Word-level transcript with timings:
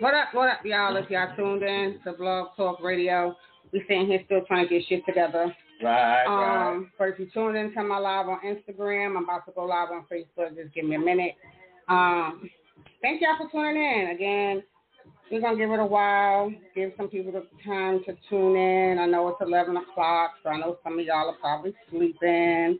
What 0.00 0.14
up, 0.14 0.28
what 0.34 0.48
up, 0.50 0.64
y'all? 0.64 0.96
If 0.96 1.08
y'all 1.10 1.34
tuned 1.36 1.62
in 1.62 1.98
to 2.04 2.12
Blog 2.12 2.48
Talk 2.56 2.82
Radio, 2.82 3.34
we 3.72 3.80
sitting 3.88 4.06
here 4.06 4.20
still 4.26 4.42
trying 4.46 4.68
to 4.68 4.74
get 4.78 4.86
shit 4.88 5.04
together. 5.06 5.54
Right, 5.82 6.24
Um, 6.24 6.82
right. 6.82 6.86
but 6.98 7.08
if 7.08 7.18
you 7.18 7.26
tuned 7.32 7.56
in 7.56 7.72
to 7.74 7.82
my 7.82 7.98
live 7.98 8.28
on 8.28 8.40
Instagram, 8.40 9.16
I'm 9.16 9.24
about 9.24 9.46
to 9.46 9.52
go 9.52 9.64
live 9.64 9.88
on 9.90 10.04
Facebook. 10.10 10.54
Just 10.56 10.74
give 10.74 10.84
me 10.84 10.96
a 10.96 10.98
minute. 10.98 11.34
Um, 11.88 12.48
thank 13.00 13.20
y'all 13.22 13.36
for 13.38 13.50
tuning 13.50 13.82
in. 13.82 14.08
Again, 14.10 14.62
we're 15.30 15.40
gonna 15.40 15.56
give 15.56 15.70
it 15.70 15.80
a 15.80 15.84
while, 15.86 16.52
give 16.74 16.92
some 16.96 17.08
people 17.08 17.32
the 17.32 17.46
time 17.64 18.00
to 18.04 18.16
tune 18.28 18.56
in. 18.56 18.98
I 18.98 19.06
know 19.06 19.28
it's 19.28 19.40
11 19.40 19.76
o'clock, 19.76 20.32
so 20.42 20.50
I 20.50 20.58
know 20.58 20.78
some 20.84 20.98
of 20.98 21.04
y'all 21.04 21.28
are 21.30 21.36
probably 21.40 21.74
sleeping. 21.90 22.78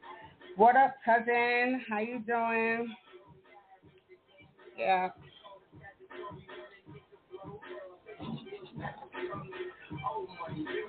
What 0.57 0.77
up, 0.77 0.95
cousin? 1.05 1.83
How 1.89 1.99
you 2.01 2.19
doing? 2.27 2.95
Yeah. 4.79 5.09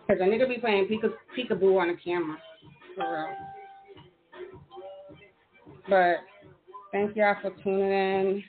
Cause 0.08 0.18
a 0.22 0.24
nigga 0.24 0.48
be 0.48 0.58
playing 0.58 0.88
peek 0.88 1.02
peekaboo 1.38 1.82
on 1.82 1.88
the 1.90 1.98
camera, 2.04 2.38
for 2.96 3.28
real. 3.28 3.36
But 5.90 6.18
thank 6.92 7.16
y'all 7.16 7.36
for 7.42 7.52
tuning 7.64 7.92
in. 7.92 8.44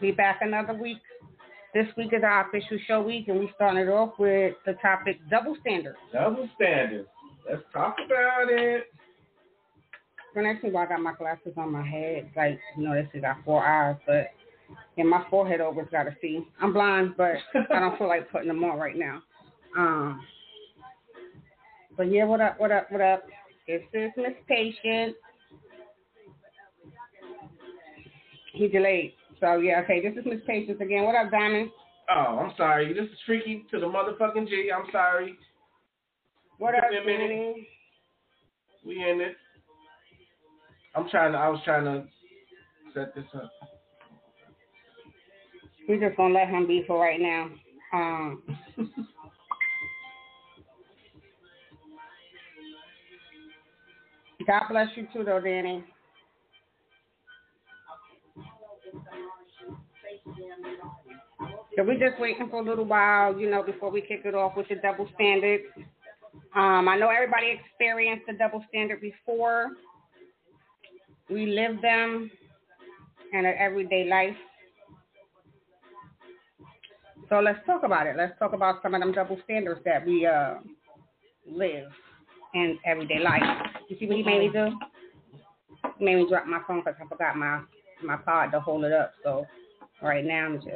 Be 0.00 0.12
back 0.12 0.40
another 0.42 0.74
week. 0.74 0.98
This 1.72 1.86
week 1.96 2.12
is 2.12 2.22
our 2.22 2.48
official 2.48 2.78
show 2.86 3.02
week, 3.02 3.28
and 3.28 3.40
we 3.40 3.50
started 3.54 3.88
off 3.88 4.14
with 4.18 4.54
the 4.64 4.74
topic 4.74 5.18
double 5.28 5.56
standards. 5.60 5.96
Double 6.12 6.48
standards. 6.54 7.08
Let's 7.48 7.62
talk 7.72 7.96
about 8.04 8.48
it. 8.48 8.84
When 10.34 10.46
I 10.46 10.56
think 10.60 10.74
I 10.74 10.86
got 10.86 11.00
my 11.00 11.14
glasses 11.14 11.52
on 11.56 11.72
my 11.72 11.86
head, 11.86 12.30
like 12.36 12.58
you 12.76 12.84
know, 12.84 12.94
this 12.94 13.08
is 13.14 13.22
got 13.22 13.38
four 13.44 13.64
eyes, 13.64 13.96
but 14.06 14.28
and 14.96 15.08
my 15.08 15.24
forehead 15.30 15.60
always 15.60 15.86
got 15.90 16.04
to 16.04 16.16
see. 16.20 16.46
I'm 16.60 16.72
blind, 16.72 17.14
but 17.16 17.36
I 17.72 17.80
don't 17.80 17.98
feel 17.98 18.08
like 18.08 18.30
putting 18.30 18.48
them 18.48 18.62
on 18.64 18.78
right 18.78 18.96
now. 18.96 19.22
Um, 19.76 20.24
but 21.96 22.10
yeah, 22.10 22.24
what 22.24 22.40
up? 22.40 22.58
What 22.60 22.72
up? 22.72 22.90
What 22.90 23.00
up? 23.00 23.24
This 23.66 23.82
is 23.92 24.10
Miss 24.16 24.34
Patient. 24.48 25.16
He 28.52 28.68
delayed. 28.68 29.14
So 29.40 29.56
yeah, 29.56 29.80
okay. 29.80 30.00
This 30.00 30.14
is 30.16 30.24
MzPatience 30.24 30.80
again. 30.80 31.04
What 31.04 31.16
up, 31.16 31.30
Diamond? 31.30 31.70
Oh, 32.08 32.38
I'm 32.38 32.52
sorry. 32.56 32.92
This 32.92 33.04
is 33.04 33.18
freaky 33.26 33.64
to 33.70 33.80
the 33.80 33.86
motherfucking 33.86 34.48
G. 34.48 34.70
I'm 34.74 34.90
sorry. 34.92 35.36
What 36.58 36.74
up, 36.74 36.84
Give 36.92 37.04
me 37.04 37.14
a 37.14 37.18
minute. 37.18 37.28
Danny? 37.28 37.68
We 38.86 39.10
in 39.10 39.20
it. 39.20 39.36
I'm 40.94 41.08
trying 41.08 41.32
to. 41.32 41.38
I 41.38 41.48
was 41.48 41.60
trying 41.64 41.84
to 41.84 42.04
set 42.94 43.14
this 43.14 43.24
up. 43.34 43.50
We're 45.88 46.00
just 46.00 46.16
gonna 46.16 46.34
let 46.34 46.48
him 46.48 46.66
be 46.66 46.84
for 46.86 47.00
right 47.00 47.20
now. 47.20 47.50
Um, 47.92 48.42
God 54.46 54.62
bless 54.70 54.88
you 54.96 55.06
too, 55.12 55.24
though, 55.24 55.40
Danny. 55.40 55.84
So 61.76 61.82
we're 61.82 61.98
just 61.98 62.20
waiting 62.20 62.48
for 62.50 62.60
a 62.60 62.64
little 62.64 62.84
while, 62.84 63.38
you 63.38 63.50
know, 63.50 63.62
before 63.62 63.90
we 63.90 64.00
kick 64.00 64.22
it 64.24 64.34
off 64.34 64.56
with 64.56 64.68
the 64.68 64.76
double 64.76 65.08
standard. 65.14 65.60
Um, 66.54 66.88
I 66.88 66.96
know 66.96 67.08
everybody 67.10 67.58
experienced 67.58 68.26
the 68.26 68.34
double 68.34 68.64
standard 68.68 69.00
before. 69.00 69.70
We 71.28 71.46
live 71.46 71.82
them 71.82 72.30
in 73.32 73.44
our 73.44 73.54
everyday 73.54 74.08
life. 74.08 74.36
So 77.28 77.40
let's 77.40 77.58
talk 77.66 77.82
about 77.82 78.06
it. 78.06 78.16
Let's 78.16 78.38
talk 78.38 78.52
about 78.52 78.82
some 78.82 78.94
of 78.94 79.00
them 79.00 79.12
double 79.12 79.38
standards 79.44 79.80
that 79.84 80.06
we 80.06 80.26
uh, 80.26 80.54
live 81.50 81.88
in 82.54 82.78
everyday 82.84 83.18
life. 83.18 83.42
You 83.88 83.96
see 83.98 84.06
what 84.06 84.16
he 84.16 84.22
made 84.22 84.40
me 84.40 84.50
do? 84.52 84.70
He 85.98 86.04
made 86.04 86.16
me 86.16 86.26
drop 86.28 86.46
my 86.46 86.60
phone 86.66 86.80
because 86.80 86.94
I 87.02 87.08
forgot 87.08 87.36
my 87.36 87.62
my 88.04 88.16
pod 88.16 88.52
to 88.52 88.60
hold 88.60 88.84
it 88.84 88.92
up. 88.92 89.12
So 89.22 89.46
right 90.02 90.24
now 90.24 90.46
I'm 90.46 90.56
just 90.56 90.68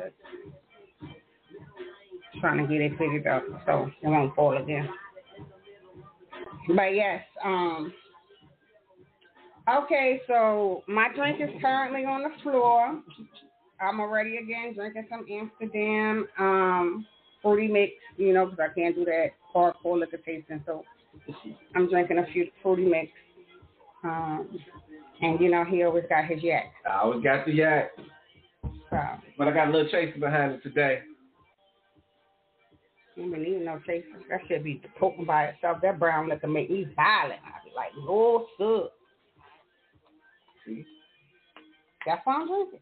trying 2.41 2.59
to 2.59 2.73
get 2.73 2.81
it 2.81 2.93
figured 2.93 3.27
out 3.27 3.43
so 3.67 3.91
it 4.03 4.09
won't 4.09 4.35
fall 4.35 4.57
again. 4.57 4.89
But 6.75 6.95
yes, 6.95 7.23
um, 7.45 7.93
okay. 9.71 10.21
So 10.27 10.83
my 10.87 11.09
drink 11.15 11.41
is 11.41 11.51
currently 11.61 12.05
on 12.05 12.23
the 12.23 12.31
floor. 12.43 13.03
I'm 13.81 14.01
already 14.01 14.39
again 14.39 14.75
drinking 14.75 15.07
some 15.09 15.25
Amsterdam 15.31 16.27
um, 16.39 17.07
fruity 17.43 17.69
mix, 17.69 17.93
you 18.17 18.33
know, 18.33 18.47
because 18.47 18.71
I 18.71 18.75
can't 18.79 18.95
do 18.95 19.05
that 19.05 19.29
hardcore 19.55 19.99
liquor 19.99 20.19
tasting. 20.19 20.63
So 20.67 20.85
I'm 21.75 21.89
drinking 21.89 22.19
a 22.19 22.27
few 22.33 22.49
fruity 22.63 22.85
mix. 22.85 23.11
Um, 24.05 24.59
and 25.21 25.41
you 25.41 25.51
know, 25.51 25.65
he 25.65 25.83
always 25.83 26.05
got 26.09 26.27
his 26.27 26.43
yak. 26.43 26.73
I 26.89 27.01
always 27.01 27.23
got 27.23 27.47
the 27.47 27.53
yak, 27.53 27.91
So 28.91 28.99
but 29.37 29.49
I 29.49 29.53
got 29.53 29.69
a 29.69 29.71
little 29.71 29.91
chaser 29.91 30.19
behind 30.19 30.53
it 30.53 30.63
today. 30.63 31.01
you 33.17 33.31
been 33.31 33.43
eating 33.43 33.65
no 33.65 33.81
chaser. 33.87 34.07
That 34.31 34.41
should 34.49 34.63
be 34.65 34.81
poking 34.99 35.25
by 35.25 35.47
itself. 35.47 35.79
That 35.83 35.99
brown 35.99 36.29
liquor 36.29 36.47
make 36.47 36.71
me 36.71 36.87
violent. 36.95 37.41
I 37.45 37.65
be 37.65 37.75
like, 37.75 37.91
Lord, 37.97 38.45
sir. 38.57 38.89
See? 40.67 40.85
That's 42.07 42.21
why 42.25 42.35
I'm 42.35 42.47
drinking. 42.47 42.81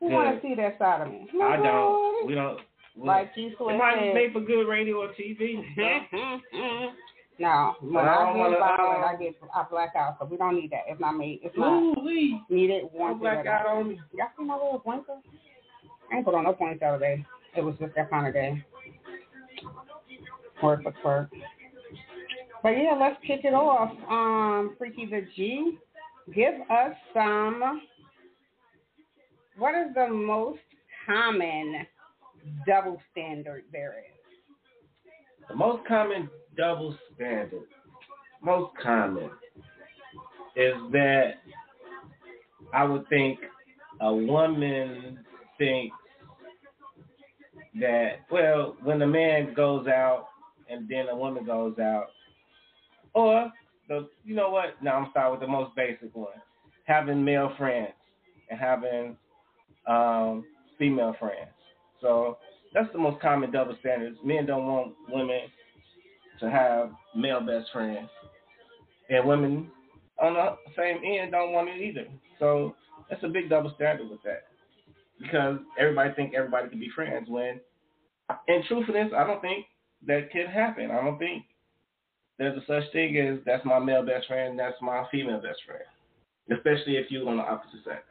Who 0.00 0.08
want 0.08 0.34
to 0.34 0.46
see 0.46 0.54
that 0.54 0.78
side 0.78 1.02
of 1.02 1.08
me? 1.08 1.28
I 1.42 1.56
don't. 1.56 2.26
We 2.26 2.34
don't. 2.34 2.58
We 2.96 3.06
Like 3.06 3.32
you 3.36 3.48
it 3.48 3.78
might 3.78 4.00
be 4.00 4.14
made 4.14 4.32
for 4.32 4.40
good 4.40 4.66
radio 4.66 4.96
or 4.96 5.08
TV. 5.08 5.62
no, 7.38 7.74
when 7.80 8.04
I 8.04 8.14
I, 8.14 8.24
don't 8.24 8.50
get 8.50 8.58
violent, 8.58 9.04
uh, 9.04 9.06
I 9.06 9.16
get 9.18 9.34
I 9.54 9.64
black 9.70 9.92
out. 9.96 10.16
So 10.18 10.26
we 10.26 10.36
don't 10.36 10.56
need 10.56 10.70
that. 10.70 10.84
It's 10.88 11.00
not 11.00 11.12
made. 11.12 11.40
It's 11.42 11.56
not 11.56 11.82
Ooh, 11.82 11.94
needed. 12.48 12.84
Wanted. 12.92 13.20
black 13.20 13.46
out 13.46 13.66
on 13.66 13.90
me. 13.90 14.00
Y'all 14.14 14.28
see 14.36 14.44
my 14.44 14.54
little 14.54 14.82
blinker? 14.84 15.18
I 16.10 16.16
ain't 16.16 16.24
put 16.24 16.34
on 16.34 16.44
no 16.44 16.50
other 16.50 16.98
day. 16.98 17.24
It 17.56 17.60
was 17.60 17.74
just 17.78 17.94
that 17.94 18.10
kind 18.10 18.26
of 18.26 18.32
day. 18.32 18.64
Word 20.62 20.82
for 20.82 20.94
word. 21.04 21.30
But 22.62 22.70
yeah, 22.70 22.96
let's 22.98 23.16
kick 23.26 23.40
it 23.44 23.54
off. 23.54 23.90
Um, 24.08 24.74
Freeky 24.78 25.06
Da 25.06 25.20
G, 25.36 25.78
give 26.34 26.54
us 26.70 26.94
some. 27.14 27.82
What 29.60 29.74
is 29.74 29.92
the 29.94 30.08
most 30.08 30.60
common 31.04 31.86
double 32.66 32.98
standard 33.12 33.64
there 33.70 33.96
is? 33.98 34.38
The 35.50 35.54
most 35.54 35.86
common 35.86 36.30
double 36.56 36.96
standard, 37.14 37.66
most 38.42 38.72
common, 38.82 39.30
is 40.56 40.72
that 40.92 41.32
I 42.72 42.84
would 42.84 43.06
think 43.10 43.38
a 44.00 44.14
woman 44.14 45.18
thinks 45.58 45.94
that, 47.80 48.20
well, 48.30 48.78
when 48.82 49.02
a 49.02 49.06
man 49.06 49.52
goes 49.52 49.86
out 49.88 50.28
and 50.70 50.88
then 50.88 51.10
a 51.10 51.16
woman 51.16 51.44
goes 51.44 51.78
out, 51.78 52.06
or 53.12 53.52
the, 53.88 54.08
you 54.24 54.34
know 54.34 54.48
what? 54.48 54.82
Now 54.82 54.96
I'm 54.96 55.08
starting 55.10 55.32
with 55.32 55.40
the 55.40 55.52
most 55.52 55.76
basic 55.76 56.16
one: 56.16 56.40
having 56.86 57.22
male 57.22 57.52
friends 57.58 57.92
and 58.48 58.58
having 58.58 59.18
um, 59.86 60.44
female 60.78 61.14
friends. 61.18 61.50
So 62.00 62.38
that's 62.72 62.92
the 62.92 62.98
most 62.98 63.20
common 63.20 63.50
double 63.50 63.76
standards. 63.80 64.18
Men 64.24 64.46
don't 64.46 64.66
want 64.66 64.94
women 65.08 65.40
to 66.40 66.50
have 66.50 66.90
male 67.14 67.40
best 67.40 67.70
friends, 67.72 68.08
and 69.08 69.26
women 69.26 69.70
on 70.22 70.34
the 70.34 70.56
same 70.76 71.00
end 71.04 71.32
don't 71.32 71.52
want 71.52 71.68
it 71.68 71.80
either. 71.80 72.06
So 72.38 72.74
that's 73.08 73.22
a 73.24 73.28
big 73.28 73.50
double 73.50 73.72
standard 73.74 74.08
with 74.08 74.22
that, 74.22 74.44
because 75.20 75.58
everybody 75.78 76.14
think 76.14 76.34
everybody 76.34 76.68
can 76.68 76.80
be 76.80 76.90
friends. 76.94 77.28
When, 77.28 77.60
in 78.48 78.62
truthfulness, 78.68 79.12
I 79.14 79.26
don't 79.26 79.42
think 79.42 79.66
that 80.06 80.30
can 80.30 80.46
happen. 80.46 80.90
I 80.90 81.04
don't 81.04 81.18
think 81.18 81.44
there's 82.38 82.56
a 82.56 82.64
such 82.66 82.90
thing 82.92 83.18
as 83.18 83.38
that's 83.44 83.64
my 83.66 83.78
male 83.78 84.06
best 84.06 84.26
friend, 84.26 84.58
that's 84.58 84.80
my 84.80 85.04
female 85.10 85.42
best 85.42 85.58
friend, 85.66 85.84
especially 86.50 86.96
if 86.96 87.10
you're 87.10 87.28
on 87.28 87.36
the 87.36 87.42
opposite 87.42 87.84
sex. 87.84 88.02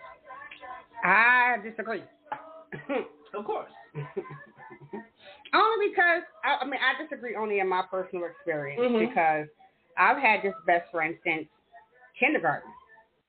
I 1.04 1.58
disagree. 1.64 2.04
Of 3.32 3.46
course. 3.46 3.70
Only 5.54 5.90
because 5.90 6.24
I, 6.44 6.64
I 6.64 6.66
mean 6.66 6.80
I 6.82 7.02
disagree 7.02 7.36
only 7.36 7.60
in 7.60 7.68
my 7.70 7.84
personal 7.90 8.26
experience 8.26 8.82
Mhm. 8.82 9.08
because 9.08 9.48
I've 9.98 10.18
had 10.18 10.42
this 10.42 10.54
best 10.66 10.90
friend 10.92 11.16
since 11.24 11.48
kindergarten. 12.20 12.72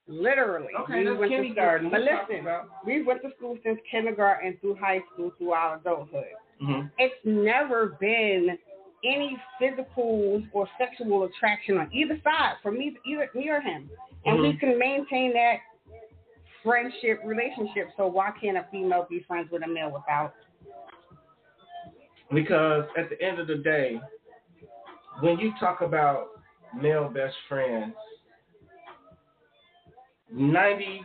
Literally. 0.09 0.73
Okay, 0.81 1.05
we 1.05 1.17
went 1.17 1.31
kindergarten. 1.33 1.91
To 1.91 1.97
school, 1.97 2.19
but 2.27 2.31
listen, 2.31 2.47
we 2.87 3.03
went 3.03 3.23
to 3.23 3.31
school 3.37 3.59
since 3.63 3.79
kindergarten 3.91 4.57
through 4.61 4.77
high 4.77 5.01
school 5.13 5.33
through 5.39 5.53
our 5.53 5.77
adulthood. 5.77 6.25
hmm 6.61 6.87
It's 6.99 7.15
never 7.25 7.97
been 8.01 8.59
any 9.05 9.37
physical 9.59 10.43
or 10.53 10.69
sexual 10.79 11.25
attraction 11.25 11.79
on 11.79 11.89
either 11.93 12.19
side 12.25 12.55
for 12.63 12.73
me 12.73 12.97
either 13.07 13.29
me 13.35 13.49
or 13.51 13.61
him. 13.61 13.91
And 14.27 14.41
we 14.41 14.53
Mhm. 14.55 14.61
can 14.61 14.79
maintain 14.79 15.33
that 15.35 15.61
friendship 16.63 17.21
relationship. 17.25 17.89
So 17.97 18.07
why 18.07 18.31
can't 18.41 18.57
a 18.57 18.67
female 18.71 19.07
be 19.09 19.25
friends 19.27 19.49
with 19.51 19.63
a 19.65 19.69
male 19.69 19.93
without? 19.93 20.35
Because 22.33 22.85
at 22.97 23.11
the 23.11 23.21
end 23.21 23.39
of 23.39 23.47
the 23.47 23.57
day, 23.57 24.01
when 25.21 25.39
you 25.39 25.53
talk 25.59 25.81
about 25.81 26.29
male 26.81 27.09
best 27.09 27.35
friends, 27.49 27.95
98% 30.33 31.01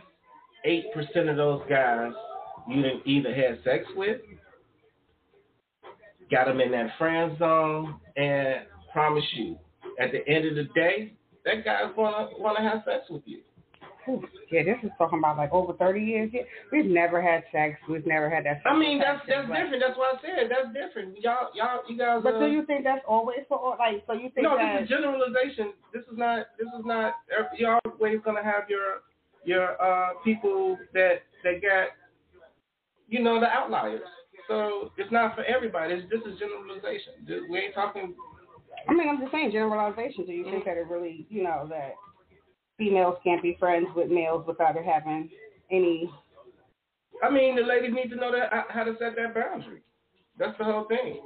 of 1.28 1.36
those 1.36 1.62
guys 1.68 2.12
you 2.68 2.82
didn't 2.82 3.06
either 3.06 3.34
had 3.34 3.58
sex 3.64 3.84
with, 3.96 4.20
got 6.30 6.46
them 6.46 6.60
in 6.60 6.70
that 6.72 6.90
friend 6.98 7.36
zone, 7.38 8.00
and 8.16 8.62
promise 8.92 9.24
you, 9.34 9.56
at 10.00 10.10
the 10.12 10.26
end 10.28 10.46
of 10.46 10.54
the 10.56 10.64
day, 10.74 11.12
that 11.44 11.64
guy's 11.64 11.92
gonna 11.94 12.28
wanna 12.38 12.62
have 12.68 12.82
sex 12.84 13.04
with 13.08 13.22
you. 13.24 13.40
Yeah, 14.50 14.62
this 14.62 14.76
is 14.82 14.90
talking 14.98 15.18
about 15.18 15.36
like 15.36 15.52
over 15.52 15.72
thirty 15.74 16.00
years. 16.00 16.30
Yeah, 16.32 16.42
we've 16.70 16.86
never 16.86 17.20
had 17.20 17.44
sex. 17.52 17.80
We've 17.88 18.06
never 18.06 18.30
had 18.30 18.44
that. 18.44 18.62
I 18.64 18.76
mean, 18.76 18.98
that's 18.98 19.20
that's 19.28 19.48
different. 19.48 19.82
That's 19.82 19.98
what 19.98 20.16
I 20.16 20.22
said. 20.22 20.50
That's 20.50 20.72
different. 20.72 21.20
Y'all, 21.20 21.50
y'all, 21.54 21.80
you 21.88 21.98
guys. 21.98 22.20
But 22.22 22.36
uh, 22.36 22.40
do 22.40 22.46
you 22.46 22.64
think 22.66 22.84
that's 22.84 23.04
always 23.08 23.40
for 23.48 23.58
all? 23.58 23.76
Like, 23.78 24.04
so 24.06 24.12
you 24.12 24.30
think? 24.34 24.44
No, 24.44 24.56
that, 24.56 24.80
this 24.80 24.84
is 24.84 24.88
generalization. 24.88 25.72
This 25.92 26.02
is 26.10 26.16
not. 26.16 26.46
This 26.58 26.68
is 26.78 26.84
not. 26.84 27.14
You're 27.58 27.80
always 27.84 28.18
gonna 28.24 28.44
have 28.44 28.70
your 28.70 29.02
your 29.44 29.80
uh 29.82 30.14
people 30.24 30.78
that 30.94 31.22
that 31.44 31.62
got, 31.62 31.88
you 33.08 33.22
know, 33.22 33.40
the 33.40 33.46
outliers. 33.46 34.00
So 34.48 34.92
it's 34.96 35.10
not 35.10 35.34
for 35.34 35.42
everybody. 35.44 35.94
It's, 35.94 36.10
this 36.10 36.20
is 36.20 36.38
generalization. 36.38 37.26
We 37.50 37.58
ain't 37.58 37.74
talking. 37.74 38.14
I 38.88 38.94
mean, 38.94 39.08
I'm 39.08 39.18
just 39.18 39.32
saying 39.32 39.50
generalization. 39.50 40.26
Do 40.26 40.32
you 40.32 40.44
think 40.44 40.64
that 40.64 40.76
it 40.76 40.86
really, 40.86 41.26
you 41.28 41.42
know, 41.42 41.66
that 41.70 41.94
females 42.78 43.16
can't 43.24 43.42
be 43.42 43.56
friends 43.58 43.86
with 43.94 44.10
males 44.10 44.44
without 44.46 44.76
having 44.76 45.30
any? 45.70 46.10
I 47.22 47.30
mean, 47.30 47.56
the 47.56 47.62
ladies 47.62 47.94
need 47.94 48.10
to 48.10 48.16
know 48.16 48.32
that 48.32 48.52
uh, 48.52 48.62
how 48.68 48.84
to 48.84 48.94
set 48.98 49.16
that 49.16 49.34
boundary. 49.34 49.82
That's 50.38 50.56
the 50.58 50.64
whole 50.64 50.84
thing. 50.84 51.20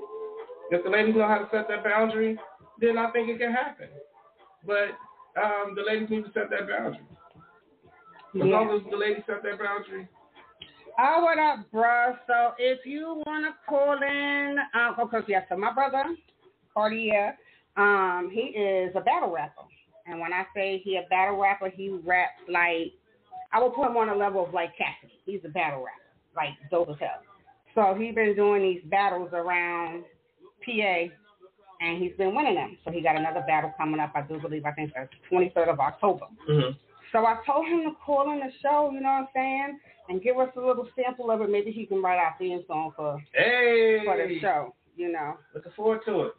If 0.70 0.84
the 0.84 0.90
ladies 0.90 1.16
know 1.16 1.26
how 1.26 1.38
to 1.38 1.48
set 1.50 1.66
that 1.68 1.82
boundary, 1.82 2.38
then 2.80 2.96
I 2.96 3.10
think 3.10 3.28
it 3.28 3.38
can 3.38 3.52
happen. 3.52 3.88
But 4.64 4.94
um, 5.42 5.74
the 5.74 5.82
ladies 5.82 6.08
need 6.10 6.24
to 6.24 6.32
set 6.32 6.50
that 6.50 6.68
boundary. 6.68 7.00
As 8.34 8.34
Yeah. 8.34 8.44
long 8.44 8.70
as 8.70 8.88
the 8.90 8.96
ladies 8.96 9.24
set 9.26 9.42
that 9.42 9.58
boundary. 9.58 10.08
Oh, 10.98 11.22
what 11.24 11.38
up, 11.38 11.66
bruh? 11.72 12.18
So 12.26 12.52
if 12.58 12.84
you 12.84 13.22
want 13.26 13.46
to 13.46 13.54
call 13.68 13.94
in, 14.00 14.56
um, 14.74 14.94
because 14.96 15.24
yes, 15.26 15.44
so 15.48 15.56
my 15.56 15.72
brother, 15.72 16.04
Cartier, 16.74 17.36
um, 17.76 18.30
he 18.32 18.40
is 18.56 18.94
a 18.94 19.00
battle 19.00 19.32
rapper. 19.32 19.62
And 20.10 20.20
when 20.20 20.32
I 20.32 20.44
say 20.54 20.80
he 20.84 20.96
a 20.96 21.02
battle 21.08 21.40
rapper, 21.40 21.70
he 21.70 21.88
raps 22.04 22.40
like, 22.48 22.92
I 23.52 23.62
would 23.62 23.74
put 23.74 23.86
him 23.88 23.96
on 23.96 24.08
a 24.08 24.16
level 24.16 24.44
of 24.46 24.52
like 24.54 24.70
Cassidy. 24.76 25.18
He's 25.24 25.40
a 25.44 25.48
battle 25.48 25.84
rapper, 25.84 26.36
like 26.36 26.50
dope 26.70 26.90
as 26.90 26.96
hell. 27.00 27.22
So 27.74 27.96
he's 27.98 28.14
been 28.14 28.34
doing 28.34 28.62
these 28.62 28.82
battles 28.90 29.30
around 29.32 30.04
PA, 30.64 31.04
and 31.80 32.02
he's 32.02 32.12
been 32.18 32.34
winning 32.34 32.56
them. 32.56 32.76
So 32.84 32.90
he 32.90 33.00
got 33.00 33.16
another 33.16 33.44
battle 33.46 33.72
coming 33.78 34.00
up, 34.00 34.12
I 34.14 34.22
do 34.22 34.40
believe, 34.40 34.64
I 34.64 34.72
think 34.72 34.92
that's 34.94 35.10
23rd 35.32 35.72
of 35.72 35.80
October. 35.80 36.26
Mm-hmm. 36.48 36.76
So 37.12 37.26
I 37.26 37.38
told 37.46 37.66
him 37.66 37.82
to 37.84 37.92
call 38.04 38.30
in 38.32 38.38
the 38.38 38.52
show, 38.62 38.90
you 38.92 39.00
know 39.00 39.08
what 39.08 39.14
I'm 39.22 39.28
saying, 39.34 39.80
and 40.08 40.22
give 40.22 40.38
us 40.38 40.48
a 40.56 40.60
little 40.60 40.88
sample 40.94 41.30
of 41.30 41.40
it. 41.40 41.50
Maybe 41.50 41.72
he 41.72 41.86
can 41.86 42.02
write 42.02 42.18
our 42.18 42.34
theme 42.38 42.62
song 42.66 42.92
for 42.94 43.20
Hey. 43.32 44.00
for 44.04 44.16
the 44.16 44.40
show, 44.40 44.74
you 44.96 45.10
know. 45.10 45.36
Looking 45.54 45.72
forward 45.76 46.00
to 46.06 46.20
it. 46.22 46.32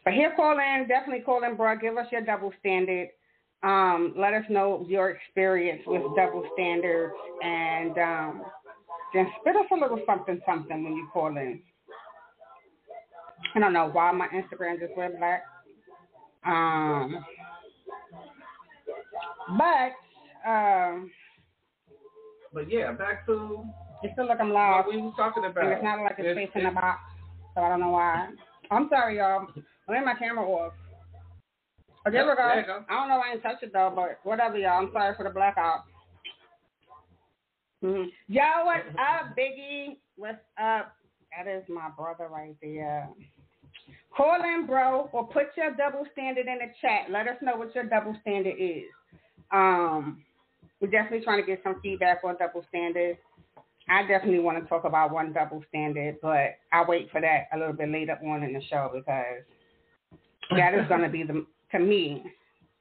But 0.05 0.13
here, 0.13 0.31
call 0.37 0.57
in. 0.57 0.87
Definitely 0.87 1.25
call 1.25 1.43
in, 1.43 1.57
bro. 1.57 1.75
Give 1.77 1.97
us 1.97 2.09
your 2.13 2.21
double 2.21 2.53
standard. 2.61 3.09
Um, 3.61 4.13
let 4.17 4.33
us 4.33 4.43
know 4.49 4.85
your 4.87 5.09
experience 5.09 5.81
with 5.85 6.01
double 6.15 6.47
standards. 6.53 7.13
And 7.43 7.97
um, 7.97 8.41
then 9.13 9.27
spit 9.41 9.55
us 9.55 9.65
a 9.71 9.75
little 9.75 9.99
something, 10.05 10.39
something 10.45 10.83
when 10.83 10.93
you 10.93 11.07
call 11.11 11.27
in. 11.35 11.61
I 13.55 13.59
don't 13.59 13.73
know 13.73 13.89
why 13.91 14.11
my 14.11 14.27
Instagram 14.27 14.79
just 14.79 14.95
went 14.97 15.17
black. 15.17 15.43
Um, 16.45 17.25
but 19.57 20.49
um, 20.49 21.11
But 22.53 22.71
yeah, 22.71 22.91
back 22.93 23.25
to 23.25 23.63
it's 24.03 24.13
still 24.13 24.27
like 24.27 24.39
I'm 24.39 24.51
loud. 24.53 24.85
what 24.85 24.95
we 24.95 25.01
were 25.01 25.11
talking 25.17 25.43
about. 25.43 25.63
And 25.65 25.73
it's 25.73 25.83
not 25.83 25.99
like 25.99 26.15
it's 26.17 26.27
It's- 26.27 26.47
facing 26.47 26.63
the 26.67 26.73
box, 26.73 26.99
so 27.55 27.61
I 27.61 27.69
don't 27.69 27.81
know 27.81 27.89
why. 27.89 28.29
I'm 28.71 28.87
sorry, 28.89 29.17
y'all. 29.17 29.47
I 29.89 29.99
my 30.01 30.13
camera 30.13 30.45
off. 30.45 30.73
Oh, 32.09 32.11
there 32.11 32.25
we 32.25 32.35
go. 32.35 32.49
there 32.55 32.65
go. 32.65 32.85
I 32.89 32.95
don't 32.95 33.09
know 33.09 33.17
why 33.17 33.29
I 33.29 33.31
didn't 33.33 33.43
touch 33.43 33.61
it 33.61 33.73
though, 33.73 33.91
but 33.95 34.19
whatever, 34.23 34.57
y'all. 34.57 34.83
I'm 34.83 34.89
sorry 34.91 35.15
for 35.15 35.23
the 35.23 35.29
blackout. 35.29 35.83
Mm-hmm. 37.83 38.09
Yo, 38.27 38.43
what's 38.63 38.89
up, 38.97 39.37
Biggie? 39.37 39.97
What's 40.17 40.39
up? 40.61 40.95
That 41.37 41.47
is 41.47 41.63
my 41.69 41.89
brother 41.95 42.27
right 42.29 42.55
there. 42.61 43.09
Call 44.15 44.41
in, 44.41 44.65
bro, 44.65 45.09
or 45.13 45.27
put 45.27 45.55
your 45.55 45.75
double 45.75 46.05
standard 46.11 46.47
in 46.47 46.57
the 46.57 46.73
chat. 46.81 47.11
Let 47.11 47.27
us 47.27 47.37
know 47.41 47.55
what 47.55 47.73
your 47.75 47.85
double 47.85 48.15
standard 48.21 48.55
is. 48.59 48.83
Um, 49.51 50.23
we're 50.81 50.89
definitely 50.89 51.23
trying 51.23 51.41
to 51.41 51.47
get 51.47 51.61
some 51.63 51.79
feedback 51.81 52.21
on 52.23 52.37
double 52.37 52.65
standard. 52.69 53.17
I 53.87 54.01
definitely 54.07 54.39
want 54.39 54.61
to 54.61 54.67
talk 54.67 54.83
about 54.83 55.11
one 55.11 55.31
double 55.31 55.63
standard, 55.69 56.17
but 56.21 56.57
I'll 56.73 56.87
wait 56.87 57.09
for 57.11 57.21
that 57.21 57.47
a 57.53 57.57
little 57.57 57.73
bit 57.73 57.89
later 57.89 58.17
on 58.25 58.43
in 58.43 58.53
the 58.53 58.61
show 58.69 58.91
because 58.93 59.43
that 60.55 60.73
is 60.73 60.87
going 60.87 61.01
to 61.01 61.09
be 61.09 61.23
the 61.23 61.45
to 61.71 61.79
me 61.79 62.23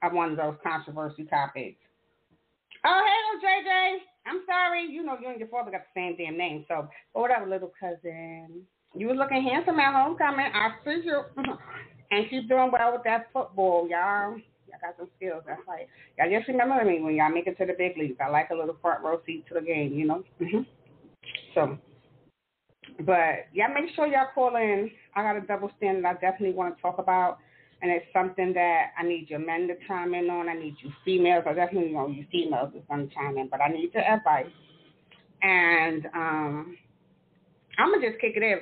uh, 0.03 0.09
one 0.11 0.33
of 0.33 0.37
those 0.37 0.55
controversy 0.63 1.25
topics. 1.25 1.79
Oh, 2.85 3.03
hey, 3.05 3.47
JJ. 3.47 3.97
I'm 4.27 4.43
sorry. 4.47 4.87
You 4.91 5.05
know, 5.05 5.17
you 5.21 5.29
and 5.29 5.39
your 5.39 5.49
father 5.49 5.71
got 5.71 5.83
the 5.95 6.01
same 6.01 6.17
damn 6.17 6.37
name. 6.37 6.65
So, 6.69 6.89
but 7.13 7.21
whatever, 7.21 7.47
little 7.47 7.73
cousin. 7.79 8.63
You 8.95 9.09
was 9.09 9.17
looking 9.19 9.43
handsome 9.43 9.81
at 9.81 9.95
homecoming. 9.95 10.47
I 10.55 10.71
see 10.85 11.03
you. 11.05 11.23
and 12.11 12.31
keep 12.31 12.49
doing 12.49 12.71
well 12.73 12.93
with 12.93 13.05
that 13.05 13.29
football, 13.33 13.89
y'all. 13.89 14.37
Y'all 14.69 14.81
got 14.81 14.97
some 14.99 15.09
skills. 15.17 15.43
That's 15.47 15.61
right. 15.67 15.89
Y'all 16.19 16.31
just 16.31 16.49
remember 16.49 16.85
me 16.85 17.01
when 17.01 17.17
y'all 17.17 17.33
make 17.33 17.47
it 17.47 17.59
to 17.59 17.67
the 17.67 17.75
big 17.77 17.97
leagues. 17.97 18.19
I 18.21 18.29
like 18.29 18.51
a 18.51 18.55
little 18.55 18.77
front 18.81 19.03
row 19.03 19.21
seat 19.27 19.45
to 19.49 19.55
the 19.55 19.61
game, 19.61 19.93
you 19.95 20.07
know? 20.07 20.23
hmm 20.39 20.63
So, 21.55 21.79
but 23.01 23.47
yeah, 23.53 23.69
make 23.69 23.95
sure 23.95 24.07
y'all 24.07 24.29
call 24.35 24.57
in. 24.57 24.91
I 25.15 25.23
got 25.23 25.37
a 25.43 25.47
double 25.47 25.71
standard 25.77 26.05
I 26.05 26.15
definitely 26.15 26.53
want 26.53 26.77
to 26.77 26.83
talk 26.83 26.99
about. 26.99 27.39
And 27.81 27.93
it's 27.93 28.07
something 28.13 28.53
that 28.55 28.87
I 28.99 29.05
need 29.05 29.31
your 29.31 29.39
men 29.39 29.69
to 29.69 29.75
chime 29.87 30.15
in 30.15 30.29
on. 30.31 30.49
I 30.49 30.55
need 30.55 30.77
you 30.83 30.91
females. 31.05 31.45
I 31.47 31.55
definitely 31.55 31.93
know 31.93 32.09
you 32.09 32.27
females 32.31 32.73
is 32.75 32.83
going 32.89 33.09
to 33.09 33.15
chime 33.15 33.39
in, 33.39 33.49
but 33.49 33.61
I 33.61 33.69
need 33.69 33.91
your 33.95 34.03
advice. 34.03 34.47
And 35.43 36.07
um, 36.07 36.77
I'm 37.79 38.01
to 38.01 38.09
just 38.09 38.21
kick 38.21 38.33
it 38.37 38.43
in. 38.43 38.59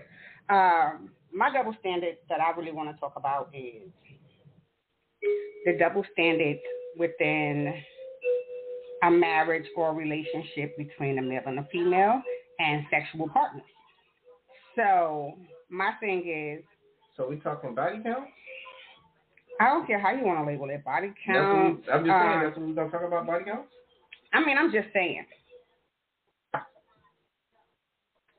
Um, 0.55 1.11
my 1.33 1.51
double 1.53 1.75
standard 1.81 2.17
that 2.29 2.41
I 2.41 2.57
really 2.59 2.73
want 2.73 2.95
to 2.95 3.01
talk 3.01 3.15
about 3.17 3.51
is 3.55 3.91
the 5.65 5.77
double 5.79 6.05
standard 6.13 6.59
within 6.99 7.75
a 9.03 9.11
marriage 9.11 9.67
or 9.77 9.95
relationship 9.95 10.77
between 10.77 11.19
a 11.19 11.23
male 11.23 11.43
and 11.47 11.59
a 11.59 11.69
female 11.73 12.23
and 12.59 12.85
sexual 12.91 13.29
partners. 13.29 13.65
So 14.75 15.35
my 15.71 15.93
thing 16.01 16.29
is, 16.29 16.65
So 17.17 17.29
we 17.29 17.37
talking 17.37 17.75
body 17.75 18.01
count? 18.03 18.29
I 19.61 19.67
don't 19.67 19.87
care 19.87 19.99
how 19.99 20.13
you 20.13 20.25
want 20.25 20.39
to 20.41 20.45
label 20.45 20.69
it, 20.71 20.85
body 20.85 21.13
count. 21.25 21.81
we, 21.87 21.93
I'm 21.93 22.05
just 22.05 22.11
saying 22.11 22.39
uh, 22.39 22.43
that's 22.43 22.57
what 22.57 22.67
we're 22.67 22.75
gonna 22.75 22.91
talk 22.91 23.03
about 23.03 23.27
body 23.27 23.45
count. 23.45 23.67
I 24.33 24.45
mean, 24.45 24.59
I'm 24.59 24.73
just 24.73 24.89
saying. 24.93 25.25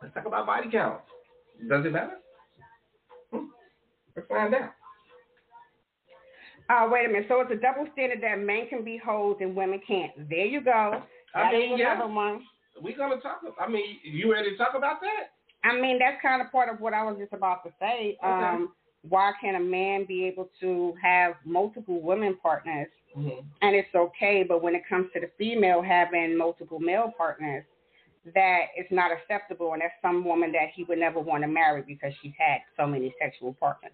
Let's 0.02 0.14
talk 0.14 0.26
about 0.26 0.46
body 0.46 0.70
count. 0.72 1.02
Does 1.68 1.86
it 1.86 1.92
matter? 1.92 2.18
Hmm. 3.32 3.46
Let's 4.16 4.28
find 4.28 4.54
out. 4.54 4.74
Uh, 6.70 6.90
wait 6.92 7.06
a 7.06 7.08
minute. 7.08 7.26
So 7.30 7.40
it's 7.42 7.52
a 7.52 7.56
double 7.56 7.88
standard 7.94 8.22
that 8.22 8.40
men 8.40 8.68
can 8.70 8.84
be 8.84 9.00
hoes 9.04 9.38
and 9.40 9.56
women 9.56 9.80
can't. 9.88 10.12
There 10.30 10.46
you 10.46 10.62
go. 10.62 11.02
I 11.34 11.52
mean, 11.52 11.78
yeah. 11.78 11.96
another 11.96 12.14
one. 12.14 12.42
We 12.82 12.94
gonna 12.94 13.20
talk. 13.22 13.42
I 13.60 13.68
mean, 13.70 13.98
you 14.04 14.32
ready 14.32 14.52
to 14.52 14.58
talk 14.58 14.74
about 14.76 15.02
that? 15.02 15.32
I 15.68 15.80
mean, 15.80 15.98
that's 15.98 16.22
kind 16.22 16.42
of 16.42 16.52
part 16.52 16.70
of 16.70 16.80
what 16.80 16.94
I 16.94 17.04
was 17.04 17.18
just 17.18 17.34
about 17.34 17.64
to 17.64 17.72
say. 17.80 18.18
Okay. 18.24 18.46
Um, 18.46 18.74
why 19.10 19.32
can 19.42 19.56
a 19.56 19.60
man 19.60 20.06
be 20.06 20.26
able 20.26 20.50
to 20.62 20.94
have 21.02 21.34
multiple 21.46 22.02
women 22.02 22.38
partners 22.42 22.88
Mm-hmm. 23.18 23.48
and 23.64 23.76
it's 23.76 23.96
okay, 23.96 24.46
but 24.48 24.62
when 24.62 24.76
it 24.76 24.84
comes 24.88 25.08
to 25.14 25.20
the 25.20 25.30
female 25.40 25.82
having 25.82 26.38
multiple 26.38 26.80
male 26.80 27.12
partners, 27.18 27.64
that 28.36 28.66
is 28.78 28.86
not 28.92 29.12
acceptable 29.12 29.74
and 29.74 29.82
that's 29.82 29.94
some 30.02 30.24
woman 30.24 30.52
that 30.52 30.68
he 30.76 30.84
would 30.84 31.00
never 31.00 31.20
want 31.20 31.42
to 31.42 31.48
marry 31.48 31.82
because 31.82 32.12
she's 32.22 32.34
had 32.38 32.60
so 32.76 32.86
many 32.86 33.14
sexual 33.20 33.54
partners. 33.54 33.94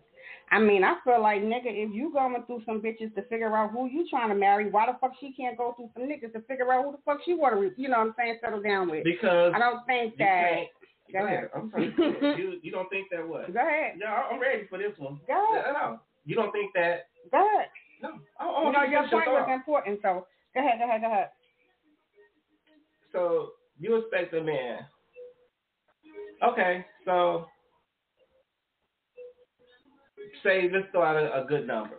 I 0.51 0.59
mean, 0.59 0.83
I 0.83 0.95
feel 1.03 1.21
like 1.21 1.41
nigga, 1.41 1.67
if 1.67 1.93
you 1.93 2.11
going 2.11 2.35
through 2.45 2.63
some 2.65 2.81
bitches 2.81 3.13
to 3.15 3.21
figure 3.23 3.55
out 3.55 3.71
who 3.71 3.87
you 3.87 4.05
trying 4.09 4.29
to 4.29 4.35
marry, 4.35 4.69
why 4.69 4.87
the 4.87 4.97
fuck 4.99 5.11
she 5.19 5.31
can't 5.31 5.57
go 5.57 5.73
through 5.77 5.89
some 5.93 6.03
niggas 6.03 6.33
to 6.33 6.41
figure 6.41 6.71
out 6.73 6.83
who 6.83 6.91
the 6.91 6.97
fuck 7.05 7.19
she 7.23 7.33
want 7.33 7.55
to, 7.55 7.81
you 7.81 7.87
know 7.87 7.99
what 7.99 8.07
I'm 8.07 8.15
saying, 8.17 8.39
settle 8.41 8.61
down 8.61 8.89
with? 8.89 9.03
Because 9.03 9.53
I 9.55 9.59
don't 9.59 9.85
think 9.85 10.17
that. 10.17 10.53
Go, 11.11 11.19
go 11.19 11.25
ahead. 11.25 11.49
I'm 11.55 11.69
sorry. 11.71 11.93
you 12.37 12.59
you 12.61 12.71
don't 12.71 12.89
think 12.89 13.07
that 13.11 13.27
what? 13.27 13.53
Go 13.53 13.59
ahead. 13.59 13.93
No, 13.97 14.07
I'm 14.07 14.39
ready 14.39 14.65
for 14.69 14.77
this 14.77 14.97
one. 14.97 15.19
Go 15.27 15.53
ahead. 15.53 15.73
No, 15.73 15.99
you 16.25 16.35
don't 16.35 16.51
think 16.51 16.71
that? 16.75 17.07
Go 17.31 17.37
ahead. 17.37 17.67
No. 18.01 18.09
You 18.65 18.71
know, 18.71 18.83
your 18.83 19.07
point 19.09 19.27
was 19.27 19.49
important, 19.51 19.99
so 20.01 20.27
go 20.53 20.59
ahead, 20.59 20.79
go 20.79 20.85
ahead, 20.85 21.01
go 21.01 21.07
ahead. 21.07 21.29
So 23.13 23.51
you 23.79 23.95
expect 23.95 24.33
a 24.33 24.43
man. 24.43 24.79
Okay, 26.43 26.85
so 27.05 27.45
say 30.43 30.69
let's 30.73 30.87
throw 30.91 31.03
out 31.03 31.15
a, 31.15 31.43
a 31.43 31.45
good 31.45 31.65
number. 31.65 31.95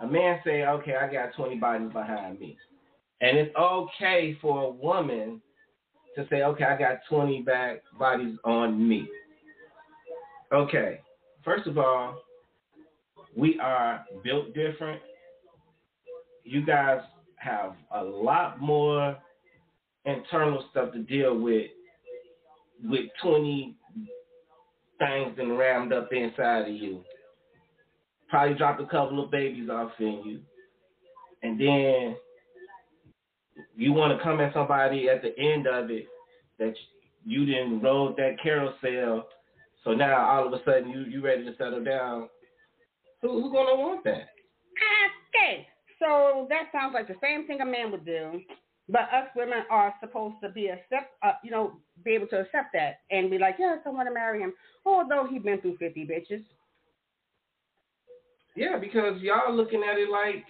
A 0.00 0.06
man 0.06 0.40
say, 0.44 0.64
okay, 0.64 0.94
I 0.94 1.12
got 1.12 1.34
20 1.34 1.56
bodies 1.56 1.92
behind 1.92 2.38
me, 2.38 2.56
and 3.20 3.36
it's 3.36 3.54
okay 3.56 4.36
for 4.40 4.64
a 4.64 4.70
woman 4.70 5.40
to 6.16 6.26
say, 6.30 6.42
okay, 6.42 6.64
I 6.64 6.78
got 6.78 6.98
20 7.08 7.42
back 7.42 7.82
bodies 7.98 8.36
on 8.44 8.88
me. 8.88 9.08
Okay, 10.52 11.00
first 11.44 11.66
of 11.66 11.78
all, 11.78 12.20
we 13.36 13.58
are 13.58 14.04
built 14.22 14.54
different. 14.54 15.00
You 16.44 16.64
guys 16.64 17.00
have 17.36 17.74
a 17.94 18.02
lot 18.02 18.60
more 18.60 19.16
internal 20.04 20.64
stuff 20.70 20.92
to 20.92 21.02
deal 21.02 21.38
with 21.38 21.70
with 22.82 23.06
20 23.22 23.76
things 24.98 25.34
and 25.38 25.58
rammed 25.58 25.92
up 25.92 26.12
inside 26.12 26.68
of 26.68 26.74
you. 26.74 27.02
Probably 28.28 28.56
dropped 28.56 28.80
a 28.80 28.86
couple 28.86 29.22
of 29.24 29.30
babies 29.30 29.70
off 29.70 29.92
in 29.98 30.22
you. 30.24 30.40
And 31.42 31.60
then 31.60 32.16
you 33.76 33.92
want 33.92 34.16
to 34.16 34.22
come 34.22 34.40
at 34.40 34.52
somebody 34.54 35.08
at 35.08 35.22
the 35.22 35.38
end 35.38 35.66
of 35.66 35.90
it 35.90 36.06
that 36.58 36.74
you 37.24 37.46
didn't 37.46 37.80
rode 37.80 38.16
that 38.16 38.36
carousel. 38.42 39.26
So 39.82 39.92
now 39.92 40.26
all 40.26 40.46
of 40.46 40.52
a 40.52 40.64
sudden 40.64 40.90
you 40.90 41.00
you 41.02 41.22
ready 41.22 41.44
to 41.44 41.56
settle 41.56 41.84
down. 41.84 42.28
Who 43.22 43.42
who's 43.42 43.52
gonna 43.52 43.76
want 43.76 44.04
that? 44.04 44.28
Okay, 45.36 45.66
so 45.98 46.46
that 46.48 46.64
sounds 46.72 46.94
like 46.94 47.08
the 47.08 47.16
same 47.22 47.46
thing 47.46 47.60
a 47.60 47.66
man 47.66 47.90
would 47.90 48.04
do, 48.04 48.40
but 48.88 49.02
us 49.02 49.28
women 49.34 49.62
are 49.70 49.94
supposed 50.00 50.36
to 50.42 50.48
be 50.48 50.68
accept, 50.68 51.12
uh, 51.22 51.32
you 51.42 51.50
know, 51.50 51.78
be 52.04 52.12
able 52.12 52.26
to 52.28 52.40
accept 52.40 52.72
that 52.72 53.00
and 53.10 53.30
be 53.30 53.38
like, 53.38 53.56
yes, 53.58 53.78
I 53.84 53.90
want 53.90 54.08
to 54.08 54.14
marry 54.14 54.40
him, 54.40 54.52
although 54.84 55.26
he's 55.30 55.42
been 55.42 55.60
through 55.60 55.76
fifty 55.78 56.06
bitches. 56.06 56.44
Yeah, 58.56 58.78
because 58.78 59.20
y'all 59.20 59.54
looking 59.54 59.82
at 59.82 59.98
it 59.98 60.08
like 60.10 60.44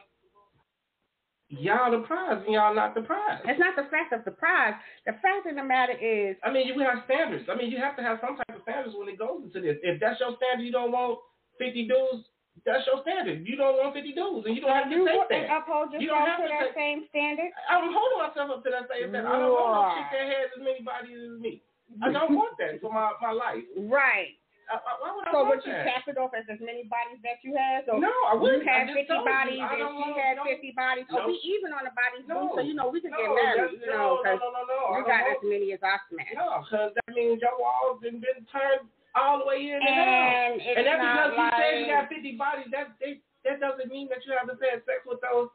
y'all 1.48 1.90
the 1.90 2.06
prize 2.06 2.42
and 2.44 2.54
y'all 2.54 2.74
not 2.74 2.94
the 2.94 3.02
prize. 3.02 3.40
It's 3.44 3.60
not 3.60 3.76
the 3.76 3.88
fact 3.90 4.12
of 4.12 4.24
the 4.24 4.30
prize. 4.30 4.74
The 5.06 5.12
fact 5.20 5.46
of 5.48 5.56
the 5.56 5.64
matter 5.64 5.96
is, 5.96 6.36
I 6.42 6.50
mean, 6.50 6.66
you 6.66 6.78
have 6.80 7.04
standards. 7.04 7.46
I 7.50 7.54
mean, 7.56 7.70
you 7.70 7.78
have 7.78 7.96
to 7.96 8.02
have 8.02 8.18
some 8.20 8.36
type 8.36 8.56
of 8.56 8.62
standards 8.62 8.96
when 8.96 9.08
it 9.08 9.18
goes 9.18 9.42
into 9.44 9.60
this. 9.60 9.76
If 9.82 10.00
that's 10.00 10.20
your 10.20 10.36
standard, 10.36 10.64
you 10.64 10.72
don't 10.72 10.92
want 10.92 11.20
fifty 11.58 11.86
dudes. 11.86 12.26
That's 12.62 12.86
your 12.86 13.02
standard. 13.02 13.42
You 13.42 13.58
don't 13.58 13.76
want 13.76 13.98
50 13.98 14.14
dudes, 14.14 14.46
and 14.46 14.54
you 14.54 14.62
don't 14.62 14.70
have 14.70 14.86
to 14.86 14.94
you 14.94 15.04
say 15.04 15.42
that. 15.42 15.50
uphold 15.50 15.90
yourself 15.90 16.00
you 16.00 16.08
don't 16.08 16.22
have 16.22 16.38
to, 16.38 16.46
that 16.48 16.70
say, 16.70 16.94
same 16.94 17.00
standard. 17.10 17.50
I'm 17.66 17.90
holding 17.90 18.22
myself 18.22 18.46
up 18.54 18.60
to 18.62 18.70
that 18.70 18.86
same 18.86 19.10
standard. 19.10 19.26
I 19.26 19.42
don't 19.42 19.52
want 19.52 19.74
no 19.74 19.90
chick 19.98 20.08
that 20.14 20.26
has 20.30 20.48
as 20.54 20.62
many 20.62 20.80
bodies 20.86 21.18
as 21.18 21.34
me. 21.42 21.66
I 21.98 22.08
don't 22.14 22.38
want 22.38 22.54
that 22.62 22.78
for 22.78 22.94
my, 22.94 23.10
my 23.18 23.34
life. 23.34 23.66
Right. 23.74 24.38
Uh, 24.70 24.80
uh 24.80 24.96
why 25.00 25.10
would 25.12 25.26
I 25.28 25.32
so 25.32 25.44
would 25.44 25.60
you 25.64 25.72
that? 25.72 25.84
cap 25.84 26.04
it 26.08 26.16
off 26.16 26.32
as 26.32 26.48
as 26.48 26.60
many 26.60 26.88
bodies 26.88 27.20
that 27.20 27.42
you 27.44 27.52
have? 27.56 27.84
So 27.84 28.00
no, 28.00 28.12
I 28.28 28.34
wouldn't. 28.36 28.64
You 28.64 28.68
had 28.68 28.88
I 28.88 29.04
50 29.04 29.10
bodies 29.24 29.60
you, 29.60 29.68
and 29.68 29.92
she 30.00 30.10
had 30.16 30.36
no, 30.40 30.44
50 30.48 30.72
bodies. 30.72 31.06
No. 31.08 31.14
Oh, 31.20 31.28
we 31.28 31.36
even 31.44 31.76
on 31.76 31.84
the 31.84 31.94
bodies, 31.94 32.24
no, 32.24 32.52
so 32.56 32.60
you 32.64 32.72
know 32.72 32.88
we 32.88 33.04
could 33.04 33.12
no, 33.12 33.20
get 33.20 33.30
married. 33.32 33.76
You 33.80 33.92
know, 33.92 34.24
no, 34.24 34.36
no, 34.40 34.48
no, 34.50 34.62
no, 34.64 34.80
you 34.96 35.04
got 35.04 35.28
as 35.28 35.40
many 35.44 35.76
as 35.76 35.82
I 35.84 36.00
smash. 36.08 36.32
No, 36.32 36.64
because 36.64 36.96
that 36.96 37.10
means 37.12 37.44
your 37.44 37.56
walls 37.60 38.00
been 38.00 38.24
been 38.24 38.44
turned 38.48 38.88
all 39.14 39.38
the 39.38 39.46
way 39.46 39.60
in 39.70 39.78
and, 39.78 39.84
and 39.84 39.92
out. 39.92 40.72
And 40.76 40.84
that's 40.86 41.00
because 41.00 41.32
like, 41.36 41.52
you 41.52 41.60
said 41.60 41.72
you 41.80 41.86
got 41.92 42.04
50 42.08 42.36
bodies. 42.40 42.68
That 42.72 42.86
they, 42.98 43.20
that 43.44 43.60
doesn't 43.60 43.90
mean 43.92 44.08
that 44.10 44.24
you 44.26 44.34
haven't 44.34 44.58
had 44.58 44.82
sex 44.88 45.04
with 45.06 45.20
those. 45.22 45.48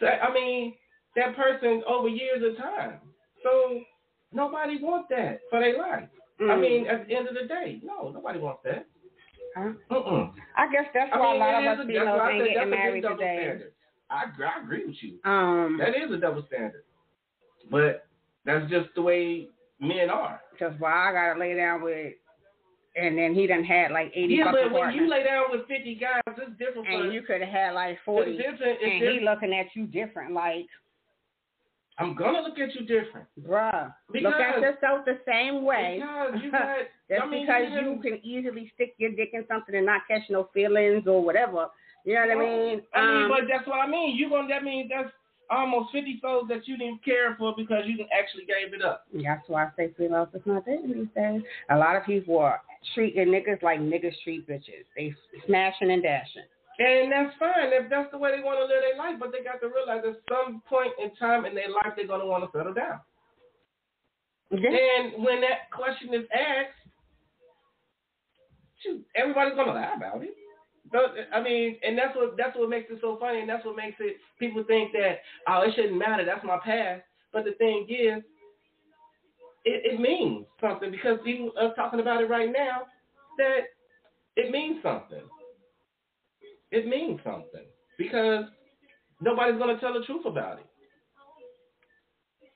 I 0.00 0.32
mean, 0.32 0.74
that 1.16 1.34
person 1.36 1.82
over 1.86 2.08
years 2.08 2.42
of 2.42 2.56
time. 2.56 3.00
So 3.42 3.80
nobody 4.32 4.78
wants 4.80 5.08
that 5.10 5.40
for 5.50 5.60
their 5.60 5.78
life. 5.78 6.08
Mm. 6.40 6.50
I 6.50 6.56
mean, 6.56 6.86
at 6.86 7.06
the 7.06 7.16
end 7.16 7.28
of 7.28 7.34
the 7.34 7.48
day, 7.48 7.80
no, 7.82 8.10
nobody 8.10 8.38
wants 8.38 8.60
that. 8.64 8.86
Huh? 9.56 9.72
Mm-mm. 9.90 10.32
I 10.56 10.70
guess 10.70 10.84
that's 10.94 11.10
why 11.10 11.18
I 11.18 11.32
mean, 11.32 11.42
a 11.42 11.44
lot 11.44 11.72
of 11.72 11.78
us 11.80 11.86
females 11.86 12.20
ain't 12.30 12.54
getting 12.54 12.70
married 12.70 13.02
today. 13.02 13.38
Standard. 13.42 13.72
I, 14.10 14.24
I 14.44 14.62
agree 14.62 14.86
with 14.86 14.96
you. 15.00 15.18
Um, 15.24 15.78
that 15.80 15.90
is 15.90 16.12
a 16.12 16.16
double 16.16 16.44
standard. 16.46 16.84
But 17.70 18.06
that's 18.44 18.70
just 18.70 18.88
the 18.94 19.02
way 19.02 19.48
men 19.80 20.10
are. 20.10 20.40
Just 20.58 20.78
why 20.78 21.10
I 21.10 21.12
gotta 21.12 21.40
lay 21.40 21.54
down 21.54 21.82
with 21.82 22.14
and 22.96 23.16
then 23.16 23.34
he 23.34 23.46
done 23.46 23.64
had 23.64 23.90
like 23.90 24.12
eighty. 24.14 24.34
Yeah, 24.34 24.50
but 24.50 24.72
when 24.72 24.82
partners. 24.82 25.00
you 25.00 25.10
lay 25.10 25.22
down 25.22 25.44
with 25.50 25.66
fifty 25.68 25.94
guys, 25.94 26.20
it's 26.26 26.58
different. 26.58 26.88
And 26.88 27.12
you 27.12 27.22
could 27.22 27.40
have 27.40 27.50
had 27.50 27.72
like 27.72 27.98
forty. 28.04 28.32
It's 28.32 28.42
different. 28.42 28.78
It's 28.80 28.82
and 28.82 29.00
different. 29.00 29.18
he 29.20 29.24
looking 29.24 29.54
at 29.54 29.66
you 29.74 29.86
different, 29.86 30.32
like. 30.34 30.66
I'm 31.98 32.14
gonna 32.14 32.40
look 32.42 32.58
at 32.58 32.74
you 32.74 32.86
different, 32.86 33.26
bruh. 33.46 33.92
Because, 34.12 34.24
look 34.24 34.34
at 34.34 34.60
yourself 34.60 35.04
the 35.04 35.18
same 35.26 35.64
way. 35.64 36.00
Because 36.00 36.40
you 36.42 36.50
got, 36.52 36.76
Just 37.10 37.22
I 37.22 37.26
mean, 37.26 37.46
because 37.46 37.62
you, 37.72 37.92
you 37.92 38.00
can 38.00 38.20
easily 38.24 38.70
stick 38.74 38.94
your 38.98 39.10
dick 39.10 39.30
in 39.32 39.44
something 39.48 39.74
and 39.74 39.86
not 39.86 40.02
catch 40.06 40.22
no 40.30 40.48
feelings 40.54 41.04
or 41.06 41.24
whatever. 41.24 41.66
You 42.04 42.14
know 42.14 42.20
what 42.20 42.30
I 42.30 42.40
mean? 42.40 42.82
I 42.94 43.04
mean, 43.04 43.22
um, 43.24 43.28
but 43.28 43.40
that's 43.50 43.66
what 43.66 43.80
I 43.80 43.88
mean. 43.88 44.16
You 44.16 44.30
gonna 44.30 44.48
that 44.48 44.62
means 44.62 44.90
that's 44.94 45.10
almost 45.50 45.90
fifty 45.92 46.18
souls 46.22 46.46
that 46.48 46.68
you 46.68 46.76
didn't 46.76 47.04
care 47.04 47.34
for 47.36 47.52
because 47.56 47.82
you 47.86 48.06
actually 48.16 48.44
gave 48.44 48.72
it 48.72 48.82
up. 48.82 49.06
That's 49.12 49.48
why 49.48 49.64
I 49.64 49.70
say 49.76 49.90
females 49.98 50.28
is 50.34 50.42
not 50.46 50.64
dating 50.66 50.92
these 50.92 51.08
days. 51.16 51.42
A 51.70 51.76
lot 51.76 51.96
of 51.96 52.04
people 52.04 52.38
are 52.38 52.60
treating 52.94 53.28
niggas 53.28 53.62
like 53.62 53.80
niggas 53.80 54.14
treat 54.22 54.48
bitches. 54.48 54.86
They 54.96 55.12
smashing 55.46 55.90
and 55.90 56.02
dashing. 56.02 56.42
And 56.78 57.10
that's 57.10 57.34
fine 57.38 57.74
if 57.74 57.90
that's 57.90 58.10
the 58.12 58.18
way 58.18 58.30
they 58.36 58.42
want 58.42 58.62
to 58.62 58.70
live 58.70 58.82
their 58.86 58.96
life, 58.96 59.18
but 59.18 59.32
they 59.32 59.42
got 59.42 59.58
to 59.60 59.66
realize 59.66 60.06
at 60.06 60.22
some 60.30 60.62
point 60.68 60.92
in 61.02 61.10
time 61.16 61.44
in 61.44 61.54
their 61.54 61.70
life 61.70 61.94
they're 61.96 62.06
gonna 62.06 62.26
want 62.26 62.44
to 62.44 62.56
settle 62.56 62.72
down. 62.72 63.00
Yeah. 64.50 64.70
And 64.70 65.24
when 65.24 65.40
that 65.42 65.70
question 65.74 66.14
is 66.14 66.24
asked, 66.32 66.78
shoot, 68.82 69.04
everybody's 69.16 69.56
gonna 69.56 69.74
lie 69.74 69.94
about 69.96 70.22
it. 70.22 70.34
But, 70.90 71.14
I 71.34 71.42
mean, 71.42 71.76
and 71.82 71.98
that's 71.98 72.16
what 72.16 72.36
that's 72.36 72.56
what 72.56 72.70
makes 72.70 72.90
it 72.90 72.98
so 73.00 73.18
funny, 73.20 73.40
and 73.40 73.48
that's 73.48 73.66
what 73.66 73.76
makes 73.76 73.96
it 74.00 74.16
people 74.38 74.64
think 74.64 74.92
that 74.92 75.18
oh, 75.48 75.62
it 75.62 75.74
shouldn't 75.74 75.98
matter. 75.98 76.24
That's 76.24 76.44
my 76.44 76.58
past. 76.64 77.02
But 77.32 77.44
the 77.44 77.52
thing 77.58 77.86
is, 77.90 78.22
it, 79.64 79.94
it 79.94 80.00
means 80.00 80.46
something 80.60 80.90
because 80.90 81.18
even 81.26 81.50
us 81.60 81.72
talking 81.76 82.00
about 82.00 82.22
it 82.22 82.30
right 82.30 82.50
now, 82.50 82.82
that 83.36 83.68
it 84.36 84.50
means 84.50 84.78
something. 84.82 85.26
It 86.70 86.86
means 86.86 87.20
something 87.24 87.64
because 87.96 88.44
nobody's 89.20 89.58
gonna 89.58 89.80
tell 89.80 89.94
the 89.94 90.04
truth 90.04 90.26
about 90.26 90.58
it 90.58 90.66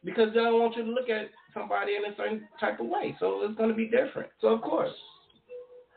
because 0.04 0.28
they 0.34 0.40
don't 0.40 0.60
want 0.60 0.76
you 0.76 0.84
to 0.84 0.90
look 0.90 1.08
at 1.08 1.30
somebody 1.54 1.94
in 1.96 2.12
a 2.12 2.16
certain 2.16 2.46
type 2.60 2.80
of 2.80 2.86
way. 2.86 3.16
So 3.20 3.40
it's 3.44 3.56
gonna 3.56 3.74
be 3.74 3.86
different. 3.86 4.30
So 4.40 4.48
of 4.48 4.60
course, 4.60 4.92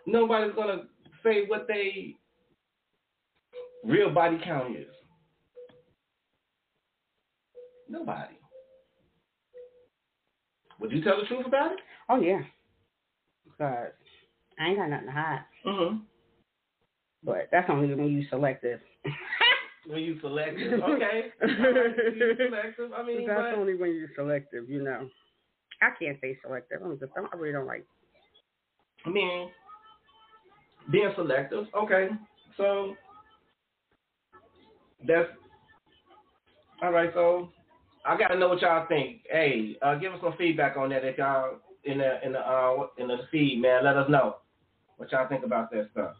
nobody's 0.06 0.56
gonna 0.56 0.84
say 1.24 1.46
what 1.48 1.68
they 1.68 2.16
real 3.84 4.14
body 4.14 4.40
count 4.44 4.76
is. 4.76 4.88
Nobody. 7.90 8.36
Would 10.80 10.92
you 10.92 11.04
tell 11.04 11.20
the 11.20 11.28
truth 11.28 11.46
about 11.46 11.74
it? 11.74 11.80
Oh 12.10 12.20
yeah. 12.20 12.42
Cause 13.58 13.92
I 14.60 14.68
ain't 14.68 14.78
got 14.78 14.90
nothing 14.90 15.08
to 15.08 15.12
hide. 15.12 15.40
Mm-hmm. 15.66 15.98
But 17.26 17.50
that's 17.52 17.70
only 17.70 17.94
when 17.96 18.08
you 18.08 18.26
selective. 18.30 18.80
when 19.88 20.02
you 20.02 20.20
selective, 20.22 20.82
okay. 20.90 21.32
you 21.42 22.36
selective. 22.38 22.92
I 22.96 23.04
mean, 23.04 23.28
that's 23.28 23.40
but, 23.52 23.60
only 23.60 23.76
when 23.76 23.96
you're 23.96 24.10
selective. 24.16 24.70
You 24.70 24.84
know, 24.84 25.10
I 25.82 25.90
can't 26.00 26.18
say 26.22 26.38
selective. 26.44 26.80
I'm 26.84 27.00
just, 27.00 27.12
I 27.18 27.36
really 27.36 27.54
don't 27.54 27.66
like. 27.66 27.86
I 29.06 29.10
mean, 29.10 29.50
being 30.92 31.12
selective. 31.16 31.66
Okay, 31.76 32.10
so 32.58 32.96
that's 35.08 35.30
all 36.84 36.92
right. 36.92 37.10
So 37.16 37.50
I 38.06 38.18
gotta 38.18 38.38
know 38.38 38.50
what 38.50 38.62
y'all 38.62 38.88
think. 38.88 39.22
Hey, 39.30 39.78
uh, 39.82 39.96
give 39.96 40.14
us 40.14 40.20
some 40.22 40.36
feedback 40.38 40.78
on 40.78 40.90
that 40.90 41.04
if 41.04 41.18
y'all 41.18 41.58
in 41.86 41.98
the 42.00 42.24
in 42.24 42.34
the 42.34 42.40
uh 42.40 42.88
in 42.98 43.08
the 43.08 43.18
feed, 43.32 43.62
man. 43.62 43.84
Let 43.84 43.98
us 43.98 44.10
know 44.10 44.38
what 44.98 45.12
y'all 45.12 45.28
think 45.28 45.44
about 45.44 45.72
that 45.72 45.90
stuff. 45.92 46.16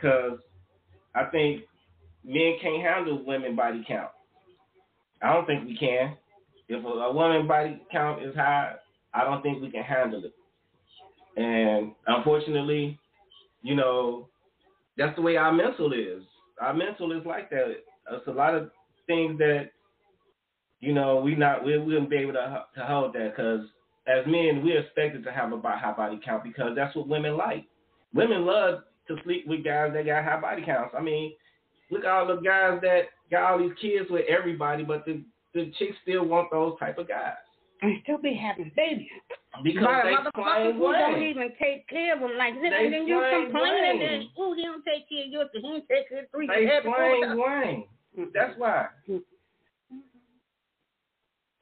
Cause 0.00 0.38
I 1.14 1.24
think 1.24 1.62
men 2.24 2.58
can't 2.60 2.82
handle 2.82 3.24
women 3.24 3.56
body 3.56 3.84
count. 3.86 4.10
I 5.22 5.32
don't 5.32 5.46
think 5.46 5.66
we 5.66 5.76
can. 5.76 6.16
If 6.68 6.84
a, 6.84 6.88
a 6.88 7.12
woman 7.12 7.46
body 7.46 7.80
count 7.90 8.22
is 8.22 8.34
high, 8.34 8.74
I 9.14 9.24
don't 9.24 9.42
think 9.42 9.62
we 9.62 9.70
can 9.70 9.82
handle 9.82 10.24
it. 10.24 10.34
And 11.40 11.92
unfortunately, 12.06 12.98
you 13.62 13.74
know, 13.74 14.28
that's 14.96 15.14
the 15.16 15.22
way 15.22 15.36
our 15.36 15.52
mental 15.52 15.92
is. 15.92 16.22
Our 16.60 16.74
mental 16.74 17.12
is 17.12 17.24
like 17.26 17.50
that. 17.50 17.76
It's 18.12 18.26
a 18.26 18.30
lot 18.30 18.54
of 18.54 18.70
things 19.06 19.38
that, 19.38 19.70
you 20.80 20.92
know, 20.92 21.16
we 21.20 21.34
not 21.34 21.64
we 21.64 21.78
wouldn't 21.78 22.10
be 22.10 22.16
able 22.16 22.34
to 22.34 22.64
to 22.76 22.84
hold 22.84 23.14
that 23.14 23.34
because 23.36 23.60
as 24.06 24.26
men 24.26 24.62
we're 24.64 24.80
expected 24.80 25.24
to 25.24 25.32
have 25.32 25.52
a 25.52 25.60
high 25.60 25.94
body 25.96 26.20
count 26.24 26.44
because 26.44 26.72
that's 26.76 26.94
what 26.96 27.08
women 27.08 27.36
like. 27.36 27.64
Women 28.14 28.46
love 28.46 28.80
to 29.08 29.16
sleep 29.24 29.46
with 29.46 29.64
guys 29.64 29.92
that 29.94 30.06
got 30.06 30.24
high 30.24 30.40
body 30.40 30.62
counts. 30.62 30.94
I 30.96 31.02
mean, 31.02 31.32
look 31.90 32.04
at 32.04 32.10
all 32.10 32.26
the 32.26 32.36
guys 32.36 32.80
that 32.82 33.02
got 33.30 33.50
all 33.52 33.58
these 33.58 33.76
kids 33.80 34.10
with 34.10 34.24
everybody, 34.28 34.84
but 34.84 35.04
the 35.04 35.22
the 35.54 35.72
chicks 35.78 35.96
still 36.02 36.24
want 36.24 36.50
those 36.50 36.78
type 36.78 36.98
of 36.98 37.08
guys. 37.08 37.32
And 37.82 37.98
still 38.02 38.18
be 38.18 38.34
having 38.34 38.70
babies. 38.76 39.08
Because 39.64 39.84
By 39.84 40.02
they 40.04 40.12
motherfuckers 40.12 40.72
who 40.74 40.92
don't 40.92 41.22
even 41.22 41.50
take 41.60 41.88
care 41.88 42.14
of 42.14 42.20
them. 42.20 42.36
Like, 42.36 42.54
then, 42.60 42.72
They 42.72 42.90
then 42.90 43.06
you 43.06 43.18
plain 43.18 43.50
complaining 43.50 44.00
Wayne. 44.00 44.20
that, 44.20 44.26
oh, 44.38 44.54
he 44.54 44.62
don't 44.62 44.84
take 44.84 45.08
care 45.08 45.24
of 45.24 45.30
yours, 45.30 45.48
he 45.54 45.60
don't 45.62 45.88
take 45.88 46.08
care 46.08 46.20
of 46.20 46.30
three. 46.30 46.46
They 46.46 46.66
had 46.66 46.82
before 46.82 46.96
plain. 46.96 47.86
Wayne. 48.16 48.28
That's 48.34 48.58
why. 48.58 48.86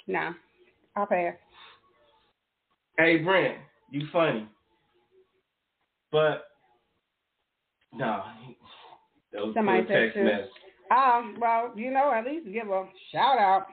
Nah, 0.07 0.33
I'll 0.97 1.07
pass. 1.07 1.35
Hey 2.99 3.19
Brent, 3.19 3.59
you 3.91 4.07
funny. 4.13 4.47
But 6.13 6.47
no, 7.97 8.23
that 9.33 9.43
was 9.43 9.55
Somebody 9.55 9.85
text 9.87 10.15
said 10.15 10.25
message. 10.25 10.51
Um, 10.91 11.37
well, 11.41 11.73
you 11.75 11.91
know, 11.91 12.13
at 12.13 12.25
least 12.25 12.53
give 12.53 12.69
a 12.69 12.87
shout 13.13 13.39
out. 13.39 13.67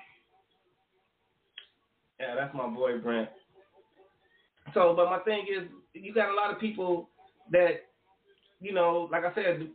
Yeah, 2.20 2.36
that's 2.36 2.54
my 2.54 2.68
boy 2.68 2.98
Brent. 3.00 3.30
So, 4.74 4.94
but 4.96 5.06
my 5.06 5.20
thing 5.20 5.46
is, 5.52 5.68
you 5.94 6.14
got 6.14 6.30
a 6.30 6.36
lot 6.36 6.52
of 6.52 6.60
people 6.60 7.10
that, 7.52 7.88
you 8.60 8.74
know, 8.74 9.10
like 9.12 9.26
I 9.26 9.34
said, 9.34 9.68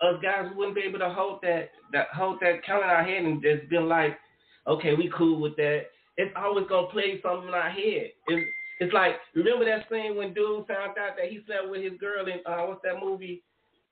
us 0.00 0.22
guys 0.22 0.50
wouldn't 0.56 0.74
be 0.74 0.82
able 0.82 0.98
to 1.00 1.10
hold 1.10 1.40
that, 1.42 1.70
that 1.92 2.08
hold 2.14 2.38
that 2.40 2.64
count 2.64 2.82
in 2.82 2.90
our 2.90 3.04
head, 3.04 3.24
and 3.24 3.44
it's 3.44 3.68
been 3.68 3.88
like, 3.88 4.18
okay, 4.66 4.94
we 4.94 5.12
cool 5.16 5.40
with 5.40 5.54
that. 5.56 5.82
It's 6.16 6.34
always 6.36 6.66
gonna 6.68 6.88
play 6.88 7.20
something 7.22 7.48
in 7.48 7.54
our 7.54 7.70
head. 7.70 8.10
It's, 8.28 8.50
it's 8.84 8.92
like 8.94 9.16
remember 9.34 9.64
that 9.64 9.86
scene 9.90 10.16
when 10.16 10.34
dude 10.34 10.66
found 10.66 10.98
out 10.98 11.16
that 11.16 11.28
he 11.28 11.40
slept 11.46 11.68
with 11.70 11.82
his 11.82 11.98
girl 11.98 12.26
in 12.26 12.40
uh, 12.46 12.64
what's 12.66 12.82
that 12.84 13.00
movie? 13.02 13.42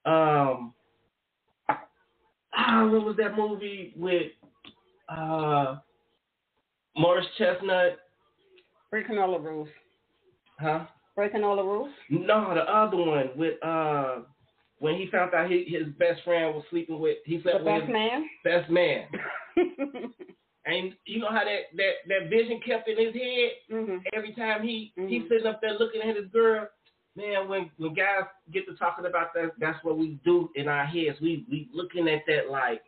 Um, 0.05 0.75
ah, 1.69 2.87
what 2.89 3.05
was 3.05 3.17
that 3.19 3.37
movie 3.37 3.95
with 3.97 4.33
uh 5.09 5.77
Morris 6.97 7.27
Chestnut? 7.39 7.99
Breaking 8.91 9.19
all 9.19 9.33
the 9.33 9.39
rules. 9.39 9.69
Huh? 10.61 10.85
Breaking 11.17 11.45
all 11.45 11.57
the 11.57 11.63
rules. 11.63 11.91
No, 12.11 12.53
the 12.55 12.63
other 12.63 12.97
one 12.97 13.31
with 13.37 13.63
uh 13.63 14.17
when 14.79 14.97
he 14.97 15.09
found 15.11 15.33
out 15.35 15.51
his, 15.51 15.61
his 15.69 15.87
best 15.99 16.23
friend 16.25 16.55
was 16.55 16.65
sleeping 16.71 16.99
with 17.01 17.19
he 17.25 17.37
The 17.39 17.43
slept 17.45 17.65
with 17.65 17.67
best 17.67 17.83
his 17.85 17.93
man. 17.93 18.29
best 18.45 18.71
man. 18.71 19.07
And 20.65 20.95
you 21.07 21.19
know 21.21 21.31
how 21.31 21.43
that, 21.45 21.75
that, 21.77 21.93
that 22.09 22.31
vision 22.31 22.61
kept 22.65 22.89
in 22.89 22.97
his 22.97 23.15
head 23.15 23.51
hmm 23.71 23.97
every 24.15 24.33
time 24.35 24.63
he 24.63 24.93
he's 24.97 25.23
Mhm. 25.23 25.29
sitting 25.29 25.47
up 25.47 25.61
there 25.61 25.75
looking 25.79 26.03
at 26.03 26.17
his 26.17 26.27
girl. 26.33 26.69
Man, 27.17 27.49
when 27.49 27.71
when 27.79 27.95
guys 27.95 28.25
get 28.53 28.67
to 28.67 28.75
talking 28.77 29.07
about 29.07 29.35
that, 29.35 29.53
that's 29.59 29.83
what 29.85 29.99
we 29.99 30.19
do 30.25 30.51
in 30.55 30.69
our 30.69 30.87
heads. 30.87 31.21
We 31.21 31.45
we 31.51 31.69
looking 31.73 32.09
at 32.09 32.23
that 32.27 32.49
like, 32.51 32.83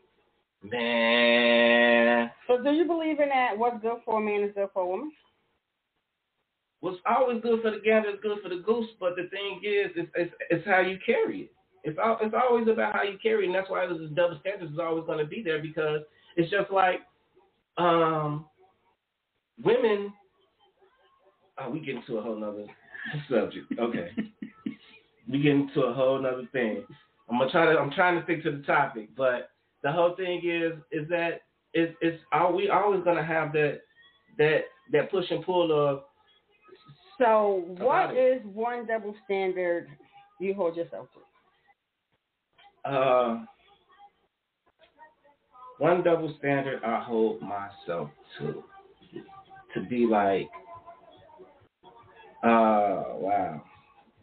man, 0.62 2.31
So, 2.47 2.62
do 2.62 2.71
you 2.73 2.85
believe 2.85 3.21
in 3.21 3.28
that? 3.31 3.59
What's 3.59 3.83
good 3.83 3.99
for 4.04 4.19
a 4.19 4.21
man 4.25 4.45
is 4.45 4.54
good 4.54 4.69
for 4.73 4.83
a 4.83 4.87
woman? 4.87 5.12
what's 6.81 6.99
always 7.07 7.40
good 7.40 7.62
for 7.62 7.71
the 7.71 7.78
gander 7.83 8.11
is 8.11 8.21
good 8.23 8.43
for 8.43 8.50
the 8.50 8.61
goose. 8.61 8.90
But 9.00 9.16
the 9.16 9.26
thing 9.28 9.61
is, 9.64 9.90
it's 9.97 10.11
it's, 10.14 10.35
it's 10.50 10.66
how 10.66 10.81
you 10.81 10.99
carry 11.04 11.43
it. 11.43 11.52
It's 11.83 11.99
all, 12.02 12.19
it's 12.21 12.35
always 12.35 12.69
about 12.69 12.95
how 12.95 13.02
you 13.02 13.19
carry 13.23 13.45
it, 13.45 13.47
and 13.47 13.54
that's 13.54 13.71
why 13.71 13.87
this 13.87 13.97
double 14.14 14.38
standards 14.40 14.73
is 14.73 14.78
always 14.78 15.04
going 15.07 15.19
to 15.19 15.26
be 15.26 15.43
there 15.43 15.60
because 15.60 16.00
it's 16.37 16.50
just 16.50 16.71
like 16.71 17.00
um 17.78 18.47
women. 19.63 20.13
Oh, 21.58 21.71
we 21.71 21.80
get 21.80 21.97
into 21.97 22.17
a 22.19 22.23
whole 22.23 22.37
nother 22.37 22.67
subject. 23.30 23.73
Okay, 23.78 24.10
we 25.30 25.41
get 25.43 25.52
into 25.52 25.82
a 25.82 25.93
whole 25.95 26.21
nother 26.21 26.49
thing. 26.52 26.84
I'm 27.30 27.39
gonna 27.39 27.50
try 27.50 27.73
to. 27.73 27.78
I'm 27.78 27.91
trying 27.93 28.19
to 28.19 28.25
stick 28.25 28.43
to 28.45 28.50
the 28.56 28.63
topic, 28.65 29.10
but 29.17 29.50
the 29.82 29.93
whole 29.93 30.15
thing 30.17 30.41
is 30.45 30.73
is 30.93 31.08
that 31.08 31.43
it's 31.73 31.95
it's 32.00 32.21
are 32.32 32.52
we 32.52 32.69
always 32.71 33.02
gonna 33.04 33.25
have 33.25 33.52
that 33.52 33.80
that 34.39 34.60
that 34.93 35.10
push 35.10 35.30
and 35.30 35.45
pull 35.45 35.73
of 35.73 36.02
So, 37.19 37.65
what 37.78 38.10
About 38.10 38.17
is 38.17 38.43
one 38.45 38.87
double 38.87 39.15
standard 39.25 39.89
you 40.41 40.54
hold 40.54 40.76
yourself 40.76 41.08
to? 42.84 42.91
uh 42.91 43.45
one 45.78 46.02
double 46.02 46.34
standard 46.39 46.82
I 46.84 47.02
hold 47.02 47.41
myself 47.41 48.10
to. 48.39 48.63
To 49.75 49.80
be 49.89 50.06
like 50.06 50.49
uh 52.45 53.17
wow. 53.17 53.63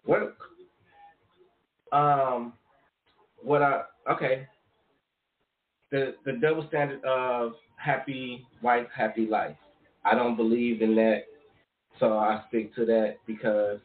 What 0.06 0.36
um 1.92 2.54
what 3.42 3.62
I 3.62 3.82
okay. 4.10 4.48
The 5.92 6.16
the 6.26 6.34
double 6.34 6.66
standard 6.70 7.04
of 7.04 7.54
happy 7.76 8.46
wife 8.62 8.88
happy 8.96 9.26
life. 9.26 9.58
I 10.06 10.16
don't 10.16 10.38
believe 10.38 10.82
in 10.82 10.96
that 10.96 11.24
so 12.00 12.18
I 12.18 12.44
stick 12.48 12.74
to 12.76 12.86
that 12.86 13.18
because 13.28 13.80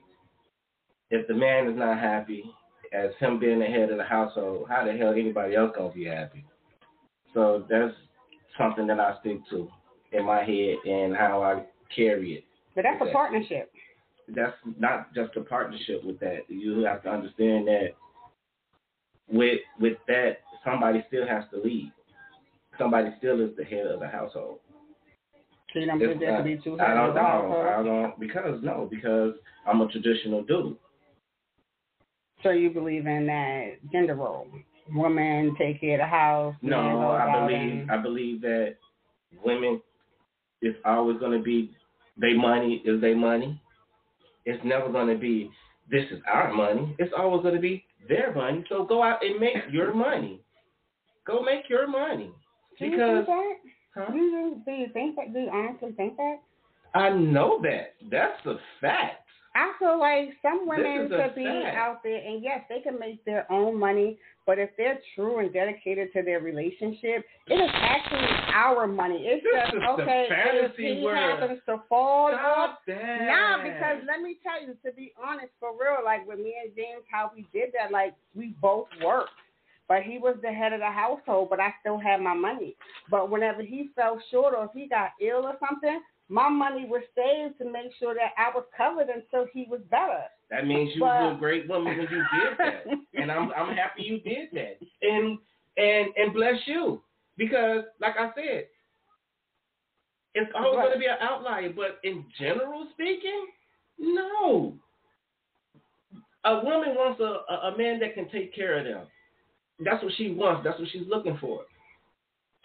if 1.11 1.27
the 1.27 1.35
man 1.35 1.69
is 1.69 1.77
not 1.77 1.99
happy 1.99 2.45
as 2.93 3.11
him 3.19 3.39
being 3.39 3.59
the 3.59 3.67
head 3.67 3.91
of 3.91 3.99
the 3.99 4.05
household, 4.05 4.67
how 4.69 4.85
the 4.85 4.93
hell 4.93 5.13
anybody 5.13 5.55
else 5.55 5.73
gonna 5.77 5.93
be 5.93 6.05
happy? 6.05 6.45
So 7.37 7.67
that's 7.69 7.93
something 8.57 8.87
that 8.87 8.99
I 8.99 9.17
stick 9.21 9.41
to 9.51 9.69
in 10.13 10.25
my 10.25 10.43
head 10.43 10.77
and 10.91 11.15
how 11.15 11.43
I 11.43 11.65
carry 11.95 12.33
it. 12.33 12.45
But 12.75 12.85
that's 12.85 13.03
a 13.07 13.13
partnership. 13.13 13.71
That's 14.35 14.57
not 14.79 15.15
just 15.15 15.37
a 15.37 15.43
partnership 15.43 16.03
with 16.03 16.19
that. 16.21 16.49
You 16.49 16.79
have 16.85 17.03
to 17.03 17.11
understand 17.11 17.69
that 17.69 17.89
with 19.31 19.61
with 19.79 19.99
that 20.09 20.39
somebody 20.65 21.05
still 21.09 21.29
has 21.29 21.45
to 21.53 21.61
lead. 21.61 21.93
Somebody 22.79 23.11
still 23.19 23.39
is 23.47 23.55
the 23.59 23.65
head 23.65 23.87
of 23.87 24.01
the 24.01 24.09
household. 24.09 24.61
So, 25.75 25.81
you 25.81 25.87
don't 25.87 26.01
It's 26.01 26.15
believe 26.15 26.21
there 26.21 26.37
could 26.37 26.45
be 26.47 26.59
two 26.65 26.81
I 26.81 26.95
don't 26.95 27.11
of 27.11 27.15
the 27.15 27.21
know. 27.21 27.27
household? 27.27 27.67
I 27.67 27.83
don't 27.83 28.19
because 28.19 28.63
no, 28.63 28.89
because 28.91 29.35
I'm 29.67 29.83
a 29.83 29.89
traditional 29.89 30.43
dude. 30.43 30.79
So, 32.43 32.51
you 32.51 32.71
believe 32.71 33.07
in 33.07 33.27
that 33.27 33.73
gender 33.93 34.15
role? 34.15 34.47
Woman 34.95 35.55
take 35.59 35.81
care 35.81 35.95
of 35.95 36.01
the 36.01 36.07
house. 36.07 36.55
No, 36.63 37.11
I 37.11 37.41
believe 37.47 37.73
and- 37.83 37.91
I 37.91 37.97
believe 37.99 38.41
that 38.43 38.77
women 39.45 39.81
is 40.63 40.75
always 40.85 41.19
going 41.19 41.37
to 41.37 41.43
be 41.45 41.73
their 42.17 42.37
money 42.37 42.83
is 42.85 43.01
their 43.01 43.17
money. 43.17 43.61
It's 44.45 44.63
never 44.65 44.91
going 44.91 45.09
to 45.09 45.19
be 45.21 45.51
this 45.91 46.05
is 46.11 46.21
our 46.33 46.53
money. 46.53 46.95
It's 46.99 47.13
always 47.17 47.43
going 47.43 47.55
to 47.55 47.61
be 47.61 47.85
their 48.09 48.35
money. 48.35 48.65
So 48.69 48.85
go 48.85 49.03
out 49.03 49.25
and 49.25 49.39
make 49.41 49.57
your 49.71 49.93
money. 49.95 50.41
Go 51.27 51.43
make 51.43 51.69
your 51.69 51.89
money 51.89 52.31
Do 52.79 52.87
you 52.87 52.91
think 52.97 53.27
that? 53.27 53.57
huh? 53.95 54.13
Do 54.13 54.17
you, 54.19 54.63
do 54.65 54.71
you 54.71 54.87
think 54.93 55.17
that? 55.17 55.33
Do 55.33 55.41
you 55.41 55.51
honestly 55.51 55.93
think 55.97 56.17
that? 56.17 56.37
I 56.95 57.11
know 57.11 57.61
that 57.63 57.95
that's 58.11 58.47
a 58.47 58.55
fact. 58.81 59.26
I 59.57 59.73
feel 59.79 59.99
like 59.99 60.31
some 60.43 60.69
women 60.69 61.09
could 61.09 61.35
be 61.35 61.47
out 61.47 62.03
there, 62.03 62.17
and 62.19 62.43
yes, 62.43 62.61
they 62.69 62.81
can 62.81 62.99
make 62.99 63.25
their 63.25 63.51
own 63.51 63.79
money. 63.79 64.19
But 64.45 64.59
if 64.61 64.71
they're 64.77 65.01
true 65.15 65.41
and 65.41 65.53
dedicated 65.53 66.13
to 66.13 66.23
their 66.23 66.41
relationship, 66.41 67.25
it 67.49 67.55
is 67.55 67.71
actually 67.75 68.29
our 68.55 68.87
money. 68.87 69.25
It's 69.27 69.43
This 69.43 69.81
just 69.81 69.85
okay 69.99 70.29
if 70.31 70.77
he 70.77 71.03
world. 71.03 71.17
happens 71.41 71.61
to 71.67 71.83
fall 71.89 72.33
off. 72.33 72.39
Stop 72.39 72.81
that. 72.87 73.27
Nah, 73.27 73.63
because 73.63 74.05
let 74.07 74.21
me 74.23 74.37
tell 74.45 74.61
you, 74.63 74.77
to 74.85 74.95
be 74.95 75.13
honest, 75.21 75.51
for 75.59 75.73
real, 75.73 76.05
like 76.05 76.29
with 76.29 76.39
me 76.39 76.55
and 76.63 76.73
James, 76.77 77.03
how 77.11 77.33
we 77.35 77.47
did 77.53 77.73
that, 77.73 77.91
like 77.91 78.15
we 78.37 78.55
both 78.63 78.87
worked. 79.03 79.31
But 79.89 80.03
he 80.03 80.19
was 80.19 80.37
the 80.43 80.51
head 80.53 80.73
of 80.73 80.81
the 80.81 80.91
household, 80.91 81.49
but 81.49 81.61
I 81.61 81.73
still 81.81 81.99
had 81.99 82.21
my 82.21 82.35
money. 82.35 82.77
But 83.11 83.31
whenever 83.31 83.63
he 83.63 83.91
fell 83.95 84.21
short 84.31 84.55
or 84.55 84.65
if 84.65 84.71
he 84.75 84.89
got 84.89 85.11
ill 85.21 85.45
or 85.47 85.57
something, 85.67 86.01
my 86.29 86.49
money 86.49 86.85
was 86.87 87.03
saved 87.15 87.59
to 87.59 87.71
make 87.71 87.93
sure 87.99 88.15
that 88.15 88.33
I 88.37 88.51
was 88.55 88.65
covered 88.77 89.09
until 89.09 89.47
he 89.53 89.67
was 89.71 89.81
better. 89.91 90.25
That 90.51 90.67
means 90.67 90.95
you 90.95 91.01
But- 91.01 91.23
were 91.23 91.33
a 91.33 91.37
great 91.37 91.69
woman 91.69 91.97
when 91.99 92.09
you 92.11 92.25
did 92.35 92.59
that, 92.59 92.85
and 93.15 93.31
I'm 93.31 93.53
I'm 93.53 93.75
happy 93.77 94.03
you 94.03 94.21
did 94.21 94.51
that, 94.53 94.79
and 95.03 95.39
and 95.77 96.09
and 96.17 96.33
bless 96.33 96.57
you 96.67 97.03
because, 97.37 97.85
like 98.01 98.17
I 98.19 98.33
said, 98.35 98.67
it's 100.35 100.51
always 100.55 100.77
Right. 100.77 100.83
going 100.87 100.93
to 100.95 100.99
be 100.99 101.07
an 101.07 101.17
outlier. 101.21 101.71
But 101.71 101.99
in 102.05 102.25
general 102.39 102.89
speaking, 102.93 103.47
no. 103.99 104.75
A 106.45 106.61
woman 106.65 106.95
wants 106.95 107.21
a, 107.21 107.53
a 107.53 107.73
a 107.73 107.79
man 107.79 107.99
that 108.01 108.15
can 108.15 108.29
take 108.29 108.55
care 108.55 108.79
of 108.79 108.85
them. 108.85 109.07
That's 109.81 110.03
what 110.03 110.13
she 110.17 110.31
wants. 110.31 110.63
That's 110.65 110.79
what 110.79 110.89
she's 110.91 111.07
looking 111.09 111.37
for. 111.39 111.63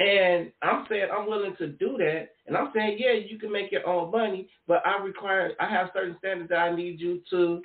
And 0.02 0.52
I'm 0.64 0.86
saying 0.90 1.10
I'm 1.16 1.28
willing 1.28 1.56
to 1.58 1.68
do 1.68 1.96
that, 1.98 2.30
and 2.48 2.58
I'm 2.58 2.72
saying 2.74 2.98
yeah, 3.00 3.12
you 3.12 3.38
can 3.38 3.52
make 3.52 3.72
your 3.72 3.88
own 3.88 4.10
money, 4.10 4.48
but 4.68 4.82
I 4.86 5.02
require 5.04 5.52
I 5.60 5.68
have 5.68 5.90
certain 5.94 6.16
standards 6.20 6.50
that 6.50 6.58
I 6.58 6.76
need 6.76 7.00
you 7.00 7.22
to 7.30 7.62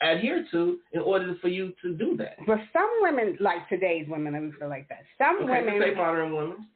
adhere 0.00 0.44
to 0.50 0.78
in 0.92 1.00
order 1.00 1.36
for 1.40 1.48
you 1.48 1.72
to 1.82 1.94
do 1.94 2.16
that. 2.16 2.36
But 2.46 2.58
some 2.72 2.90
women, 3.00 3.36
like 3.38 3.68
today's 3.68 4.06
women, 4.08 4.32
let 4.32 4.42
me 4.42 4.52
feel 4.58 4.68
like 4.68 4.88
that. 4.88 5.02
Some 5.18 5.44
okay, 5.44 5.60
women 5.60 5.80
say 5.80 5.94
modern 5.94 6.34
women 6.34 6.66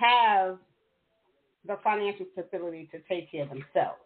have 0.00 0.58
the 1.66 1.78
financial 1.84 2.26
stability 2.32 2.88
to 2.92 3.00
take 3.08 3.30
care 3.30 3.42
of 3.42 3.50
themselves. 3.50 3.98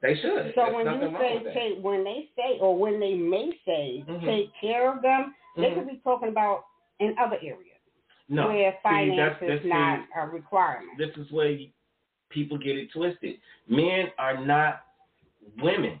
They 0.00 0.14
should. 0.14 0.52
So 0.54 0.62
There's 0.62 0.74
when 0.74 0.86
you 0.86 1.16
say 1.18 1.42
take, 1.52 1.84
when 1.84 2.04
they 2.04 2.28
say 2.36 2.58
or 2.60 2.74
when 2.78 2.98
they 3.00 3.14
may 3.14 3.50
say 3.66 4.04
Mhm. 4.08 4.24
take 4.24 4.50
care 4.60 4.90
of 4.90 5.02
them, 5.02 5.34
they 5.56 5.70
Mhm. 5.70 5.74
could 5.74 5.88
be 5.88 6.00
talking 6.04 6.28
about 6.28 6.64
in 7.00 7.18
other 7.18 7.36
areas 7.42 7.67
no, 8.28 8.48
where 8.48 8.72
See, 8.72 8.78
finance 8.82 9.36
that's, 9.40 9.42
is 9.42 9.48
that's, 9.48 9.62
see, 9.62 9.68
not 9.68 10.00
a 10.16 10.26
requirement. 10.26 10.98
this 10.98 11.10
is 11.16 11.30
where 11.32 11.56
people 12.30 12.58
get 12.58 12.76
it 12.76 12.88
twisted. 12.92 13.36
Men 13.68 14.06
are 14.18 14.44
not 14.44 14.82
women. 15.62 16.00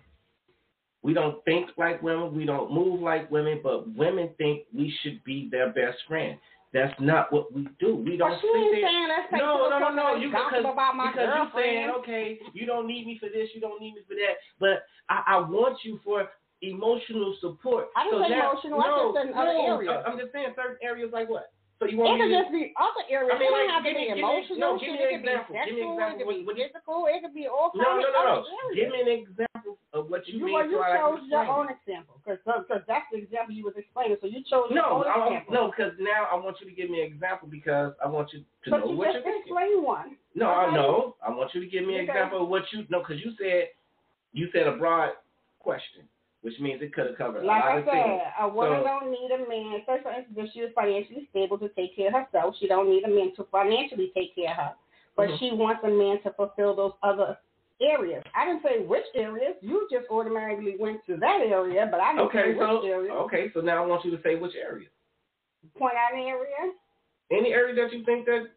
We 1.02 1.14
don't 1.14 1.42
think 1.44 1.70
like 1.76 2.02
women. 2.02 2.34
We 2.34 2.44
don't 2.44 2.72
move 2.72 3.00
like 3.00 3.30
women. 3.30 3.60
But 3.62 3.94
women 3.94 4.30
think 4.36 4.64
we 4.74 4.92
should 5.02 5.22
be 5.24 5.48
their 5.50 5.68
best 5.72 5.98
friend. 6.06 6.38
That's 6.74 6.92
not 7.00 7.32
what 7.32 7.54
we 7.54 7.66
do. 7.80 7.96
We 7.96 8.18
don't 8.18 8.30
But 8.30 8.40
she 8.42 8.48
ain't 8.48 8.76
there. 8.76 8.90
saying 8.90 9.08
take 9.30 9.40
No, 9.40 9.70
no, 9.70 9.78
no, 9.78 9.90
no. 9.90 10.16
You 10.16 10.28
because 10.28 10.60
about 10.60 10.96
my 10.96 11.10
because 11.10 11.28
you're 11.34 11.62
saying 11.62 11.90
okay, 12.00 12.38
you 12.52 12.66
don't 12.66 12.86
need 12.86 13.06
me 13.06 13.16
for 13.18 13.30
this, 13.30 13.48
you 13.54 13.60
don't 13.60 13.80
need 13.80 13.94
me 13.94 14.02
for 14.06 14.14
that, 14.14 14.36
but 14.60 14.84
I, 15.08 15.36
I 15.36 15.48
want 15.48 15.78
you 15.82 15.98
for 16.04 16.28
emotional 16.60 17.34
support. 17.40 17.88
I 17.96 18.04
didn't 18.04 18.18
so 18.18 18.24
say 18.24 18.36
now, 18.36 18.50
emotional, 18.50 18.80
I 18.82 18.84
just 18.84 19.16
said 19.16 19.26
in 19.28 19.34
other 19.34 19.56
areas. 19.64 20.04
I'm 20.06 20.18
just 20.18 20.32
saying 20.32 20.52
certain 20.56 20.76
areas 20.82 21.10
like 21.10 21.30
what. 21.30 21.52
So 21.78 21.86
you 21.86 21.94
It 22.02 22.18
could 22.18 22.30
just 22.34 22.50
be 22.50 22.74
other 22.74 23.06
areas. 23.06 23.30
I 23.30 23.38
mean, 23.38 23.46
it 23.46 23.54
don't 23.54 23.62
like, 23.62 23.70
have 23.70 23.84
to 23.86 23.90
be 23.90 23.94
me- 23.94 24.06
give 24.10 24.18
me- 24.18 24.26
emotional. 24.26 24.58
no, 24.58 24.68
shit. 24.82 24.90
give 24.90 24.98
me 24.98 24.98
it 24.98 25.06
an 25.06 25.14
could 25.14 25.22
be 25.22 25.30
example. 25.30 25.54
Give 25.54 25.62
me 25.62 25.62
an 25.62 25.78
sexual. 25.78 25.94
example. 25.94 26.18
It 26.18 26.18
could 26.18 26.26
What- 26.26 26.56
be 26.58 26.62
physical. 26.66 26.98
It 27.06 27.18
could 27.22 27.34
be 27.38 27.46
all 27.46 27.70
kinds 27.70 27.86
no, 27.86 27.90
of 27.94 28.02
no, 28.02 28.10
no. 28.10 28.18
other 28.18 28.50
areas. 28.50 28.74
Give 28.74 28.88
me 28.90 28.98
an 28.98 29.12
example 29.22 29.72
of 29.94 30.02
what 30.10 30.20
you, 30.26 30.32
You, 30.38 30.44
mean. 30.50 30.54
well, 30.58 30.66
you 30.66 30.74
so 30.74 30.82
I 30.82 30.90
can 30.90 30.98
chose 30.98 31.22
your 31.30 31.46
own 31.46 31.66
example 31.70 32.14
because 32.18 32.82
that's 32.90 33.06
the 33.14 33.18
example 33.22 33.54
you 33.54 33.62
was 33.62 33.76
explaining. 33.78 34.18
So 34.18 34.26
you 34.26 34.42
chose 34.42 34.74
your 34.74 34.82
No, 34.82 35.06
own 35.06 35.06
I, 35.06 35.38
example. 35.38 35.54
no, 35.54 35.62
because 35.70 35.94
now 36.02 36.26
I 36.26 36.34
want 36.34 36.58
you 36.60 36.66
to 36.66 36.74
give 36.74 36.90
me 36.90 36.98
an 36.98 37.14
example 37.14 37.46
because 37.46 37.94
I 38.02 38.08
want 38.10 38.32
you 38.34 38.42
to 38.42 38.70
but 38.74 38.82
know 38.82 38.90
you 38.90 38.96
what 38.98 39.14
just 39.14 39.22
you're 39.22 39.38
thinking. 39.38 39.54
explained 39.54 39.82
one. 39.86 40.18
No, 40.34 40.50
I 40.50 40.74
know. 40.74 41.14
I 41.22 41.30
want 41.30 41.54
you 41.54 41.62
to 41.62 41.66
give 41.70 41.86
me 41.86 41.94
an 42.02 42.10
Okay. 42.10 42.10
example 42.10 42.42
of 42.42 42.48
what 42.50 42.66
you 42.74 42.86
know 42.90 43.06
because 43.06 43.22
you 43.22 43.30
said 43.38 43.70
you 44.34 44.50
said 44.50 44.66
a 44.66 44.72
broad 44.74 45.14
question, 45.62 46.08
which 46.42 46.58
means 46.60 46.80
it 46.82 46.92
could 46.94 47.06
have 47.06 47.18
covered 47.18 47.44
Like 47.44 47.62
a 47.64 47.66
lot 47.66 47.74
I 47.74 47.78
of 47.78 47.84
things. 47.84 48.22
said, 48.22 48.32
a 48.40 48.48
woman 48.48 48.80
So- 48.80 48.84
don't 48.84 49.10
need 49.10 49.30
a 49.32 49.48
man. 49.48 49.82
Say, 49.86 50.00
for 50.02 50.12
instance, 50.12 50.38
if 50.38 50.52
she 50.52 50.62
was 50.62 50.70
financially 50.72 51.26
stable 51.30 51.58
to 51.58 51.68
take 51.70 51.96
care 51.96 52.08
of 52.08 52.14
herself, 52.14 52.54
she 52.58 52.68
don't 52.68 52.88
need 52.88 53.04
a 53.04 53.08
man 53.08 53.34
to 53.36 53.44
financially 53.50 54.12
take 54.14 54.34
care 54.34 54.50
of 54.50 54.56
her. 54.56 54.74
But 55.16 55.30
Mhm. 55.30 55.38
she 55.38 55.50
wants 55.52 55.82
a 55.82 55.88
man 55.88 56.20
to 56.22 56.30
fulfill 56.32 56.74
those 56.74 56.92
other 57.02 57.38
areas. 57.80 58.22
I 58.34 58.44
didn't 58.46 58.62
say 58.62 58.80
which 58.80 59.06
areas. 59.14 59.56
You 59.62 59.88
just 59.90 60.08
automatically 60.10 60.76
went 60.76 61.04
to 61.06 61.16
that 61.16 61.40
area, 61.40 61.86
but 61.90 62.00
I 62.00 62.12
didn't 62.12 62.26
Okay, 62.28 62.42
say 62.42 62.48
which 62.54 62.58
so 62.58 62.82
area. 62.86 63.12
okay, 63.14 63.50
so 63.52 63.60
now 63.60 63.82
I 63.82 63.86
want 63.86 64.04
you 64.04 64.10
to 64.16 64.22
say 64.22 64.36
which 64.36 64.54
area. 64.56 64.88
Point 65.76 65.94
out 65.96 66.12
an 66.12 66.20
area. 66.20 66.72
Any 67.30 67.52
area 67.52 67.74
that 67.74 67.92
you 67.92 68.04
think 68.04 68.26
that 68.26 68.48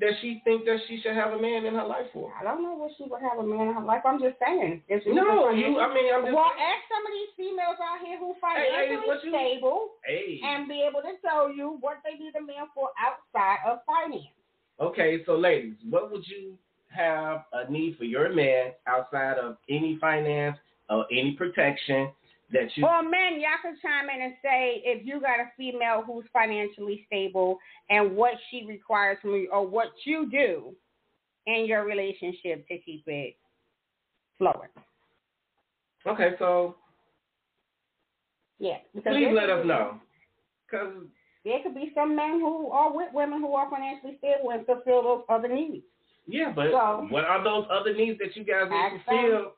that 0.00 0.10
she 0.20 0.42
think 0.42 0.64
that 0.64 0.78
she 0.88 1.00
should 1.00 1.14
have 1.14 1.32
a 1.32 1.40
man 1.40 1.64
in 1.64 1.74
her 1.74 1.86
life 1.86 2.10
for. 2.12 2.32
I 2.34 2.42
don't 2.42 2.62
know 2.62 2.74
what 2.74 2.90
she 2.98 3.04
would 3.04 3.22
have 3.22 3.38
a 3.38 3.46
man 3.46 3.68
in 3.68 3.74
her 3.74 3.84
life. 3.84 4.02
I'm 4.04 4.18
just 4.20 4.36
saying. 4.44 4.82
No, 5.06 5.50
you. 5.50 5.78
I 5.78 5.94
mean, 5.94 6.10
I'm 6.10 6.26
just. 6.26 6.34
well, 6.34 6.50
ask 6.58 6.82
some 6.90 7.06
of 7.06 7.12
these 7.14 7.32
females 7.38 7.78
out 7.78 8.02
here 8.04 8.18
who 8.18 8.34
financially 8.40 9.06
what 9.06 9.22
you- 9.22 9.30
stable 9.30 9.94
hey. 10.04 10.40
and 10.42 10.66
be 10.66 10.82
able 10.82 11.00
to 11.02 11.14
tell 11.22 11.52
you 11.52 11.78
what 11.80 11.98
they 12.02 12.18
need 12.18 12.34
a 12.34 12.42
man 12.42 12.66
for 12.74 12.90
outside 12.98 13.58
of 13.66 13.78
finance. 13.86 14.34
Okay, 14.80 15.22
so 15.24 15.36
ladies, 15.38 15.74
what 15.88 16.10
would 16.10 16.26
you 16.26 16.58
have 16.88 17.44
a 17.52 17.70
need 17.70 17.96
for 17.96 18.04
your 18.04 18.32
man 18.32 18.72
outside 18.86 19.38
of 19.38 19.56
any 19.68 19.96
finance 20.00 20.56
or 20.90 21.06
any 21.12 21.32
protection 21.32 22.10
that 22.54 22.74
you? 22.76 22.86
Or 22.86 23.02
men, 23.02 23.40
y'all 23.40 23.60
can 23.62 23.76
chime 23.82 24.08
in 24.08 24.22
and 24.22 24.34
say 24.42 24.80
if 24.84 25.06
you 25.06 25.20
got 25.20 25.38
a 25.40 25.50
female 25.56 26.02
who's 26.06 26.24
financially 26.32 27.04
stable 27.06 27.58
and 27.90 28.16
what 28.16 28.34
she 28.50 28.64
requires 28.66 29.18
from 29.20 29.32
you 29.34 29.50
or 29.52 29.66
what 29.66 29.88
you 30.04 30.30
do 30.30 30.74
in 31.46 31.66
your 31.66 31.84
relationship 31.84 32.66
to 32.68 32.78
keep 32.78 33.04
it 33.06 33.36
flowing. 34.38 34.70
Okay, 36.06 36.30
so 36.38 36.76
Yeah. 38.58 38.78
Please 39.02 39.32
let 39.34 39.50
us 39.50 39.66
know, 39.66 40.00
because 40.66 40.94
There 41.44 41.60
could 41.62 41.74
be 41.74 41.92
some 41.94 42.16
men 42.16 42.40
who 42.40 42.70
are 42.70 42.90
with 42.90 43.12
women 43.12 43.40
who 43.40 43.54
are 43.54 43.68
financially 43.68 44.16
stable 44.18 44.50
and 44.50 44.64
fulfill 44.64 45.02
those 45.02 45.24
other 45.28 45.48
needs. 45.48 45.84
yeah, 46.26 46.52
but 46.54 46.70
So- 46.70 47.06
what 47.10 47.24
are 47.24 47.42
those 47.42 47.66
other 47.70 47.92
needs 47.92 48.18
that 48.20 48.34
you 48.36 48.44
guys 48.44 48.70
need 48.70 48.98
to 48.98 49.04
fulfill? 49.04 49.56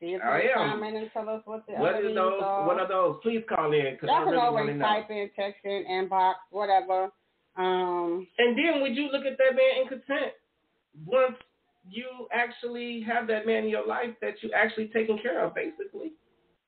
See 0.00 0.12
if 0.12 0.20
I 0.22 0.40
they 0.40 0.52
am. 0.52 0.80
chime 0.80 0.82
and 0.82 1.10
tell 1.12 1.28
us 1.28 1.42
what 1.46 1.64
the 1.66 1.72
What 1.74 1.94
other 1.96 2.08
is 2.08 2.14
those? 2.14 2.40
are. 2.42 2.66
What 2.66 2.78
are 2.78 2.88
those? 2.88 3.16
Please 3.22 3.42
call 3.48 3.72
in 3.72 3.94
because 3.94 4.08
I 4.10 4.12
Y'all 4.12 4.24
can 4.24 4.32
really 4.34 4.36
want 4.44 4.54
to 4.56 4.60
always 4.60 4.76
know. 4.76 4.84
type 4.84 5.10
in, 5.10 5.30
text 5.34 5.64
in, 5.64 5.84
inbox, 5.88 6.34
whatever. 6.50 7.10
Um, 7.56 8.26
And 8.38 8.56
then 8.58 8.82
would 8.82 8.94
you 8.94 9.08
look 9.10 9.24
at 9.24 9.38
that 9.38 9.56
man 9.56 9.80
in 9.82 9.88
content 9.88 10.32
once 11.06 11.36
you 11.88 12.28
actually 12.32 13.00
have 13.08 13.26
that 13.28 13.46
man 13.46 13.64
in 13.64 13.70
your 13.70 13.86
life 13.86 14.10
that 14.20 14.42
you 14.42 14.50
actually 14.52 14.88
taking 14.92 15.18
care 15.18 15.40
of, 15.42 15.54
basically? 15.54 16.12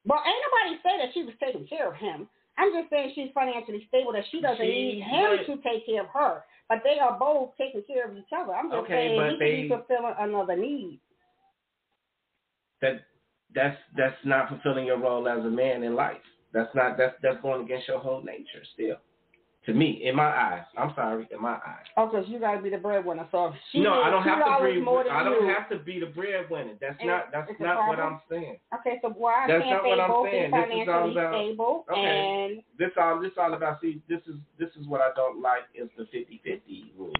Well, 0.06 0.22
ain't 0.24 0.42
nobody 0.48 0.80
say 0.82 0.96
that 1.04 1.12
she 1.12 1.24
was 1.24 1.34
taking 1.38 1.66
care 1.66 1.88
of 1.88 1.96
him. 1.96 2.28
I'm 2.56 2.72
just 2.72 2.88
saying 2.88 3.12
she's 3.14 3.30
financially 3.34 3.84
stable, 3.88 4.12
that 4.14 4.24
she 4.30 4.40
doesn't 4.40 4.64
She 4.64 4.96
need 4.96 5.02
him 5.02 5.30
would- 5.30 5.46
to 5.46 5.56
take 5.62 5.84
care 5.84 6.00
of 6.02 6.08
her. 6.14 6.44
But 6.68 6.82
they 6.82 6.98
are 6.98 7.18
both 7.18 7.56
taking 7.58 7.82
care 7.82 8.08
of 8.08 8.16
each 8.16 8.32
other. 8.32 8.54
I'm 8.54 8.70
just 8.70 8.84
Okay, 8.84 9.08
saying 9.08 9.16
but 9.20 9.24
he 9.26 9.30
could 9.36 9.40
they- 9.40 9.62
be 9.62 9.68
fulfilling 9.68 10.14
another 10.18 10.56
need. 10.56 11.00
That 12.80 13.02
that's 13.54 13.76
that's 13.96 14.16
not 14.24 14.48
fulfilling 14.48 14.86
your 14.86 14.98
role 14.98 15.28
as 15.28 15.38
a 15.44 15.50
man 15.50 15.82
in 15.82 15.94
life. 15.94 16.16
That's 16.52 16.74
not 16.74 16.96
that's 16.96 17.14
that's 17.22 17.40
going 17.42 17.64
against 17.64 17.88
your 17.88 17.98
whole 17.98 18.22
nature 18.22 18.62
still. 18.74 18.96
To 19.66 19.74
me, 19.74 20.00
in 20.04 20.16
my 20.16 20.24
eyes. 20.24 20.62
I'm 20.78 20.94
sorry, 20.94 21.28
in 21.30 21.42
my 21.42 21.54
eyes. 21.56 21.84
Oh, 21.98 22.06
because 22.06 22.26
you 22.28 22.38
got 22.38 22.54
to 22.54 22.62
be 22.62 22.70
the 22.70 22.78
breadwinner. 22.78 23.28
So 23.30 23.48
if 23.48 23.54
she 23.70 23.80
no, 23.80 24.00
I 24.00 24.08
don't 24.08 24.22
have 24.22 24.38
to 24.38 24.64
be. 24.64 24.80
I 25.10 25.24
don't 25.24 25.42
you, 25.46 25.52
have 25.54 25.68
to 25.68 25.78
be 25.84 26.00
the 26.00 26.06
breadwinner. 26.06 26.72
That's 26.80 26.96
And 27.00 27.08
not. 27.08 27.26
That's 27.32 27.50
not 27.60 27.86
what? 27.86 28.00
I'm 28.00 28.18
saying. 28.30 28.56
Okay, 28.80 28.98
so 29.02 29.10
why 29.10 29.44
That's 29.46 29.62
can't 29.64 29.82
they 29.84 29.94
both 30.08 30.26
saying. 30.30 30.46
be 30.46 30.56
financially 30.56 31.12
about- 31.12 31.34
stable 31.34 31.84
Okay. 31.90 32.00
and 32.00 32.62
This 32.78 32.92
all. 32.98 33.20
This 33.20 33.32
all 33.38 33.52
about. 33.52 33.80
See, 33.82 34.00
this 34.08 34.20
is 34.26 34.36
this 34.58 34.70
is 34.80 34.86
what 34.86 35.02
I 35.02 35.10
don't 35.14 35.42
like 35.42 35.64
is 35.74 35.90
the 35.98 36.04
50-50 36.04 36.92
rule. 36.98 37.12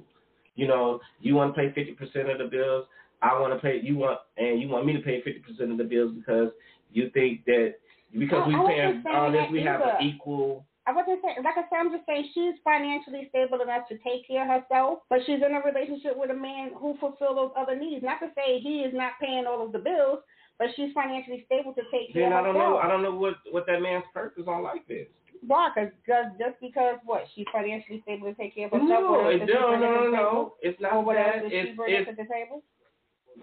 You 0.55 0.69
know, 0.69 1.01
you 1.21 1.35
want 1.35 1.55
to 1.55 1.61
pay 1.61 1.69
fifty 1.75 1.93
percent 1.93 2.31
of 2.31 2.39
the 2.39 2.45
bills. 2.47 2.87
I 3.23 3.39
want 3.39 3.53
to 3.53 3.59
pay. 3.59 3.81
You 3.83 3.97
want 3.97 4.21
and 4.37 4.61
you 4.61 4.69
want 4.69 4.87
me 4.87 4.93
to 4.93 5.01
pay 5.01 5.23
fifty 5.23 5.41
percent 5.41 5.73
of 5.73 5.79
the 5.79 5.85
bills 5.85 6.13
because 6.15 6.51
you 6.93 7.11
think 7.11 7.45
that 7.47 7.75
because 8.19 8.43
I- 8.45 8.49
we 8.49 8.55
I 8.55 8.59
wasn't 8.59 8.77
paying 8.79 9.03
saying 9.05 9.17
all 9.17 9.33
this, 9.33 9.51
we 9.51 9.63
have 9.63 9.81
an 9.83 9.97
equal. 10.03 10.65
I 10.87 10.93
wasn't 10.93 11.21
saying, 11.21 11.37
like 11.45 11.59
I 11.59 11.69
said, 11.69 11.77
I'm 11.85 11.93
just 11.93 12.07
saying 12.07 12.31
she's 12.33 12.55
financially 12.65 13.29
stable 13.29 13.61
enough 13.61 13.87
to 13.89 13.99
take 13.99 14.27
care 14.27 14.41
of 14.41 14.49
herself, 14.63 15.01
but 15.11 15.21
she's 15.27 15.43
in 15.45 15.53
a 15.53 15.61
relationship 15.61 16.17
with 16.17 16.31
a 16.31 16.35
man 16.35 16.71
who 16.75 16.97
fulfills 16.97 17.37
those 17.37 17.53
other 17.59 17.77
needs. 17.77 18.03
Not 18.03 18.21
to 18.21 18.33
say 18.35 18.59
he 18.61 18.81
is 18.89 18.95
not 18.95 19.13
paying 19.21 19.45
all 19.47 19.61
of 19.67 19.73
the 19.73 19.79
bills, 19.81 20.21
but 20.59 20.69
she's 20.77 20.91
financially 20.95 21.45
stable 21.45 21.75
to 21.75 21.83
take 21.93 22.15
care 22.15 22.23
Then 22.25 22.33
I 22.33 22.43
don't 22.43 22.55
herself. 22.55 22.73
know. 22.73 22.79
I 22.79 22.89
don't 22.89 23.03
know 23.03 23.15
what 23.15 23.35
what 23.51 23.67
that 23.67 23.83
man's 23.83 24.05
purpose 24.15 24.45
on 24.49 24.63
life 24.63 24.81
is. 24.89 25.09
Why? 25.47 25.69
Because 25.75 26.33
just 26.39 26.57
because 26.61 26.97
what 27.05 27.25
she's 27.35 27.47
financially 27.53 28.01
stable 28.03 28.33
to 28.33 28.35
take 28.35 28.55
care 28.55 28.67
of 28.67 28.73
herself. 28.73 28.89
No, 28.89 29.13
what 29.13 29.27
else 29.27 29.35
it, 29.35 29.39
does 29.41 29.49
she 29.49 29.55
no, 29.55 29.77
no, 29.77 29.93
no, 29.93 30.11
no. 30.11 30.55
It's 30.63 30.81
not 30.81 31.05
that. 31.07 31.45
It's 31.45 31.77
it's 31.79 32.09
to 32.09 32.17
the 32.17 32.25
table? 32.33 32.63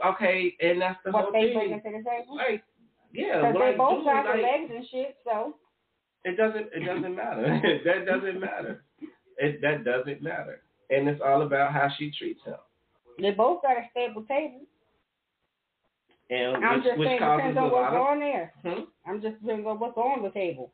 Okay, 0.06 0.56
and 0.62 0.82
that's 0.82 1.00
the 1.06 1.12
What 1.12 1.26
whole 1.26 1.34
they 1.34 1.54
thing. 1.54 1.80
bring 1.82 1.82
to 1.82 2.04
the 2.04 2.10
table? 2.10 2.36
Like, 2.36 2.64
yeah, 3.14 3.38
Because 3.52 3.56
they 3.60 3.74
I 3.74 3.78
both 3.78 4.00
do, 4.00 4.06
got 4.06 4.26
like, 4.26 4.42
legs 4.42 4.72
and 4.76 4.86
shit. 4.92 5.16
So 5.24 5.56
It 6.26 6.38
doesn't. 6.38 6.68
It 6.74 6.86
doesn't 6.86 7.16
matter. 7.16 7.62
that 7.86 8.06
doesn't 8.06 8.40
matter. 8.40 8.84
It 9.38 9.62
that 9.62 9.84
doesn't 9.84 10.22
matter. 10.22 10.62
And 10.90 11.08
it's 11.10 11.22
all 11.26 11.42
about 11.42 11.74
how 11.74 11.88
she 11.98 12.12
treats 12.18 12.44
him, 12.46 12.56
they 13.20 13.32
both 13.32 13.62
got 13.64 13.78
a 13.78 13.84
stable 13.92 14.24
table. 14.24 14.62
and 16.30 16.64
I'm 16.64 16.78
which, 16.80 16.86
just 16.86 16.98
which 17.00 17.08
saying 17.08 17.20
depends 17.20 17.58
on 17.58 17.72
what's 17.72 17.94
of. 17.94 18.02
on 18.02 18.20
there. 18.20 18.54
Hmm? 18.64 18.82
I'm 19.08 19.22
just 19.22 19.36
saying 19.46 19.64
what's 19.64 19.98
on 19.98 20.24
the 20.24 20.30
table. 20.32 20.72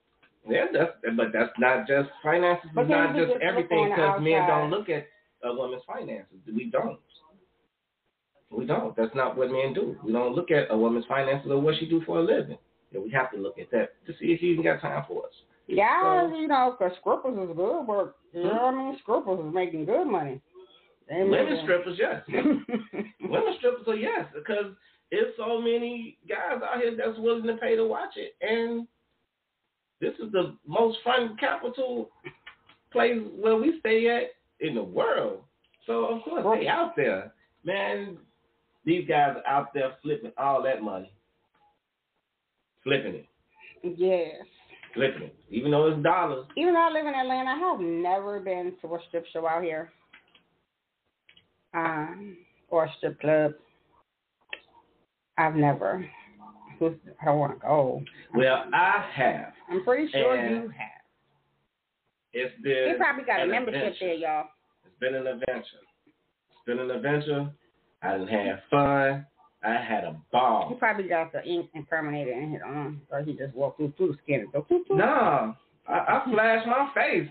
Yeah, 0.47 0.65
that's 0.73 0.91
but 1.15 1.27
that's 1.33 1.51
not 1.59 1.87
just 1.87 2.09
finances. 2.23 2.69
But 2.73 2.87
then 2.87 2.97
not 2.97 3.15
just 3.15 3.31
just 3.33 3.41
everything 3.43 3.89
because 3.89 4.19
men 4.21 4.47
don't 4.47 4.69
look 4.71 4.89
at 4.89 5.05
a 5.43 5.53
woman's 5.53 5.83
finances. 5.85 6.39
We 6.47 6.69
don't. 6.71 6.99
We 8.51 8.65
don't. 8.65 8.95
That's 8.97 9.15
not 9.15 9.37
what 9.37 9.49
men 9.51 9.73
do. 9.73 9.95
We 10.03 10.11
don't 10.11 10.35
look 10.35 10.51
at 10.51 10.69
a 10.69 10.77
woman's 10.77 11.05
finances 11.05 11.49
or 11.49 11.59
what 11.59 11.75
she 11.79 11.87
do 11.87 12.01
for 12.05 12.19
a 12.19 12.21
living. 12.21 12.57
Yeah, 12.91 12.99
we 12.99 13.09
have 13.11 13.31
to 13.31 13.37
look 13.37 13.57
at 13.57 13.71
that 13.71 13.93
to 14.05 14.13
see 14.19 14.33
if 14.33 14.41
she 14.41 14.47
even 14.47 14.63
got 14.63 14.81
time 14.81 15.05
for 15.07 15.25
us. 15.25 15.33
Yeah, 15.67 16.27
So- 16.29 16.35
you 16.35 16.47
know, 16.47 16.75
'cause 16.77 16.91
strippers 16.99 17.37
is 17.37 17.55
good 17.55 17.81
work. 17.87 18.17
You 18.33 18.43
know 18.43 18.49
what 18.49 18.73
I 18.73 18.77
mean? 18.77 18.97
Strippers 18.99 19.39
is 19.39 19.53
making 19.53 19.85
good 19.85 20.05
money. 20.07 20.41
They 21.07 21.23
Women 21.23 21.59
strippers, 21.63 21.97
yes. 21.97 22.25
Women 22.27 23.53
strippers 23.57 23.87
are 23.87 23.95
yes, 23.95 24.27
because 24.33 24.73
there's 25.11 25.35
so 25.37 25.59
many 25.61 26.17
guys 26.27 26.61
out 26.61 26.81
here 26.81 26.95
that's 26.95 27.17
willing 27.19 27.47
to 27.47 27.57
pay 27.57 27.75
to 27.75 27.85
watch 27.85 28.15
it, 28.17 28.35
and 28.41 28.87
this 29.99 30.13
is 30.19 30.31
the 30.31 30.57
most 30.65 30.99
fun 31.03 31.35
capital 31.37 32.11
place 32.91 33.21
where 33.35 33.55
we 33.55 33.79
stay 33.79 34.07
at 34.09 34.31
in 34.65 34.75
the 34.75 34.83
world. 34.83 35.43
So 35.85 36.05
of 36.05 36.23
course 36.23 36.45
they 36.59 36.67
out 36.67 36.95
there, 36.95 37.33
man. 37.63 38.17
These 38.85 39.07
guys 39.07 39.35
are 39.37 39.47
out 39.47 39.73
there 39.73 39.91
flipping 40.01 40.31
all 40.37 40.63
that 40.63 40.81
money, 40.81 41.11
flipping 42.83 43.15
it. 43.15 43.25
Yes. 43.83 44.45
Flipping 44.93 45.23
it, 45.23 45.35
even 45.49 45.71
though 45.71 45.87
it's 45.87 46.03
dollars. 46.03 46.45
Even 46.57 46.73
though 46.73 46.81
I 46.81 46.91
live 46.91 47.05
in 47.05 47.13
Atlanta, 47.13 47.51
I 47.51 47.57
have 47.57 47.79
never 47.79 48.39
been 48.39 48.73
to 48.81 48.95
a 48.95 48.99
strip 49.07 49.25
show 49.31 49.47
out 49.47 49.63
here, 49.63 49.89
um, 51.73 52.35
or 52.69 52.85
a 52.85 52.93
strip 52.97 53.19
club. 53.21 53.53
I've 55.37 55.55
never. 55.55 56.05
I 56.81 57.25
don't 57.25 57.39
want 57.39 57.53
to 57.53 57.59
go. 57.59 58.01
Well, 58.33 58.63
I 58.73 59.05
have. 59.13 59.53
I'm 59.69 59.83
pretty 59.83 60.11
sure 60.11 60.35
And 60.35 60.55
you 60.55 60.61
have. 60.69 61.01
It's 62.33 62.61
been. 62.63 62.91
They 62.91 62.97
probably 62.97 63.23
got 63.23 63.43
a 63.43 63.45
membership 63.45 63.75
adventure. 63.75 64.05
there, 64.07 64.13
y'all. 64.15 64.47
It's 64.85 64.99
been 64.99 65.15
an 65.15 65.27
adventure. 65.27 65.81
It's 66.07 66.65
been 66.65 66.79
an 66.79 66.91
adventure. 66.91 67.51
I 68.01 68.17
didn't 68.17 68.27
have 68.29 68.59
fun. 68.69 69.25
I 69.63 69.73
had 69.75 70.03
a 70.05 70.15
ball. 70.31 70.69
He 70.69 70.75
probably 70.75 71.07
got 71.07 71.31
the 71.31 71.43
ink 71.43 71.69
incriminator 71.75 72.31
in 72.35 72.51
his 72.51 72.61
arm, 72.65 73.01
or 73.11 73.21
he 73.21 73.33
just 73.33 73.53
walked 73.53 73.77
through 73.77 73.93
through 73.95 74.13
the 74.13 74.17
skin 74.23 74.41
and 74.41 74.51
go. 74.51 74.65
Nah, 74.89 75.53
I, 75.87 75.93
I 75.93 76.23
flashed 76.31 76.67
my 76.67 76.89
face. 76.95 77.29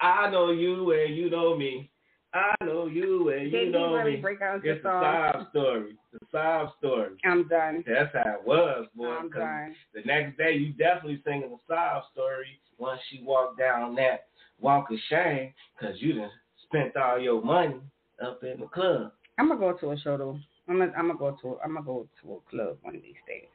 I 0.00 0.28
know 0.30 0.50
you 0.50 0.92
and 0.92 1.16
you 1.16 1.30
know 1.30 1.56
me. 1.56 1.90
I 2.34 2.52
know 2.62 2.86
you 2.86 3.30
and 3.30 3.44
you 3.44 3.50
Did 3.50 3.72
know 3.72 3.94
really 3.94 4.16
me. 4.16 4.20
break 4.20 4.42
out 4.42 4.60
It's 4.62 4.84
a 4.84 5.32
sob 5.32 5.48
story. 5.50 5.96
The 6.12 6.18
sob 6.30 6.68
story. 6.78 7.16
I'm 7.24 7.48
done. 7.48 7.82
That's 7.86 8.12
how 8.12 8.34
it 8.34 8.46
was, 8.46 8.86
boy. 8.94 9.08
I'm 9.08 9.30
done. 9.30 9.74
the 9.94 10.02
next 10.04 10.36
day, 10.36 10.52
you 10.52 10.74
definitely 10.74 11.22
singing 11.24 11.48
the 11.48 11.56
sob 11.74 12.02
story 12.12 12.60
once 12.76 13.00
she 13.10 13.22
walked 13.22 13.58
down 13.58 13.94
that 13.94 14.26
walk 14.60 14.90
of 14.90 14.98
shame 15.08 15.54
because 15.78 15.96
you 16.02 16.12
done 16.14 16.30
spent 16.64 16.94
all 16.96 17.18
your 17.18 17.42
money 17.42 17.80
up 18.22 18.42
in 18.44 18.60
the 18.60 18.66
club. 18.66 19.12
I'm 19.38 19.48
gonna 19.48 19.60
go 19.60 19.72
to 19.74 19.90
a 19.92 19.98
show 19.98 20.16
though. 20.16 20.38
I'm 20.68 20.78
gonna 20.78 20.92
I'm 20.96 21.08
gonna 21.08 21.18
go 21.18 21.36
to 21.42 21.58
I'm 21.64 21.74
gonna 21.74 21.84
go 21.84 22.06
to 22.22 22.34
a 22.34 22.50
club 22.50 22.78
one 22.82 22.96
of 22.96 23.02
these 23.02 23.14
days. 23.26 23.48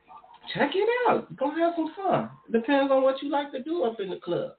Check 0.53 0.71
it 0.73 0.89
out. 1.09 1.35
Go 1.37 1.51
have 1.51 1.73
some 1.75 1.93
fun. 1.95 2.29
Depends 2.51 2.91
on 2.91 3.03
what 3.03 3.21
you 3.21 3.29
like 3.29 3.51
to 3.51 3.63
do 3.63 3.83
up 3.83 3.99
in 3.99 4.09
the 4.09 4.17
club. 4.17 4.53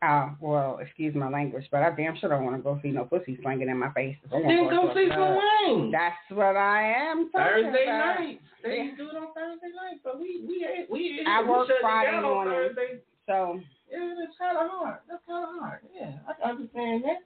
Oh, 0.00 0.30
well, 0.40 0.78
excuse 0.80 1.12
my 1.16 1.28
language, 1.28 1.66
but 1.72 1.82
I 1.82 1.90
damn 1.90 2.16
sure 2.18 2.30
don't 2.30 2.44
want 2.44 2.56
to 2.56 2.62
go 2.62 2.78
see 2.82 2.90
no 2.90 3.04
pussy 3.04 3.36
slanging 3.42 3.68
in 3.68 3.76
my 3.76 3.92
face. 3.92 4.14
Then 4.30 4.68
go 4.70 4.92
see 4.94 5.08
some 5.10 5.38
rain. 5.66 5.90
That's 5.90 6.14
what 6.30 6.56
I 6.56 6.92
am 6.92 7.30
Thursday 7.34 7.84
about. 7.84 8.20
night. 8.20 8.40
They 8.62 8.90
do 8.96 9.08
it 9.10 9.16
on 9.16 9.34
Thursday 9.34 9.74
night, 9.74 9.98
but 10.04 10.20
we 10.20 10.44
we 10.46 10.64
ain't 10.64 10.90
we 10.90 11.24
I 11.26 11.42
we 11.42 11.48
work 11.48 11.68
Friday 11.80 12.12
down 12.12 12.24
on 12.24 12.30
morning. 12.30 12.54
Thursday. 12.54 12.98
So 13.26 13.60
Yeah, 13.90 14.14
that's 14.20 14.38
kind 14.38 14.56
of 14.56 14.70
hard. 14.70 14.98
That's 15.08 15.22
kind 15.26 15.44
of 15.44 15.60
hard. 15.60 15.80
Yeah, 15.92 16.12
I 16.28 16.48
understand 16.48 17.02
that. 17.04 17.18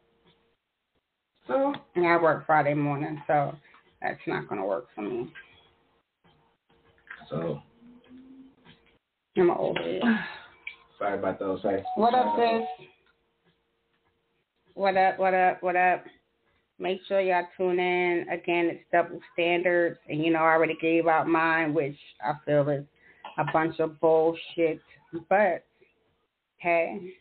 So 1.47 1.75
and 1.97 2.07
I 2.07 2.21
work 2.21 2.47
Friday 2.47 2.75
morning, 2.75 3.21
so 3.27 3.55
that's 4.01 4.21
not 4.27 4.49
gonna 4.49 4.65
work 4.65 4.87
for 4.95 5.03
me. 5.03 5.33
so 7.29 7.61
I'm 9.37 9.51
an 9.51 9.57
old 9.57 9.79
head. 9.79 10.03
sorry 10.99 11.19
about 11.19 11.39
those. 11.39 11.61
Sorry. 11.63 11.83
What 11.97 12.15
up, 12.15 12.37
sis? 12.37 12.87
What 14.75 14.97
up, 14.97 15.19
what 15.19 15.35
up, 15.35 15.63
what 15.63 15.77
up? 15.77 16.05
Make 16.79 17.01
sure 17.07 17.21
y'all 17.21 17.47
tune 17.57 17.79
in. 17.79 18.27
Again, 18.31 18.67
it's 18.67 18.85
double 18.91 19.21
standards. 19.33 19.99
And, 20.09 20.25
you 20.25 20.33
know, 20.33 20.41
I 20.41 20.53
already 20.53 20.77
gave 20.81 21.07
out 21.07 21.29
mine, 21.29 21.75
which 21.75 21.97
I 22.25 22.33
feel 22.45 22.69
is 22.71 22.85
a 23.39 23.45
bunch 23.53 23.79
of 23.79 24.01
bullshit. 24.01 24.81
But, 25.29 25.65
hey, 26.57 27.13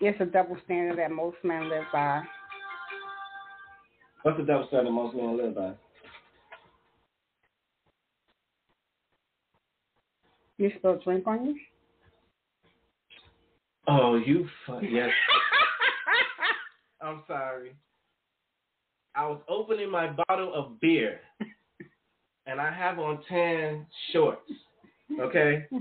it's 0.00 0.20
a 0.20 0.24
double 0.24 0.56
standard 0.64 0.98
that 0.98 1.10
most 1.10 1.36
men 1.44 1.68
live 1.68 1.84
by. 1.92 2.22
What's 4.22 4.38
the 4.38 4.44
double 4.44 4.66
standard 4.68 4.92
most 4.92 5.14
men 5.14 5.36
live 5.36 5.54
by? 5.54 5.72
You 10.58 10.70
spilled 10.78 11.02
drink 11.04 11.26
on 11.26 11.46
you? 11.46 11.56
Oh, 13.88 14.16
you 14.16 14.48
fu- 14.66 14.86
yes. 14.86 15.10
I'm 17.02 17.22
sorry. 17.26 17.74
I 19.14 19.26
was 19.26 19.40
opening 19.48 19.90
my 19.90 20.08
bottle 20.28 20.54
of 20.54 20.80
beer, 20.80 21.20
and 22.46 22.60
I 22.60 22.70
have 22.70 22.98
on 22.98 23.20
tan 23.28 23.86
shorts. 24.12 24.50
Okay. 25.18 25.66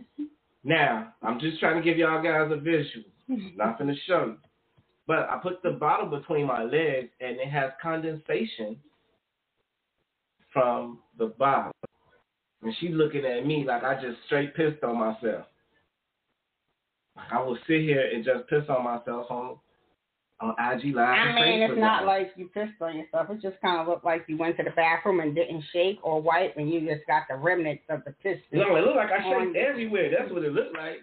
Now 0.62 1.14
I'm 1.24 1.40
just 1.40 1.58
trying 1.62 1.78
to 1.78 1.82
give 1.82 1.98
y'all 1.98 2.22
guys 2.22 2.52
a 2.52 2.60
visual. 2.60 3.06
Not 3.30 3.78
gonna 3.78 3.96
show 4.08 4.26
you, 4.26 4.38
but 5.06 5.30
I 5.30 5.40
put 5.42 5.62
the 5.62 5.72
bottle 5.72 6.08
between 6.08 6.48
my 6.48 6.64
legs, 6.64 7.10
and 7.22 7.38
it 7.40 7.48
has 7.48 7.72
condensation 7.82 8.78
from 10.52 11.00
the 11.18 11.28
bottle. 11.28 11.72
And 12.64 12.74
she's 12.80 12.92
looking 12.92 13.26
at 13.26 13.46
me 13.46 13.64
like 13.66 13.84
I 13.84 13.96
just 13.96 14.18
straight 14.26 14.56
pissed 14.56 14.84
on 14.84 14.98
myself. 14.98 15.46
Like 17.16 17.32
I 17.32 17.42
will 17.42 17.58
sit 17.68 17.82
here 17.82 18.10
and 18.14 18.26
just 18.26 18.48
piss 18.50 18.64
on 18.68 18.84
myself 18.84 19.28
on 19.30 19.60
on 20.42 20.56
IG 20.58 20.96
Live. 20.96 21.08
I 21.08 21.28
and 21.28 21.36
mean, 21.36 21.62
it's 21.70 21.80
not 21.80 22.06
Live. 22.06 22.22
like 22.22 22.32
you 22.36 22.48
pissed 22.54 22.82
on 22.82 22.98
yourself. 22.98 23.30
It 23.30 23.42
just 23.42 23.60
kind 23.62 23.80
of 23.80 23.88
looked 23.88 24.06
like 24.06 24.26
you 24.28 24.38
went 24.38 24.58
to 24.58 24.64
the 24.64 24.72
bathroom 24.72 25.20
and 25.20 25.36
didn't 25.36 25.64
shake 25.74 26.00
or 26.04 26.22
wipe, 26.22 26.56
and 26.58 26.70
you 26.70 26.82
just 26.82 27.06
got 27.08 27.24
the 27.30 27.36
remnants 27.36 27.84
of 27.90 28.04
the 28.06 28.12
piss. 28.24 28.40
No, 28.52 28.76
it 28.76 28.84
looked 28.84 28.96
like 28.96 29.12
I 29.12 29.24
on- 29.24 29.54
shaked 29.54 29.58
everywhere. 29.58 30.12
That's 30.18 30.32
what 30.32 30.44
it 30.44 30.54
looked 30.54 30.76
like. 30.76 31.02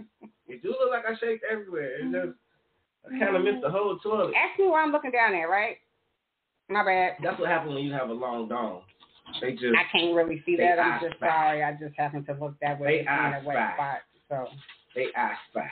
It 0.48 0.62
do 0.62 0.68
look 0.68 0.90
like 0.90 1.04
I 1.04 1.18
shaked 1.18 1.44
everywhere. 1.50 1.98
It 2.00 2.12
just 2.12 2.38
I 3.06 3.18
kind 3.18 3.36
of 3.36 3.42
mm-hmm. 3.42 3.44
missed 3.44 3.62
the 3.62 3.70
whole 3.70 3.98
toilet. 3.98 4.34
Ask 4.34 4.58
me 4.58 4.66
why 4.66 4.82
I'm 4.82 4.92
looking 4.92 5.10
down 5.10 5.32
there, 5.32 5.48
right? 5.48 5.76
My 6.68 6.84
bad. 6.84 7.16
That's 7.22 7.38
what 7.38 7.48
happens 7.48 7.74
when 7.74 7.84
you 7.84 7.92
have 7.92 8.10
a 8.10 8.12
long 8.12 8.48
dong. 8.48 8.82
They 9.40 9.52
just 9.52 9.74
I 9.76 9.84
can't 9.96 10.14
really 10.14 10.42
see 10.46 10.56
that. 10.56 10.78
I'm 10.78 11.00
just 11.00 11.16
spy. 11.16 11.28
sorry. 11.28 11.62
I 11.62 11.72
just 11.72 11.94
happened 11.96 12.26
to 12.26 12.34
look 12.40 12.54
that 12.62 12.80
way. 12.80 13.02
They 13.02 13.08
eye 13.08 13.40
spy. 13.42 13.72
spot. 13.74 13.98
So 14.28 14.46
they 14.94 15.06
ask 15.16 15.38
for. 15.52 15.68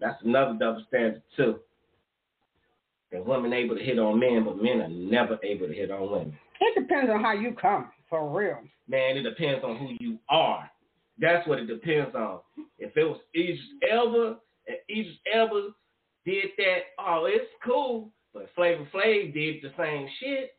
That's 0.00 0.22
another 0.24 0.56
double 0.58 0.84
standard 0.88 1.22
too. 1.36 1.60
That 3.12 3.24
women 3.24 3.52
able 3.52 3.76
to 3.76 3.82
hit 3.82 3.98
on 3.98 4.18
men, 4.18 4.44
but 4.44 4.62
men 4.62 4.80
are 4.80 4.88
never 4.88 5.38
able 5.42 5.68
to 5.68 5.74
hit 5.74 5.90
on 5.90 6.10
women. 6.10 6.38
it 6.60 6.80
depends 6.80 7.10
on 7.10 7.22
how 7.22 7.32
you 7.32 7.54
come, 7.60 7.90
for 8.08 8.28
real. 8.28 8.58
Man, 8.88 9.16
it 9.16 9.22
depends 9.22 9.64
on 9.64 9.76
who 9.76 9.90
you 10.00 10.18
are. 10.28 10.68
That's 11.18 11.46
what 11.46 11.60
it 11.60 11.66
depends 11.66 12.14
on. 12.14 12.40
If 12.78 12.96
it 12.96 13.04
was 13.04 13.20
Idris 13.36 13.60
Elba 13.90 14.36
and 14.66 14.76
Idris 14.90 15.16
Elba 15.32 15.68
did 16.24 16.46
that, 16.58 16.78
oh, 16.98 17.26
it's 17.26 17.50
cool. 17.64 18.10
But 18.32 18.50
Flavor 18.56 18.86
Flav 18.92 19.32
did 19.32 19.62
the 19.62 19.70
same 19.78 20.08
shit. 20.18 20.53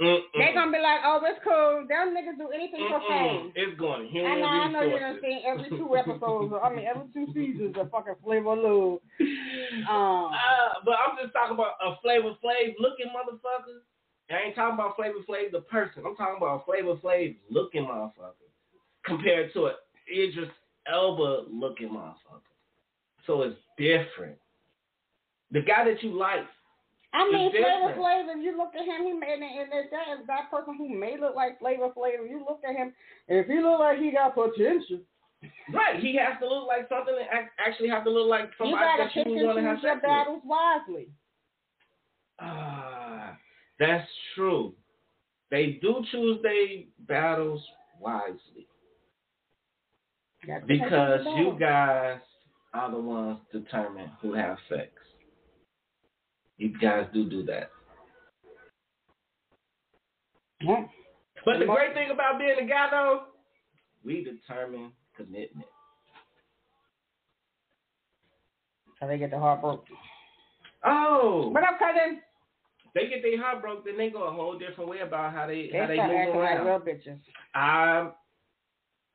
Mm-mm. 0.00 0.20
They 0.38 0.54
gonna 0.54 0.70
be 0.70 0.78
like, 0.78 1.00
oh, 1.04 1.18
it's 1.26 1.40
cool. 1.42 1.84
Them 1.88 2.14
niggas 2.14 2.38
do 2.38 2.48
anything 2.54 2.86
for 2.88 3.00
Mm-mm. 3.00 3.08
fame. 3.08 3.52
It's 3.56 3.78
going 3.80 4.06
to 4.12 4.20
I 4.22 4.38
know, 4.38 4.46
I 4.46 4.70
know 4.70 4.82
you 4.82 4.98
done 4.98 5.18
resources. 5.18 5.22
seen 5.22 5.40
every 5.44 5.68
two 5.70 5.96
episodes. 5.98 6.54
I 6.62 6.70
mean, 6.70 6.86
every 6.86 7.06
two 7.12 7.26
seasons 7.34 7.74
of 7.76 7.90
fucking 7.90 8.14
Flavor 8.22 8.52
of 8.52 8.58
Love. 8.62 8.98
Um, 9.90 10.30
Uh, 10.32 10.80
but 10.84 10.94
I'm 10.94 11.16
just 11.20 11.32
talking 11.34 11.54
about 11.54 11.74
a 11.84 11.96
Flavor 12.02 12.30
Flav 12.42 12.74
looking 12.78 13.06
motherfucker. 13.10 13.82
I 14.30 14.46
ain't 14.46 14.54
talking 14.54 14.74
about 14.74 14.94
Flavor 14.96 15.18
Flav 15.28 15.50
the 15.52 15.60
person. 15.62 16.02
I'm 16.06 16.14
talking 16.16 16.36
about 16.36 16.62
a 16.62 16.64
Flavor 16.64 16.94
Flav 16.96 17.36
looking 17.50 17.84
motherfucker 17.84 18.46
compared 19.04 19.52
to 19.54 19.66
a 19.66 19.72
Idris 20.12 20.48
Elba 20.90 21.44
looking 21.50 21.88
motherfucker. 21.90 22.42
So 23.26 23.42
it's 23.42 23.56
different. 23.76 24.36
The 25.50 25.60
guy 25.62 25.84
that 25.84 26.02
you 26.02 26.16
like, 26.18 26.40
I 27.14 27.30
mean, 27.30 27.50
Flavor. 27.50 27.94
Flav. 27.96 28.28
If 28.28 28.44
you 28.44 28.56
look 28.56 28.72
at 28.74 28.84
him, 28.84 29.06
he 29.06 29.12
made 29.12 29.40
it. 29.40 29.70
And 29.72 29.72
if 29.72 29.90
that 29.90 30.20
is 30.20 30.26
that 30.26 30.50
person 30.50 30.76
who 30.76 30.88
may 30.88 31.16
look 31.18 31.34
like 31.34 31.58
Flavor 31.58 31.88
Flav, 31.96 32.28
you 32.28 32.44
look 32.46 32.60
at 32.68 32.76
him, 32.76 32.92
if 33.28 33.46
he 33.46 33.60
look 33.60 33.80
like 33.80 33.98
he 33.98 34.12
got 34.12 34.34
potential, 34.34 35.00
right? 35.72 36.00
He 36.00 36.16
has 36.16 36.38
to 36.40 36.48
look 36.48 36.66
like 36.66 36.88
something 36.88 37.14
that 37.16 37.48
actually 37.58 37.88
have 37.88 38.04
to 38.04 38.10
look 38.10 38.28
like 38.28 38.50
somebody 38.58 38.84
that 38.98 39.16
you 39.16 39.22
and 39.22 39.46
want 39.46 39.58
to 39.58 39.64
have 39.64 39.82
your 39.82 39.92
sex 39.92 39.94
with. 39.94 40.02
battles 40.02 40.42
wisely. 40.44 41.08
Ah, 42.40 43.36
that's 43.80 44.08
true. 44.34 44.74
They 45.50 45.78
do 45.80 46.04
choose 46.12 46.40
their 46.42 46.84
battles 47.06 47.62
wisely. 47.98 48.68
You 50.42 50.48
gotta 50.48 50.66
pick 50.66 50.80
and 50.82 50.90
choose 50.90 50.90
Because 50.90 51.26
you 51.38 51.56
guys 51.58 52.20
are 52.74 52.90
the 52.90 53.00
ones 53.00 53.38
determine 53.50 54.10
who 54.20 54.34
have 54.34 54.58
sex. 54.68 54.90
You 56.58 56.76
guys 56.78 57.06
do 57.14 57.28
do 57.28 57.42
that. 57.44 57.70
Yeah. 60.60 60.84
But 61.44 61.58
the 61.60 61.66
great 61.66 61.94
thing 61.94 62.10
about 62.10 62.38
being 62.38 62.58
a 62.60 62.66
guy, 62.66 62.88
though, 62.90 63.22
we 64.04 64.24
determine 64.24 64.92
commitment. 65.16 65.68
So 69.00 69.06
they 69.06 69.18
get 69.18 69.30
the 69.30 69.38
heart 69.38 69.60
broke. 69.60 69.84
Oh, 70.84 71.50
What 71.52 71.62
up, 71.62 71.78
cousin? 71.78 72.20
they 72.94 73.06
get 73.08 73.22
their 73.22 73.40
heart 73.40 73.60
broke, 73.62 73.84
then 73.84 73.96
they 73.96 74.10
go 74.10 74.24
a 74.24 74.32
whole 74.32 74.58
different 74.58 74.90
way 74.90 75.00
about 75.00 75.32
how 75.32 75.46
they 75.46 75.68
They 75.70 75.78
how 75.78 75.86
they 75.86 75.94
start 75.96 76.10
move 76.10 76.18
acting 76.18 76.40
like 76.40 76.58
around. 76.58 76.66
real 76.66 76.80
bitches. 76.80 77.20
I 77.54 78.10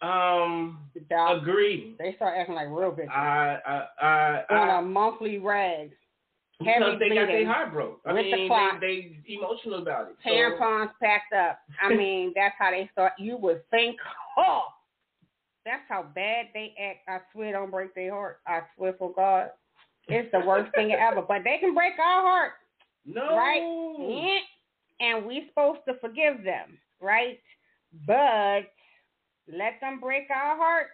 um 0.01 0.79
agree. 1.29 1.95
They 1.99 2.13
start 2.15 2.35
acting 2.37 2.55
like 2.55 2.67
real 2.69 2.91
bitches. 2.91 3.09
I 3.09 3.57
I 3.65 4.05
I, 4.05 4.43
on 4.55 4.69
I 4.69 4.79
a 4.79 4.81
monthly 4.81 5.37
rag. 5.39 5.91
Because 6.63 6.99
they 6.99 7.09
got 7.09 7.27
their 7.27 7.45
heart 7.45 7.73
broke. 7.73 8.01
I 8.05 8.13
with 8.13 8.25
the 8.25 8.31
mean, 8.31 8.47
clock. 8.47 8.81
they 8.81 9.17
they 9.27 9.33
emotional 9.33 9.81
about 9.81 10.09
it. 10.09 10.15
So, 10.23 10.29
tampons 10.29 10.91
packed 11.01 11.33
up. 11.33 11.59
I 11.81 11.89
mean, 11.95 12.33
that's 12.35 12.55
how 12.57 12.71
they 12.71 12.89
start. 12.93 13.13
You 13.19 13.37
would 13.37 13.67
think, 13.69 13.97
oh, 14.37 14.63
that's 15.65 15.83
how 15.87 16.03
bad 16.15 16.47
they 16.53 16.73
act. 16.79 16.99
I 17.07 17.19
swear, 17.31 17.53
don't 17.53 17.71
break 17.71 17.95
their 17.95 18.11
heart. 18.11 18.39
I 18.47 18.61
swear 18.75 18.93
for 18.97 19.13
God, 19.13 19.49
it's 20.07 20.31
the 20.31 20.39
worst 20.45 20.73
thing 20.75 20.91
ever. 20.91 21.21
But 21.21 21.43
they 21.43 21.57
can 21.59 21.73
break 21.73 21.93
our 21.99 22.21
heart, 22.21 22.51
no, 23.05 23.35
right? 23.35 24.41
And 24.99 25.25
we 25.25 25.45
supposed 25.49 25.79
to 25.87 25.95
forgive 25.99 26.43
them, 26.43 26.77
right? 27.01 27.39
But 28.05 28.71
let 29.47 29.79
them 29.81 29.99
break 29.99 30.23
our 30.29 30.57
hearts. 30.57 30.89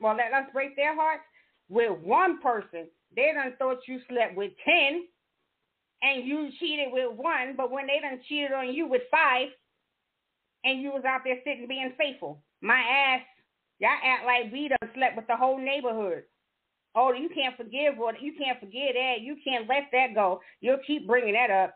Well, 0.00 0.16
let 0.16 0.32
us 0.32 0.50
break 0.52 0.76
their 0.76 0.94
hearts 0.94 1.22
with 1.68 1.98
one 2.00 2.40
person. 2.40 2.88
They 3.14 3.32
done 3.34 3.54
thought 3.58 3.78
you 3.86 4.00
slept 4.08 4.36
with 4.36 4.52
ten, 4.64 5.04
and 6.02 6.26
you 6.26 6.50
cheated 6.58 6.88
with 6.92 7.16
one. 7.16 7.54
But 7.56 7.70
when 7.70 7.86
they 7.86 8.00
done 8.00 8.20
cheated 8.28 8.52
on 8.52 8.72
you 8.74 8.86
with 8.86 9.02
five, 9.10 9.48
and 10.64 10.80
you 10.80 10.90
was 10.90 11.04
out 11.04 11.22
there 11.24 11.38
sitting 11.44 11.66
being 11.66 11.92
faithful, 11.98 12.42
my 12.60 12.78
ass, 12.78 13.22
y'all 13.78 13.90
act 14.04 14.26
like 14.26 14.52
we 14.52 14.68
done 14.68 14.90
slept 14.94 15.16
with 15.16 15.26
the 15.26 15.36
whole 15.36 15.58
neighborhood. 15.58 16.24
Oh, 16.94 17.12
you 17.12 17.30
can't 17.34 17.56
forgive 17.56 17.98
or 17.98 18.12
you 18.20 18.34
can't 18.38 18.60
forget 18.60 18.94
that. 18.94 19.22
You 19.22 19.36
can't 19.42 19.68
let 19.68 19.88
that 19.92 20.14
go. 20.14 20.40
You'll 20.60 20.84
keep 20.86 21.06
bringing 21.06 21.34
that 21.34 21.50
up. 21.50 21.74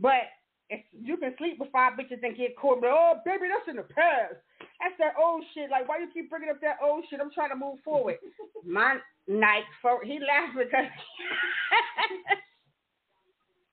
But 0.00 0.32
if 0.68 0.80
you 0.90 1.16
can 1.16 1.34
sleep 1.38 1.58
with 1.60 1.70
five 1.70 1.92
bitches 1.92 2.22
and 2.22 2.36
get 2.36 2.56
caught, 2.56 2.80
but 2.80 2.90
oh 2.90 3.20
baby, 3.24 3.46
that's 3.48 3.68
in 3.68 3.76
the 3.76 3.82
past. 3.82 4.34
That's 4.80 4.98
that 4.98 5.14
old 5.22 5.44
shit. 5.54 5.70
Like 5.70 5.88
why 5.88 5.98
you 5.98 6.08
keep 6.12 6.28
bringing 6.28 6.48
up 6.48 6.60
that 6.60 6.78
old 6.82 7.04
shit? 7.08 7.20
I'm 7.20 7.30
trying 7.30 7.50
to 7.50 7.56
move 7.56 7.78
forward. 7.84 8.16
My 8.66 8.96
night, 9.28 9.64
for 9.80 10.02
he 10.02 10.18
laughed 10.18 10.58
because 10.58 10.90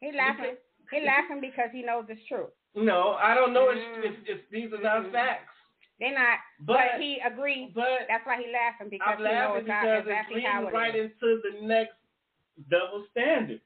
he 0.02 0.12
laughing. 0.16 0.56
He 0.92 1.06
laughing 1.06 1.40
because 1.42 1.70
he 1.72 1.84
knows 1.84 2.06
it's 2.10 2.22
true. 2.28 2.48
No, 2.76 3.14
I 3.22 3.34
don't 3.36 3.54
know. 3.54 3.70
It's, 3.70 3.80
Mm. 3.80 4.04
it's, 4.06 4.18
it's 4.30 4.44
these 4.52 4.72
are 4.74 4.82
not 4.82 5.04
Mm. 5.06 5.12
facts. 5.12 5.54
They're 6.00 6.14
not, 6.14 6.40
but, 6.62 6.78
But 6.94 7.02
he 7.02 7.20
agreed. 7.20 7.74
but 7.76 8.08
That's 8.08 8.26
why 8.26 8.38
he 8.42 8.52
laughing 8.52 8.90
because 8.90 9.08
I'm 9.12 9.18
he 9.18 9.24
laughing 9.24 9.66
knows 9.66 9.68
how, 9.68 9.82
because 9.82 10.00
exactly 10.08 10.36
it's 10.42 10.48
how 10.48 10.60
leading 10.64 10.74
it 10.76 10.78
right 10.78 10.96
is. 10.96 11.12
into 11.12 11.42
the 11.44 11.68
next 11.68 11.96
double 12.70 13.06
standard. 13.12 13.62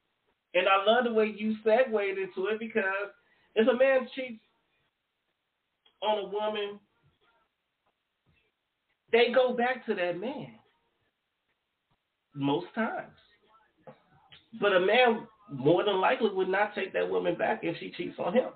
And 0.55 0.67
I 0.67 0.83
love 0.83 1.03
the 1.05 1.13
way 1.13 1.27
you 1.27 1.55
segued 1.63 1.93
into 1.93 2.47
it 2.47 2.59
because 2.59 3.09
if 3.55 3.67
a 3.67 3.73
man 3.75 4.07
cheats 4.15 4.43
on 6.01 6.19
a 6.25 6.27
woman, 6.27 6.79
they 9.11 9.31
go 9.33 9.53
back 9.53 9.85
to 9.85 9.93
that 9.95 10.19
man 10.19 10.55
most 12.33 12.67
times. 12.73 13.17
But 14.59 14.73
a 14.73 14.79
man 14.79 15.27
more 15.53 15.83
than 15.83 16.01
likely 16.01 16.29
would 16.29 16.49
not 16.49 16.75
take 16.75 16.93
that 16.93 17.09
woman 17.09 17.35
back 17.35 17.61
if 17.63 17.77
she 17.79 17.91
cheats 17.91 18.15
on 18.19 18.33
him. 18.33 18.49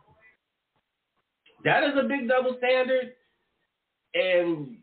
That 1.63 1.83
is 1.83 1.93
a 1.97 2.07
big 2.07 2.27
double 2.27 2.55
standard. 2.57 3.13
And 4.13 4.77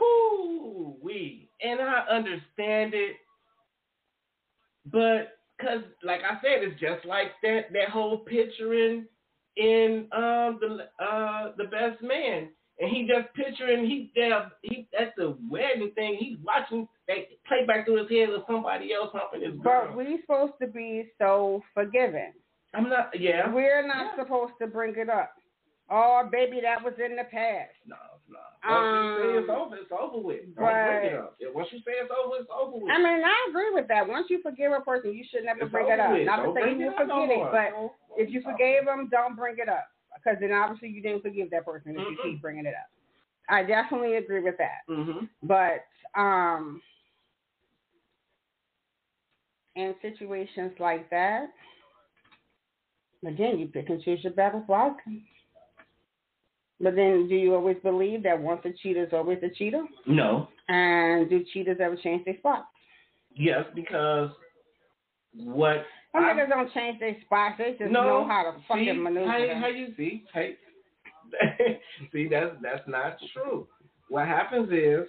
whoo 0.00 0.96
we 1.02 1.50
and 1.62 1.80
I 1.80 2.00
understand 2.10 2.94
it, 2.94 3.16
but 4.86 5.38
because 5.56 5.82
like 6.02 6.20
I 6.22 6.34
said, 6.42 6.62
it's 6.62 6.80
just 6.80 7.04
like 7.04 7.32
that 7.42 7.72
that 7.72 7.90
whole 7.90 8.18
picturing 8.18 9.06
in 9.56 10.08
um 10.12 10.58
the 10.60 10.88
uh 11.04 11.52
the 11.56 11.64
best 11.64 12.02
man, 12.02 12.48
and 12.80 12.90
he 12.90 13.06
just 13.06 13.32
picturing 13.34 13.84
he 13.86 14.10
there 14.16 14.50
he 14.62 14.88
at 14.98 15.14
the 15.16 15.36
wedding 15.50 15.92
thing 15.94 16.16
he's 16.18 16.38
watching 16.44 16.88
they 17.06 17.28
play 17.46 17.66
back 17.66 17.84
through 17.84 18.06
his 18.06 18.10
head 18.10 18.30
of 18.30 18.42
somebody 18.48 18.92
else 18.94 19.10
humping 19.12 19.42
his 19.48 19.58
girl. 19.60 19.88
But 19.88 19.96
we 19.96 20.18
supposed 20.22 20.54
to 20.62 20.66
be 20.68 21.10
so 21.18 21.62
forgiving. 21.74 22.32
I'm 22.74 22.88
not 22.88 23.10
yeah 23.18 23.52
We're 23.52 23.86
not 23.86 24.12
Yeah. 24.16 24.24
supposed 24.24 24.54
to 24.60 24.66
bring 24.66 24.94
it 24.96 25.08
up. 25.10 25.32
Oh, 25.92 26.28
baby, 26.30 26.60
that 26.62 26.84
was 26.84 26.94
in 27.04 27.16
the 27.16 27.24
past. 27.24 27.74
no 27.86 27.96
no 28.30 28.38
once 28.62 28.86
you 28.94 29.16
say 29.18 29.38
it's 29.40 29.50
Um, 29.50 29.56
over 29.56 29.76
it's 29.76 29.90
over 29.90 30.18
with 30.18 30.54
don't 30.54 30.64
bring 30.64 31.04
it 31.10 31.14
up 31.18 31.34
once 31.52 31.68
you 31.72 31.78
say 31.80 31.92
it's 31.98 32.12
over 32.14 32.36
it's 32.38 32.50
over 32.54 32.76
with. 32.78 32.90
I 32.94 32.98
mean, 32.98 33.24
I 33.24 33.46
agree 33.50 33.70
with 33.74 33.88
that. 33.88 34.06
Once 34.06 34.26
you 34.30 34.40
forgive 34.42 34.70
a 34.72 34.80
person, 34.80 35.12
you 35.12 35.24
should 35.30 35.44
never 35.44 35.62
It's 35.62 35.72
bring 35.72 35.88
it 35.88 35.98
up. 35.98 36.12
with. 36.12 36.26
Not 36.26 36.36
to 36.36 36.42
Don't 36.44 36.54
say 36.54 36.70
you 36.70 36.86
will 36.86 37.06
no 37.06 37.26
forget 37.26 37.36
it, 37.36 37.50
but 37.50 38.22
if 38.22 38.30
you 38.30 38.40
forgave 38.42 38.84
them, 38.84 39.08
don't 39.10 39.34
bring 39.34 39.56
it 39.58 39.68
up. 39.68 39.88
Because 40.14 40.38
then 40.40 40.52
obviously 40.52 40.88
you 40.88 41.02
didn't 41.02 41.22
forgive 41.22 41.50
that 41.50 41.64
person 41.64 41.92
if 41.92 41.96
you 41.98 42.02
Mm-mm. 42.02 42.22
keep 42.22 42.42
bringing 42.42 42.66
it 42.66 42.74
up. 42.74 42.90
I 43.48 43.62
definitely 43.62 44.16
agree 44.16 44.40
with 44.40 44.56
that. 44.58 44.82
Mhm. 44.88 45.28
But 45.42 45.84
um, 46.18 46.80
in 49.76 49.94
situations 50.02 50.72
like 50.78 51.08
that, 51.10 51.46
again, 53.26 53.58
you 53.58 53.66
pick 53.68 53.88
and 53.88 54.02
choose 54.02 54.22
your 54.22 54.32
battles 54.32 54.64
wisely. 54.68 55.24
But 56.80 56.96
then, 56.96 57.28
do 57.28 57.34
you 57.34 57.54
always 57.54 57.76
believe 57.82 58.22
that 58.22 58.40
once 58.40 58.62
a 58.64 58.72
cheater 58.72 59.04
is 59.04 59.12
always 59.12 59.38
a 59.42 59.50
cheater? 59.50 59.84
No. 60.06 60.48
And 60.68 61.28
do 61.28 61.44
cheaters 61.52 61.78
ever 61.80 61.96
change 61.96 62.24
their 62.24 62.38
spots? 62.38 62.68
Yes, 63.34 63.64
because 63.74 64.30
what 65.34 65.84
Some 66.12 66.24
niggas 66.24 66.48
don't 66.48 66.72
change 66.72 66.98
their 66.98 67.16
spots. 67.24 67.56
They 67.58 67.76
just 67.78 67.92
no 67.92 68.02
know 68.02 68.26
how 68.26 68.42
to 68.42 68.58
fucking 68.66 68.84
see, 68.84 68.92
maneuver. 68.92 69.30
How, 69.30 69.60
how 69.60 69.66
you 69.68 69.94
see? 69.96 70.24
Hey, 70.34 70.56
see 72.12 72.28
that's 72.28 72.54
that's 72.62 72.86
not 72.88 73.16
true. 73.32 73.68
What 74.08 74.26
happens 74.26 74.70
is, 74.72 75.06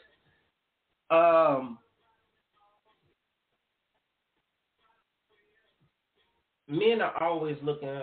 um, 1.09 1.79
men 6.67 7.01
are 7.01 7.21
always 7.23 7.57
looking 7.63 8.01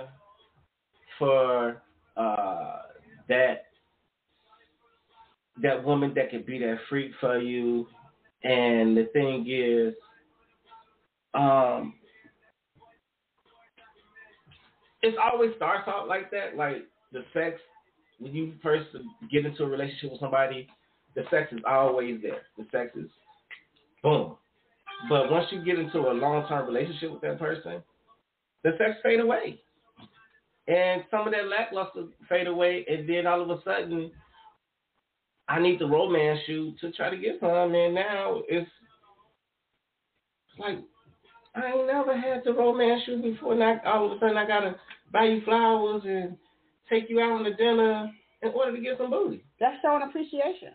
for 1.18 1.82
uh 2.16 2.82
that 3.28 3.66
that 5.62 5.84
woman 5.84 6.12
that 6.14 6.30
could 6.30 6.46
be 6.46 6.58
that 6.58 6.78
freak 6.88 7.12
for 7.20 7.38
you. 7.38 7.87
And 8.44 8.96
the 8.96 9.08
thing 9.12 9.46
is, 9.48 9.94
um, 11.34 11.94
it 15.02 15.14
always 15.18 15.50
starts 15.56 15.88
out 15.88 16.08
like 16.08 16.30
that. 16.30 16.56
Like 16.56 16.87
the 17.12 17.24
sex, 17.32 17.61
when 18.18 18.34
you 18.34 18.54
first 18.62 18.87
get 19.30 19.46
into 19.46 19.64
a 19.64 19.68
relationship 19.68 20.12
with 20.12 20.20
somebody, 20.20 20.68
the 21.14 21.22
sex 21.30 21.52
is 21.52 21.61
always 21.66 22.20
there. 22.22 22.42
The 22.56 22.66
sex 22.70 22.90
is 22.96 23.11
boom. 24.02 24.37
But 25.08 25.30
once 25.30 25.46
you 25.50 25.64
get 25.64 25.78
into 25.78 25.98
a 25.98 26.12
long 26.12 26.46
term 26.48 26.66
relationship 26.66 27.12
with 27.12 27.22
that 27.22 27.38
person, 27.38 27.82
the 28.64 28.72
sex 28.78 28.98
fade 29.02 29.20
away. 29.20 29.61
And 30.66 31.04
some 31.11 31.26
of 31.26 31.32
that 31.32 31.48
lackluster 31.48 32.08
fade 32.28 32.46
away, 32.46 32.84
and 32.88 33.08
then 33.08 33.26
all 33.26 33.40
of 33.40 33.48
a 33.48 33.62
sudden, 33.62 34.11
I 35.48 35.61
need 35.61 35.78
the 35.78 35.87
romance 35.87 36.40
you 36.46 36.74
to 36.80 36.92
try 36.92 37.08
to 37.08 37.16
get 37.16 37.40
some, 37.40 37.74
and 37.74 37.94
now 37.94 38.42
it's 38.48 38.68
like 40.58 40.78
I 41.59 41.73
ain't 41.73 41.87
never 41.87 42.16
had 42.16 42.44
to 42.44 42.53
romance 42.53 43.03
you 43.07 43.18
before. 43.18 43.55
Now 43.55 43.81
all 43.85 44.07
of 44.07 44.12
a 44.12 44.21
sudden 44.21 44.37
I 44.37 44.47
gotta 44.47 44.77
buy 45.12 45.25
you 45.25 45.42
flowers 45.44 46.03
and 46.07 46.37
take 46.88 47.11
you 47.11 47.21
out 47.21 47.33
on 47.33 47.47
a 47.47 47.55
dinner 47.55 48.11
in 48.42 48.49
order 48.51 48.75
to 48.77 48.81
get 48.83 48.99
some 48.99 49.11
booty. 49.11 49.44
That's 49.61 49.77
showing 49.83 50.03
appreciation. 50.03 50.73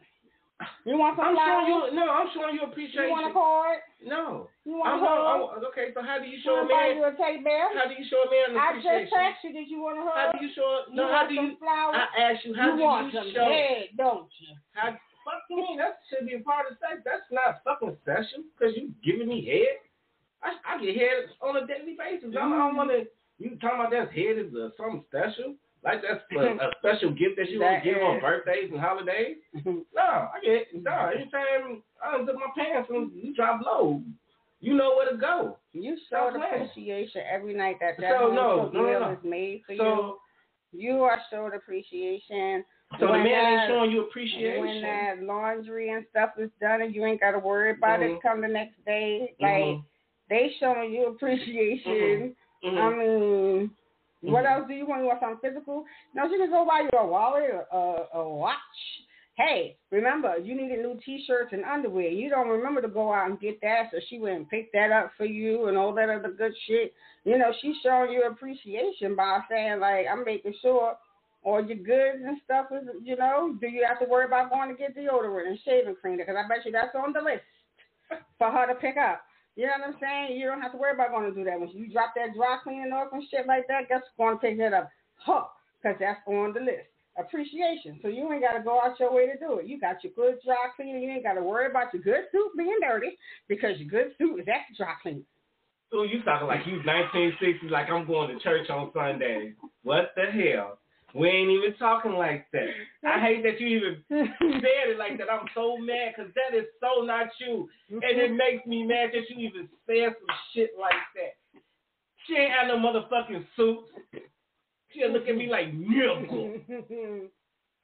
You 0.86 0.96
want 0.98 1.18
some 1.18 1.26
I'm 1.26 1.36
showing 1.36 1.66
flowers? 1.68 1.92
you 1.92 1.96
no, 2.00 2.06
I'm 2.08 2.28
showing 2.34 2.56
you 2.56 2.64
appreciation. 2.64 3.04
You 3.04 3.12
want 3.12 3.28
a 3.32 3.34
card? 3.34 3.80
no. 4.06 4.48
You 4.64 4.80
want 4.80 4.96
I'm, 4.96 5.04
a 5.04 5.08
hug? 5.08 5.60
I'm, 5.60 5.66
okay, 5.76 5.92
so 5.92 6.00
how 6.04 6.20
do 6.20 6.26
you 6.30 6.38
You 6.40 6.44
show 6.46 6.56
a 6.56 6.64
to 6.64 6.72
buy 6.72 6.94
man 6.94 6.98
you 6.98 7.04
a 7.04 7.12
teddy 7.20 7.44
bear? 7.44 7.68
how 7.76 7.88
do 7.90 7.96
you 8.00 8.06
show 8.08 8.24
a 8.24 8.30
man 8.32 8.56
appreciation? 8.56 8.88
I 8.88 9.04
just 9.04 9.12
asked 9.12 9.44
you, 9.44 9.52
did 9.52 9.68
you 9.68 9.80
want 9.84 10.00
a 10.00 10.04
hug? 10.08 10.16
how 10.16 10.32
do 10.32 10.40
you 10.40 10.52
show 10.56 10.68
no 10.94 11.04
you 11.04 11.12
how 11.12 11.24
do 11.28 11.34
you 11.36 11.58
flowers? 11.60 12.00
I 12.00 12.06
asked 12.32 12.46
you 12.48 12.54
how 12.56 12.72
do 12.72 12.80
you 12.80 12.84
do 12.84 12.84
want 12.88 13.12
you 13.12 13.20
some 13.20 13.30
show 13.36 13.44
head, 13.52 13.92
don't 14.00 14.32
you? 14.40 14.56
how 14.72 14.96
fuck 15.28 15.44
you 15.50 15.58
mean 15.60 15.78
that 15.84 16.00
should 16.08 16.28
be 16.28 16.36
a 16.40 16.44
part 16.48 16.68
of 16.72 16.80
sex. 16.80 17.04
That's 17.04 17.28
not 17.32 17.60
fucking 17.68 17.96
special 18.04 18.48
because 18.56 18.72
you 18.80 18.96
giving 19.04 19.28
me 19.28 19.44
head. 19.44 19.83
I, 20.44 20.76
I 20.76 20.84
get 20.84 20.96
head 20.96 21.30
on 21.42 21.58
a 21.58 21.66
daily 21.68 21.96
basis. 21.98 22.30
I, 22.36 22.42
don't- 22.42 22.52
don't 22.52 22.76
want 22.76 22.92
to. 22.92 23.06
You 23.40 23.58
talking 23.60 23.80
about 23.80 23.92
that 23.92 24.12
head 24.14 24.38
is 24.38 24.54
uh, 24.54 24.70
something 24.78 25.04
special? 25.10 25.56
Like 25.84 26.02
that's 26.02 26.24
a, 26.32 26.40
a 26.68 26.72
special 26.80 27.12
gift 27.12 27.36
that 27.38 27.50
you 27.50 27.60
want 27.60 27.84
to 27.84 27.90
give 27.90 28.02
on 28.02 28.20
birthdays 28.22 28.70
and 28.72 28.80
holidays? 28.80 29.38
No, 29.66 30.30
I 30.32 30.40
get 30.44 30.68
no. 30.74 30.92
Anytime 31.16 31.82
I 32.04 32.18
unzip 32.18 32.36
my 32.36 32.52
pants 32.58 32.90
and 32.94 33.12
you 33.16 33.34
drop 33.34 33.62
low, 33.66 34.02
you 34.60 34.74
know 34.76 34.96
where 34.96 35.12
to 35.12 35.18
go. 35.18 35.58
You 35.74 35.98
showed 36.10 36.34
Stop 36.36 36.52
appreciation 36.54 37.22
every 37.32 37.54
night 37.54 37.78
that 37.82 37.96
that 38.00 38.12
So, 38.20 38.32
no, 38.32 38.70
no, 38.72 38.72
no, 38.72 38.84
meal 38.84 39.00
no. 39.00 39.12
is 39.12 39.18
made 39.24 39.62
for 39.66 39.76
So, 39.76 40.18
you. 40.72 40.80
You 40.80 41.04
are 41.04 41.20
showed 41.30 41.54
appreciation. 41.54 42.64
so 43.00 43.06
the 43.08 43.12
When 43.12 43.24
man 43.24 43.60
ain't 43.60 43.70
showing 43.70 43.92
you 43.92 44.02
appreciation. 44.08 44.60
When 44.62 44.82
that 44.82 45.22
laundry 45.24 45.90
and 45.90 46.06
stuff 46.10 46.32
is 46.38 46.50
done 46.62 46.82
and 46.82 46.94
you 46.96 47.06
ain't 47.06 47.20
got 47.20 47.32
to 47.32 47.40
worry 47.40 47.72
about 47.72 48.00
Mhm. 48.00 48.16
it 48.18 48.22
come 48.22 48.42
the 48.42 48.48
next 48.48 48.84
day, 48.86 49.36
like 49.40 49.52
Mhm. 49.64 49.84
They 50.30 50.50
showing 50.60 50.94
you 50.94 51.08
appreciation. 51.08 52.36
Mhm. 52.64 52.78
I 52.78 52.90
mean, 52.96 53.72
what 54.22 54.46
Mhm. 54.46 54.52
else 54.52 54.68
do 54.68 54.74
you 54.74 54.86
want? 54.86 55.02
You 55.02 55.08
want 55.08 55.20
something 55.20 55.50
physical? 55.50 55.86
No, 56.14 56.30
she 56.30 56.38
can 56.38 56.50
go 56.50 56.66
buy 56.66 56.82
you 56.82 56.90
a 56.98 57.06
wallet, 57.06 57.50
a, 57.72 57.76
a, 57.76 58.08
a 58.20 58.30
watch. 58.30 58.58
hey, 59.36 59.76
remember, 59.90 60.38
you 60.38 60.54
needed 60.54 60.78
new 60.78 60.96
T-shirts 61.04 61.52
and 61.54 61.66
underwear. 61.66 62.08
You 62.08 62.30
don't 62.30 62.50
remember 62.50 62.84
to 62.84 62.88
go 62.88 63.12
out 63.12 63.32
and 63.32 63.40
get 63.40 63.60
that, 63.62 63.90
so 63.90 64.00
she 64.08 64.20
went 64.20 64.36
and 64.38 64.48
picked 64.50 64.74
that 64.74 64.92
up 64.92 65.12
for 65.18 65.26
you 65.26 65.70
and 65.70 65.76
all 65.76 65.92
that 65.92 66.08
other 66.08 66.30
good 66.30 66.54
shit. 66.68 66.94
You 67.26 67.40
know, 67.40 67.52
she's 67.60 67.76
showing 67.82 68.12
you 68.12 68.26
appreciation 68.26 69.16
by 69.16 69.40
saying 69.50 69.80
like, 69.80 70.06
I'm 70.06 70.24
making 70.24 70.54
sure 70.62 70.96
all 71.42 71.66
your 71.66 71.78
goods 71.78 72.24
and 72.24 72.38
stuff 72.46 72.68
is, 72.72 72.88
you 73.04 73.16
know, 73.16 73.58
do 73.60 73.68
you 73.68 73.84
have 73.88 73.98
to 74.02 74.06
worry 74.06 74.26
about 74.26 74.52
going 74.52 74.70
to 74.70 74.76
get 74.76 74.96
deodorant 74.96 75.48
and 75.48 75.60
shaving 75.66 75.96
cream? 75.96 76.18
Because 76.18 76.36
I 76.38 76.48
bet 76.48 76.64
you 76.64 76.72
that's 76.72 76.94
on 76.94 77.12
the 77.12 77.20
list 77.22 77.42
for 78.38 78.52
her 78.52 78.68
to 78.68 78.76
pick 78.76 78.98
up. 78.98 79.24
You 79.56 79.68
know 79.68 79.74
what 79.78 79.94
I'm 79.94 80.00
saying? 80.02 80.40
You 80.40 80.48
don't 80.48 80.62
have 80.62 80.72
to 80.72 80.78
worry 80.78 80.94
about 80.94 81.12
going 81.12 81.30
to 81.30 81.36
do 81.36 81.44
that. 81.46 81.60
When 81.60 81.70
you 81.70 81.92
drop 81.92 82.14
that 82.16 82.34
dry 82.36 82.58
cleaning 82.64 82.92
off 82.92 83.14
and 83.14 83.24
shit 83.30 83.46
like 83.46 83.68
that, 83.68 83.88
guess 83.90 84.02
who's 84.02 84.18
going 84.18 84.36
to 84.36 84.42
pick 84.42 84.58
that 84.58 84.74
up? 84.74 84.90
Huh, 85.16 85.46
because 85.82 85.98
that's 86.00 86.20
on 86.26 86.54
the 86.54 86.60
list 86.60 86.90
appreciation. 87.18 88.00
So 88.02 88.08
you 88.08 88.32
ain't 88.32 88.42
got 88.42 88.58
to 88.58 88.64
go 88.64 88.82
out 88.82 89.00
your 89.00 89.14
way 89.14 89.28
to 89.28 89.38
do 89.38 89.60
it. 89.60 89.68
You 89.68 89.80
got 89.80 90.04
your 90.04 90.14
good 90.14 90.40
dry 90.44 90.70
cleaner. 90.76 90.98
You 90.98 91.12
ain't 91.12 91.24
got 91.24 91.34
to 91.34 91.44
worry 91.44 91.70
about 91.70 91.94
your 91.94 92.02
good 92.02 92.26
suit 92.32 92.52
being 92.58 92.80
dirty 92.82 93.18
because 93.48 93.78
your 93.78 93.90
good 93.90 94.14
suit 94.18 94.40
is 94.40 94.48
at 94.48 94.66
the 94.70 94.78
dry 94.78 94.94
cleaner. 95.02 95.22
So 95.92 96.04
you 96.04 96.24
talking 96.24 96.48
like 96.48 96.66
you 96.66 96.82
1960s, 96.82 97.70
like 97.70 97.90
I'm 97.90 98.08
going 98.08 98.36
to 98.36 98.44
church 98.44 98.70
on 98.70 98.92
Sunday. 98.94 99.54
What 99.84 100.12
the 100.16 100.32
hell? 100.32 100.80
We 101.14 101.30
ain't 101.30 101.52
even 101.52 101.76
talking 101.78 102.14
like 102.14 102.48
that. 102.54 102.70
I 103.06 103.20
hate 103.20 103.44
that 103.44 103.60
you 103.60 103.68
even 103.68 104.04
said 104.10 104.90
it 104.90 104.98
like 104.98 105.18
that. 105.20 105.30
I'm 105.32 105.46
so 105.54 105.78
mad 105.78 106.14
because 106.16 106.32
that 106.34 106.58
is 106.58 106.66
so 106.82 107.04
not 107.04 107.28
you. 107.40 107.70
And 107.90 108.20
it 108.20 108.32
makes 108.32 108.66
me 108.66 108.84
mad 108.84 109.12
that 109.14 109.30
you 109.30 109.48
even 109.48 109.70
said 109.86 110.16
some 110.16 110.36
shit 110.54 110.72
like 110.80 110.94
that. 111.16 111.36
She 112.26 112.36
ain't 112.36 112.52
had 112.52 112.68
no 112.68 112.78
motherfucking 112.78 113.46
suit. 113.56 113.80
She'll 114.92 115.12
look 115.12 115.28
at 115.28 115.36
me 115.36 115.48
like 115.50 115.72
nigga. 115.74 116.62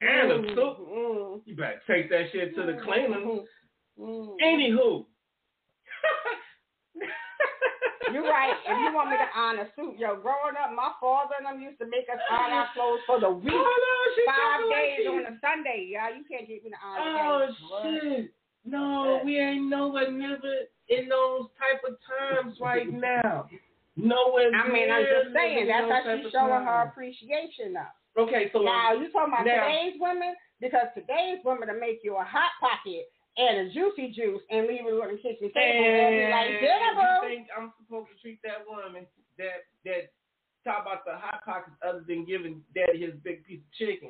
and 0.02 0.32
a 0.32 0.42
suit. 0.56 1.42
You 1.46 1.56
better 1.56 1.82
take 1.88 2.10
that 2.10 2.32
shit 2.32 2.56
to 2.56 2.64
the 2.64 2.80
cleaner. 2.84 3.44
Mm-hmm. 4.00 4.44
Anywho. 4.44 5.06
You're 8.14 8.26
right. 8.26 8.58
If 8.66 8.74
you 8.74 8.90
want 8.96 9.14
me 9.14 9.18
to 9.22 9.30
a 9.62 9.66
suit, 9.76 10.02
yo, 10.02 10.18
growing 10.18 10.58
up, 10.58 10.74
my 10.74 10.92
father 10.98 11.38
and 11.38 11.46
them 11.46 11.62
used 11.62 11.78
to 11.80 11.86
make 11.86 12.10
us 12.10 12.18
iron 12.32 12.54
our 12.54 12.70
clothes 12.74 13.06
for 13.06 13.20
the 13.20 13.30
oh, 13.30 13.38
week. 13.38 13.54
Oh, 13.54 13.62
no, 13.62 13.96
Five 14.26 14.62
days 14.72 15.06
like 15.06 15.14
on 15.14 15.24
a 15.30 15.36
Sunday, 15.40 15.94
y'all. 15.94 16.10
You 16.10 16.26
can't 16.26 16.48
get 16.50 16.64
me 16.64 16.74
to 16.74 16.80
iron 16.82 16.98
Oh, 17.22 17.84
shit. 17.86 18.34
No, 18.66 19.22
we 19.24 19.40
ain't 19.40 19.70
nowhere 19.70 20.12
never 20.12 20.68
in 20.90 21.08
those 21.08 21.48
type 21.56 21.82
of 21.88 21.96
times 22.04 22.58
right 22.60 22.92
now. 22.92 23.48
Nowhere 23.96 24.52
I 24.56 24.68
mean, 24.72 24.92
I'm 24.92 25.04
just 25.04 25.36
saying, 25.36 25.68
that's 25.68 25.90
how 25.92 26.02
she's 26.16 26.26
of 26.28 26.32
showing 26.32 26.64
her 26.64 26.88
appreciation 26.88 27.74
now. 27.74 27.92
Okay, 28.18 28.50
so 28.52 28.60
Now, 28.60 28.94
you 28.94 29.12
talking 29.12 29.34
about 29.34 29.46
now- 29.46 29.68
today's 29.68 30.00
women? 30.00 30.36
Because 30.60 30.88
today's 30.94 31.40
women 31.46 31.70
will 31.70 31.80
make 31.80 32.04
you 32.04 32.18
a 32.18 32.24
hot 32.24 32.52
pocket 32.60 33.08
and 33.38 33.68
a 33.68 33.74
juicy 33.74 34.12
juice 34.12 34.42
and 34.50 34.68
leave 34.68 34.82
it 34.86 34.94
on 34.94 35.14
the 35.14 35.22
kitchen 35.22 35.52
table 35.54 35.86
and 35.86 36.16
be 36.16 36.28
like, 36.32 36.50
And 36.50 36.98
you 36.98 37.30
think 37.30 37.48
I'm 37.56 37.74
supposed 37.84 38.10
to 38.14 38.22
treat 38.22 38.40
that 38.44 38.66
woman 38.68 39.06
that 39.38 39.70
that 39.86 40.12
talk 40.66 40.84
about 40.84 41.06
the 41.06 41.14
hot 41.16 41.44
pockets 41.46 41.78
other 41.88 42.04
than 42.08 42.26
giving 42.26 42.62
daddy 42.76 43.02
his 43.02 43.14
big 43.24 43.46
piece 43.46 43.60
of 43.60 43.74
chicken? 43.78 44.10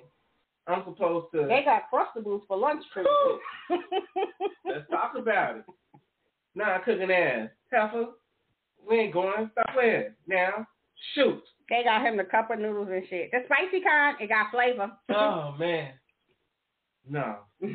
I'm 0.67 0.83
supposed 0.85 1.27
to 1.33 1.47
They 1.47 1.63
got 1.65 1.89
crustables 1.91 2.41
for 2.47 2.57
lunch 2.57 2.83
you. 2.95 3.39
let's 4.65 4.89
talk 4.89 5.13
about 5.17 5.57
it. 5.57 5.65
Nah, 6.55 6.79
cooking 6.79 7.11
ass. 7.11 7.49
Heifer, 7.71 8.05
we 8.87 8.99
ain't 8.99 9.13
going. 9.13 9.49
Stop 9.51 9.73
playing. 9.73 10.13
Now, 10.27 10.67
shoot. 11.13 11.41
They 11.69 11.83
got 11.83 12.05
him 12.05 12.17
the 12.17 12.23
cup 12.23 12.51
of 12.51 12.59
noodles 12.59 12.89
and 12.91 13.03
shit. 13.09 13.29
The 13.31 13.39
spicy 13.45 13.83
kind, 13.83 14.17
it 14.19 14.27
got 14.29 14.51
flavor. 14.51 14.91
Oh 15.09 15.55
man. 15.57 15.93
No. 17.07 17.37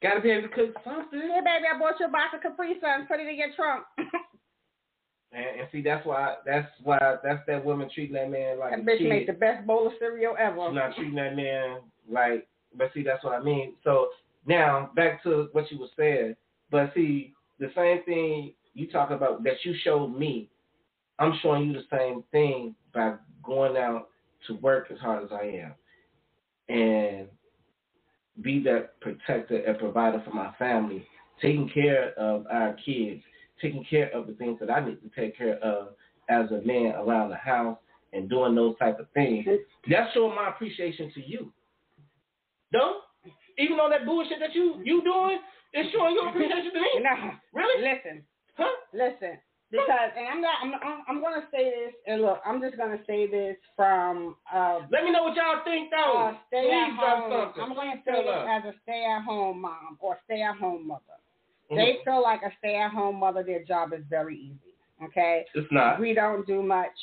hey, 0.00 0.08
Gotta 0.08 0.20
be 0.20 0.30
able 0.30 0.48
to 0.48 0.54
cook 0.54 0.74
something. 0.84 1.20
baby, 1.20 1.66
I 1.74 1.78
bought 1.78 2.00
you 2.00 2.06
a 2.06 2.08
box 2.10 2.34
of 2.34 2.42
Capri 2.42 2.74
Suns. 2.80 3.06
Put 3.08 3.20
it 3.20 3.28
in 3.28 3.36
your 3.36 3.52
trunk. 3.56 3.84
And, 5.32 5.60
and 5.60 5.68
see 5.70 5.82
that's 5.82 6.06
why 6.06 6.36
that's 6.46 6.68
why 6.82 6.98
that's 7.22 7.42
that 7.46 7.64
woman 7.64 7.90
treating 7.92 8.14
that 8.14 8.30
man 8.30 8.58
like 8.58 8.70
that 8.70 8.80
a 8.80 8.82
bitch 8.82 8.98
kid. 8.98 9.08
made 9.08 9.28
the 9.28 9.34
best 9.34 9.66
bowl 9.66 9.86
of 9.86 9.92
cereal 9.98 10.34
ever. 10.38 10.56
She's 10.68 10.74
not 10.74 10.94
treating 10.96 11.14
that 11.16 11.36
man 11.36 11.80
like. 12.10 12.46
But 12.76 12.90
see, 12.94 13.02
that's 13.02 13.22
what 13.24 13.34
I 13.34 13.42
mean. 13.42 13.74
So 13.84 14.08
now 14.46 14.90
back 14.96 15.22
to 15.24 15.48
what 15.52 15.70
you 15.70 15.78
were 15.80 15.88
saying. 15.96 16.36
But 16.70 16.92
see, 16.94 17.34
the 17.58 17.70
same 17.74 18.02
thing 18.04 18.54
you 18.74 18.88
talk 18.88 19.10
about 19.10 19.42
that 19.44 19.56
you 19.64 19.74
showed 19.82 20.08
me, 20.08 20.48
I'm 21.18 21.38
showing 21.42 21.64
you 21.70 21.72
the 21.74 21.96
same 21.98 22.22
thing 22.32 22.74
by 22.94 23.14
going 23.42 23.76
out 23.76 24.08
to 24.46 24.54
work 24.54 24.88
as 24.92 24.98
hard 24.98 25.24
as 25.24 25.30
I 25.32 25.64
am, 26.68 26.74
and 26.74 27.28
be 28.42 28.62
that 28.64 29.00
protector 29.00 29.56
and 29.56 29.78
provider 29.78 30.22
for 30.24 30.32
my 30.34 30.52
family, 30.58 31.06
taking 31.40 31.68
care 31.68 32.12
of 32.18 32.46
our 32.50 32.74
kids, 32.84 33.22
taking 33.60 33.84
care 33.88 34.10
of 34.14 34.26
the 34.26 34.34
things 34.34 34.58
that 34.60 34.70
I 34.70 34.84
need 34.84 34.98
to 35.02 35.08
take 35.20 35.36
care 35.36 35.58
of 35.58 35.88
as 36.28 36.50
a 36.50 36.60
man 36.64 36.94
around 36.96 37.30
the 37.30 37.36
house 37.36 37.78
and 38.12 38.28
doing 38.28 38.54
those 38.54 38.76
type 38.78 38.98
of 38.98 39.06
things. 39.14 39.46
That's 39.90 40.12
showing 40.12 40.34
my 40.34 40.48
appreciation 40.50 41.10
to 41.14 41.26
you. 41.26 41.52
No? 42.72 43.00
Even 43.58 43.78
on 43.80 43.90
that 43.90 44.04
bullshit 44.04 44.38
that 44.40 44.54
you 44.54 44.80
you 44.84 45.02
doing, 45.02 45.38
it's 45.72 45.90
showing 45.92 46.14
your 46.14 46.28
appreciation 46.28 46.72
to 46.72 46.80
me. 46.80 46.88
No, 47.00 47.30
Really? 47.54 47.82
listen, 47.82 48.22
Huh? 48.56 48.68
listen. 48.92 49.38
Because, 49.70 50.10
and 50.16 50.28
I'm 50.28 50.40
not, 50.40 50.54
I'm, 50.62 51.02
I'm, 51.08 51.20
to 51.42 51.46
say 51.50 51.64
this, 51.64 51.94
and 52.06 52.22
look, 52.22 52.40
I'm 52.46 52.60
just 52.60 52.76
going 52.76 52.96
to 52.96 53.04
say 53.04 53.26
this 53.26 53.56
from 53.74 54.36
uh, 54.54 54.78
Let 54.92 55.02
me 55.04 55.10
know 55.10 55.24
what 55.24 55.34
y'all 55.36 55.64
think 55.64 55.90
though. 55.90 56.18
uh, 56.18 56.34
stay 56.48 56.68
Please 56.70 56.94
at 57.02 57.18
home. 57.18 57.52
I'm 57.60 57.74
going 57.74 57.90
to 57.90 57.98
say 58.06 58.12
Tell 58.12 58.22
this 58.22 58.32
us. 58.32 58.48
as 58.48 58.74
a 58.74 58.74
stay 58.84 59.04
at 59.04 59.24
home 59.24 59.60
mom 59.62 59.98
or 60.00 60.18
stay 60.24 60.42
at 60.42 60.56
home 60.56 60.86
mother. 60.86 61.02
Mhm. 61.70 61.76
They 61.76 61.98
feel 62.04 62.22
like 62.22 62.42
a 62.42 62.52
stay 62.58 62.76
at 62.76 62.92
home 62.92 63.16
mother, 63.16 63.42
their 63.42 63.64
job 63.64 63.92
is 63.92 64.02
very 64.08 64.36
easy. 64.38 64.74
Okay? 65.04 65.44
It's 65.54 65.66
not. 65.72 65.98
We 66.00 66.14
don't 66.14 66.46
do 66.46 66.62
much. 66.62 66.94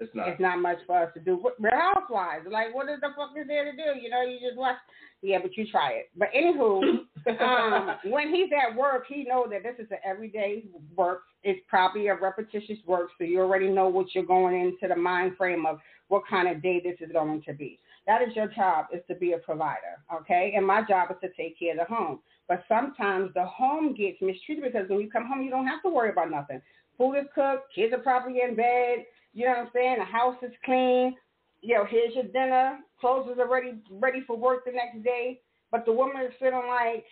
It's 0.00 0.14
not. 0.14 0.28
It's 0.28 0.40
not 0.40 0.60
much 0.60 0.78
for 0.86 1.02
us 1.02 1.10
to 1.14 1.20
do. 1.20 1.42
We're 1.58 1.70
housewives. 1.70 2.46
Like, 2.50 2.74
what 2.74 2.88
is 2.88 3.00
the 3.00 3.08
fuck 3.16 3.30
is 3.36 3.48
there 3.48 3.64
to 3.64 3.72
do? 3.72 3.98
You 4.00 4.10
know, 4.10 4.22
you 4.22 4.38
just 4.40 4.56
watch. 4.56 4.76
Yeah, 5.22 5.38
but 5.42 5.56
you 5.56 5.66
try 5.66 5.90
it. 5.92 6.10
But 6.16 6.28
anywho, 6.36 7.00
um, 7.40 7.96
when 8.04 8.32
he's 8.32 8.50
at 8.52 8.76
work, 8.76 9.04
he 9.08 9.24
knows 9.24 9.48
that 9.50 9.64
this 9.64 9.84
is 9.84 9.90
an 9.90 9.98
everyday 10.04 10.64
work. 10.96 11.22
It's 11.42 11.60
probably 11.68 12.06
a 12.06 12.14
repetitious 12.14 12.78
work, 12.86 13.10
so 13.18 13.24
you 13.24 13.40
already 13.40 13.68
know 13.68 13.88
what 13.88 14.14
you're 14.14 14.24
going 14.24 14.60
into 14.60 14.92
the 14.92 15.00
mind 15.00 15.36
frame 15.36 15.66
of 15.66 15.80
what 16.06 16.22
kind 16.28 16.48
of 16.48 16.62
day 16.62 16.80
this 16.82 16.96
is 17.00 17.12
going 17.12 17.42
to 17.42 17.52
be. 17.52 17.80
That 18.06 18.22
is 18.22 18.34
your 18.34 18.48
job, 18.48 18.86
is 18.92 19.02
to 19.08 19.14
be 19.14 19.32
a 19.32 19.38
provider, 19.38 20.02
okay? 20.14 20.54
And 20.56 20.66
my 20.66 20.82
job 20.82 21.10
is 21.10 21.16
to 21.22 21.28
take 21.36 21.58
care 21.58 21.72
of 21.72 21.86
the 21.86 21.94
home. 21.94 22.20
But 22.48 22.64
sometimes 22.66 23.30
the 23.34 23.44
home 23.44 23.94
gets 23.94 24.16
mistreated 24.22 24.64
because 24.64 24.88
when 24.88 25.00
you 25.00 25.10
come 25.10 25.26
home, 25.26 25.42
you 25.42 25.50
don't 25.50 25.66
have 25.66 25.82
to 25.82 25.90
worry 25.90 26.10
about 26.10 26.30
nothing. 26.30 26.62
Food 26.96 27.16
is 27.16 27.26
cooked, 27.34 27.72
kids 27.74 27.92
are 27.92 27.98
probably 27.98 28.40
in 28.40 28.56
bed, 28.56 29.04
you 29.34 29.44
know 29.44 29.52
what 29.52 29.58
I'm 29.58 29.70
saying? 29.72 29.96
The 29.98 30.04
house 30.04 30.36
is 30.42 30.52
clean. 30.64 31.16
You 31.60 31.74
know, 31.74 31.84
here's 31.88 32.14
your 32.14 32.24
dinner. 32.24 32.78
Clothes 33.00 33.30
is 33.32 33.38
already 33.38 33.74
ready 33.90 34.22
for 34.26 34.36
work 34.36 34.64
the 34.64 34.72
next 34.72 35.02
day. 35.04 35.40
But 35.70 35.84
the 35.84 35.92
woman 35.92 36.22
is 36.22 36.32
feeling 36.38 36.66
like 36.68 37.04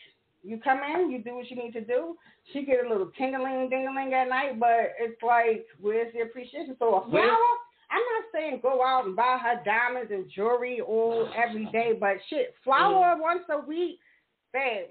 you 0.42 0.58
come 0.62 0.80
in, 0.82 1.10
you 1.10 1.22
do 1.22 1.34
what 1.34 1.50
you 1.50 1.56
need 1.56 1.72
to 1.72 1.80
do. 1.80 2.16
She 2.52 2.64
get 2.64 2.84
a 2.84 2.88
little 2.88 3.10
tingling, 3.18 3.68
dingling 3.68 4.12
at 4.12 4.28
night, 4.28 4.60
but 4.60 4.94
it's 5.00 5.20
like, 5.22 5.66
where's 5.80 6.12
the 6.14 6.20
appreciation? 6.20 6.76
So 6.78 6.94
a 6.94 7.10
flower, 7.10 7.50
I'm 7.90 7.98
not 8.00 8.24
saying 8.32 8.60
go 8.62 8.84
out 8.84 9.06
and 9.06 9.16
buy 9.16 9.38
her 9.42 9.60
diamonds 9.64 10.12
and 10.12 10.30
jewelry 10.34 10.80
all 10.80 11.28
every 11.36 11.66
day, 11.66 11.92
but 11.98 12.16
shit, 12.30 12.54
flower 12.62 13.16
once 13.20 13.42
a 13.50 13.58
week, 13.66 13.98
babe. 14.52 14.86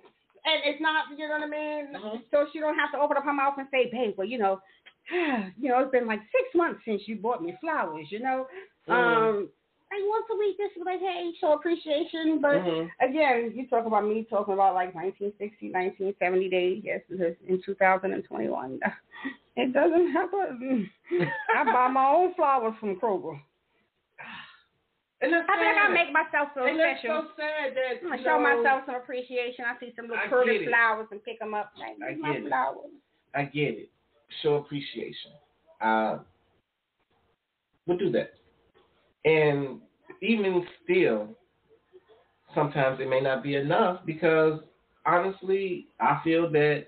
And 0.45 0.61
it's 0.65 0.81
not, 0.81 1.05
you 1.17 1.27
know 1.27 1.39
what 1.39 1.43
I 1.43 1.47
mean? 1.47 1.93
Mhm. 1.95 2.23
So 2.29 2.47
she 2.51 2.59
don't 2.59 2.77
have 2.77 2.91
to 2.91 2.99
open 2.99 3.17
up 3.17 3.23
her 3.23 3.33
mouth 3.33 3.57
and 3.57 3.67
say, 3.71 3.89
babe, 3.89 4.13
well, 4.17 4.27
you 4.27 4.37
know, 4.37 4.61
you 5.59 5.69
know, 5.69 5.79
it's 5.79 5.91
been 5.91 6.07
like 6.07 6.21
six 6.31 6.49
months 6.55 6.81
since 6.85 7.01
you 7.07 7.15
bought 7.17 7.43
me 7.43 7.55
flowers, 7.61 8.07
you 8.09 8.19
know. 8.19 8.47
Mhm. 8.87 8.93
Um, 8.93 9.49
like 9.91 10.01
once 10.09 10.25
a 10.31 10.37
week, 10.37 10.57
just 10.57 10.85
like, 10.85 10.99
hey, 10.99 11.31
show 11.39 11.53
appreciation. 11.53 12.41
But 12.41 12.61
Mhm. 12.61 12.91
again, 13.01 13.51
you 13.55 13.67
talk 13.67 13.85
about 13.85 14.03
me 14.03 14.23
talking 14.25 14.53
about 14.55 14.73
like 14.73 14.93
1960, 14.95 15.69
1970 15.71 16.49
days. 16.49 16.83
Yes, 16.83 17.01
because 17.09 17.35
in 17.47 17.61
2021, 17.61 18.79
it 19.55 19.73
doesn't 19.73 20.11
happen. 20.11 20.89
I 21.55 21.63
buy 21.63 21.87
my 21.87 22.09
own 22.09 22.33
flowers 22.33 22.73
from 22.79 22.99
Kroger. 22.99 23.39
I 25.21 25.27
think 25.27 25.77
I 25.79 25.87
make 25.89 26.11
myself 26.11 26.49
feel 26.53 26.65
and 26.65 26.79
that's 26.79 26.99
special. 26.99 27.23
so 27.23 27.27
sad 27.37 27.73
that 27.75 28.03
I'm 28.03 28.09
gonna 28.09 28.23
show 28.23 28.37
know, 28.37 28.63
myself 28.63 28.83
some 28.85 28.95
appreciation. 28.95 29.65
I 29.65 29.79
see 29.79 29.93
some 29.95 30.07
little 30.07 30.27
pretty 30.27 30.65
flowers 30.67 31.07
and 31.11 31.23
pick 31.23 31.39
them 31.39 31.53
up. 31.53 31.71
Like, 31.79 31.95
I 32.03 32.13
these 32.13 32.21
my 32.21 32.35
it. 32.35 32.47
flowers. 32.47 32.91
I 33.33 33.43
get 33.45 33.75
it. 33.79 33.89
Show 34.41 34.55
appreciation. 34.55 35.31
Uh, 35.81 36.17
we'll 37.85 37.97
do 37.97 38.11
that. 38.11 38.31
And 39.23 39.81
even 40.21 40.65
still, 40.83 41.29
sometimes 42.53 42.99
it 42.99 43.09
may 43.09 43.21
not 43.21 43.43
be 43.43 43.55
enough 43.55 44.01
because 44.05 44.59
honestly, 45.05 45.87
I 45.99 46.21
feel 46.23 46.49
that 46.51 46.87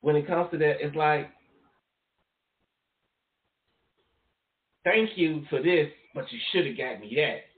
when 0.00 0.16
it 0.16 0.26
comes 0.26 0.50
to 0.50 0.58
that, 0.58 0.76
it's 0.80 0.94
like, 0.94 1.30
thank 4.84 5.10
you 5.16 5.44
for 5.48 5.62
this, 5.62 5.88
but 6.14 6.30
you 6.30 6.38
should 6.52 6.66
have 6.66 6.76
got 6.76 7.00
me 7.00 7.14
that. 7.16 7.53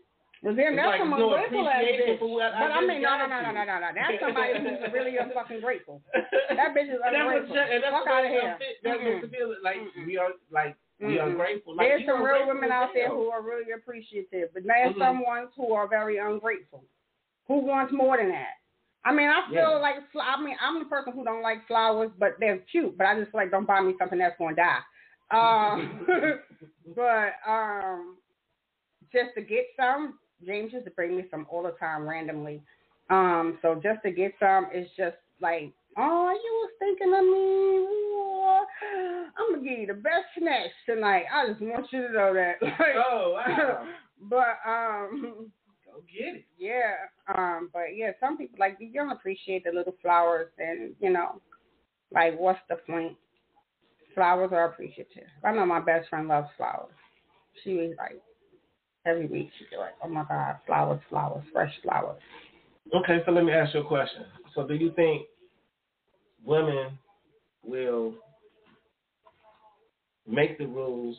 Well, 0.46 0.54
then 0.54 0.78
that's 0.78 0.86
like 0.94 1.00
some 1.02 1.10
there's 1.10 1.26
no 1.26 1.34
ungrateful 1.34 1.66
ass 1.66 1.82
appreciation 1.82 2.22
bitch. 2.22 2.38
I 2.38 2.60
But 2.62 2.70
I 2.70 2.80
mean, 2.86 3.02
no, 3.02 3.12
no, 3.18 3.26
no, 3.26 3.38
no, 3.42 3.50
no, 3.50 3.64
no, 3.66 3.76
no. 3.82 3.88
That's 3.98 4.14
somebody 4.22 4.52
who's 4.62 4.78
really 4.94 5.18
fucking 5.34 5.58
grateful. 5.58 5.98
That 6.14 6.70
bitch 6.70 6.86
is 6.86 7.02
And 7.04 7.10
that's 7.18 7.26
what, 7.26 7.50
ungrateful. 7.50 7.58
and 7.58 7.82
that's 7.82 7.96
Fuck 7.98 8.06
out 8.06 8.22
of 8.24 8.30
here. 8.30 8.54
that 8.86 8.96
makes 9.02 9.24
us 9.26 9.30
feel 9.34 9.50
like 9.66 9.82
Mm-mm. 9.82 10.06
we 10.06 10.14
are 10.22 10.30
like 10.54 10.78
we 11.02 11.18
are 11.18 11.34
grateful. 11.34 11.74
Like, 11.74 11.90
There's 11.90 12.06
some 12.06 12.22
real 12.22 12.46
women 12.46 12.70
out 12.70 12.94
there 12.94 13.10
who 13.10 13.26
are 13.34 13.42
really 13.42 13.74
appreciative, 13.74 14.54
but 14.54 14.62
there's 14.62 14.94
Mhm. 14.94 15.02
some 15.02 15.26
ones 15.26 15.50
who 15.58 15.74
are 15.74 15.88
very 15.90 16.18
ungrateful. 16.22 16.84
Who 17.48 17.58
wants 17.66 17.92
more 17.92 18.16
than 18.16 18.30
that? 18.30 18.54
I 19.04 19.10
mean, 19.12 19.28
I 19.28 19.42
feel 19.50 19.74
Yeah. 19.74 19.82
like 19.82 19.96
I 20.14 20.40
mean, 20.40 20.56
I'm 20.62 20.78
the 20.78 20.84
person 20.86 21.12
who 21.12 21.24
don't 21.24 21.42
like 21.42 21.66
flowers, 21.66 22.12
but 22.18 22.38
they're 22.38 22.58
cute. 22.70 22.96
But 22.96 23.08
I 23.08 23.18
just 23.18 23.34
like 23.34 23.50
don't 23.50 23.66
buy 23.66 23.80
me 23.80 23.96
something 23.98 24.18
that's 24.20 24.38
gonna 24.38 24.54
die. 24.54 24.82
Um, 25.34 26.06
but 26.94 27.34
um, 27.46 28.16
just 29.12 29.34
to 29.34 29.42
get 29.42 29.66
some, 29.76 30.18
James 30.44 30.72
used 30.72 30.84
to 30.84 30.90
bring 30.90 31.16
me 31.16 31.24
some 31.30 31.46
all 31.50 31.62
the 31.62 31.70
time 31.72 32.06
randomly. 32.08 32.62
Um, 33.08 33.58
so 33.62 33.74
just 33.82 34.02
to 34.04 34.10
get 34.10 34.32
some 34.40 34.66
is 34.74 34.88
just 34.96 35.16
like, 35.40 35.72
oh, 35.96 36.30
you 36.30 36.52
was 36.52 36.70
thinking 36.78 37.14
of 37.14 37.24
me. 37.24 37.86
Ooh, 37.86 39.32
I'm 39.38 39.54
gonna 39.54 39.68
give 39.68 39.78
you 39.78 39.86
the 39.86 39.94
best 39.94 40.26
snacks 40.38 40.72
tonight. 40.86 41.24
I 41.32 41.48
just 41.48 41.60
want 41.60 41.86
you 41.92 42.08
to 42.08 42.12
know 42.12 42.34
that. 42.34 42.56
Like, 42.62 42.96
Oh 42.96 43.32
wow. 43.34 43.86
but 44.30 44.58
um, 44.68 45.50
Go 45.84 46.02
get 46.12 46.36
it. 46.36 46.44
yeah, 46.58 46.94
um, 47.34 47.70
but 47.72 47.94
yeah, 47.94 48.10
some 48.20 48.36
people 48.36 48.56
like 48.58 48.76
you 48.80 48.92
don't 48.92 49.10
appreciate 49.12 49.64
the 49.64 49.70
little 49.72 49.94
flowers, 50.02 50.48
and 50.58 50.94
you 51.00 51.10
know, 51.10 51.40
like 52.12 52.38
what's 52.38 52.58
the 52.68 52.76
point? 52.76 53.16
Flowers 54.14 54.50
are 54.52 54.66
appreciative. 54.66 55.28
I 55.44 55.52
know 55.52 55.66
my 55.66 55.80
best 55.80 56.08
friend 56.08 56.26
loves 56.28 56.48
flowers. 56.56 56.92
She 57.62 57.74
was 57.74 57.92
like 57.98 58.20
every 59.06 59.26
week 59.26 59.50
she'd 59.58 59.70
be 59.70 59.76
like, 59.76 59.94
"Oh 60.02 60.08
my 60.08 60.24
God, 60.24 60.56
flowers, 60.66 61.00
flowers, 61.08 61.44
fresh 61.52 61.72
flowers." 61.82 62.20
Okay, 62.94 63.22
so 63.24 63.32
let 63.32 63.44
me 63.44 63.52
ask 63.52 63.74
you 63.74 63.80
a 63.80 63.84
question. 63.84 64.24
So 64.54 64.66
do 64.66 64.74
you 64.74 64.92
think 64.92 65.26
women 66.44 66.98
will 67.62 68.14
make 70.26 70.58
the 70.58 70.66
rules 70.66 71.16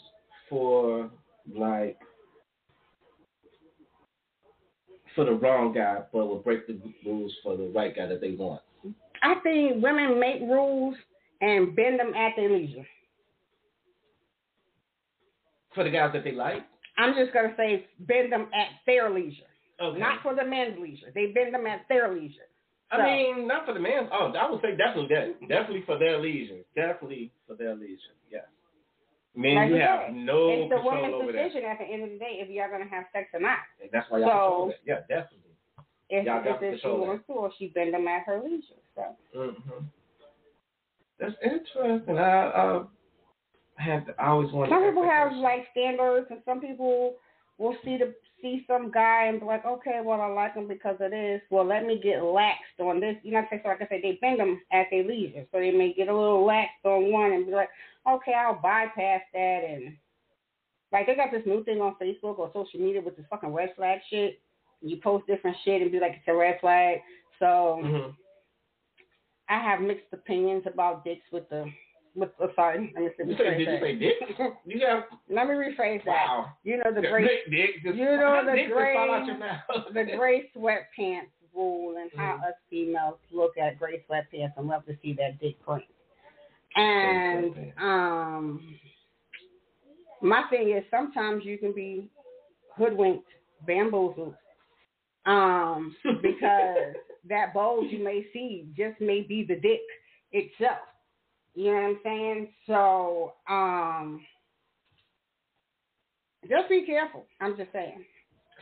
for 0.49 1.09
like 1.55 1.97
for 5.15 5.25
the 5.25 5.33
wrong 5.33 5.73
guy, 5.73 6.01
but 6.13 6.27
will 6.27 6.39
break 6.39 6.67
the 6.67 6.79
rules 7.05 7.33
for 7.43 7.57
the 7.57 7.71
right 7.75 7.95
guy 7.95 8.05
that 8.05 8.21
they 8.21 8.31
want? 8.31 8.61
I 9.23 9.35
think 9.41 9.83
women 9.83 10.19
make 10.19 10.41
rules 10.41 10.95
and 11.41 11.75
bend 11.75 11.99
them 11.99 12.13
at 12.13 12.33
their 12.35 12.49
leisure. 12.49 12.85
For 15.73 15.83
the 15.83 15.89
guys 15.89 16.11
that 16.13 16.23
they 16.23 16.31
like? 16.31 16.63
I'm 16.97 17.13
just 17.15 17.33
gonna 17.33 17.53
say 17.57 17.85
bend 17.99 18.31
them 18.31 18.47
at 18.53 18.69
their 18.85 19.09
leisure, 19.09 19.43
Okay. 19.81 19.99
not 19.99 20.21
for 20.23 20.33
the 20.35 20.43
men's 20.43 20.79
leisure. 20.79 21.11
They 21.13 21.27
bend 21.27 21.53
them 21.53 21.67
at 21.67 21.87
their 21.89 22.13
leisure. 22.13 22.47
I 22.89 23.03
mean, 23.03 23.47
not 23.47 23.65
for 23.65 23.73
the 23.73 23.79
man. 23.81 24.07
Oh, 24.11 24.31
I 24.31 24.49
would 24.49 24.61
say 24.61 24.75
definitely 24.75 25.13
that. 25.13 25.39
Definitely 25.47 25.83
for 25.85 25.97
their 25.99 26.17
leisure. 26.19 26.61
Definitely 26.75 27.31
for 27.45 27.55
their 27.55 27.75
leisure. 27.75 28.15
Yeah. 28.31 28.47
Men, 29.35 29.55
Like 29.55 29.69
you 29.69 29.75
I 29.75 29.79
have 29.79 29.99
said, 30.07 30.15
no 30.15 30.49
it's 30.49 30.69
the 30.71 30.81
woman's 30.81 31.13
over 31.13 31.31
that. 31.31 31.43
decision 31.43 31.65
at 31.69 31.77
the 31.79 31.85
end 31.85 32.03
of 32.03 32.09
the 32.11 32.17
day 32.17 32.39
if 32.41 32.49
y'all 32.49 32.69
gonna 32.71 32.89
have 32.89 33.05
sex 33.13 33.29
or 33.33 33.41
not. 33.41 33.59
And 33.81 33.89
that's 33.91 34.09
why 34.09 34.19
y'all 34.19 34.71
So- 34.71 34.73
that. 34.73 34.79
Yeah, 34.85 34.99
definitely. 35.01 35.43
If, 36.09 36.25
Y'all 36.25 36.41
if, 36.45 36.63
if 36.63 36.79
she 36.79 36.87
wants 36.87 37.27
to, 37.27 37.33
or 37.33 37.51
she 37.59 37.67
bend 37.67 37.93
them 37.93 38.07
at 38.07 38.23
her 38.23 38.41
leisure. 38.41 38.79
So 38.95 39.03
hmm 39.35 39.83
That's 41.19 41.35
interesting. 41.43 42.17
I 42.17 42.47
uh, 42.47 42.83
had 43.77 44.13
I 44.19 44.27
always 44.27 44.51
wanted. 44.51 44.71
some 44.71 44.83
people 44.83 45.03
have 45.03 45.33
like 45.33 45.67
standards, 45.71 46.27
and 46.29 46.41
some 46.45 46.59
people 46.61 47.15
will 47.57 47.75
see 47.83 47.97
the 47.97 48.13
see 48.41 48.63
some 48.67 48.91
guy 48.91 49.25
and 49.25 49.39
be 49.39 49.45
like, 49.45 49.65
okay, 49.65 49.99
well 50.03 50.21
I 50.21 50.27
like 50.27 50.53
him 50.55 50.67
because 50.67 50.97
of 50.99 51.11
this. 51.11 51.41
Well, 51.49 51.65
let 51.65 51.85
me 51.85 51.99
get 52.01 52.19
laxed 52.21 52.79
on 52.79 52.99
this. 52.99 53.15
You 53.23 53.31
know, 53.31 53.39
what 53.39 53.45
I'm 53.45 53.47
saying? 53.51 53.61
so 53.63 53.69
like 53.69 53.81
I 53.81 53.87
said, 53.89 53.99
they 54.03 54.17
bend 54.21 54.39
them 54.39 54.61
at 54.71 54.87
their 54.91 55.03
leisure, 55.03 55.45
so 55.51 55.59
they 55.59 55.71
may 55.71 55.93
get 55.93 56.07
a 56.07 56.15
little 56.15 56.45
laxed 56.45 56.85
on 56.85 57.11
one 57.11 57.31
and 57.31 57.45
be 57.45 57.51
like, 57.51 57.69
okay, 58.07 58.33
I'll 58.33 58.59
bypass 58.61 59.21
that 59.33 59.61
and. 59.67 59.97
Like 60.89 61.05
they 61.05 61.15
got 61.15 61.31
this 61.33 61.45
new 61.45 61.65
thing 61.65 61.81
on 61.81 61.95
Facebook 62.01 62.39
or 62.39 62.49
social 62.53 62.79
media 62.79 63.01
with 63.01 63.17
this 63.17 63.25
fucking 63.29 63.53
red 63.53 63.73
flag 63.75 63.99
shit. 64.09 64.39
You 64.81 64.95
post 65.03 65.27
different 65.27 65.57
shit 65.65 65.81
and 65.81 65.91
be 65.91 65.99
like 65.99 66.11
it's 66.13 66.27
a 66.29 66.33
red 66.33 66.61
flag. 66.61 66.99
So 67.39 67.81
Mhm. 67.83 68.15
I 69.49 69.59
have 69.59 69.81
mixed 69.81 70.13
opinions 70.13 70.63
about 70.65 71.03
dicks 71.03 71.29
with 71.33 71.49
the 71.49 71.69
with 72.17 72.29
oh, 72.41 72.49
sorry, 72.55 72.91
let 72.95 73.03
me 73.03 73.09
You 73.19 73.35
rephrase 73.35 73.37
say, 73.37 73.57
did 73.57 73.67
you 73.67 73.79
say 73.79 73.95
dick? 73.95 74.13
You 74.65 74.81
have 74.87 75.03
Let 75.29 75.47
me 75.47 75.53
rephrase 75.53 76.03
that. 76.05 76.11
wow. 76.11 76.47
You 76.63 76.77
know 76.77 76.91
the 76.93 77.01
gray 77.07 77.23
dick, 77.23 77.51
dick, 77.51 77.69
just, 77.83 77.95
you 77.97 78.05
know 78.05 78.43
the 78.45 78.53
dick 78.53 78.69
out 78.71 78.73
gray- 78.73 79.25
your 79.27 79.37
mouth. 79.37 79.59
the 79.93 80.03
gray 80.17 80.49
sweatpants 80.55 81.29
rule 81.55 81.97
and 81.97 82.11
how 82.15 82.37
Mhm. 82.43 82.49
us 82.49 82.55
females 82.69 83.17
look 83.31 83.57
at 83.57 83.79
gray 83.79 84.03
sweatpants 84.09 84.53
and 84.57 84.67
love 84.67 84.85
to 84.85 84.97
see 85.01 85.13
that 85.13 85.39
dick 85.39 85.55
print. 85.63 85.83
And 86.75 87.73
um 87.81 88.75
my 90.21 90.43
thing 90.49 90.71
is 90.75 90.83
sometimes 90.89 91.45
you 91.45 91.57
can 91.59 91.73
be 91.73 92.09
hoodwinked, 92.75 93.27
bamboozled, 93.67 94.35
um, 95.25 95.95
because 96.21 96.95
that 97.29 97.53
bulge 97.53 97.87
you 97.91 98.03
may 98.03 98.25
see 98.33 98.67
just 98.75 98.99
may 99.01 99.21
be 99.21 99.43
the 99.43 99.55
dick 99.55 99.81
itself. 100.31 100.79
You 101.57 101.71
know 101.73 101.73
what 101.73 101.85
I'm 101.87 101.99
saying? 102.03 102.47
So, 102.67 103.33
um, 103.49 104.21
just 106.47 106.69
be 106.69 106.85
careful. 106.85 107.25
I'm 107.41 107.57
just 107.57 107.71
saying. 107.73 108.05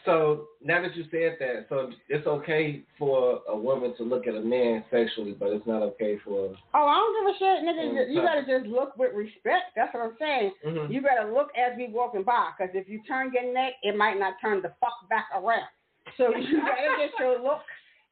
So 0.06 0.46
now 0.64 0.82
that 0.82 0.96
you 0.96 1.04
said 1.12 1.36
that, 1.42 1.66
so 1.68 1.92
it's 2.08 2.26
okay 2.26 2.84
for 2.98 3.42
a 3.50 3.58
woman 3.58 3.94
to 3.98 4.04
look 4.04 4.28
at 4.28 4.36
a 4.36 4.40
man 4.40 4.86
sexually, 4.92 5.34
but 5.34 5.50
it's 5.50 5.68
not 5.68 5.82
okay 5.82 6.18
for. 6.24 6.56
Oh, 6.74 6.86
I 6.88 6.96
don't 6.96 7.26
give 7.26 7.36
a 7.36 7.38
shit, 7.38 7.66
nigga. 7.66 7.92
Mm, 7.92 8.10
You 8.14 8.20
so- 8.22 8.22
gotta 8.24 8.46
just 8.46 8.66
look 8.72 8.96
with 8.98 9.14
respect. 9.14 9.74
That's 9.76 9.94
what 9.94 10.04
I'm 10.04 10.16
saying. 10.18 10.54
Mhm. 10.64 10.90
You 10.90 11.02
gotta 11.02 11.30
look 11.34 11.50
as 11.58 11.76
we 11.76 11.88
walking 11.88 12.24
by, 12.24 12.52
because 12.58 12.74
if 12.76 12.88
you 12.88 13.02
turn 13.04 13.34
your 13.34 13.52
neck, 13.52 13.74
it 13.84 13.98
might 13.98 14.18
not 14.18 14.36
turn 14.42 14.62
the 14.62 14.70
fuck 14.80 15.10
back 15.10 15.28
around. 15.36 15.68
So 16.16 16.34
you 16.34 16.62
gotta 16.62 16.96
get 16.98 17.12
your 17.20 17.40
look 17.42 17.62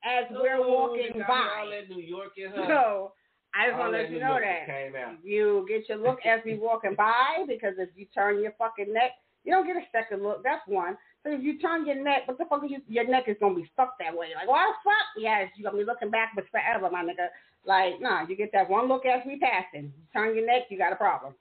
as 0.04 0.26
we're 0.32 0.56
Oh, 0.58 0.68
walking 0.90 1.22
by. 1.26 1.50
All 1.60 1.70
that 1.70 1.90
New 1.90 2.04
York 2.04 2.34
in 2.38 2.52
her. 2.52 2.66
So 2.68 3.14
I 3.54 3.70
just 3.70 3.78
want 3.78 3.94
to 3.94 4.02
let 4.02 4.12
you 4.12 4.20
know 4.20 4.40
that 4.42 5.18
you 5.24 5.66
get 5.70 5.88
your 5.88 6.00
look 6.00 6.20
as 6.26 6.42
we 6.44 6.58
walking 6.58 6.96
by 6.96 7.46
because 7.48 7.76
if 7.78 7.90
you 7.96 8.08
turn 8.14 8.42
your 8.42 8.54
fucking 8.58 8.92
neck, 8.92 9.12
you 9.44 9.52
don't 9.54 9.68
get 9.68 9.76
a 9.76 9.86
second 9.92 10.24
look. 10.24 10.44
That's 10.44 10.66
one. 10.68 10.98
So 11.24 11.32
if 11.32 11.44
you 11.44 11.60
turn 11.60 11.86
your 11.86 12.02
neck, 12.02 12.28
what 12.28 12.38
the 12.38 12.46
fuck 12.46 12.64
is 12.66 12.72
you? 12.72 12.82
Your 12.88 13.08
neck 13.08 13.26
is 13.28 13.38
gonna 13.40 13.56
be 13.56 13.70
stuck 13.74 13.98
that 14.00 14.16
way. 14.16 14.30
Like, 14.36 14.48
what 14.48 14.66
the 14.66 14.90
fuck? 14.90 15.08
Yes, 15.18 15.50
you 15.56 15.64
gonna 15.64 15.78
be 15.78 15.86
looking 15.86 16.10
backwards 16.10 16.48
forever, 16.52 16.90
my 16.90 17.04
nigga. 17.04 17.28
Like, 17.66 18.02
nah, 18.02 18.26
you 18.28 18.36
get 18.36 18.52
that 18.54 18.70
one 18.70 18.88
look 18.88 19.06
as 19.06 19.22
we 19.26 19.40
passing. 19.40 19.94
You 19.96 20.04
turn 20.12 20.36
your 20.36 20.46
neck, 20.46 20.64
you 20.70 20.78
got 20.78 20.94
a 20.94 20.98
problem. 20.98 21.36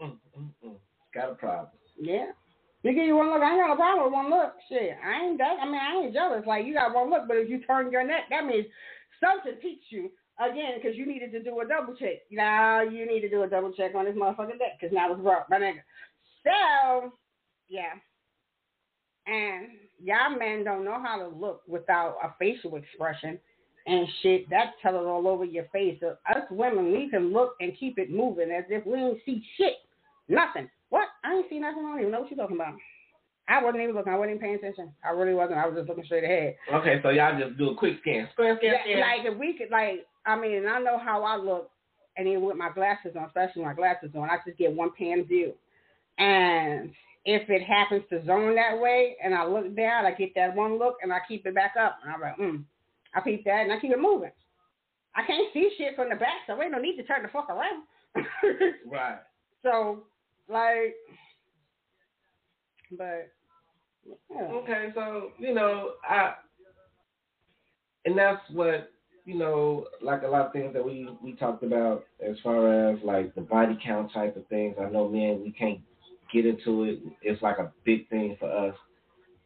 Mm, 0.00 0.18
mm, 0.38 0.48
mm. 0.66 0.76
Got 1.14 1.30
a 1.30 1.34
problem. 1.34 1.68
Yeah. 2.00 2.26
You 2.82 2.92
give 2.92 3.04
you 3.04 3.16
one 3.16 3.30
look, 3.30 3.42
I 3.42 3.52
ain't 3.52 3.62
got 3.62 3.72
a 3.72 3.76
problem 3.76 4.04
with 4.04 4.12
one 4.12 4.30
look. 4.30 4.54
Shit, 4.68 4.96
I 5.04 5.24
ain't 5.24 5.38
that. 5.38 5.56
I 5.62 5.66
mean, 5.66 5.80
I 5.80 6.02
ain't 6.02 6.14
jealous. 6.14 6.42
Like 6.46 6.66
you 6.66 6.74
got 6.74 6.94
one 6.94 7.10
look, 7.10 7.28
but 7.28 7.36
if 7.36 7.48
you 7.48 7.62
turn 7.62 7.90
your 7.92 8.06
neck, 8.06 8.24
that 8.30 8.44
means 8.44 8.66
something 9.22 9.54
piqued 9.62 9.86
you 9.90 10.10
again 10.40 10.72
because 10.76 10.96
you 10.96 11.06
needed 11.06 11.32
to 11.32 11.42
do 11.42 11.60
a 11.60 11.66
double 11.66 11.94
check. 11.94 12.22
Now 12.30 12.82
you 12.82 13.06
need 13.06 13.20
to 13.20 13.28
do 13.28 13.42
a 13.42 13.48
double 13.48 13.72
check 13.72 13.94
on 13.94 14.04
this 14.04 14.14
motherfucking 14.16 14.58
deck 14.58 14.78
because 14.80 14.94
now 14.94 15.12
it's 15.12 15.22
broke, 15.22 15.48
my 15.50 15.58
nigga. 15.58 15.82
So, 16.44 17.12
yeah. 17.68 17.92
And 19.26 19.68
y'all 20.02 20.36
men 20.36 20.64
don't 20.64 20.84
know 20.84 21.00
how 21.02 21.18
to 21.18 21.28
look 21.28 21.62
without 21.68 22.16
a 22.22 22.34
facial 22.38 22.76
expression 22.76 23.38
and 23.86 24.06
shit. 24.22 24.50
That 24.50 24.72
tell 24.82 24.96
it 24.96 25.06
all 25.06 25.28
over 25.28 25.44
your 25.44 25.66
face. 25.72 25.98
So 26.00 26.16
us 26.28 26.42
women, 26.50 26.92
we 26.92 27.08
can 27.08 27.32
look 27.32 27.54
and 27.60 27.72
keep 27.78 27.98
it 27.98 28.10
moving 28.10 28.50
as 28.50 28.64
if 28.68 28.84
we 28.86 28.94
ain't 28.98 29.18
see 29.24 29.44
shit. 29.56 29.74
Nothing. 30.28 30.68
What? 30.90 31.08
I 31.24 31.34
ain't 31.34 31.46
see 31.48 31.58
nothing. 31.58 31.84
I 31.84 31.90
don't 31.90 32.00
even 32.00 32.12
know 32.12 32.20
what 32.20 32.30
you're 32.30 32.38
talking 32.38 32.56
about. 32.56 32.74
I 33.48 33.62
wasn't 33.62 33.82
even 33.82 33.94
looking. 33.94 34.12
I 34.12 34.16
wasn't 34.16 34.36
even 34.36 34.42
paying 34.42 34.54
attention. 34.56 34.92
I 35.04 35.10
really 35.10 35.34
wasn't. 35.34 35.58
I 35.58 35.66
was 35.66 35.76
just 35.76 35.88
looking 35.88 36.04
straight 36.04 36.24
ahead. 36.24 36.56
Okay, 36.72 37.00
so 37.02 37.10
y'all 37.10 37.38
just 37.38 37.58
do 37.58 37.70
a 37.70 37.74
quick 37.74 37.98
scan. 38.00 38.28
Scan, 38.34 38.56
scan, 38.58 38.72
Yeah, 38.72 38.82
scan. 38.84 39.00
like 39.00 39.32
if 39.32 39.38
we 39.38 39.54
could, 39.58 39.70
like, 39.70 40.06
I 40.26 40.38
mean, 40.38 40.56
and 40.56 40.68
I 40.68 40.80
know 40.80 40.98
how 40.98 41.22
I 41.24 41.36
look, 41.36 41.70
and 42.16 42.28
even 42.28 42.42
with 42.42 42.56
my 42.56 42.70
glasses 42.70 43.12
on, 43.16 43.24
especially 43.24 43.64
my 43.64 43.74
glasses 43.74 44.10
on, 44.14 44.30
I 44.30 44.38
just 44.46 44.58
get 44.58 44.72
one 44.72 44.90
pan 44.96 45.24
view. 45.24 45.52
And 46.18 46.92
if 47.24 47.48
it 47.48 47.62
happens 47.62 48.02
to 48.10 48.24
zone 48.24 48.54
that 48.56 48.80
way, 48.80 49.16
and 49.22 49.34
I 49.34 49.46
look 49.46 49.74
down, 49.76 50.06
I 50.06 50.12
get 50.12 50.34
that 50.34 50.54
one 50.54 50.78
look, 50.78 50.96
and 51.02 51.12
I 51.12 51.18
keep 51.26 51.46
it 51.46 51.54
back 51.54 51.74
up, 51.80 51.98
and 52.02 52.12
I'm 52.12 52.20
like, 52.20 52.36
mm, 52.36 52.64
I 53.14 53.20
peep 53.20 53.44
that, 53.44 53.62
and 53.62 53.72
I 53.72 53.78
keep 53.78 53.92
it 53.92 54.00
moving. 54.00 54.30
I 55.14 55.26
can't 55.26 55.52
see 55.52 55.70
shit 55.76 55.94
from 55.96 56.08
the 56.08 56.16
back, 56.16 56.46
so 56.46 56.60
ain't 56.62 56.72
no 56.72 56.78
need 56.78 56.96
to 56.96 57.02
turn 57.02 57.22
the 57.22 57.28
fuck 57.28 57.48
around. 57.48 57.84
right. 58.90 59.18
so, 59.62 60.04
like, 60.48 60.94
but 62.96 63.30
yeah. 64.30 64.42
Okay, 64.42 64.88
so 64.94 65.30
you 65.38 65.54
know, 65.54 65.92
I, 66.08 66.34
and 68.04 68.16
that's 68.16 68.40
what 68.52 68.90
you 69.24 69.38
know, 69.38 69.86
like 70.00 70.22
a 70.22 70.28
lot 70.28 70.46
of 70.46 70.52
things 70.52 70.72
that 70.74 70.84
we 70.84 71.08
we 71.22 71.34
talked 71.34 71.62
about 71.62 72.04
as 72.26 72.36
far 72.42 72.90
as 72.90 72.98
like 73.04 73.34
the 73.34 73.40
body 73.40 73.78
count 73.84 74.12
type 74.12 74.36
of 74.36 74.46
things. 74.48 74.76
I 74.80 74.88
know, 74.90 75.08
man, 75.08 75.42
we 75.42 75.52
can't 75.52 75.80
get 76.32 76.46
into 76.46 76.84
it. 76.84 77.00
It's 77.22 77.42
like 77.42 77.58
a 77.58 77.72
big 77.84 78.08
thing 78.08 78.36
for 78.40 78.50
us, 78.50 78.74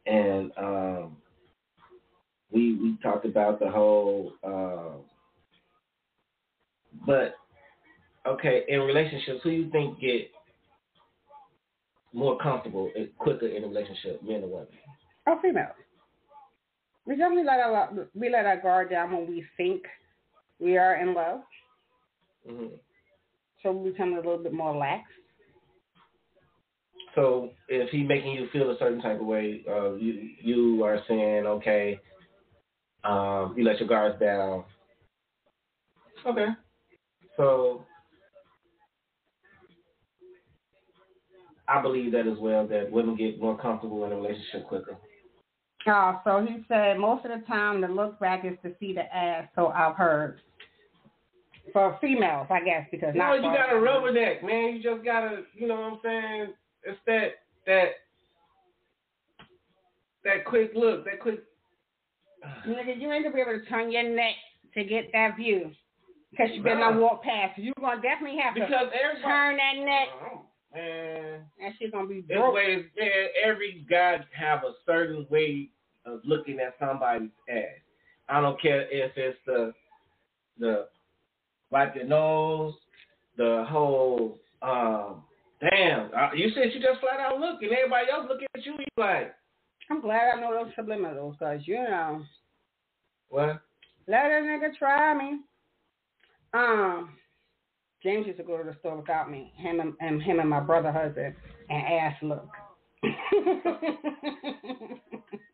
and 0.07 0.51
um, 0.57 1.16
we 2.51 2.74
we 2.74 2.97
talked 3.03 3.27
about 3.27 3.61
the 3.61 3.70
whole. 3.70 4.33
Uh, 4.43 5.03
but 7.07 7.35
okay, 8.27 8.62
in 8.68 8.81
relationships, 8.81 9.41
who 9.43 9.51
you 9.51 9.70
think 9.70 10.01
get 10.01 10.31
more 12.14 12.39
comfortable 12.39 12.91
and 12.97 13.09
quicker 13.18 13.47
in 13.47 13.62
a 13.62 13.66
relationship, 13.66 14.22
men 14.22 14.43
or 14.43 14.49
women? 14.49 14.68
Oh, 15.27 15.39
females. 15.43 15.74
We 17.07 17.16
definitely 17.16 17.44
let 17.44 17.61
our 17.61 18.09
we 18.14 18.30
let 18.30 18.46
our 18.46 18.61
guard 18.61 18.90
down 18.90 19.12
when 19.12 19.28
we 19.28 19.44
think 19.57 19.82
we 20.59 20.76
are 20.76 20.96
in 20.96 21.14
love. 21.14 21.40
Mm-hmm. 22.50 22.74
So 23.62 23.72
we 23.72 23.90
become 23.90 24.12
a 24.14 24.16
little 24.16 24.38
bit 24.38 24.52
more 24.52 24.76
lax. 24.76 25.04
So 27.14 27.50
if 27.68 27.90
he 27.90 28.02
making 28.02 28.32
you 28.32 28.48
feel 28.52 28.70
a 28.70 28.78
certain 28.78 29.00
type 29.00 29.20
of 29.20 29.26
way, 29.26 29.64
uh, 29.68 29.94
you 29.94 30.30
you 30.42 30.84
are 30.84 31.00
saying 31.09 31.46
okay, 31.46 31.98
um, 33.04 33.54
you 33.57 33.64
let 33.64 33.78
your 33.78 33.88
guards 33.88 34.20
down. 34.20 34.64
Okay. 36.26 36.48
So 37.36 37.84
I 41.68 41.82
believe 41.82 42.12
that 42.12 42.26
as 42.26 42.38
well 42.38 42.66
that 42.66 42.90
women 42.90 43.16
get 43.16 43.40
more 43.40 43.59
comfortable 43.59 44.04
in 44.04 44.12
a 44.12 44.16
relationship 44.16 44.66
quicker. 44.66 44.96
Oh, 45.89 46.20
so 46.24 46.45
he 46.47 46.64
said 46.68 46.99
most 46.99 47.24
of 47.24 47.30
the 47.30 47.47
time 47.47 47.80
the 47.80 47.89
look 47.89 48.18
back 48.18 48.45
is 48.45 48.59
to 48.64 48.72
see 48.80 48.93
the 48.93 49.03
ass. 49.14 49.49
So 49.55 49.68
I've 49.68 49.95
heard 49.95 50.41
for 51.72 51.97
females, 52.01 52.47
I 52.51 52.61
guess, 52.61 52.87
because 52.91 53.14
no, 53.14 53.37
not 53.37 53.37
you 53.37 53.43
got 53.43 53.72
a 53.72 53.76
rubberneck, 53.76 54.43
man. 54.43 54.76
You 54.76 54.82
just 54.82 55.05
gotta, 55.05 55.43
you 55.55 55.68
know 55.68 55.76
what 55.76 55.93
I'm 55.93 55.99
saying? 56.03 56.47
It's 56.84 56.99
that 57.07 57.28
that 57.66 57.89
that 60.24 60.45
quick 60.45 60.72
look, 60.74 61.05
that 61.05 61.20
quick. 61.20 61.43
Nigga, 62.66 63.01
you 63.01 63.12
ain't 63.12 63.24
gonna 63.24 63.34
be 63.34 63.41
able 63.41 63.59
to 63.59 63.66
turn 63.66 63.91
your 63.91 64.09
neck 64.09 64.34
to 64.74 64.84
get 64.84 65.11
that 65.12 65.37
view 65.37 65.70
because 66.30 66.49
you 66.53 66.62
better 66.62 66.80
not 66.80 67.01
walk 67.01 67.22
past. 67.22 67.59
You're 67.59 67.74
gonna 67.80 68.03
definitely 68.03 68.39
have 68.41 68.55
because 68.55 68.70
to 68.70 68.76
everybody, 68.76 69.22
turn 69.22 69.57
that 69.57 69.84
neck. 69.84 70.09
Oh, 70.32 70.43
man, 70.74 71.41
that 71.61 71.72
shit 71.78 71.93
gonna 71.93 72.07
be 72.07 72.20
this 72.20 72.37
broke. 72.37 72.55
way, 72.55 72.87
man. 72.99 73.26
Every 73.45 73.87
guy 73.89 74.18
have 74.39 74.64
a 74.64 74.72
certain 74.84 75.26
way 75.30 75.70
of 76.07 76.20
looking 76.24 76.61
at 76.61 76.76
somebody's 76.78 77.30
ass. 77.50 77.64
I 78.28 78.40
don't 78.40 78.61
care 78.61 78.82
if 78.90 79.12
it's 79.16 79.38
the 79.46 79.72
the 80.59 80.88
wipe 81.70 81.94
your 81.94 82.07
nose, 82.07 82.74
the 83.36 83.64
whole 83.68 84.38
um 84.62 85.22
damn. 85.61 86.11
You 86.34 86.50
said 86.50 86.72
you 86.72 86.80
just 86.80 87.00
flat 87.00 87.20
out 87.20 87.38
look, 87.38 87.62
and 87.62 87.72
everybody 87.72 88.11
else 88.11 88.26
looking 88.28 88.48
at 88.54 88.64
you. 88.64 88.72
You 88.72 88.86
like, 88.96 89.34
I'm 89.90 90.00
glad 90.00 90.34
I 90.34 90.40
know 90.40 90.52
those 90.52 90.72
subliminals 90.74 91.38
because 91.38 91.61
you 91.66 91.76
know, 91.76 92.24
what? 93.28 93.61
let 94.09 94.26
a 94.26 94.42
nigga 94.42 94.76
try 94.78 95.14
me. 95.14 95.40
Um, 96.54 97.11
James 98.02 98.26
used 98.26 98.38
to 98.38 98.44
go 98.44 98.59
to 98.59 98.64
the 98.64 98.76
store 98.80 98.96
without 98.96 99.30
me. 99.30 99.52
Him 99.57 99.80
and, 99.80 99.94
and 100.00 100.22
him 100.22 100.38
and 100.38 100.48
my 100.48 100.61
brother 100.61 100.92
husband 100.92 101.34
and 101.68 101.86
ass 101.86 102.14
look. 102.22 102.48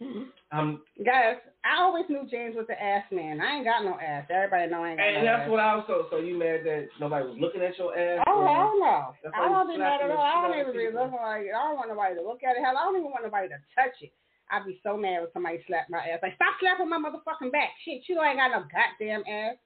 Um, 0.00 0.80
Guys, 1.04 1.42
I 1.66 1.82
always 1.82 2.06
knew 2.08 2.22
James 2.30 2.54
was 2.54 2.66
the 2.70 2.78
ass 2.78 3.02
man. 3.10 3.40
I 3.40 3.58
ain't 3.58 3.66
got 3.66 3.82
no 3.82 3.98
ass. 3.98 4.30
Everybody 4.30 4.70
know 4.70 4.84
I 4.86 4.94
ain't 4.94 4.98
got 4.98 5.06
and 5.10 5.26
no 5.26 5.26
that's 5.26 5.42
ass. 5.42 5.50
what 5.50 5.60
I 5.60 5.74
also. 5.74 6.06
So 6.10 6.16
you 6.22 6.38
mad 6.38 6.62
that 6.64 6.86
nobody 7.00 7.26
was 7.26 7.36
looking 7.40 7.62
at 7.62 7.76
your 7.76 7.90
ass? 7.98 8.22
Oh 8.30 8.46
hell 8.46 8.72
no! 8.78 9.12
I 9.34 9.48
don't 9.50 9.66
be 9.66 9.76
mad 9.76 10.00
at 10.00 10.10
all. 10.10 10.22
I 10.22 10.46
don't 10.46 10.54
even 10.54 10.72
be 10.72 10.94
looking 10.94 11.18
like 11.18 11.50
I 11.50 11.62
don't 11.66 11.76
want 11.76 11.90
nobody 11.90 12.14
to 12.14 12.22
look 12.22 12.46
at 12.46 12.54
it. 12.54 12.62
Hell, 12.62 12.78
I 12.78 12.86
don't 12.86 12.96
even 12.96 13.10
want 13.10 13.26
nobody 13.26 13.48
to 13.50 13.58
touch 13.74 13.98
it. 14.00 14.14
I'd 14.50 14.64
be 14.64 14.80
so 14.86 14.96
mad 14.96 15.26
when 15.26 15.34
somebody 15.34 15.58
slapped 15.66 15.90
my 15.90 15.98
ass. 15.98 16.22
Like 16.22 16.38
stop 16.38 16.54
slapping 16.62 16.88
my 16.88 17.02
motherfucking 17.02 17.50
back. 17.50 17.74
Shit, 17.84 18.06
you 18.06 18.22
ain't 18.22 18.38
got 18.38 18.54
no 18.54 18.64
goddamn 18.70 19.26
ass. 19.26 19.58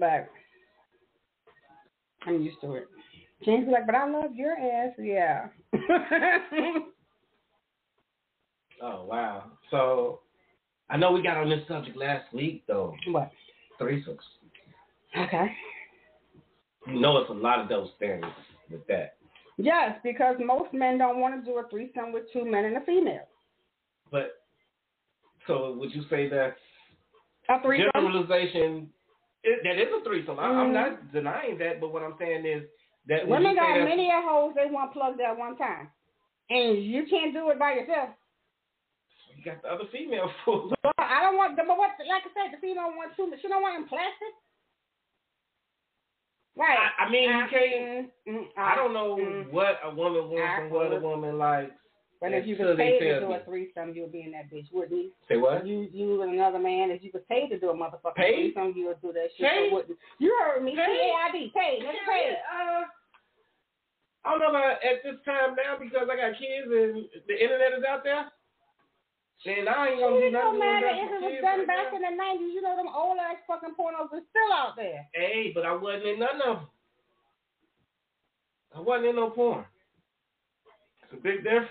But 0.00 0.32
I'm 2.26 2.42
used 2.42 2.60
to 2.62 2.74
it. 2.74 2.88
James 3.44 3.66
be 3.66 3.72
like, 3.72 3.86
but 3.86 3.94
I 3.94 4.08
love 4.08 4.34
your 4.34 4.56
ass. 4.56 4.96
Yeah. 4.98 5.52
Oh 8.82 9.04
wow. 9.04 9.44
So 9.70 10.20
I 10.90 10.96
know 10.96 11.12
we 11.12 11.22
got 11.22 11.36
on 11.36 11.48
this 11.48 11.66
subject 11.68 11.96
last 11.96 12.32
week 12.32 12.64
though. 12.66 12.94
what? 13.08 13.30
Threesomes. 13.80 14.18
Okay. 15.18 15.46
You 16.86 17.00
know 17.00 17.16
it's 17.18 17.30
a 17.30 17.34
lot 17.34 17.60
of 17.60 17.68
those 17.68 17.90
things 17.98 18.24
with 18.70 18.86
that. 18.88 19.16
Yes, 19.56 19.96
because 20.02 20.36
most 20.44 20.72
men 20.74 20.98
don't 20.98 21.20
want 21.20 21.42
to 21.42 21.50
do 21.50 21.58
a 21.58 21.68
threesome 21.68 22.12
with 22.12 22.24
two 22.32 22.44
men 22.44 22.64
and 22.64 22.76
a 22.76 22.80
female. 22.80 23.26
But 24.10 24.42
so 25.46 25.74
would 25.78 25.94
you 25.94 26.02
say 26.10 26.28
that 26.28 26.56
A 27.48 27.62
threesome. 27.62 27.90
generalization 27.94 28.90
it, 29.44 29.60
that 29.62 29.80
is 29.80 29.88
a 30.00 30.02
threesome? 30.04 30.38
I, 30.38 30.44
I'm 30.44 30.70
Mhm. 30.70 30.72
not 30.72 31.12
denying 31.12 31.58
that, 31.58 31.80
but 31.80 31.92
what 31.92 32.02
I'm 32.02 32.16
saying 32.18 32.44
is 32.46 32.64
that 33.06 33.26
Women 33.28 33.54
got 33.54 33.78
many 33.84 34.08
a 34.10 34.20
holes 34.22 34.54
they 34.54 34.66
want 34.66 34.92
plugged 34.92 35.20
at 35.20 35.36
one 35.36 35.56
time. 35.56 35.88
And 36.50 36.82
you 36.82 37.04
can't 37.06 37.32
do 37.32 37.50
it 37.50 37.58
by 37.58 37.74
yourself. 37.74 38.10
Got 39.44 39.62
the 39.62 39.68
other 39.68 39.84
female 39.92 40.30
for 40.44 40.70
But 40.82 40.94
I 40.98 41.20
don't 41.22 41.36
want, 41.36 41.56
but 41.56 41.66
what, 41.68 41.90
like 42.08 42.24
I 42.24 42.30
said, 42.34 42.56
the 42.56 42.60
female 42.60 42.90
wants 42.96 43.16
two, 43.16 43.26
but 43.30 43.38
she 43.40 43.48
don't 43.48 43.62
want 43.62 43.76
them 43.78 43.88
plastic. 43.88 44.32
Right. 46.56 46.78
I, 46.78 47.04
I 47.04 47.10
mean, 47.10 47.28
you 47.30 47.34
Uh, 47.44 47.48
can't. 47.50 48.10
mm, 48.28 48.34
mm, 48.34 48.44
I 48.56 48.76
don't 48.76 48.92
know 48.94 49.16
mm. 49.18 49.50
what 49.50 49.80
a 49.82 49.90
woman 49.94 50.30
wants 50.30 50.62
and 50.62 50.70
what 50.70 50.92
a 50.92 51.00
woman 51.00 51.36
likes. 51.38 51.72
But 52.20 52.32
if 52.32 52.46
you 52.46 52.56
they 52.56 52.96
paid 52.96 53.20
to 53.20 53.20
do 53.20 53.32
a 53.36 53.40
threesome, 53.44 53.92
you'd 53.92 54.12
be 54.12 54.22
in 54.22 54.32
that 54.32 54.48
bitch, 54.48 54.72
wouldn't 54.72 54.96
you? 54.96 55.10
Say 55.28 55.36
what? 55.36 55.66
You, 55.66 55.88
you 55.92 56.22
and 56.22 56.32
another 56.32 56.58
man, 56.58 56.88
if 56.90 57.02
you 57.02 57.10
was 57.12 57.22
paid 57.28 57.50
to 57.50 57.58
do 57.58 57.68
a 57.68 57.74
motherfucking 57.74 58.14
Paid? 58.16 58.54
threesome, 58.54 58.72
you 58.78 58.86
would 58.86 59.02
do 59.02 59.12
that 59.12 59.28
shit. 59.36 59.44
So 59.44 59.74
wouldn't 59.74 59.98
you? 60.18 60.32
Heard 60.40 60.64
me. 60.64 60.72
Paid? 60.72 60.88
P-A-I-D. 60.88 61.52
Nigga, 61.52 61.82
Yeah, 61.84 62.08
paid. 62.08 62.32
uh, 62.48 62.84
I 64.24 64.30
don't 64.30 64.40
know 64.40 64.48
about 64.56 64.80
at 64.80 65.02
this 65.04 65.20
time 65.26 65.52
now 65.52 65.76
because 65.76 66.08
I 66.08 66.16
got 66.16 66.32
kids 66.40 66.64
and 66.72 67.04
the 67.28 67.36
internet 67.36 67.76
is 67.76 67.84
out 67.84 68.04
there. 68.04 68.32
I 69.46 69.50
ain't 69.50 70.00
gonna 70.00 70.16
do 70.20 70.26
It 70.26 70.30
don't 70.32 70.58
matter 70.58 70.88
if 70.88 71.10
it 71.10 71.20
was 71.20 71.38
done 71.42 71.58
right 71.58 71.66
back 71.66 71.92
now. 71.92 71.96
in 71.96 72.02
the 72.02 72.22
90s. 72.22 72.54
You 72.54 72.62
know, 72.62 72.76
them 72.76 72.88
old 72.94 73.18
ass 73.18 73.36
fucking 73.46 73.74
pornos 73.78 74.12
are 74.12 74.24
still 74.30 74.52
out 74.52 74.74
there. 74.76 75.06
Hey, 75.12 75.52
but 75.54 75.66
I 75.66 75.72
wasn't 75.72 76.06
in 76.06 76.18
none 76.18 76.40
of 76.46 76.56
them. 76.56 76.66
I 78.74 78.80
wasn't 78.80 79.06
in 79.06 79.16
no 79.16 79.30
porn. 79.30 79.64
It's 81.02 81.12
a 81.12 81.16
big 81.22 81.44
difference. 81.44 81.68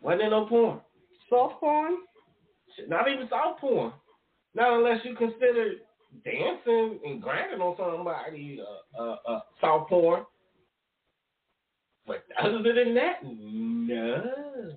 Wasn't 0.00 0.22
in 0.22 0.30
no 0.30 0.46
porn. 0.46 0.80
Soft 1.28 1.60
porn? 1.60 1.96
Not 2.88 3.10
even 3.10 3.28
soft 3.28 3.60
porn. 3.60 3.92
Not 4.54 4.72
unless 4.78 5.04
you 5.04 5.14
consider 5.16 5.72
dancing 6.24 7.00
and 7.04 7.20
grinding 7.20 7.60
on 7.60 7.76
somebody 7.76 8.60
uh, 8.96 9.00
uh, 9.00 9.16
uh, 9.28 9.40
soft 9.60 9.90
porn. 9.90 10.24
But 12.06 12.24
other 12.40 12.62
than 12.62 12.94
that, 12.94 13.22
no. 13.24 14.72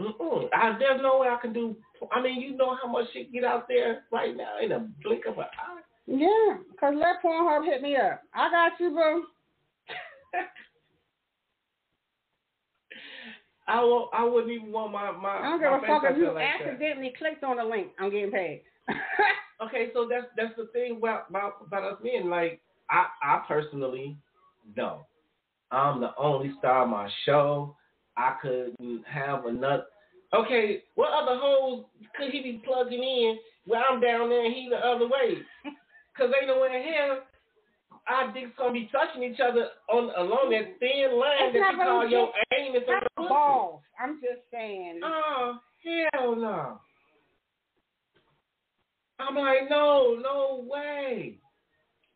Mm-mm. 0.00 0.48
I, 0.52 0.76
there's 0.78 1.00
no 1.00 1.18
way 1.18 1.28
I 1.28 1.38
can 1.40 1.52
do. 1.52 1.76
I 2.12 2.20
mean, 2.20 2.40
you 2.40 2.56
know 2.56 2.76
how 2.82 2.88
much 2.90 3.06
shit 3.12 3.32
get 3.32 3.44
out 3.44 3.68
there 3.68 4.04
right 4.10 4.36
now 4.36 4.58
in 4.62 4.72
a 4.72 4.88
blink 5.02 5.26
of 5.26 5.38
an 5.38 5.44
eye. 5.44 5.80
Yeah, 6.06 6.58
because 6.70 6.94
let 6.96 7.22
Pornhub 7.24 7.64
hit 7.64 7.80
me 7.80 7.96
up. 7.96 8.22
I 8.34 8.50
got 8.50 8.72
you, 8.80 8.90
bro. 8.90 9.22
I 13.66 13.80
will, 13.82 14.10
I 14.12 14.24
wouldn't 14.24 14.52
even 14.52 14.72
want 14.72 14.92
my 14.92 15.10
my. 15.12 15.38
I 15.38 15.42
don't 15.42 15.60
give 15.60 15.72
a 15.72 15.80
fuck 15.86 16.02
if 16.04 16.18
you 16.18 16.26
like 16.26 16.34
that. 16.34 16.60
accidentally 16.60 17.14
clicked 17.16 17.42
on 17.44 17.56
the 17.56 17.64
link. 17.64 17.92
I'm 17.98 18.10
getting 18.10 18.30
paid. 18.30 18.62
Okay, 19.62 19.88
so 19.94 20.08
that's 20.08 20.26
that's 20.36 20.54
the 20.56 20.66
thing 20.72 20.96
about 20.98 21.30
about, 21.30 21.54
about 21.66 21.84
us 21.84 21.98
men. 22.02 22.28
Like 22.28 22.60
I 22.90 23.06
I 23.22 23.42
personally 23.46 24.16
don't. 24.76 25.02
I'm 25.70 26.00
the 26.00 26.10
only 26.18 26.52
star 26.58 26.84
of 26.84 26.90
my 26.90 27.08
show. 27.24 27.76
I 28.16 28.36
couldn't 28.40 29.04
have 29.06 29.46
another. 29.46 29.84
Okay, 30.32 30.82
what 30.94 31.12
other 31.12 31.38
holes 31.38 31.86
could 32.16 32.30
he 32.30 32.42
be 32.42 32.62
plugging 32.64 33.02
in 33.02 33.38
where 33.66 33.82
I'm 33.88 34.00
down 34.00 34.28
there 34.28 34.44
and 34.44 34.54
he 34.54 34.68
the 34.68 34.76
other 34.78 35.06
way? 35.06 35.38
Cause 36.16 36.30
ain't 36.38 36.46
no 36.48 36.60
way 36.60 36.68
in 36.76 36.92
hell 36.94 37.18
our 38.08 38.32
dicks 38.34 38.50
gonna 38.58 38.72
be 38.72 38.88
touching 38.92 39.22
each 39.22 39.40
other 39.40 39.68
on 39.90 40.10
along 40.16 40.50
that 40.50 40.78
thin 40.78 41.18
line 41.18 41.36
It's 41.40 41.58
that 41.58 41.72
you 41.72 41.78
call 41.78 42.02
get- 42.02 42.10
your 42.10 42.28
anus 42.58 42.82
and 42.86 43.02
your 43.18 43.28
balls. 43.28 43.80
I'm 43.98 44.20
just 44.20 44.42
saying. 44.52 45.00
Oh 45.02 45.58
hell 46.12 46.36
no! 46.36 46.80
I'm 49.18 49.34
like, 49.36 49.70
no, 49.70 50.18
no 50.22 50.64
way. 50.68 51.38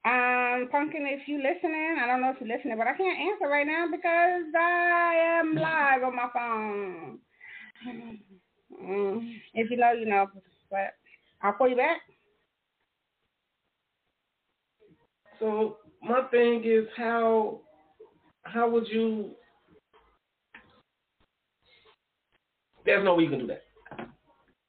Um, 0.09 0.69
Pumpkin, 0.71 1.07
if 1.07 1.29
you 1.29 1.37
listening, 1.37 1.99
I 2.01 2.07
don't 2.07 2.23
know 2.23 2.31
if 2.31 2.37
you're 2.41 2.57
listening, 2.57 2.79
but 2.79 2.87
I 2.87 2.97
can't 2.97 3.19
answer 3.19 3.47
right 3.47 3.67
now 3.67 3.87
because 3.91 4.55
I 4.59 5.41
am 5.41 5.55
live 5.55 6.03
on 6.03 6.17
my 6.17 6.29
phone. 6.33 7.19
Mm, 8.83 9.35
if 9.53 9.71
you 9.71 9.77
know, 9.77 9.93
you 9.93 10.07
know. 10.07 10.27
But 10.71 10.95
I'll 11.43 11.53
call 11.53 11.69
you 11.69 11.77
back. 11.77 12.01
So 15.41 15.77
my 16.03 16.23
thing 16.31 16.63
is 16.65 16.87
how 16.97 17.61
how 18.45 18.71
would 18.71 18.89
you 18.89 19.33
There's 22.89 23.05
no 23.05 23.15
way 23.15 23.25
you 23.25 23.31
can 23.31 23.41
do 23.41 23.47
that. 23.49 23.65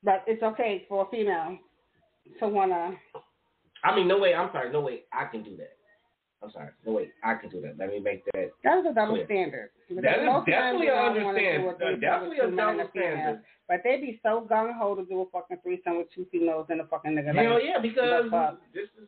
But 0.04 0.24
it's 0.28 0.44
okay 0.44 0.86
for 0.90 1.06
a 1.06 1.10
female 1.10 1.58
to 2.40 2.48
wanna. 2.50 2.92
I 3.84 3.96
mean, 3.96 4.08
no 4.08 4.18
way. 4.20 4.34
I'm 4.34 4.50
sorry. 4.52 4.72
No 4.72 4.82
way. 4.82 5.04
I 5.14 5.26
can 5.26 5.44
do 5.44 5.56
that. 5.58 5.76
I'm 6.42 6.52
sorry. 6.52 6.70
No 6.86 6.94
way. 6.94 7.10
I 7.24 7.36
can 7.36 7.50
do 7.50 7.60
that. 7.62 7.78
Let 7.78 7.90
me 7.90 8.00
make 8.00 8.24
that. 8.34 8.52
That's 8.64 8.88
a 8.90 8.94
double 8.94 9.16
clear. 9.16 9.26
standard. 9.26 9.70
That 9.90 10.20
is 10.20 10.46
definitely 10.46 10.88
a 10.88 11.14
you 11.14 11.14
don't 11.16 11.24
wanna 11.26 11.40
do 11.40 11.70
understand. 11.70 12.02
Definitely 12.02 12.38
a 12.40 12.42
two 12.46 12.52
men 12.56 12.68
and 12.70 12.78
double 12.78 12.90
standard. 12.92 13.42
But 13.68 13.82
they 13.84 13.98
be 13.98 14.20
so 14.24 14.48
gung 14.50 14.74
ho 14.78 14.96
to 14.96 15.04
do 15.06 15.22
a 15.22 15.26
fucking 15.32 15.58
threesome 15.64 15.98
with 15.98 16.08
two 16.16 16.26
females 16.32 16.68
and 16.70 16.82
a 16.82 16.86
fucking 16.86 17.12
nigga. 17.12 17.36
Hell 17.36 17.54
Like, 17.56 17.64
yeah, 17.66 17.80
because 17.80 18.32
this 18.74 18.84
is 19.02 19.08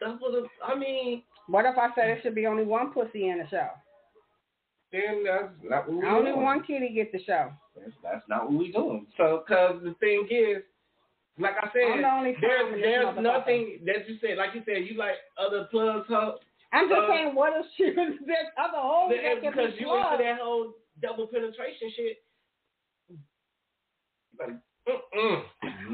that's 0.00 0.20
what 0.20 0.34
it, 0.34 0.44
I 0.64 0.74
mean. 0.74 1.22
what 1.46 1.66
if 1.66 1.76
I 1.78 1.88
said 1.94 2.10
it 2.10 2.20
should 2.22 2.34
be 2.34 2.46
only 2.46 2.64
one 2.64 2.92
pussy 2.92 3.28
in 3.28 3.38
the 3.38 3.48
show? 3.48 3.68
Then 4.92 5.22
that's 5.24 5.52
not 5.62 5.88
what 5.88 5.96
we 6.02 6.06
Only 6.08 6.32
doing. 6.32 6.42
one 6.42 6.62
kitty 6.64 6.92
get 6.94 7.12
the 7.12 7.22
show. 7.22 7.52
That's, 7.76 7.92
that's 8.02 8.24
not 8.28 8.50
what 8.50 8.58
we 8.58 8.72
doing. 8.72 9.06
So, 9.16 9.44
because 9.46 9.80
the 9.84 9.94
thing 10.00 10.26
is, 10.30 10.62
like 11.40 11.56
I 11.60 11.66
said, 11.72 11.98
the 11.98 12.34
there's 12.40 12.60
time 12.60 12.74
in 12.74 12.80
this 12.80 12.84
there's 12.84 13.16
nothing 13.24 13.80
that 13.86 14.08
you 14.08 14.16
said. 14.20 14.36
Like 14.38 14.54
you 14.54 14.62
said, 14.64 14.84
you 14.86 14.94
like 14.96 15.16
other 15.38 15.64
plugs, 15.70 16.06
huh? 16.08 16.32
I'm 16.72 16.88
just 16.88 17.00
Uh, 17.00 17.08
saying, 17.08 17.34
what 17.34 17.52
if 17.56 17.66
she 17.76 17.84
this 18.26 18.46
other 18.58 18.78
whole 18.78 19.08
That- 19.08 19.22
that 19.22 19.42
because 19.42 19.72
be 19.74 19.80
you 19.80 19.86
plugged? 19.86 20.20
into 20.20 20.24
that 20.24 20.38
whole 20.40 20.74
double 21.00 21.26
penetration 21.26 21.90
shit. 21.96 22.18
Mm-mm, 24.88 25.42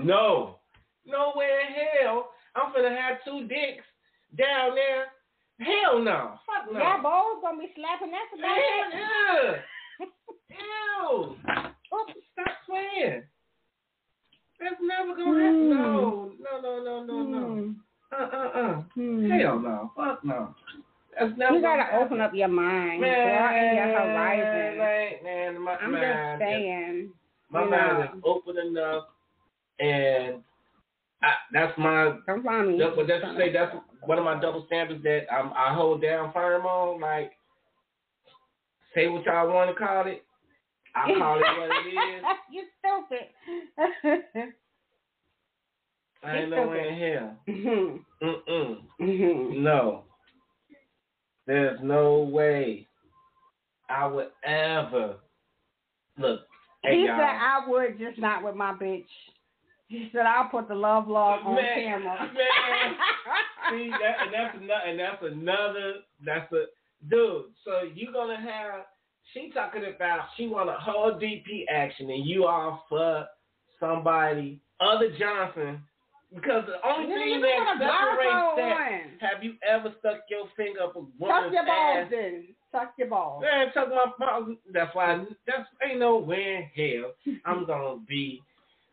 no, 0.05 0.59
nowhere 1.05 1.61
in 1.61 1.72
hell. 1.74 2.30
I'm 2.55 2.72
gonna 2.72 2.94
have 2.94 3.18
two 3.24 3.47
dicks 3.49 3.84
down 4.38 4.74
there. 4.74 5.07
Hell 5.61 5.99
no. 6.03 6.38
Fuck 6.47 6.72
no. 6.72 6.78
Y'all 6.78 7.03
both 7.03 7.42
gonna 7.42 7.59
be 7.59 7.72
slapping 7.74 8.11
that 8.12 8.28
about 8.32 8.57
Hell 8.57 9.57
yeah. 10.01 10.07
Ew. 11.11 11.36
Stop 12.32 12.55
playing. 12.66 13.22
That's 14.61 14.77
never 14.81 15.15
gonna 15.17 15.43
happen. 15.43 15.71
Hmm. 15.71 15.77
No, 15.77 16.33
no, 16.41 16.61
no, 16.63 16.83
no, 16.83 17.05
no, 17.05 17.23
no. 17.23 17.47
Hmm. 17.55 17.73
Uh, 18.13 18.25
uh, 18.25 18.61
uh. 18.61 18.83
Hmm. 18.95 19.31
Hell 19.31 19.59
no. 19.61 19.93
Fuck 19.97 20.25
no. 20.25 20.55
That's 21.19 21.33
never. 21.37 21.57
You 21.57 21.63
gotta 21.63 21.83
happen. 21.83 22.03
open 22.03 22.21
up 22.21 22.33
your 22.35 22.49
mind, 22.49 23.01
Man, 23.01 23.29
broaden 23.39 23.77
your 23.77 23.99
horizon. 23.99 24.79
Man, 24.79 25.13
man, 25.25 25.63
my 25.63 25.77
I'm 25.77 25.93
mind 25.93 26.05
just 26.05 26.43
is- 26.43 26.47
saying. 26.47 27.13
my 27.51 27.65
you 27.65 27.71
mind 27.71 27.99
know. 27.99 28.03
is 28.05 28.23
open 28.25 28.59
enough, 28.59 29.05
and 29.81 30.43
I, 31.23 31.33
that's 31.53 31.79
my. 31.79 32.17
Don't 32.27 32.45
find 32.45 32.69
me. 32.69 32.79
That's 32.79 32.97
that's 33.09 33.23
to 33.25 33.35
say. 33.39 33.53
That's 33.53 33.75
one 34.05 34.19
of 34.19 34.25
my 34.25 34.39
double 34.41 34.65
standards 34.67 35.03
that 35.05 35.27
I'm, 35.33 35.53
I 35.55 35.75
hold 35.75 36.03
down 36.03 36.33
firm 36.33 36.67
on. 36.67 37.01
Like, 37.01 37.33
say 38.95 39.09
what 39.09 39.25
y'all 39.25 39.49
want 39.53 39.71
to 39.71 39.85
call 39.85 40.07
it. 40.07 40.23
I 40.97 41.12
call 41.18 41.36
it 41.36 41.42
what 41.59 41.70
it 41.70 41.88
is. 41.90 42.24
you 42.51 42.64
stupid. 42.78 44.55
I 46.24 46.36
ain't 46.38 46.51
no 46.51 46.66
way 46.68 46.88
in 46.88 46.94
hell. 46.99 47.36
Mm-mm. 48.22 49.59
No. 49.59 50.05
There's 51.47 51.78
no 51.82 52.20
way 52.20 52.88
I 53.88 54.07
would 54.07 54.30
ever 54.44 55.16
look. 56.18 56.40
Hey, 56.82 57.01
he 57.01 57.07
y'all. 57.07 57.18
said 57.18 57.24
I 57.24 57.64
would, 57.68 57.99
just 57.99 58.18
not 58.18 58.42
with 58.42 58.55
my 58.57 58.72
bitch. 58.72 59.07
He 59.88 60.09
said 60.12 60.26
I'll 60.26 60.49
put 60.49 60.66
the 60.66 60.74
love 60.74 61.07
log 61.07 61.47
on 61.47 61.55
Man, 61.55 61.74
camera. 61.74 62.18
man. 62.18 62.97
See 63.70 63.90
that, 63.90 64.16
and 64.22 64.32
that's 64.34 64.57
another, 64.57 64.80
and 64.86 64.99
that's 64.99 65.22
another. 65.22 65.92
That's 66.24 66.53
a 66.53 66.64
dude. 67.09 67.44
So 67.64 67.82
you 67.94 68.12
gonna 68.12 68.40
have? 68.40 68.86
She 69.33 69.51
talking 69.53 69.83
about 69.85 70.29
she 70.37 70.47
want 70.47 70.68
a 70.68 70.74
whole 70.74 71.12
DP 71.12 71.64
action, 71.70 72.11
and 72.11 72.24
you 72.27 72.47
all 72.47 72.85
for 72.89 73.27
somebody 73.81 74.61
other 74.81 75.11
Johnson 75.18 75.81
because 76.35 76.64
the 76.66 76.87
only 76.87 77.14
thing 77.14 77.41
that 77.41 77.59
what 77.59 77.77
a 77.77 77.79
block 77.79 78.01
separates 78.01 78.57
that. 78.57 79.27
on. 79.27 79.31
Have 79.31 79.45
you 79.45 79.55
ever 79.66 79.95
stuck 80.01 80.20
your 80.29 80.47
finger 80.57 80.81
up 80.83 80.97
a 80.97 81.01
woman's 81.18 81.45
Tuck 81.45 81.53
your 81.53 81.66
balls 81.66 81.99
ass? 82.05 82.09
then. 82.11 82.45
Tuck 82.72 82.93
your 82.99 83.09
balls. 83.09 83.43
Man, 83.43 83.72
tuck 83.72 83.89
my 83.89 84.12
balls. 84.18 84.57
That's 84.72 84.95
why. 84.95 85.24
That's 85.47 85.68
ain't 85.89 86.01
no 86.01 86.18
way 86.18 86.68
in 86.77 87.01
hell 87.01 87.12
I'm 87.45 87.66
gonna 87.66 88.01
be. 88.09 88.43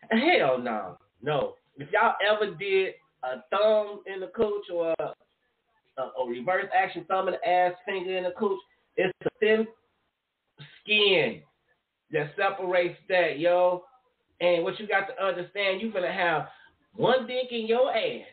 Hell 0.10 0.60
no, 0.60 0.98
no. 1.22 1.56
If 1.78 1.90
y'all 1.92 2.14
ever 2.30 2.54
did 2.56 2.94
a 3.24 3.42
thumb 3.50 4.02
in 4.14 4.20
the 4.20 4.28
cooch 4.28 4.66
or 4.72 4.94
a, 5.00 5.14
a, 5.98 6.02
a 6.02 6.30
reverse 6.30 6.68
action 6.76 7.06
thumb 7.08 7.28
in 7.28 7.34
the 7.34 7.50
ass, 7.50 7.74
finger 7.86 8.16
in 8.16 8.24
the 8.26 8.34
cooch, 8.38 8.60
it's 8.96 9.14
a 9.26 9.30
thin 9.40 9.68
skin 10.84 11.42
that 12.12 12.32
separates 12.36 12.98
that, 13.10 13.40
yo. 13.40 13.84
And 14.42 14.64
what 14.64 14.80
you 14.80 14.88
got 14.88 15.08
to 15.08 15.24
understand, 15.24 15.82
you 15.82 15.92
gonna 15.92 16.12
have 16.12 16.48
one 16.96 17.28
dick 17.28 17.48
in 17.52 17.66
your 17.68 17.96
ass, 17.96 18.26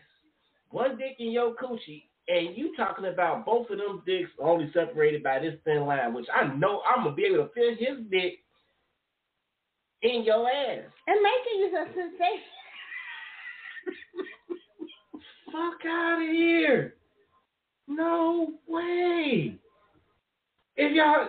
one 0.70 0.98
dick 0.98 1.16
in 1.18 1.30
your 1.30 1.54
coochie, 1.54 2.04
and 2.28 2.56
you 2.56 2.74
talking 2.76 3.06
about 3.06 3.44
both 3.46 3.70
of 3.70 3.78
them 3.78 4.02
dicks 4.06 4.30
only 4.42 4.70
separated 4.72 5.22
by 5.22 5.38
this 5.38 5.54
thin 5.64 5.86
line, 5.86 6.12
which 6.14 6.26
I 6.32 6.46
know 6.54 6.82
I'm 6.86 7.04
gonna 7.04 7.14
be 7.14 7.24
able 7.24 7.44
to 7.44 7.50
fit 7.54 7.78
his 7.78 7.98
dick 8.10 8.40
in 10.02 10.24
your 10.24 10.48
ass. 10.48 10.84
And 11.06 11.22
making 11.22 11.60
you 11.60 11.76
a 11.76 11.84
sensation. 11.86 12.40
Fuck 15.52 15.86
out 15.86 16.22
of 16.22 16.28
here. 16.28 16.94
No 17.88 18.54
way. 18.68 19.58
If 20.76 20.92
y'all, 20.92 21.28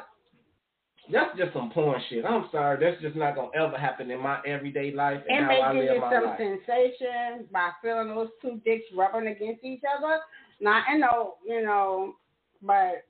that's 1.12 1.38
just 1.38 1.54
some 1.54 1.72
porn 1.72 2.02
shit. 2.10 2.26
I'm 2.26 2.46
sorry. 2.52 2.78
That's 2.84 3.02
just 3.02 3.16
not 3.16 3.36
gonna 3.36 3.52
ever 3.56 3.78
happen 3.78 4.10
in 4.12 4.22
my 4.22 4.40
everyday 4.46 4.92
life 4.92 5.22
and, 5.28 5.40
and 5.40 5.48
how 5.48 5.58
I 5.58 5.74
live 5.74 5.96
you 5.96 6.02
my 6.02 6.12
some 6.12 6.26
life. 6.26 6.40
sensation 6.40 7.48
by 7.52 7.70
feeling 7.82 8.10
those 8.10 8.30
two 8.42 8.62
dicks 8.66 8.86
rubbing 8.96 9.28
against 9.28 9.64
each 9.64 9.82
other. 9.98 10.20
Not, 10.60 10.84
in 10.94 11.00
know, 11.00 11.36
you 11.46 11.64
know, 11.64 12.16
but 12.62 13.06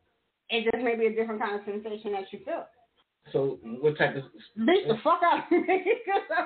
it 0.49 0.70
just 0.72 0.84
may 0.84 0.95
be 0.95 1.08
a 1.08 1.16
different 1.16 1.41
kind 1.41 1.56
of 1.56 1.66
sensation 1.66 2.14
that 2.14 2.32
you 2.32 2.39
feel. 2.45 2.66
So 3.32 3.60
what 3.64 3.97
type 3.97 4.16
of? 4.16 4.24
Beat 4.66 4.88
the 4.88 4.97
fuck 5.04 5.22
out 5.24 5.45
of 5.45 5.52
me? 5.52 5.86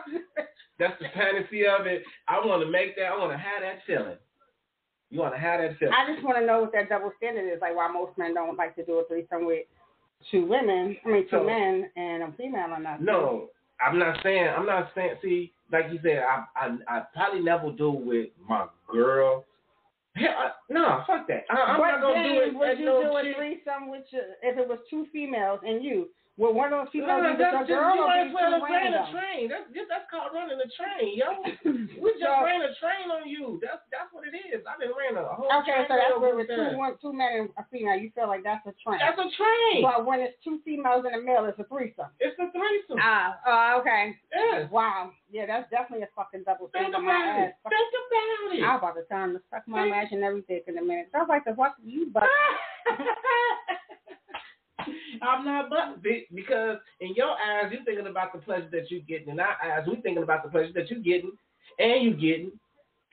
That's 0.79 0.99
the 0.99 1.07
fantasy 1.13 1.65
of 1.65 1.87
it. 1.87 2.03
I 2.27 2.45
want 2.45 2.63
to 2.63 2.69
make 2.69 2.95
that. 2.97 3.13
I 3.13 3.17
want 3.17 3.31
to 3.31 3.37
have 3.37 3.61
that 3.61 3.79
feeling. 3.87 4.17
You 5.09 5.19
want 5.19 5.33
to 5.33 5.39
have 5.39 5.61
that 5.61 5.77
feeling. 5.79 5.93
I 5.95 6.11
just 6.11 6.25
want 6.25 6.37
to 6.37 6.45
know 6.45 6.61
what 6.61 6.73
that 6.73 6.89
double 6.89 7.11
standard 7.17 7.47
is. 7.47 7.61
Like 7.61 7.75
why 7.75 7.87
most 7.87 8.17
men 8.17 8.33
don't 8.33 8.57
like 8.57 8.75
to 8.75 8.85
do 8.85 8.99
a 8.99 9.07
threesome 9.07 9.45
with 9.45 9.63
two 10.31 10.45
women. 10.45 10.97
I 11.05 11.07
mean, 11.09 11.23
two 11.23 11.29
So- 11.37 11.43
men 11.43 11.89
and 11.95 12.23
a 12.23 12.31
female 12.37 12.71
or 12.71 12.79
not. 12.79 13.01
No, 13.01 13.49
I'm 13.85 13.99
not 13.99 14.21
saying. 14.23 14.47
I'm 14.47 14.65
not 14.65 14.91
saying. 14.95 15.15
See, 15.21 15.53
like 15.71 15.85
you 15.91 15.99
said, 16.03 16.19
I 16.19 16.45
I, 16.55 16.77
I 16.87 17.03
probably 17.13 17.41
never 17.41 17.71
do 17.71 17.91
with 17.91 18.29
my 18.47 18.67
girl. 18.87 19.43
Hell, 20.15 20.29
I, 20.37 20.51
no, 20.69 21.03
fuck 21.05 21.27
that. 21.27 21.43
I, 21.49 21.55
I'm 21.55 21.79
but 21.79 21.91
not 21.91 22.01
gonna 22.01 22.23
do 22.23 22.39
it. 22.39 22.55
would 22.55 22.79
you 22.79 22.85
no 22.85 23.01
do 23.03 23.17
a 23.17 23.33
threesome 23.35 23.89
with 23.91 24.03
your, 24.11 24.23
if 24.43 24.57
it 24.57 24.67
was 24.67 24.79
two 24.89 25.07
females 25.11 25.59
and 25.65 25.83
you? 25.83 26.07
Would 26.35 26.51
one 26.51 26.67
of 26.75 26.83
those 26.83 26.91
No, 26.91 27.07
females 27.07 27.23
be 27.23 27.31
with 27.31 27.39
that's 27.39 27.55
your 27.55 27.63
just, 27.63 27.79
girl 27.79 27.95
you 27.95 28.11
as 28.11 28.27
well 28.35 28.59
ran 28.59 28.91
a 28.91 29.07
train. 29.07 29.47
That's 29.47 29.71
just, 29.71 29.87
that's 29.87 30.03
called 30.11 30.35
running 30.35 30.59
a 30.59 30.67
train, 30.75 31.15
yo. 31.15 31.31
We 32.03 32.11
just 32.19 32.27
So- 32.27 32.43
ran 32.43 32.59
a 32.59 32.75
train 32.75 33.07
on 33.07 33.23
you. 33.23 33.55
That's 33.63 33.79
that's 33.87 34.11
what 34.11 34.27
it 34.27 34.35
is. 34.35 34.59
I 34.67 34.75
done 34.75 34.91
ran 34.99 35.15
a 35.15 35.23
whole 35.31 35.47
Okay, 35.63 35.71
train 35.71 35.87
so 35.87 35.95
that's 35.95 36.19
where 36.19 36.35
with 36.35 36.51
two 36.51 36.75
one 36.75 36.99
two 36.99 37.15
men 37.15 37.47
and 37.47 37.49
a 37.55 37.63
female, 37.71 37.95
you 37.95 38.11
feel 38.11 38.27
like 38.27 38.43
that's 38.43 38.67
a 38.67 38.75
train. 38.83 38.99
That's 38.99 39.15
a 39.15 39.31
train. 39.31 39.79
But 39.79 40.03
when 40.03 40.19
it's 40.19 40.35
two 40.43 40.59
females 40.67 41.07
and 41.07 41.15
a 41.15 41.21
male, 41.23 41.47
it's 41.47 41.55
a 41.55 41.63
threesome. 41.71 42.11
It's 42.19 42.35
a 42.35 42.51
threesome. 42.51 42.99
Ah, 42.99 43.39
uh, 43.47 43.79
okay. 43.79 44.19
yes. 44.35 44.67
Wow. 44.67 45.15
Yeah, 45.31 45.47
that's 45.47 45.71
definitely 45.71 46.03
a 46.03 46.11
fucking 46.19 46.43
double 46.43 46.67
Think 46.75 46.91
about 46.91 46.99
My 47.07 47.47
it. 47.47 47.55
ass. 47.55 47.71
Think 47.71 47.91
about 47.95 48.59
it. 48.59 48.63
I'm 48.63 48.75
about 48.83 48.95
to 48.99 49.03
tell 49.07 49.23
him 49.23 49.39
to 49.39 49.41
suck 49.47 49.63
my 49.71 49.87
Think- 49.87 49.95
imaginary 49.95 50.43
dick 50.51 50.67
in 50.67 50.75
a 50.77 50.83
minute. 50.83 51.07
Sounds 51.15 51.31
like 51.31 51.47
the 51.47 51.55
fuck 51.55 51.79
you 51.79 52.11
but 52.11 52.27
I'm 55.21 55.45
not 55.45 55.69
but 55.69 56.01
because 56.33 56.77
in 56.99 57.13
your 57.15 57.31
eyes 57.31 57.71
you're 57.71 57.83
thinking 57.83 58.07
about 58.07 58.33
the 58.33 58.39
pleasure 58.39 58.69
that 58.71 58.89
you're 58.91 59.01
getting. 59.01 59.29
In 59.29 59.39
our 59.39 59.57
eyes, 59.63 59.83
we're 59.87 60.01
thinking 60.01 60.23
about 60.23 60.43
the 60.43 60.49
pleasure 60.49 60.73
that 60.73 60.89
you're 60.89 60.99
getting 60.99 61.31
and 61.79 62.03
you're 62.03 62.13
getting. 62.13 62.51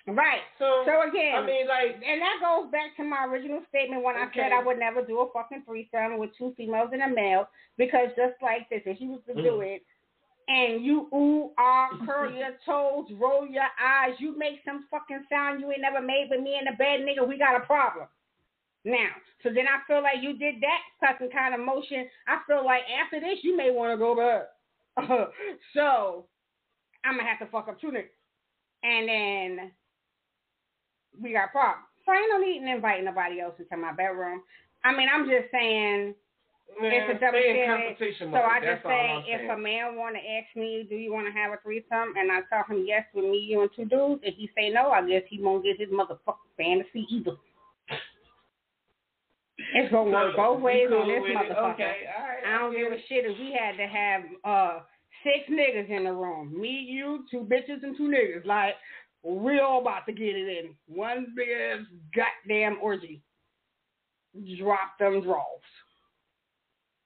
Right. 0.07 0.41
So, 0.59 0.83
So 0.85 1.09
again, 1.09 1.37
I 1.37 1.47
mean, 1.47 1.69
like, 1.69 1.95
and 1.95 2.21
that 2.21 2.39
goes 2.43 2.71
back 2.73 2.97
to 2.97 3.05
my 3.05 3.25
original 3.25 3.61
statement 3.69 4.03
when 4.03 4.17
I 4.17 4.27
said 4.35 4.51
I 4.51 4.63
would 4.63 4.79
never 4.79 5.01
do 5.05 5.21
a 5.21 5.31
fucking 5.33 5.63
threesome 5.65 6.19
with 6.19 6.31
two 6.37 6.53
females 6.57 6.91
and 6.93 7.03
a 7.03 7.09
male 7.09 7.49
because 7.79 8.09
just 8.17 8.35
like 8.43 8.69
this, 8.69 8.83
if 8.85 9.01
you 9.01 9.11
was 9.11 9.21
to 9.29 9.35
do 9.35 9.63
Mm. 9.63 9.77
it 9.77 9.83
and 10.49 10.85
you 10.85 11.07
ooh 11.15 11.53
ah 11.57 11.89
curl 12.05 12.33
your 12.33 12.51
toes, 12.67 13.07
roll 13.13 13.47
your 13.47 13.69
eyes, 13.81 14.19
you 14.19 14.37
make 14.37 14.59
some 14.65 14.87
fucking 14.91 15.25
sound 15.31 15.61
you 15.61 15.71
ain't 15.71 15.81
never 15.81 16.01
made 16.01 16.27
with 16.31 16.41
me 16.41 16.59
in 16.59 16.65
the 16.65 16.77
bed, 16.77 17.01
nigga, 17.07 17.27
we 17.27 17.39
got 17.39 17.57
a 17.57 17.65
problem. 17.65 18.09
Now, 18.85 19.11
so 19.43 19.51
then 19.55 19.67
I 19.67 19.79
feel 19.87 20.03
like 20.03 20.23
you 20.23 20.37
did 20.39 20.57
that 20.61 20.81
fucking 21.01 21.31
kind 21.31 21.55
of 21.55 21.61
motion. 21.61 22.07
I 22.27 22.41
feel 22.47 22.65
like 22.65 22.83
after 22.91 23.21
this 23.21 23.39
you 23.43 23.57
may 23.57 23.71
want 23.71 23.93
to 23.93 23.97
go 23.97 24.15
back. 24.17 25.29
so 25.75 26.27
I'm 27.05 27.17
gonna 27.17 27.29
have 27.29 27.39
to 27.41 27.47
fuck 27.47 27.69
up 27.69 27.81
two 27.81 27.89
niggas, 27.89 28.11
and 28.83 29.09
then 29.09 29.71
we 31.21 31.33
got 31.33 31.53
problems. 31.53 31.87
So 32.05 32.13
I 32.13 32.17
ain't 32.17 32.31
no 32.31 32.39
need 32.39 32.63
in 32.63 32.69
invite 32.69 33.05
nobody 33.05 33.41
else 33.41 33.55
into 33.59 33.77
my 33.77 33.93
bedroom. 33.93 34.43
I 34.85 34.91
mean, 34.97 35.09
I'm 35.13 35.29
just 35.29 35.51
saying, 35.53 36.15
Man, 36.81 36.91
it's 36.93 37.17
a 37.17 37.21
double 37.21 37.39
standard. 37.39 37.97
competition 37.99 38.31
So. 38.33 38.39
I 38.39 38.59
just 38.59 38.83
say, 38.83 39.25
if 39.29 39.51
a 39.51 39.57
man 39.57 39.95
want 39.97 40.17
to 40.17 40.23
ask 40.23 40.51
me, 40.57 40.87
do 40.89 40.97
you 40.97 41.13
want 41.13 41.27
to 41.27 41.33
have 41.33 41.53
a 41.53 41.59
threesome, 41.63 42.17
and 42.17 42.33
I 42.33 42.41
tell 42.51 42.65
him 42.65 42.85
yes 42.87 43.05
with 43.15 43.25
me, 43.25 43.39
you, 43.39 43.63
and 43.63 43.71
two 43.77 43.85
dudes, 43.85 44.23
if 44.25 44.35
he 44.37 44.51
say 44.57 44.71
no, 44.71 44.91
I 44.91 45.07
guess 45.07 45.23
he 45.29 45.41
won't 45.41 45.65
get 45.65 45.79
his 45.79 45.91
motherfucking 45.91 46.51
fantasy 46.57 47.07
either. 47.11 47.37
It's 49.75 49.93
gonna 49.93 50.11
work 50.11 50.37
both 50.37 50.61
ways 50.61 50.89
on 50.93 51.09
this 51.09 51.19
motherfucker. 51.19 51.75
Okay, 51.75 51.97
all 52.17 52.29
right. 52.29 52.45
I 52.47 52.59
don't 52.59 52.77
give 52.77 52.93
a 52.93 53.01
shit 53.09 53.25
if 53.25 53.39
we 53.39 53.57
had 53.59 53.77
to 53.77 53.87
have 53.87 54.23
uh 54.45 54.81
six 55.25 55.49
niggas 55.51 55.91
in 55.91 56.05
the 56.05 56.13
room. 56.13 56.59
Me, 56.61 56.69
you, 56.69 57.25
two 57.31 57.49
bitches, 57.51 57.83
and 57.83 57.97
two 57.97 58.09
niggas. 58.09 58.45
Like 58.45 58.75
we 59.23 59.61
all 59.61 59.81
about 59.81 60.07
to 60.07 60.13
get 60.13 60.37
it 60.37 60.49
in. 60.49 60.75
One 60.87 61.29
big 61.37 61.49
ass 61.49 61.87
goddamn 62.15 62.79
orgy. 62.83 63.23
Drop 64.59 64.99
them 64.99 65.23
draws. 65.23 65.45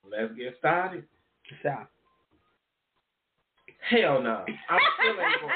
Let's 0.09 0.35
get 0.35 0.55
started. 0.59 1.05
So. 1.63 1.71
Hell 3.91 4.23
no. 4.23 4.45
I 4.69 4.79
still 4.99 5.21
ain't 5.21 5.41
going. 5.41 5.53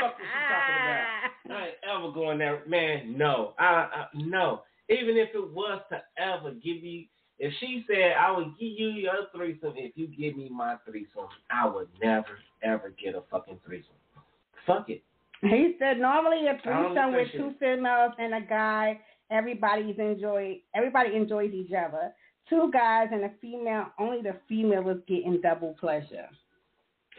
Fuck 0.00 0.14
what 0.14 0.20
you 0.20 0.26
talking 0.48 0.76
about. 0.84 1.06
I 1.50 1.66
ain't 1.66 1.76
ever 1.90 2.12
going 2.12 2.38
there, 2.38 2.62
man. 2.68 3.16
No, 3.16 3.54
I, 3.58 3.64
I 3.64 4.06
no. 4.14 4.62
Even 4.88 5.16
if 5.16 5.30
it 5.34 5.50
was 5.52 5.80
to 5.90 6.02
ever 6.18 6.52
give 6.52 6.82
me, 6.82 7.08
if 7.38 7.52
she 7.60 7.84
said 7.88 8.12
I 8.18 8.30
would 8.30 8.52
give 8.58 8.72
you 8.78 8.88
your 8.88 9.26
threesome, 9.34 9.74
if 9.76 9.92
you 9.96 10.08
give 10.08 10.36
me 10.36 10.48
my 10.50 10.76
threesome, 10.86 11.28
I 11.50 11.66
would 11.66 11.88
never 12.02 12.38
ever 12.62 12.94
get 13.02 13.14
a 13.14 13.22
fucking 13.30 13.60
threesome. 13.64 13.94
Fuck 14.66 14.90
it. 14.90 15.02
He 15.40 15.76
said 15.78 15.98
normally 15.98 16.46
a 16.46 16.58
threesome 16.62 17.12
with 17.12 17.28
two 17.32 17.54
females 17.60 18.12
and 18.18 18.34
a 18.34 18.40
guy, 18.40 19.00
everybody's 19.30 19.98
enjoy 19.98 20.60
everybody 20.74 21.16
enjoys 21.16 21.52
each 21.52 21.72
other. 21.72 22.12
Two 22.48 22.70
guys 22.72 23.08
and 23.10 23.24
a 23.24 23.30
female, 23.40 23.86
only 23.98 24.20
the 24.20 24.36
female 24.48 24.88
is 24.90 24.98
getting 25.08 25.40
double 25.42 25.74
pleasure. 25.80 26.28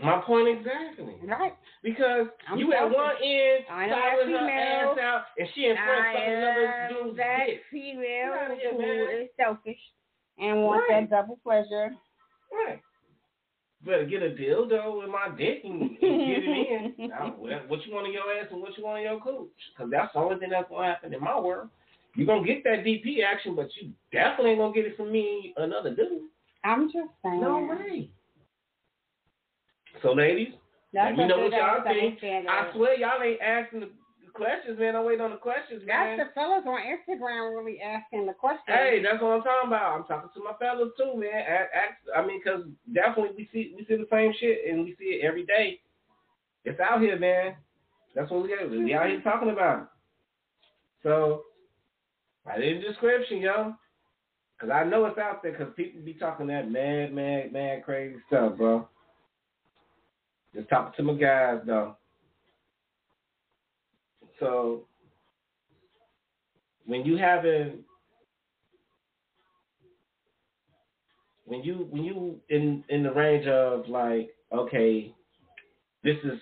My 0.03 0.19
point 0.25 0.47
exactly. 0.49 1.15
Right? 1.23 1.53
Because 1.83 2.27
I'm 2.49 2.57
you 2.59 2.73
at 2.73 2.83
one 2.83 3.15
end, 3.23 3.63
I 3.71 3.85
know 3.87 3.95
tiring 3.95 4.31
that 4.33 4.41
her 4.41 4.47
female. 4.47 4.91
ass 4.91 4.97
out, 4.99 5.21
and 5.37 5.47
she 5.55 5.65
in 5.65 5.75
front 5.75 6.05
sucking 6.15 6.33
another 6.33 6.89
dude's 6.91 7.17
that 7.17 7.45
dick. 7.47 7.61
female 7.71 8.33
who 8.71 8.77
man. 8.81 9.21
is 9.23 9.29
selfish 9.37 9.79
and 10.37 10.63
wants 10.63 10.85
Right. 10.89 11.09
that 11.09 11.15
double 11.15 11.39
pleasure. 11.43 11.95
Right. 12.51 12.81
Better 13.85 14.05
get 14.05 14.23
a 14.23 14.29
dildo 14.31 14.99
with 14.99 15.09
my 15.09 15.29
dick 15.37 15.61
and, 15.63 15.81
and 15.81 15.99
get 15.99 16.01
it 16.01 16.95
in. 16.99 17.07
Now, 17.09 17.35
what 17.37 17.69
what 17.69 17.85
you 17.85 17.93
want 17.93 18.07
in 18.07 18.13
your 18.13 18.23
ass 18.33 18.47
and 18.51 18.59
what 18.61 18.75
you 18.77 18.83
want 18.83 18.97
in 18.99 19.03
your 19.05 19.19
cooch. 19.21 19.47
Because 19.77 19.91
that's 19.91 20.11
the 20.13 20.19
only 20.19 20.37
thing 20.39 20.49
that's 20.49 20.67
going 20.69 20.87
to 20.87 20.93
happen 20.93 21.13
in 21.13 21.21
my 21.21 21.39
world. 21.39 21.69
You're 22.15 22.25
going 22.25 22.43
to 22.43 22.47
get 22.47 22.63
that 22.63 22.83
DP 22.83 23.23
action, 23.23 23.55
but 23.55 23.67
you 23.79 23.91
definitely 24.11 24.51
ain't 24.51 24.59
going 24.59 24.73
to 24.73 24.81
get 24.81 24.89
it 24.91 24.97
from 24.97 25.11
me, 25.11 25.53
another 25.57 25.93
dude. 25.93 26.23
I'm 26.63 26.87
just 26.91 27.09
saying. 27.23 27.41
No 27.41 27.59
way. 27.59 28.09
So, 30.05 30.13
ladies, 30.13 30.53
That's 30.93 31.17
let 31.17 31.17
me 31.17 31.27
know 31.27 31.39
what 31.41 31.51
y'all 31.51 31.81
think. 31.81 32.21
I 32.21 32.69
swear 32.75 32.93
y'all 32.93 33.23
ain't 33.25 33.41
asking 33.41 33.79
the 33.79 33.89
questions, 34.35 34.77
man. 34.77 34.95
I'm 34.95 35.03
waiting 35.03 35.25
on 35.25 35.31
the 35.31 35.41
questions, 35.41 35.81
man. 35.81 36.15
That's 36.15 36.29
the 36.29 36.33
fellas 36.35 36.61
on 36.67 36.77
Instagram 36.77 37.57
really 37.57 37.81
asking 37.81 38.27
the 38.27 38.33
questions. 38.33 38.69
Hey, 38.69 39.01
that's 39.01 39.17
what 39.17 39.33
I'm 39.33 39.41
talking 39.41 39.67
about. 39.73 39.97
I'm 39.97 40.05
talking 40.05 40.29
to 40.35 40.43
my 40.45 40.53
fellas 40.61 40.93
too, 40.95 41.17
man. 41.17 41.33
Ask, 41.33 41.69
ask, 41.73 41.97
I 42.15 42.21
mean, 42.21 42.37
cause 42.43 42.69
definitely 42.93 43.33
we 43.35 43.49
see 43.51 43.73
we 43.75 43.83
see 43.89 43.97
the 43.97 44.05
same 44.11 44.31
shit 44.39 44.69
and 44.69 44.85
we 44.85 44.95
see 44.99 45.17
it 45.17 45.25
every 45.25 45.43
day. 45.43 45.79
It's 46.65 46.79
out 46.79 47.01
here, 47.01 47.17
man. 47.17 47.55
That's 48.13 48.29
what 48.29 48.43
we 48.43 48.49
got. 48.49 48.69
We 48.69 48.93
out 48.93 49.09
here 49.09 49.21
talking 49.21 49.49
about 49.49 49.79
it. 49.79 49.87
So, 51.01 51.45
write 52.45 52.61
it 52.61 52.77
in 52.77 52.81
the 52.81 52.89
description, 52.89 53.41
yo. 53.41 53.73
Cause 54.61 54.69
I 54.69 54.83
know 54.83 55.05
it's 55.05 55.17
out 55.17 55.41
there. 55.41 55.57
Cause 55.57 55.73
people 55.75 56.01
be 56.01 56.13
talking 56.13 56.45
that 56.47 56.69
mad, 56.69 57.11
mad, 57.11 57.51
mad, 57.51 57.83
crazy 57.83 58.17
stuff, 58.27 58.55
bro. 58.57 58.87
Just 60.55 60.69
talking 60.69 60.93
to 60.97 61.03
my 61.03 61.13
guys, 61.19 61.59
though. 61.65 61.97
So, 64.39 64.85
when 66.85 67.05
you 67.05 67.17
having 67.17 67.83
when 71.45 71.63
you 71.63 71.87
when 71.89 72.03
you 72.03 72.39
in 72.49 72.83
in 72.89 73.03
the 73.03 73.11
range 73.11 73.47
of 73.47 73.87
like 73.87 74.29
okay 74.51 75.13
this 76.03 76.17
is 76.23 76.39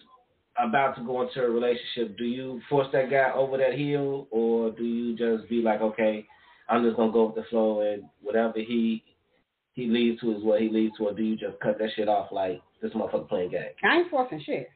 about 0.58 0.96
to 0.96 1.04
go 1.04 1.22
into 1.22 1.44
a 1.44 1.50
relationship 1.50 2.18
do 2.18 2.26
you 2.26 2.62
force 2.70 2.88
that 2.94 3.10
guy 3.10 3.32
over 3.34 3.58
that 3.58 3.78
hill 3.78 4.28
or 4.32 4.72
do 4.72 4.84
you 4.84 5.16
just 5.18 5.50
be 5.50 5.62
like 5.62 5.82
okay 5.82 6.26
i'm 6.70 6.84
just 6.84 6.96
gonna 6.96 7.12
go 7.12 7.26
with 7.28 7.36
the 7.36 7.44
flow 7.50 7.82
and 7.82 8.04
whatever 8.22 8.54
he 8.56 9.04
he 9.74 9.88
leads 9.88 10.20
to 10.22 10.36
is 10.36 10.44
what 10.44 10.62
he 10.62 10.70
leads 10.70 10.96
to 10.98 11.08
or 11.08 11.14
do 11.14 11.24
you 11.24 11.36
just 11.36 11.60
cut 11.60 11.78
that 11.80 11.90
shit 11.96 12.08
off 12.08 12.32
like 12.32 12.62
this 12.84 12.92
motherfucker 12.94 13.28
playing 13.28 13.50
game 13.50 13.72
I 13.84 13.98
ain't 13.98 14.12
forcing 14.12 14.44
shit. 14.46 14.70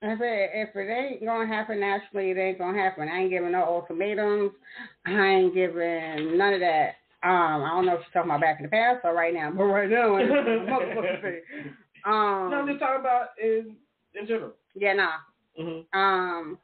If 0.00 0.20
it, 0.20 0.50
if 0.54 0.76
it 0.76 0.90
ain't 0.90 1.24
gonna 1.24 1.46
happen 1.46 1.80
naturally, 1.80 2.30
it 2.30 2.38
ain't 2.38 2.58
gonna 2.58 2.78
happen. 2.78 3.08
I 3.08 3.20
ain't 3.20 3.30
giving 3.30 3.52
no 3.52 3.64
ultimatums. 3.64 4.52
I 5.06 5.26
ain't 5.26 5.54
giving 5.54 6.36
none 6.38 6.54
of 6.54 6.60
that. 6.60 6.96
Um, 7.22 7.64
I 7.64 7.70
don't 7.74 7.86
know 7.86 7.94
if 7.94 8.00
you're 8.00 8.22
talking 8.22 8.30
about 8.30 8.42
back 8.42 8.58
in 8.60 8.64
the 8.64 8.68
past 8.70 9.00
or 9.02 9.14
right 9.14 9.32
now, 9.32 9.50
but 9.50 9.64
right 9.64 9.88
now, 9.88 10.16
it's 10.16 10.30
a 10.30 10.34
motherfucking 10.34 11.22
thing. 11.22 11.40
Um, 12.06 12.50
no 12.50 12.58
i'm 12.58 12.66
just 12.66 12.80
talking 12.80 13.00
about 13.00 13.28
in 13.42 13.76
in 14.14 14.26
general 14.26 14.52
yeah, 14.74 14.92
nah. 14.92 15.08
hmm 15.56 15.98
Um, 15.98 16.58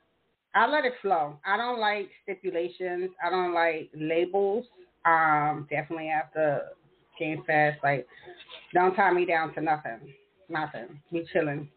I 0.54 0.66
let 0.66 0.84
it 0.84 0.94
flow. 1.00 1.38
I 1.46 1.56
don't 1.56 1.78
like 1.78 2.10
stipulations. 2.24 3.10
I 3.24 3.30
don't 3.30 3.54
like 3.54 3.90
labels. 3.94 4.66
Um, 5.04 5.66
definitely 5.70 6.08
have 6.08 6.32
to 6.34 6.62
game 7.20 7.44
fast. 7.46 7.78
Like, 7.84 8.08
don't 8.74 8.96
tie 8.96 9.12
me 9.12 9.24
down 9.24 9.54
to 9.54 9.60
nothing. 9.60 10.12
Nothing. 10.48 11.00
We 11.12 11.28
chilling. 11.32 11.68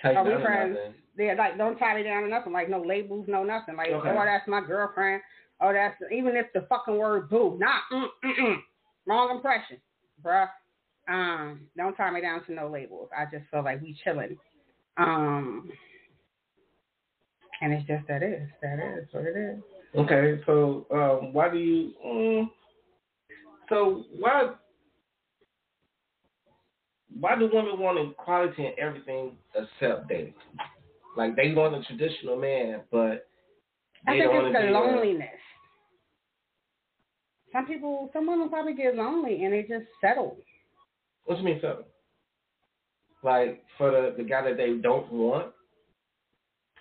Take 0.00 0.16
Are 0.16 0.24
we 0.24 0.42
friends? 0.42 0.78
Yeah, 1.16 1.34
like 1.38 1.56
don't 1.56 1.76
tie 1.78 1.94
me 1.96 2.02
down 2.02 2.22
to 2.22 2.28
nothing. 2.28 2.52
Like 2.52 2.68
no 2.68 2.80
labels, 2.80 3.26
no 3.28 3.42
nothing. 3.42 3.76
Like 3.76 3.88
Okay. 3.88 4.10
oh, 4.10 4.24
that's 4.24 4.46
my 4.46 4.60
girlfriend. 4.60 5.22
Oh, 5.60 5.72
that's 5.72 5.96
even 6.12 6.36
if 6.36 6.46
the 6.52 6.66
fucking 6.68 6.96
word 6.96 7.30
boo, 7.30 7.56
nah, 7.58 7.78
mm, 7.92 8.06
mm, 8.24 8.38
mm. 8.40 8.56
wrong 9.06 9.34
impression, 9.34 9.78
bruh. 10.22 10.48
Um, 11.08 11.60
don't 11.76 11.94
tie 11.94 12.10
me 12.10 12.20
down 12.20 12.44
to 12.46 12.52
no 12.52 12.68
labels. 12.68 13.10
I 13.16 13.24
just 13.24 13.48
feel 13.50 13.62
like 13.62 13.80
we 13.82 13.96
chilling. 14.02 14.36
Um, 14.96 15.70
and 17.60 17.72
it's 17.72 17.86
just 17.86 18.06
that 18.08 18.22
is 18.22 18.48
that 18.62 18.78
is 18.78 19.06
what 19.12 19.24
it 19.24 19.36
is. 19.36 19.62
Okay, 19.96 20.40
so 20.46 20.86
um, 20.90 21.32
why 21.32 21.48
do 21.48 21.58
you? 21.58 21.92
Mm, 22.04 22.50
so 23.68 24.04
why? 24.18 24.50
Why 27.18 27.36
do 27.38 27.48
women 27.52 27.78
want 27.78 27.98
equality 28.10 28.66
in 28.66 28.72
everything 28.78 29.36
except 29.54 30.08
dating? 30.08 30.34
Like 31.16 31.36
they 31.36 31.52
want 31.52 31.74
a 31.76 31.82
traditional 31.84 32.36
man, 32.36 32.80
but 32.90 33.26
I 34.06 34.12
they 34.14 34.18
think 34.20 34.32
don't 34.32 34.46
it's 34.46 34.54
the 34.54 34.60
be 34.62 34.66
a- 34.68 34.72
loneliness. 34.72 35.28
Some 37.52 37.66
people, 37.66 38.10
some 38.12 38.26
women 38.26 38.48
probably 38.48 38.74
get 38.74 38.96
lonely 38.96 39.44
and 39.44 39.52
they 39.52 39.62
just 39.62 39.86
settle. 40.00 40.38
What 41.24 41.36
do 41.36 41.40
you 41.40 41.46
mean 41.46 41.60
settle? 41.60 41.86
Like 43.22 43.62
for 43.78 43.90
the 43.90 44.14
the 44.16 44.24
guy 44.28 44.42
that 44.42 44.56
they 44.56 44.74
don't 44.74 45.10
want. 45.12 45.52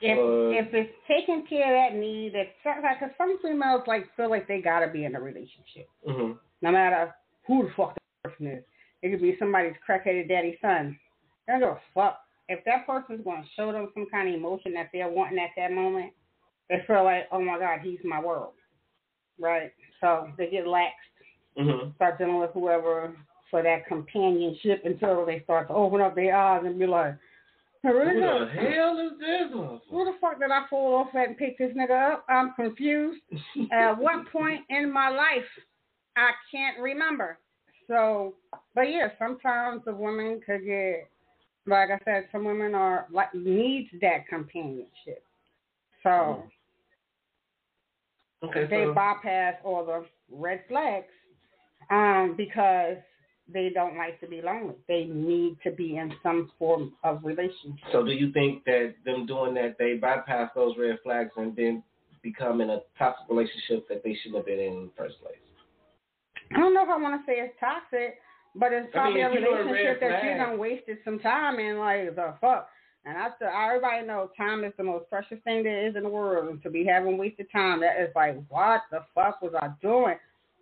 If 0.01 0.17
Uh, 0.17 0.59
if 0.67 0.73
it's 0.73 0.93
taking 1.07 1.45
care 1.47 1.63
of 1.87 1.93
that 1.93 1.97
need, 1.97 2.33
that 2.33 2.47
like 2.81 2.99
'cause 2.99 3.11
some 3.17 3.37
females 3.41 3.83
like 3.87 4.13
feel 4.15 4.29
like 4.29 4.47
they 4.47 4.61
gotta 4.61 4.87
be 4.87 5.05
in 5.05 5.15
a 5.15 5.21
relationship, 5.21 5.87
hmm 6.05 6.33
no 6.61 6.71
matter 6.71 7.13
who 7.45 7.63
the 7.67 7.73
fuck 7.75 7.93
the 7.93 8.29
person 8.29 8.47
is. 8.47 8.63
It 9.03 9.11
could 9.11 9.21
be 9.21 9.35
somebody's 9.37 9.73
crackheaded 9.87 10.29
daddy's 10.29 10.55
son. 10.61 10.97
They 11.45 11.53
don't 11.53 11.59
give 11.59 11.69
a 11.69 11.79
fuck. 11.93 12.21
If 12.47 12.63
that 12.65 12.87
person's 12.87 13.23
gonna 13.23 13.43
show 13.55 13.71
them 13.71 13.89
some 13.93 14.07
kind 14.09 14.29
of 14.29 14.35
emotion 14.35 14.73
that 14.73 14.89
they're 14.93 15.09
wanting 15.09 15.39
at 15.39 15.49
that 15.57 15.73
moment, 15.73 16.13
they 16.69 16.81
feel 16.87 17.03
like, 17.03 17.27
oh 17.31 17.41
my 17.41 17.59
god, 17.59 17.81
he's 17.83 17.99
my 18.05 18.21
world, 18.21 18.53
right? 19.39 19.71
So 19.99 20.29
they 20.37 20.49
get 20.49 20.65
laxed, 20.65 20.89
hmm 21.57 21.89
start 21.95 22.17
dealing 22.17 22.39
with 22.39 22.51
whoever 22.53 23.15
for 23.51 23.61
that 23.61 23.85
companionship 23.87 24.81
until 24.85 25.25
they 25.25 25.41
start 25.41 25.67
to 25.67 25.73
open 25.73 26.01
up 26.01 26.15
their 26.15 26.35
eyes 26.35 26.63
and 26.65 26.79
be 26.79 26.87
like, 26.87 27.15
Who 27.83 27.91
the 27.91 28.49
hell 28.57 28.99
is 28.99 29.19
this? 29.19 29.51
who 29.51 30.05
the 30.05 30.13
fuck 30.21 30.39
did 30.39 30.49
I 30.49 30.63
fall 30.69 30.95
off 30.95 31.13
at 31.13 31.27
and 31.27 31.37
pick 31.37 31.57
this 31.57 31.75
nigga 31.77 32.13
up? 32.13 32.25
I'm 32.29 32.53
confused. 32.53 33.21
At 33.71 33.97
what 33.97 34.31
point 34.31 34.61
in 34.69 34.91
my 34.91 35.09
life 35.09 35.43
I 36.15 36.31
can't 36.51 36.79
remember. 36.79 37.37
So, 37.87 38.35
but 38.75 38.83
yeah, 38.83 39.09
sometimes 39.19 39.81
the 39.85 39.93
woman 39.93 40.41
could 40.45 40.65
get, 40.65 41.09
like 41.65 41.89
I 41.89 41.99
said, 42.05 42.27
some 42.31 42.45
women 42.45 42.75
are 42.75 43.07
like 43.11 43.33
needs 43.33 43.89
that 44.01 44.27
companionship. 44.29 45.23
So 46.03 46.43
Okay, 48.43 48.65
they 48.69 48.83
so 48.85 48.93
bypass 48.93 49.55
all 49.63 49.85
the 49.85 50.05
red 50.29 50.63
flags 50.67 51.07
um, 51.89 52.35
because 52.35 52.97
they 53.51 53.71
don't 53.73 53.97
like 53.97 54.19
to 54.19 54.27
be 54.27 54.41
lonely. 54.41 54.75
They 54.87 55.05
need 55.05 55.57
to 55.63 55.71
be 55.71 55.97
in 55.97 56.13
some 56.21 56.51
form 56.59 56.93
of 57.03 57.23
relationship. 57.23 57.85
so 57.91 58.03
do 58.03 58.11
you 58.11 58.31
think 58.33 58.63
that 58.65 58.95
them 59.05 59.25
doing 59.25 59.53
that 59.55 59.77
they 59.79 59.95
bypass 59.95 60.49
those 60.55 60.75
red 60.77 60.97
flags 61.03 61.31
and 61.37 61.55
then 61.55 61.83
become 62.21 62.61
in 62.61 62.69
a 62.69 62.79
toxic 62.97 63.25
relationship 63.29 63.87
that 63.89 64.03
they 64.03 64.15
shouldn't 64.21 64.37
have 64.37 64.45
been 64.45 64.59
in 64.59 64.73
in 64.73 64.85
the 64.85 64.91
first 64.97 65.15
place? 65.21 65.35
I 66.55 66.59
don't 66.59 66.73
know 66.73 66.83
if 66.83 66.89
I 66.89 66.97
want 66.97 67.21
to 67.21 67.25
say 67.25 67.39
it's 67.39 67.53
toxic, 67.59 68.19
but 68.55 68.71
it's 68.71 68.91
probably 68.93 69.23
I 69.23 69.29
mean, 69.29 69.43
a 69.43 69.49
relationship 69.49 69.99
that 69.99 70.21
flag. 70.21 70.37
done 70.37 70.59
wasted 70.59 70.97
some 71.03 71.19
time 71.19 71.59
in. 71.59 71.77
Like 71.77 72.15
the 72.15 72.33
fuck. 72.39 72.69
And 73.05 73.17
I 73.17 73.29
still, 73.35 73.49
everybody 73.49 74.07
knows 74.07 74.29
time 74.37 74.63
is 74.63 74.71
the 74.77 74.83
most 74.83 75.09
precious 75.09 75.37
thing 75.43 75.63
there 75.63 75.87
is 75.87 75.95
in 75.95 76.03
the 76.03 76.09
world. 76.09 76.49
And 76.49 76.63
to 76.63 76.69
be 76.69 76.85
having 76.85 77.17
wasted 77.17 77.47
time, 77.51 77.81
that 77.81 77.99
is 77.99 78.09
like, 78.15 78.37
what 78.47 78.83
the 78.91 79.03
fuck 79.13 79.41
was 79.41 79.53
I 79.61 79.69
doing? 79.81 80.15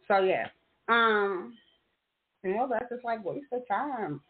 So 0.07 0.19
yeah, 0.19 0.47
um, 0.89 1.53
you 2.43 2.55
know, 2.55 2.67
that's 2.69 2.89
just 2.89 3.05
like 3.05 3.23
waste 3.23 3.45
of 3.51 3.67
time. 3.67 4.21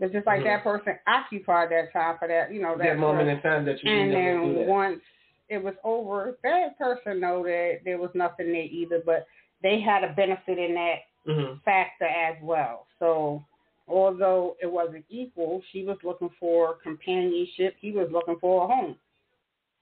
It's 0.00 0.12
just 0.12 0.26
like 0.26 0.40
Mhm. 0.40 0.44
that 0.44 0.64
person 0.64 0.98
occupied 1.06 1.70
that 1.70 1.92
time 1.92 2.18
for 2.18 2.26
that, 2.26 2.52
you 2.52 2.60
know, 2.60 2.76
that, 2.76 2.84
that 2.84 2.98
moment 2.98 3.28
in 3.28 3.40
time 3.42 3.64
that 3.66 3.82
you 3.84 3.90
and 3.90 4.12
then 4.12 4.66
once 4.66 5.00
it 5.48 5.62
was 5.62 5.74
over, 5.84 6.38
that 6.42 6.78
person 6.78 7.20
know 7.20 7.42
that 7.44 7.80
there 7.84 7.98
was 7.98 8.10
nothing 8.14 8.52
there 8.52 8.62
either, 8.62 9.02
but 9.04 9.26
they 9.62 9.80
had 9.80 10.04
a 10.04 10.12
benefit 10.14 10.58
in 10.58 10.74
that 10.74 10.94
hmm 11.26 11.54
factor 11.64 12.06
as 12.06 12.36
well. 12.42 12.86
So 12.98 13.44
although 13.86 14.56
it 14.62 14.70
wasn't 14.70 15.04
equal, 15.08 15.62
she 15.72 15.84
was 15.84 15.98
looking 16.02 16.30
for 16.40 16.76
companionship. 16.82 17.76
He 17.78 17.92
was 17.92 18.08
looking 18.10 18.38
for 18.40 18.64
a 18.64 18.66
home. 18.66 18.96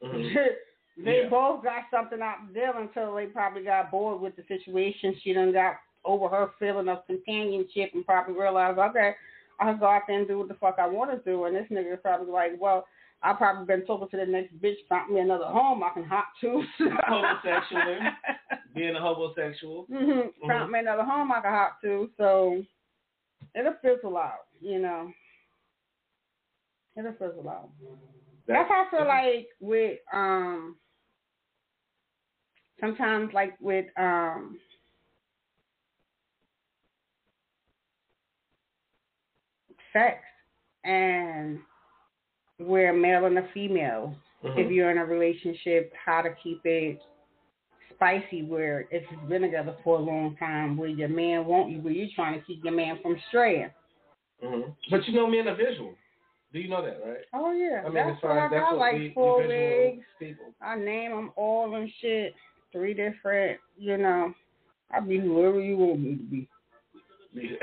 hmm 0.02 0.22
they 1.04 1.22
Yeah. 1.22 1.28
both 1.28 1.62
got 1.62 1.84
something 1.90 2.20
out 2.20 2.48
of 2.48 2.54
them 2.54 2.76
until 2.76 3.14
they 3.14 3.26
probably 3.26 3.62
got 3.62 3.90
bored 3.90 4.20
with 4.20 4.34
the 4.36 4.42
situation. 4.48 5.14
She 5.22 5.32
done 5.32 5.52
got 5.52 5.76
over 6.04 6.28
her 6.28 6.50
feeling 6.58 6.88
of 6.88 7.06
companionship 7.06 7.90
and 7.94 8.04
probably 8.04 8.34
realized, 8.34 8.78
okay, 8.78 9.14
I 9.60 9.64
can 9.64 9.78
go 9.78 9.86
out 9.86 10.02
there 10.06 10.18
and 10.18 10.28
do 10.28 10.38
what 10.38 10.48
the 10.48 10.54
fuck 10.54 10.76
I 10.78 10.86
want 10.86 11.10
to 11.10 11.30
do. 11.30 11.44
And 11.44 11.54
this 11.54 11.66
nigga 11.70 11.94
is 11.94 12.00
probably 12.02 12.32
like, 12.32 12.52
well, 12.58 12.86
I 13.22 13.32
probably 13.32 13.66
been 13.66 13.84
talking 13.84 14.08
to 14.10 14.16
the 14.16 14.26
next 14.26 14.54
bitch, 14.60 14.76
found 14.88 15.12
me 15.12 15.20
another 15.20 15.46
home 15.46 15.82
I 15.82 15.90
can 15.90 16.04
hop 16.04 16.28
to. 16.40 16.62
Homosexual. 17.08 17.98
Being 18.74 18.94
a 18.94 19.00
homosexual. 19.00 19.86
hmm 19.88 19.94
Mhm. 19.94 20.30
Found 20.46 20.70
me 20.70 20.78
another 20.78 21.02
home 21.02 21.32
I 21.32 21.40
can 21.40 21.50
hop 21.52 21.80
to. 21.82 22.10
So 22.16 22.62
it'll 23.54 23.74
fizzle 23.82 24.16
out, 24.16 24.46
you 24.60 24.78
know. 24.78 25.10
It'll 26.96 27.12
fizzle 27.12 27.48
out. 27.48 27.70
That's 28.46 28.68
how 28.68 28.86
I 28.86 28.90
feel 28.90 29.06
like 29.06 29.48
with 29.60 29.98
um 30.12 30.76
sometimes 32.80 33.32
like 33.34 33.54
with 33.60 33.86
um 33.98 34.58
sex 39.92 40.18
and 40.84 41.58
where 42.58 42.90
a 42.90 42.96
male 42.96 43.24
and 43.26 43.38
a 43.38 43.48
female, 43.54 44.14
Mhm. 44.44 44.58
if 44.58 44.70
you're 44.70 44.90
in 44.90 44.98
a 44.98 45.04
relationship, 45.04 45.92
how 45.94 46.22
to 46.22 46.30
keep 46.42 46.60
it 46.64 47.00
spicy 47.94 48.42
where 48.42 48.86
if 48.90 49.02
you've 49.10 49.28
been 49.28 49.42
together 49.42 49.74
for 49.82 49.96
a 49.98 50.00
long 50.00 50.36
time 50.36 50.76
where 50.76 50.88
your 50.88 51.08
man 51.08 51.44
won't 51.46 51.70
you 51.70 51.80
where 51.80 51.92
you're 51.92 52.08
trying 52.14 52.38
to 52.38 52.44
keep 52.46 52.62
your 52.64 52.72
man 52.72 52.98
from 53.02 53.18
straying. 53.28 53.70
hmm 54.40 54.70
But 54.90 55.06
you 55.08 55.14
know, 55.14 55.26
men 55.26 55.48
are 55.48 55.56
visual. 55.56 55.94
Do 56.52 56.60
you 56.60 56.68
know 56.68 56.82
that, 56.82 57.00
right? 57.04 57.24
Oh 57.34 57.52
yeah. 57.52 57.80
I 57.80 57.84
mean, 57.86 57.94
that's 57.94 58.10
as 58.10 58.20
far 58.20 58.46
as 58.46 58.52
I 58.52 58.54
that's 58.56 58.70
what 58.70 58.78
like 58.78 58.94
we, 58.94 59.12
four 59.14 59.38
we 59.40 59.46
wigs. 59.48 60.04
people. 60.18 60.54
I 60.60 60.76
name 60.76 61.10
them 61.10 61.32
all 61.36 61.74
and 61.74 61.90
shit. 62.00 62.34
Three 62.72 62.94
different, 62.94 63.60
you 63.76 63.96
know. 63.98 64.32
I 64.90 65.00
be 65.00 65.18
whoever 65.18 65.60
you 65.60 65.76
want 65.76 66.00
me 66.00 66.16
to 66.16 66.22
be. 66.22 66.48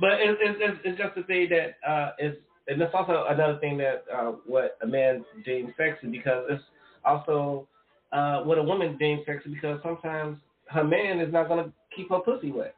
but 0.00 0.20
it's, 0.20 0.38
it's 0.42 0.58
it's 0.60 0.78
it's 0.84 0.98
just 0.98 1.14
the 1.14 1.22
thing 1.24 1.48
that 1.50 1.76
uh 1.88 2.12
is 2.18 2.36
and 2.68 2.80
that's 2.80 2.94
also 2.94 3.26
another 3.28 3.58
thing 3.60 3.76
that 3.78 4.04
uh 4.12 4.32
what 4.46 4.78
a 4.82 4.86
man 4.86 5.24
deems 5.44 5.70
sexy 5.76 6.08
because 6.08 6.44
it's 6.50 6.62
also 7.04 7.68
uh 8.12 8.40
what 8.42 8.58
a 8.58 8.62
woman 8.62 8.96
deems 8.98 9.22
sexy 9.26 9.50
because 9.50 9.78
sometimes 9.82 10.38
her 10.66 10.84
man 10.84 11.20
is 11.20 11.32
not 11.32 11.48
gonna 11.48 11.72
keep 11.94 12.08
her 12.10 12.20
pussy 12.20 12.50
wet. 12.50 12.74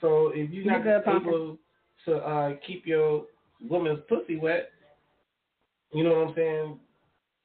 So 0.00 0.32
if 0.34 0.50
you're 0.50 0.64
not 0.64 1.04
pumpkin. 1.04 1.28
able 1.28 1.58
to 2.06 2.14
uh 2.16 2.52
keep 2.66 2.86
your 2.86 3.24
woman's 3.60 4.00
pussy 4.08 4.36
wet, 4.36 4.70
you 5.92 6.04
know 6.04 6.10
what 6.10 6.28
I'm 6.28 6.34
saying? 6.34 6.78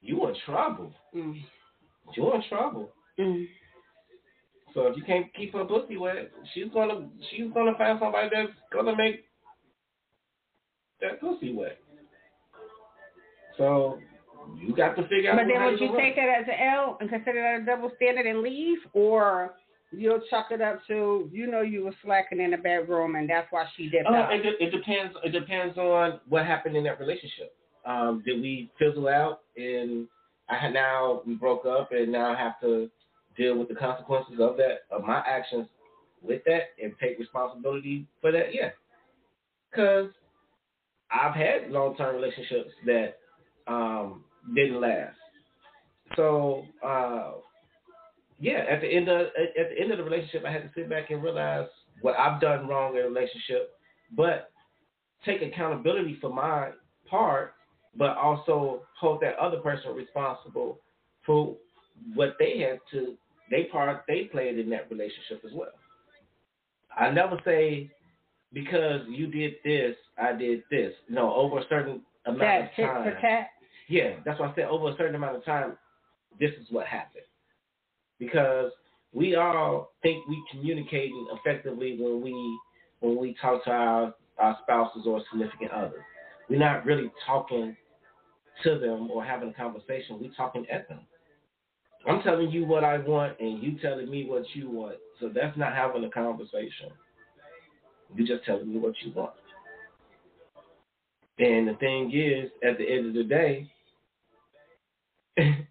You 0.01 0.27
in 0.27 0.35
trouble. 0.45 0.91
Mm. 1.15 1.41
You 2.15 2.33
in 2.33 2.43
trouble. 2.49 2.89
Mm. 3.19 3.47
So 4.73 4.87
if 4.87 4.97
you 4.97 5.03
can't 5.03 5.33
keep 5.33 5.53
her 5.53 5.65
pussy 5.65 5.97
wet, 5.97 6.31
she's 6.53 6.71
gonna 6.73 7.07
she's 7.29 7.51
gonna 7.53 7.75
find 7.77 7.99
somebody 7.99 8.29
that's 8.33 8.51
gonna 8.71 8.95
make 8.95 9.26
that 11.01 11.21
pussy 11.21 11.53
wet. 11.53 11.77
So 13.57 13.99
you 14.55 14.75
got 14.75 14.95
to 14.95 15.03
figure 15.07 15.31
out. 15.31 15.37
But 15.37 15.47
then 15.51 15.63
would 15.65 15.79
you 15.79 15.95
take 15.97 16.15
that 16.15 16.29
as 16.41 16.45
an 16.47 16.67
L 16.73 16.97
and 16.99 17.09
consider 17.09 17.41
that 17.41 17.61
a 17.63 17.65
double 17.65 17.91
standard 17.95 18.25
and 18.25 18.41
leave, 18.41 18.77
or 18.93 19.55
you'll 19.91 20.21
chuck 20.29 20.47
it 20.51 20.61
up 20.61 20.81
to 20.87 21.29
you 21.31 21.47
know 21.49 21.61
you 21.61 21.85
were 21.85 21.93
slacking 22.03 22.39
in 22.41 22.51
the 22.51 22.57
bedroom 22.57 23.15
and 23.15 23.29
that's 23.29 23.47
why 23.51 23.65
she 23.75 23.89
did 23.89 24.05
Uh, 24.05 24.11
that. 24.11 24.31
it, 24.33 24.43
de- 24.43 24.63
it 24.65 24.71
depends. 24.71 25.15
It 25.23 25.29
depends 25.29 25.77
on 25.77 26.19
what 26.27 26.45
happened 26.45 26.75
in 26.75 26.83
that 26.83 26.99
relationship. 26.99 27.55
Um, 27.85 28.21
did 28.25 28.41
we 28.41 28.69
fizzle 28.77 29.07
out 29.07 29.41
and 29.55 30.07
I 30.49 30.55
had 30.57 30.73
now 30.73 31.21
we 31.25 31.35
broke 31.35 31.65
up 31.65 31.91
and 31.91 32.11
now 32.11 32.33
I 32.33 32.37
have 32.37 32.59
to 32.61 32.89
deal 33.37 33.57
with 33.57 33.69
the 33.69 33.75
consequences 33.75 34.35
of 34.39 34.57
that 34.57 34.81
of 34.91 35.03
my 35.05 35.23
actions 35.25 35.67
with 36.21 36.41
that 36.45 36.71
and 36.81 36.93
take 37.01 37.17
responsibility 37.17 38.05
for 38.19 38.31
that? 38.33 38.53
Yeah, 38.53 38.71
because 39.71 40.09
I've 41.11 41.35
had 41.35 41.69
long 41.69 41.95
term 41.95 42.15
relationships 42.15 42.71
that 42.85 43.17
um, 43.67 44.23
didn't 44.55 44.81
last. 44.81 45.15
So 46.15 46.63
uh, 46.85 47.33
yeah, 48.39 48.65
at 48.69 48.81
the 48.81 48.87
end 48.87 49.09
of 49.09 49.27
at 49.27 49.69
the 49.69 49.79
end 49.79 49.91
of 49.91 49.97
the 49.97 50.03
relationship, 50.03 50.43
I 50.45 50.51
had 50.51 50.63
to 50.63 50.71
sit 50.75 50.89
back 50.89 51.09
and 51.09 51.23
realize 51.23 51.67
what 52.01 52.17
I've 52.17 52.39
done 52.39 52.67
wrong 52.67 52.95
in 52.95 53.03
a 53.03 53.07
relationship, 53.07 53.71
but 54.15 54.51
take 55.25 55.41
accountability 55.41 56.17
for 56.21 56.31
my 56.31 56.69
part, 57.09 57.53
but 57.95 58.15
also 58.17 58.83
hold 58.99 59.21
that 59.21 59.37
other 59.37 59.57
person 59.57 59.95
responsible 59.95 60.79
for 61.25 61.55
what 62.13 62.35
they 62.39 62.59
had 62.59 62.79
to 62.91 63.15
they 63.49 63.65
part 63.65 64.03
they 64.07 64.25
played 64.25 64.59
in 64.59 64.69
that 64.69 64.89
relationship 64.91 65.41
as 65.45 65.51
well. 65.53 65.71
I 66.95 67.09
never 67.11 67.39
say 67.45 67.91
because 68.53 69.01
you 69.07 69.27
did 69.27 69.55
this, 69.63 69.95
I 70.17 70.33
did 70.33 70.63
this. 70.71 70.93
No, 71.09 71.33
over 71.33 71.59
a 71.59 71.67
certain 71.69 72.01
amount 72.25 72.39
that 72.39 72.71
of 72.71 72.75
time. 72.75 73.03
for 73.03 73.19
tat. 73.21 73.49
Yeah, 73.89 74.15
that's 74.25 74.39
why 74.39 74.47
I 74.47 74.55
said 74.55 74.65
over 74.65 74.89
a 74.89 74.97
certain 74.97 75.15
amount 75.15 75.37
of 75.37 75.45
time, 75.45 75.77
this 76.39 76.51
is 76.61 76.67
what 76.69 76.85
happened. 76.87 77.23
Because 78.19 78.71
we 79.13 79.35
all 79.35 79.91
think 80.01 80.27
we 80.27 80.41
communicating 80.51 81.27
effectively 81.31 81.97
when 81.99 82.21
we 82.21 82.59
when 82.99 83.17
we 83.17 83.35
talk 83.41 83.63
to 83.65 83.71
our, 83.71 84.13
our 84.39 84.57
spouses 84.63 85.03
or 85.05 85.21
significant 85.31 85.71
others. 85.71 86.01
We're 86.49 86.59
not 86.59 86.85
really 86.85 87.11
talking 87.25 87.75
to 88.63 88.79
them 88.79 89.09
or 89.11 89.23
having 89.23 89.49
a 89.49 89.53
conversation. 89.53 90.19
We're 90.19 90.33
talking 90.33 90.65
at 90.71 90.89
them. 90.89 91.01
I'm 92.07 92.21
telling 92.21 92.49
you 92.49 92.65
what 92.65 92.83
I 92.83 92.97
want 92.99 93.39
and 93.39 93.61
you 93.61 93.77
telling 93.79 94.09
me 94.09 94.25
what 94.25 94.43
you 94.53 94.69
want. 94.69 94.95
So 95.19 95.29
that's 95.33 95.57
not 95.57 95.73
having 95.73 96.03
a 96.03 96.09
conversation. 96.09 96.89
You're 98.15 98.27
just 98.27 98.45
telling 98.45 98.71
me 98.73 98.79
what 98.79 98.93
you 99.03 99.11
want. 99.13 99.31
And 101.39 101.67
the 101.67 101.73
thing 101.75 102.11
is, 102.13 102.49
at 102.67 102.77
the 102.77 102.89
end 102.89 103.07
of 103.07 103.13
the 103.13 103.23
day, 103.23 103.69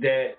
that 0.00 0.34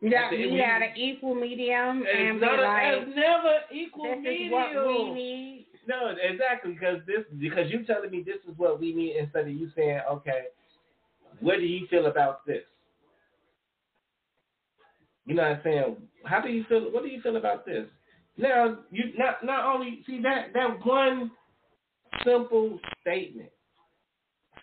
You 0.00 0.10
got 0.10 0.30
we 0.30 0.52
we- 0.52 0.58
got 0.58 0.82
an 0.82 0.90
equal 0.96 1.34
medium 1.34 2.04
and 2.06 2.40
not 2.40 2.60
like, 2.60 3.08
never 3.08 3.54
equal 3.72 4.04
this 4.04 4.18
medium. 4.22 4.46
is 4.46 4.52
what 4.52 4.86
we 4.86 5.10
need. 5.14 5.66
No, 5.88 6.14
exactly 6.22 6.72
because 6.74 6.98
this 7.06 7.24
because 7.40 7.70
you 7.70 7.84
telling 7.84 8.10
me 8.10 8.22
this 8.24 8.36
is 8.48 8.56
what 8.58 8.78
we 8.78 8.92
need 8.94 9.16
instead 9.16 9.48
of 9.48 9.52
you 9.54 9.70
saying, 9.74 10.00
okay, 10.10 10.44
what 11.40 11.56
do 11.56 11.62
you 11.64 11.86
feel 11.88 12.06
about 12.06 12.44
this? 12.46 12.62
You 15.26 15.34
know 15.34 15.42
what 15.42 15.52
I'm 15.52 15.60
saying? 15.64 15.96
How 16.24 16.40
do 16.40 16.48
you 16.50 16.64
feel? 16.68 16.92
What 16.92 17.02
do 17.02 17.08
you 17.08 17.20
feel 17.22 17.36
about 17.36 17.64
this? 17.66 17.86
Now 18.38 18.78
you 18.90 19.12
not 19.18 19.44
not 19.44 19.74
only 19.74 20.02
see 20.06 20.22
that 20.22 20.52
that 20.54 20.84
one 20.86 21.32
simple 22.24 22.78
statement 23.00 23.50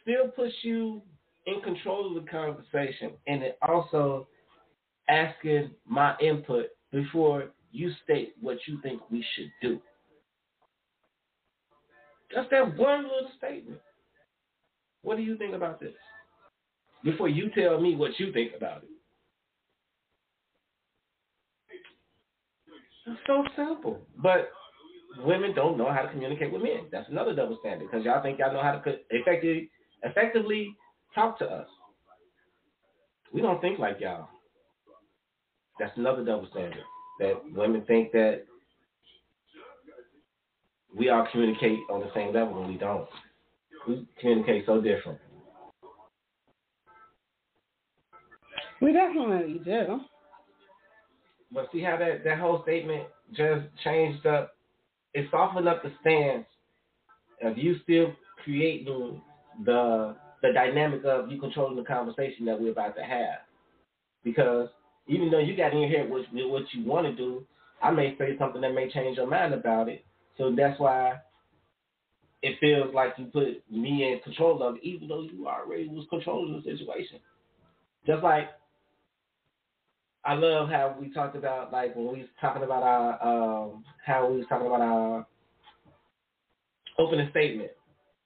still 0.02 0.30
puts 0.30 0.54
you 0.62 1.02
in 1.46 1.62
control 1.62 2.18
of 2.18 2.24
the 2.24 2.30
conversation, 2.30 3.12
and 3.28 3.44
it 3.44 3.58
also 3.68 4.28
asking 5.10 5.72
my 5.86 6.16
input 6.20 6.68
before 6.92 7.50
you 7.72 7.92
state 8.04 8.34
what 8.42 8.58
you 8.66 8.80
think 8.82 9.02
we 9.12 9.24
should 9.36 9.52
do. 9.62 9.80
Just 12.34 12.50
that 12.52 12.78
one 12.78 13.04
little 13.04 13.30
statement. 13.38 13.80
What 15.04 15.18
do 15.18 15.24
you 15.24 15.38
think 15.38 15.54
about 15.54 15.80
this? 15.80 15.94
Before 17.04 17.30
you 17.30 17.52
tell 17.52 17.80
me 17.80 17.96
what 17.96 18.20
you 18.20 18.32
think 18.32 18.54
about 18.58 18.84
it. 18.84 18.90
It's 23.08 23.20
so 23.28 23.44
simple. 23.56 24.00
But 24.22 24.52
women 25.24 25.54
don't 25.54 25.78
know 25.78 25.92
how 25.92 26.02
to 26.02 26.10
communicate 26.10 26.52
with 26.52 26.62
men. 26.62 26.88
That's 26.92 27.10
another 27.10 27.36
double 27.36 27.58
standard 27.60 27.90
because 27.90 28.06
y'all 28.06 28.22
think 28.22 28.40
y'all 28.40 28.54
know 28.54 28.62
how 28.62 28.74
to 28.74 28.96
effectively, 29.10 29.70
effectively 30.04 30.76
talk 31.14 31.38
to 31.40 31.46
us. 31.46 31.68
We 33.34 33.42
don't 33.42 33.62
think 33.62 33.80
like 33.80 34.00
y'all. 34.00 34.30
That's 35.80 35.96
another 35.98 36.24
double 36.24 36.48
standard. 36.52 36.84
That 37.20 37.42
women 37.54 37.84
think 37.86 38.12
that 38.14 38.44
we 40.96 41.10
all 41.10 41.28
communicate 41.32 41.80
on 41.92 42.00
the 42.00 42.12
same 42.16 42.34
level 42.34 42.60
when 42.60 42.70
we 42.70 42.78
don't. 42.78 43.08
We 43.88 44.08
communicate 44.20 44.66
so 44.66 44.82
different. 44.82 45.20
We 48.82 48.94
definitely 48.94 49.60
do. 49.64 50.00
But 51.56 51.70
see 51.72 51.82
how 51.82 51.98
that, 51.98 52.26
that 52.26 52.38
whole 52.38 52.62
statement 52.64 53.06
just 53.34 53.66
changed 53.84 54.26
up. 54.28 54.54
It 55.14 55.28
softened 55.32 55.70
up 55.70 55.82
the 55.82 55.94
stance 56.02 56.46
of 57.42 57.58
you 57.58 57.78
still 57.84 58.14
creating 58.44 59.22
the 59.66 60.18
the 60.42 60.52
dynamic 60.54 61.04
of 61.06 61.32
you 61.32 61.40
controlling 61.40 61.78
the 61.78 61.84
conversation 61.84 62.46
that 62.46 62.60
we're 62.60 62.74
about 62.74 62.96
to 62.98 63.04
have. 63.04 63.40
Because 64.24 64.68
even 65.08 65.32
though 65.32 65.40
you 65.40 65.56
got 65.56 65.74
in 65.74 65.80
your 65.80 65.90
head 65.90 66.10
what, 66.10 66.26
what 66.32 66.64
you 66.74 66.86
want 66.86 67.08
to 67.08 67.16
do, 67.16 67.46
I 67.82 67.90
may 67.90 68.16
say 68.18 68.38
something 68.38 68.62
that 68.62 68.74
may 68.74 68.92
change 68.92 69.18
your 69.18 69.28
mind 69.28 69.54
about 69.54 69.88
it. 69.88 70.06
So 70.38 70.54
that's 70.56 70.80
why 70.80 71.16
it 72.44 72.60
feels 72.60 72.94
like 72.94 73.14
you 73.18 73.26
put 73.26 73.64
me 73.72 74.12
in 74.12 74.20
control 74.24 74.62
of 74.62 74.76
it, 74.76 74.84
even 74.84 75.08
though 75.08 75.22
you 75.22 75.48
already 75.48 75.88
was 75.88 76.06
controlling 76.10 76.54
the 76.54 76.70
situation. 76.70 77.20
Just 78.06 78.24
like 78.24 78.50
I 80.26 80.34
love 80.34 80.70
how 80.70 80.96
we 81.00 81.14
talked 81.14 81.36
about 81.36 81.72
like 81.72 81.96
when 81.96 82.12
we 82.12 82.20
was 82.20 82.30
talking 82.42 82.64
about 82.64 82.82
our 82.82 83.24
um, 83.24 83.84
how 84.04 84.28
we 84.30 84.38
was 84.38 84.46
talking 84.50 84.66
about 84.68 84.82
our 84.82 85.28
opening 86.98 87.30
statement. 87.30 87.70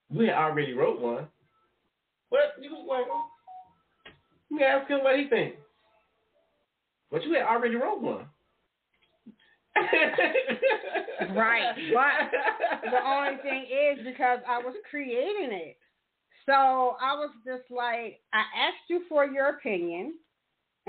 We 0.10 0.28
had 0.28 0.36
already 0.36 0.74
wrote 0.74 1.02
one. 1.02 1.28
What 2.30 2.42
you 2.62 2.72
was 2.72 2.86
like? 2.88 3.06
You 4.50 4.66
ask 4.66 4.90
him 4.90 5.04
what 5.04 5.18
he 5.18 5.28
thinks. 5.28 5.58
But 7.12 7.24
you 7.24 7.34
had 7.34 7.44
already 7.44 7.76
wrote 7.76 8.02
one. 8.02 8.26
right. 11.36 11.76
But 11.94 12.92
the 12.92 13.06
only 13.06 13.38
thing 13.42 13.66
is 13.66 14.06
because 14.06 14.40
I 14.48 14.60
was 14.60 14.76
creating 14.90 15.52
it. 15.52 15.78
So 16.46 16.54
I 16.54 17.14
was 17.14 17.30
just 17.46 17.70
like, 17.70 18.20
I 18.34 18.44
asked 18.58 18.90
you 18.90 19.04
for 19.08 19.26
your 19.26 19.50
opinion 19.50 20.16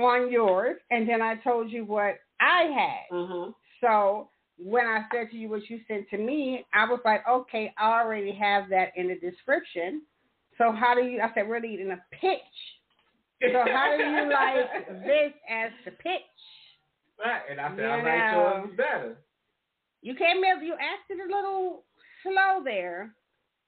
on 0.03 0.31
yours, 0.31 0.77
and 0.91 1.09
then 1.09 1.23
I 1.23 1.37
told 1.37 1.71
you 1.71 1.85
what 1.85 2.17
I 2.41 2.63
had. 2.63 3.17
Mm-hmm. 3.17 3.51
So 3.81 4.29
when 4.59 4.87
I 4.87 5.05
said 5.13 5.31
to 5.31 5.37
you 5.37 5.49
what 5.49 5.69
you 5.69 5.81
sent 5.89 6.09
to 6.11 6.19
me, 6.19 6.65
I 6.75 6.85
was 6.85 7.01
like, 7.05 7.27
okay, 7.29 7.73
I 7.79 8.01
already 8.01 8.33
have 8.33 8.69
that 8.71 8.93
in 8.97 9.09
the 9.09 9.15
description. 9.15 10.03
So 10.59 10.73
how 10.73 10.95
do 10.95 11.03
you? 11.03 11.21
I 11.21 11.33
said, 11.35 11.49
we're 11.49 11.57
in 11.57 11.91
a 11.93 12.03
pitch. 12.13 12.41
So 13.43 13.65
how 13.73 13.97
do 13.97 14.05
you 14.05 14.31
like 14.33 15.05
this 15.05 15.33
as 15.49 15.71
the 15.85 15.93
pitch? 15.93 16.21
Right, 17.25 17.41
and 17.51 17.61
I 17.61 17.69
said, 17.71 17.79
You 17.79 17.85
I 17.85 17.97
like 17.97 18.33
know. 18.33 18.63
yours 18.65 18.77
better. 18.77 19.17
You 20.03 20.15
came 20.15 20.39
in, 20.39 20.65
you 20.65 20.75
asked 20.75 21.11
it 21.11 21.19
a 21.21 21.35
little 21.35 21.85
slow 22.23 22.65
there, 22.65 23.15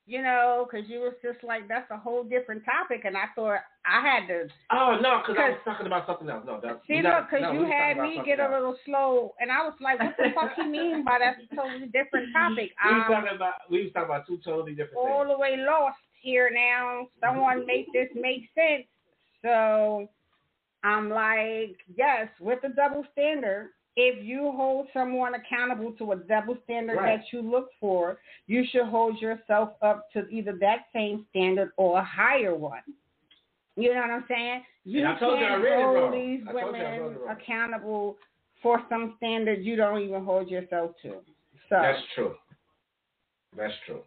you 0.05 0.21
know, 0.21 0.67
because 0.67 0.89
you 0.91 0.99
was 1.01 1.15
just 1.23 1.43
like, 1.45 1.69
that's 1.69 1.91
a 1.91 1.97
whole 1.97 2.25
different 2.25 2.65
topic, 2.65 3.05
and 3.05 3.17
I 3.17 3.27
thought 3.37 3.61
I 3.87 4.01
had 4.03 4.27
to 4.27 4.49
Oh 4.71 4.99
no, 5.01 5.23
because 5.23 5.37
I 5.39 5.51
was 5.51 5.61
talking 5.65 5.87
about 5.87 6.07
something 6.07 6.29
else. 6.29 6.43
No, 6.47 6.59
that, 6.63 6.83
see, 6.87 7.03
look, 7.03 7.31
because 7.31 7.43
no, 7.43 7.53
you 7.53 7.61
was 7.61 7.71
had 7.71 7.99
me 7.99 8.21
get 8.27 8.41
a 8.41 8.43
else. 8.45 8.53
little 8.53 8.77
slow, 8.85 9.35
and 9.41 9.51
I 9.53 9.63
was 9.63 9.75
like, 9.81 10.01
what 10.01 10.15
the 10.19 10.31
fuck 10.35 10.53
you 10.59 10.67
mean 10.67 11.05
by 11.05 11.19
that's 11.21 11.39
a 11.51 11.55
totally 11.55 11.87
different 11.87 12.33
topic? 12.35 12.71
We 12.85 12.95
was 12.95 13.05
Um, 13.07 13.13
talking 13.15 13.37
about 13.37 13.55
we 13.71 13.83
was 13.85 13.93
talking 13.93 14.11
about 14.11 14.27
two 14.27 14.39
totally 14.45 14.73
different 14.75 14.97
all 14.99 15.23
things. 15.25 15.35
the 15.35 15.39
way 15.39 15.57
lost 15.59 15.99
here 16.21 16.51
now. 16.53 17.07
Someone 17.21 17.65
make 17.67 17.87
this 17.93 18.09
make 18.15 18.49
sense. 18.55 18.87
So 19.43 20.09
I'm 20.85 21.11
like, 21.11 21.77
yes, 21.95 22.29
with 22.41 22.59
the 22.63 22.71
double 22.71 23.05
standard, 23.13 23.71
if 23.97 24.25
you 24.25 24.53
hold 24.53 24.87
someone 24.93 25.35
accountable 25.35 25.93
to 25.93 26.13
a 26.13 26.17
double 26.17 26.57
standard 26.65 26.97
Right. 26.97 27.19
that 27.19 27.33
you 27.33 27.43
look 27.43 27.71
for, 27.79 28.19
you 28.47 28.65
should 28.65 28.87
hold 28.87 29.21
yourself 29.21 29.75
up 29.83 30.11
to 30.13 30.27
either 30.29 30.53
that 30.61 30.87
same 30.93 31.27
standard 31.31 31.73
or 31.77 31.99
a 31.99 32.05
higher 32.05 32.55
one. 32.55 32.83
You 33.77 33.95
know 33.95 34.01
what 34.01 34.11
I'm 34.11 34.25
saying? 34.29 34.65
You 34.85 35.01
And 35.01 35.09
I 35.09 35.19
told 35.19 35.39
you 35.39 35.47
I 35.47 35.49
can't 35.49 35.65
it 35.65 36.01
hold 36.01 36.15
these 36.15 36.41
I 36.49 36.53
told 36.53 36.77
you 36.77 36.83
I 36.83 37.01
women 37.01 37.19
accountable 37.31 38.17
for 38.63 38.83
some 38.89 39.15
standard 39.17 39.63
you 39.63 39.77
don't 39.77 40.01
even 40.01 40.25
hold 40.25 40.49
yourself 40.49 40.93
to. 41.03 41.21
So 41.69 41.81
That's 41.81 42.03
true. 42.15 42.35
That's 43.57 43.75
true. 43.87 44.03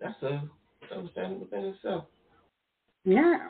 That's 0.00 0.22
a 0.22 0.42
double 0.90 1.08
standard 1.12 1.40
within 1.40 1.64
itself. 1.66 2.04
yeah. 3.04 3.48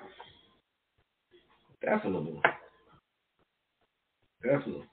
Definitely. 1.83 2.41
Definitely. 4.43 4.85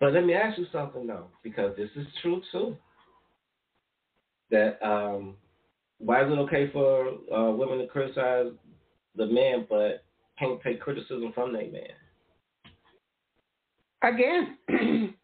But 0.00 0.14
let 0.14 0.24
me 0.24 0.34
ask 0.34 0.58
you 0.58 0.66
something 0.72 1.06
though, 1.06 1.26
because 1.42 1.76
this 1.76 1.90
is 1.94 2.06
true 2.22 2.40
too. 2.50 2.76
That 4.50 4.84
um, 4.84 5.36
why 5.98 6.24
is 6.24 6.32
it 6.32 6.38
okay 6.40 6.70
for 6.72 7.08
uh, 7.32 7.52
women 7.52 7.78
to 7.78 7.86
criticize 7.86 8.52
the 9.14 9.26
man, 9.26 9.66
but 9.68 10.04
can't 10.38 10.60
take 10.62 10.80
criticism 10.80 11.32
from 11.34 11.52
their 11.52 11.70
man? 11.70 11.90
again, 14.02 14.56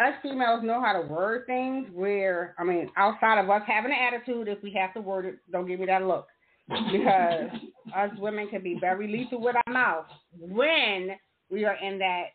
us 0.00 0.14
females 0.22 0.62
know 0.62 0.80
how 0.80 0.92
to 0.92 1.06
word 1.06 1.46
things 1.46 1.88
where, 1.92 2.54
I 2.58 2.64
mean, 2.64 2.90
outside 2.96 3.38
of 3.38 3.50
us 3.50 3.62
having 3.66 3.92
an 3.92 3.98
attitude, 3.98 4.48
if 4.48 4.62
we 4.62 4.72
have 4.72 4.94
to 4.94 5.00
word 5.00 5.26
it, 5.26 5.38
don't 5.50 5.66
give 5.66 5.80
me 5.80 5.86
that 5.86 6.02
look. 6.02 6.26
Because 6.68 7.50
us 7.96 8.10
women 8.18 8.48
can 8.48 8.62
be 8.62 8.78
very 8.80 9.08
lethal 9.08 9.40
with 9.40 9.56
our 9.66 9.72
mouth 9.72 10.06
when 10.38 11.10
we 11.50 11.64
are 11.64 11.76
in 11.82 11.98
that 11.98 12.26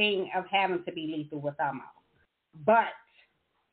thing 0.00 0.30
of 0.34 0.44
having 0.50 0.82
to 0.84 0.92
be 0.92 1.12
lethal 1.14 1.40
with 1.40 1.60
our 1.60 1.74
mouth. 1.74 1.84
But 2.64 2.88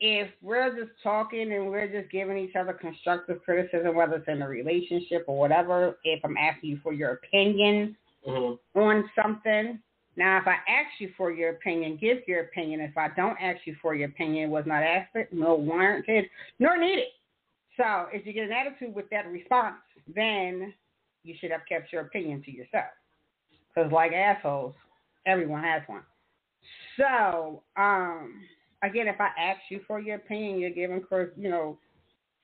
if 0.01 0.29
we're 0.41 0.75
just 0.77 0.91
talking 1.01 1.53
and 1.53 1.69
we're 1.69 1.87
just 1.87 2.11
giving 2.11 2.37
each 2.37 2.55
other 2.55 2.73
constructive 2.73 3.41
criticism, 3.45 3.95
whether 3.95 4.15
it's 4.15 4.27
in 4.27 4.41
a 4.41 4.47
relationship 4.47 5.23
or 5.27 5.39
whatever, 5.39 5.97
if 6.03 6.19
I'm 6.25 6.35
asking 6.35 6.71
you 6.71 6.79
for 6.83 6.91
your 6.91 7.13
opinion, 7.13 7.95
Mhm. 8.27 8.59
on 8.75 9.09
something. 9.15 9.81
Now, 10.17 10.37
if 10.37 10.47
I 10.47 10.57
ask 10.67 10.99
you 10.99 11.09
for 11.15 11.31
your 11.31 11.51
opinion, 11.51 11.95
give 11.95 12.27
your 12.27 12.41
opinion. 12.41 12.81
If 12.81 12.97
I 12.97 13.07
don't 13.09 13.41
ask 13.41 13.65
you 13.65 13.75
for 13.75 13.95
your 13.95 14.09
opinion, 14.09 14.49
it 14.49 14.51
was 14.51 14.65
not 14.65 14.83
asked, 14.83 15.15
nor 15.31 15.57
warranted, 15.57 16.29
nor 16.59 16.77
needed. 16.77 17.07
So, 17.77 18.09
if 18.11 18.25
you 18.25 18.33
get 18.33 18.45
an 18.45 18.51
attitude 18.51 18.93
with 18.93 19.09
that 19.11 19.27
response, 19.27 19.81
then 20.07 20.73
you 21.23 21.35
should 21.39 21.51
have 21.51 21.65
kept 21.69 21.93
your 21.93 22.01
opinion 22.01 22.41
to 22.43 22.51
yourself. 22.51 22.91
Because, 23.69 23.91
like 23.91 24.11
assholes, 24.11 24.75
everyone 25.25 25.63
has 25.63 25.87
one. 25.87 26.03
So, 26.97 27.63
um, 27.77 28.41
again, 28.83 29.07
if 29.07 29.19
I 29.21 29.29
ask 29.39 29.59
you 29.69 29.81
for 29.87 29.99
your 29.99 30.15
opinion, 30.17 30.59
you're 30.59 30.71
giving, 30.71 31.03
you 31.37 31.49
know, 31.49 31.77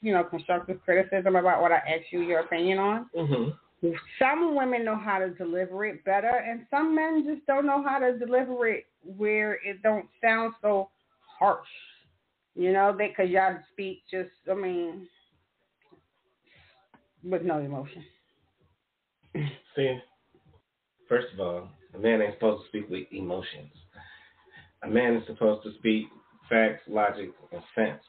you 0.01 0.13
know, 0.13 0.23
constructive 0.23 0.79
criticism 0.83 1.35
about 1.35 1.61
what 1.61 1.71
I 1.71 1.77
asked 1.77 2.11
you 2.11 2.21
your 2.21 2.41
opinion 2.41 2.77
on 2.77 3.09
Mhm. 3.15 3.57
some 4.17 4.55
women 4.55 4.85
know 4.85 4.95
how 4.95 5.19
to 5.19 5.29
deliver 5.31 5.85
it 5.85 6.03
better 6.05 6.27
and 6.29 6.65
some 6.69 6.95
men 6.95 7.25
just 7.25 7.45
don't 7.45 7.65
know 7.65 7.83
how 7.83 7.99
to 7.99 8.17
deliver 8.17 8.67
it 8.67 8.85
where 9.17 9.55
it 9.65 9.81
don't 9.81 10.07
sound 10.21 10.53
so 10.61 10.89
harsh 11.39 11.67
you 12.55 12.71
know 12.71 12.93
because 12.97 13.29
y'all 13.29 13.57
speak 13.73 14.01
just 14.09 14.29
i 14.49 14.53
mean 14.53 15.07
with 17.23 17.41
no 17.41 17.59
emotion 17.59 18.03
See, 19.75 19.97
first 21.09 21.33
of 21.33 21.39
all, 21.39 21.67
a 21.95 21.97
man 21.97 22.21
ain't 22.21 22.35
supposed 22.35 22.61
to 22.63 22.67
speak 22.67 22.87
with 22.89 23.07
emotions. 23.11 23.71
A 24.83 24.89
man 24.89 25.15
is 25.15 25.23
supposed 25.27 25.63
to 25.63 25.73
speak 25.79 26.07
facts, 26.49 26.81
logic, 26.87 27.31
and 27.51 27.61
sense. 27.75 28.01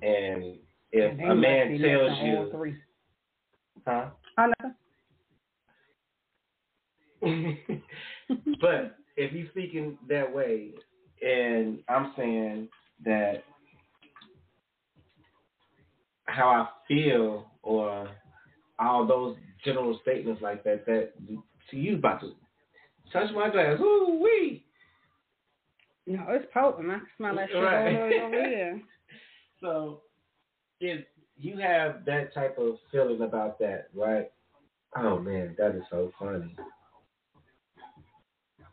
And 0.00 0.56
if 0.90 1.18
And 1.18 1.30
a 1.30 1.34
man 1.34 1.78
tells 1.80 2.18
you, 2.22 2.48
three. 2.52 2.76
huh? 3.86 4.10
but 8.60 8.96
if 9.16 9.32
you 9.32 9.48
speaking 9.50 9.98
that 10.08 10.32
way, 10.32 10.70
and 11.24 11.78
I'm 11.88 12.12
saying 12.16 12.68
that 13.04 13.44
how 16.24 16.48
I 16.48 16.68
feel, 16.88 17.46
or 17.62 18.08
all 18.78 19.06
those 19.06 19.36
general 19.64 19.98
statements 20.02 20.42
like 20.42 20.64
that, 20.64 20.84
that 20.86 21.12
see 21.70 21.76
you 21.76 21.96
about 21.96 22.20
to 22.22 22.32
touch 23.12 23.30
my 23.34 23.50
glass, 23.50 23.78
ooh 23.80 24.18
wee. 24.22 24.64
No 26.06 26.24
it's 26.30 26.46
potent 26.52 26.90
i 26.90 26.94
can 26.98 27.06
smell 27.16 27.36
that 27.36 27.48
shit 27.50 27.62
Right. 27.62 27.86
all 27.86 27.92
the 27.92 27.98
way 28.10 28.20
over 28.20 28.48
here 28.48 28.82
So 29.60 30.00
if 30.80 31.04
you 31.36 31.56
have 31.58 32.04
that 32.06 32.34
type 32.34 32.58
of 32.58 32.74
feeling 32.90 33.22
about 33.22 33.58
that, 33.60 33.88
right? 33.94 34.30
Oh 34.96 35.18
man, 35.20 35.54
that 35.58 35.76
is 35.76 35.82
so 35.90 36.10
funny. 36.18 36.54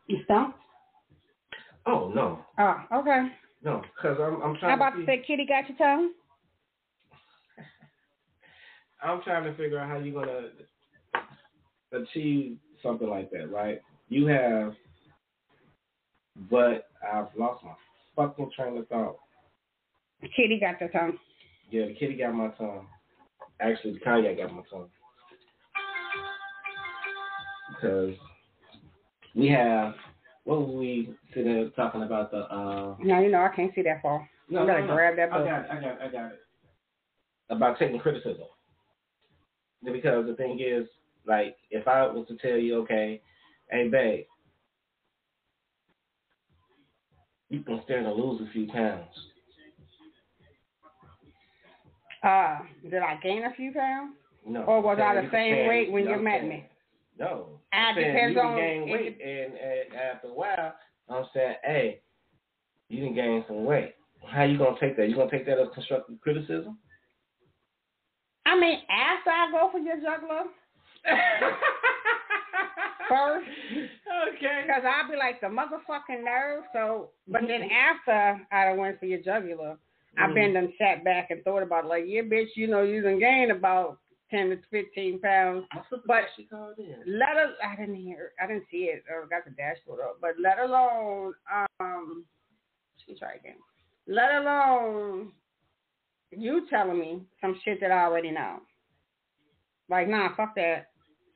you 0.08 0.18
stunk 0.26 0.56
Oh 1.86 2.12
no, 2.14 2.40
oh 2.58 2.82
okay 2.94 3.28
no, 3.64 3.82
because 3.96 4.18
I'm 4.20 4.42
I'm 4.42 4.56
trying. 4.58 4.60
how 4.60 4.60
trying 4.60 4.74
about 4.78 4.90
to 4.92 5.00
to 5.02 5.06
say 5.06 5.24
kitty 5.26 5.46
got 5.46 5.70
your 5.70 5.78
tongue 5.78 6.12
I'm 9.04 9.22
trying 9.22 9.44
to 9.46 9.56
figure 9.56 9.80
out 9.80 9.90
how 9.90 9.98
you're 9.98 10.26
gonna 10.26 10.50
achieve 11.92 12.58
something 12.84 13.10
like 13.10 13.30
that, 13.32 13.52
right? 13.52 13.82
You 14.10 14.26
have 14.28 14.74
but 16.50 16.90
I've 17.04 17.28
lost 17.38 17.64
my 17.64 17.72
fucking 18.16 18.52
train 18.56 18.78
of 18.78 18.88
thought. 18.88 19.18
The 20.22 20.28
kitty 20.30 20.60
got 20.60 20.80
the 20.80 20.88
tongue. 20.88 21.18
Yeah, 21.72 21.86
the 21.88 21.94
kitty 21.94 22.16
got 22.18 22.34
my 22.34 22.50
tongue. 22.50 22.88
Actually, 23.62 23.94
the 23.94 24.00
Kanye 24.00 24.38
got 24.38 24.54
my 24.54 24.62
tongue. 24.70 24.90
Because 27.70 28.16
we 29.36 29.48
have, 29.50 29.94
what 30.44 30.60
were 30.68 30.78
we 30.78 31.14
sitting 31.34 31.54
there 31.54 31.70
talking 31.70 32.04
about 32.04 32.32
the, 32.32 32.40
uh, 32.40 32.96
No, 33.00 33.20
you 33.20 33.32
know 33.32 33.42
I 33.44 33.56
can't 33.56 33.74
see 33.76 33.84
that 33.84 34.02
far. 34.02 34.28
no, 34.50 34.64
I 34.64 34.68
gotta 34.68 34.82
no, 34.82 34.88
no. 34.88 34.94
grab 34.96 35.16
that 35.18 35.32
I 35.32 35.38
book. 35.38 35.48
got 35.48 35.62
it, 35.62 35.68
I 35.72 35.76
got 35.76 35.84
it, 35.92 35.98
I 36.02 36.08
got 36.12 36.32
it. 36.32 36.40
About 37.50 37.80
taking 37.80 38.00
criticism. 38.00 38.44
Because 39.84 40.26
the 40.28 40.36
thing 40.36 40.60
is, 40.60 40.88
like, 41.26 41.56
if 41.72 41.88
I 41.88 42.06
was 42.08 42.28
to 42.28 42.36
tell 42.38 42.58
you, 42.58 42.78
okay, 42.82 43.22
hey, 43.72 43.88
babe, 43.88 44.26
you 47.50 47.62
can 47.62 47.82
stand 47.86 48.06
to 48.06 48.14
lose 48.14 48.42
a 48.48 48.52
few 48.52 48.68
pounds. 48.68 49.08
Uh, 52.24 52.60
did 52.84 53.02
I 53.02 53.18
gain 53.24 53.44
a 53.46 53.54
few 53.56 53.72
pounds? 53.74 54.14
No. 54.46 54.64
Or 54.64 54.82
was 54.82 55.00
I 55.02 55.16
the 55.16 55.30
same 55.32 55.68
weight 55.68 55.92
when 55.92 56.06
no, 56.06 56.12
you 56.12 56.22
met 56.22 56.44
me? 56.44 56.66
No. 57.18 57.48
Ah, 57.74 57.92
saying 57.96 58.14
depends 58.14 58.36
you 58.36 58.42
on- 58.42 58.58
gain 58.58 58.90
weight, 58.90 59.18
and, 59.24 59.54
and 59.54 59.96
after 59.96 60.28
a 60.28 60.34
while, 60.34 60.74
I'm 61.10 61.26
saying, 61.34 61.56
hey, 61.64 62.02
you 62.90 63.00
didn't 63.02 63.16
gain 63.16 63.44
some 63.48 63.66
weight. 63.66 63.96
How 64.28 64.44
you 64.44 64.58
gonna 64.58 64.80
take 64.80 64.98
that? 64.98 65.08
You 65.10 65.16
gonna 65.16 65.32
take 65.32 65.46
that 65.46 65.60
as 65.60 65.68
constructive 65.74 66.20
criticism? 66.22 66.78
I 68.46 68.60
mean, 68.60 68.80
after 68.90 69.30
I 69.30 69.52
go 69.52 69.70
for 69.72 69.80
your 69.80 69.96
jugular 69.96 70.44
first, 73.10 73.48
Okay. 74.36 74.64
because 74.66 74.84
I'll 74.86 75.10
be 75.10 75.18
like 75.18 75.42
the 75.42 75.48
motherfucking 75.48 76.24
nerve. 76.24 76.64
So, 76.72 77.10
but 77.28 77.42
then 77.48 77.62
Mm-hmm. 77.62 77.72
after 77.74 78.48
I 78.52 78.74
went 78.74 79.00
for 79.00 79.06
your 79.08 79.20
jugular, 79.20 79.78
I've 80.18 80.32
Mhm. 80.32 80.34
been 80.36 80.54
done 80.54 80.74
sat 80.78 81.04
back 81.04 81.32
and 81.32 81.44
thought 81.44 81.64
about 81.64 81.86
it, 81.86 81.88
like, 81.88 82.06
yeah, 82.08 82.22
bitch, 82.22 82.56
you 82.56 82.68
know, 82.68 82.84
you 82.84 83.02
done 83.02 83.20
gained 83.20 83.52
about 83.52 84.00
ten 84.30 84.50
to 84.50 84.58
fifteen 84.70 85.20
pounds. 85.20 85.66
But- 86.06 86.26
said 86.26 86.30
she 86.36 86.46
called 86.46 86.78
in. 86.80 87.02
Let 87.06 87.36
her, 87.36 87.56
I 87.64 87.76
didn't 87.76 87.96
hear, 87.96 88.34
I 88.40 88.48
didn't 88.48 88.68
see 88.70 88.86
it 88.86 89.04
or 89.10 89.26
got 89.28 89.46
the 89.46 89.52
dashboard 89.52 90.00
up, 90.02 90.20
but 90.22 90.40
let 90.40 90.60
alone, 90.60 91.34
um, 91.80 92.26
let 93.00 93.08
me 93.08 93.16
try 93.20 93.34
again. 93.34 93.58
Let 94.08 94.36
alone 94.36 95.34
you 96.32 96.68
telling 96.70 97.00
me 97.00 97.26
some 97.42 97.60
shit 97.64 97.80
that 97.82 97.92
I 97.92 98.04
already 98.04 98.30
know. 98.32 98.62
Like, 99.90 100.08
nah, 100.08 100.36
fuck 100.36 100.54
that. 100.56 100.89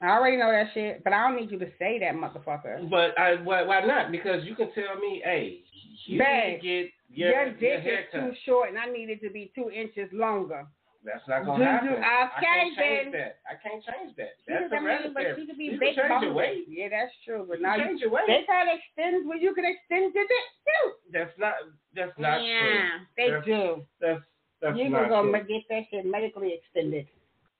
I 0.03 0.09
already 0.11 0.35
know 0.37 0.51
that 0.51 0.67
shit, 0.73 1.03
but 1.03 1.13
I 1.13 1.27
don't 1.27 1.39
need 1.39 1.49
you 1.51 1.57
to 1.59 1.69
say 1.79 1.97
that, 1.99 2.13
motherfucker. 2.13 2.89
But 2.89 3.17
I 3.17 3.35
why, 3.41 3.63
why 3.63 3.85
not? 3.85 4.11
Because 4.11 4.43
you 4.43 4.53
can 4.55 4.69
tell 4.73 4.99
me, 4.99 5.21
hey, 5.23 5.61
you 6.05 6.19
Babe, 6.19 6.59
to 6.59 6.67
get 6.67 6.89
your, 7.09 7.29
Your 7.31 7.45
your 7.45 7.53
dick 7.55 7.85
is 7.87 8.05
too 8.11 8.31
short, 8.45 8.69
and 8.69 8.77
I 8.77 8.85
need 8.91 9.09
it 9.09 9.21
to 9.21 9.29
be 9.29 9.51
two 9.55 9.69
inches 9.71 10.09
longer. 10.11 10.65
That's 11.05 11.23
not 11.27 11.45
gonna 11.45 11.65
happen. 11.65 11.89
you- 11.89 11.97
I 11.97 12.29
can't 12.39 12.75
then. 12.77 12.83
change 12.85 13.11
that. 13.11 13.37
I 13.43 13.55
can't 13.59 13.83
change 13.83 14.15
that. 14.15 14.31
That's 14.47 14.71
I 14.71 14.79
mean, 14.79 15.13
but 15.13 15.23
could 15.35 15.57
be 15.57 15.65
you 15.65 15.79
big 15.79 15.95
can 15.95 16.07
change 16.09 16.23
your 16.23 16.33
weight. 16.33 16.63
Yeah, 16.67 16.87
that's 16.89 17.11
true. 17.25 17.45
But 17.47 17.57
You 17.59 17.63
now 17.63 17.75
can 17.75 17.79
you, 17.81 17.87
change 17.91 18.01
your 18.01 18.11
weight. 18.11 18.23
they 18.27 18.43
got 18.47 18.67
extends 18.71 19.27
where 19.27 19.37
you 19.37 19.53
can 19.53 19.65
extend 19.65 20.13
your 20.15 20.23
dick 20.23 20.45
too. 20.63 20.91
That's 21.11 21.31
not. 21.37 21.55
That's 21.93 22.17
not 22.17 22.37
true. 22.39 22.47
yeah, 22.47 22.99
they 23.17 23.27
That's- 23.31 23.45
do. 23.45 23.83
That's 23.99 24.23
that's 24.61 24.77
you 24.77 24.87
not 24.89 25.01
can 25.01 25.09
go 25.11 25.21
true. 25.31 25.43
get 25.43 25.63
that 25.69 25.83
shit 25.91 26.05
medically 26.05 26.53
extended. 26.55 27.07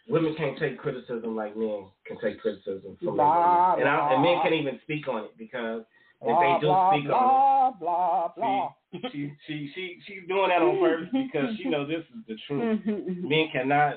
women 0.08 0.36
can't 0.36 0.58
take 0.60 0.78
criticism 0.78 1.36
like 1.36 1.56
men 1.58 1.86
can 2.06 2.20
take 2.22 2.40
criticism 2.42 2.98
from 3.04 3.16
Blah, 3.16 3.76
men, 3.78 3.88
and, 3.88 3.90
I, 3.90 4.14
and 4.14 4.22
men 4.24 4.40
can't 4.42 4.54
even 4.56 4.80
speak 4.84 5.08
on 5.08 5.24
it 5.26 5.38
because 5.38 5.82
if 6.22 6.28
Blah, 6.28 6.40
they 6.40 6.60
do 6.62 6.68
blah, 6.68 6.92
speak 6.94 7.08
blah, 7.08 7.72
blah, 7.80 8.32
blah, 8.36 8.46
on 8.46 8.72
she 9.12 9.32
she 9.48 9.72
she 9.74 9.98
she's 10.06 10.28
doing 10.28 10.50
that 10.50 10.62
on 10.62 10.80
purpose 10.80 11.10
because 11.12 11.56
she 11.58 11.66
knows 11.70 11.88
this 11.88 12.04
is 12.16 12.24
the 12.28 12.36
truth. 12.48 12.80
Mm-hmm. 12.86 13.28
men 13.28 13.48
cannot 13.52 13.96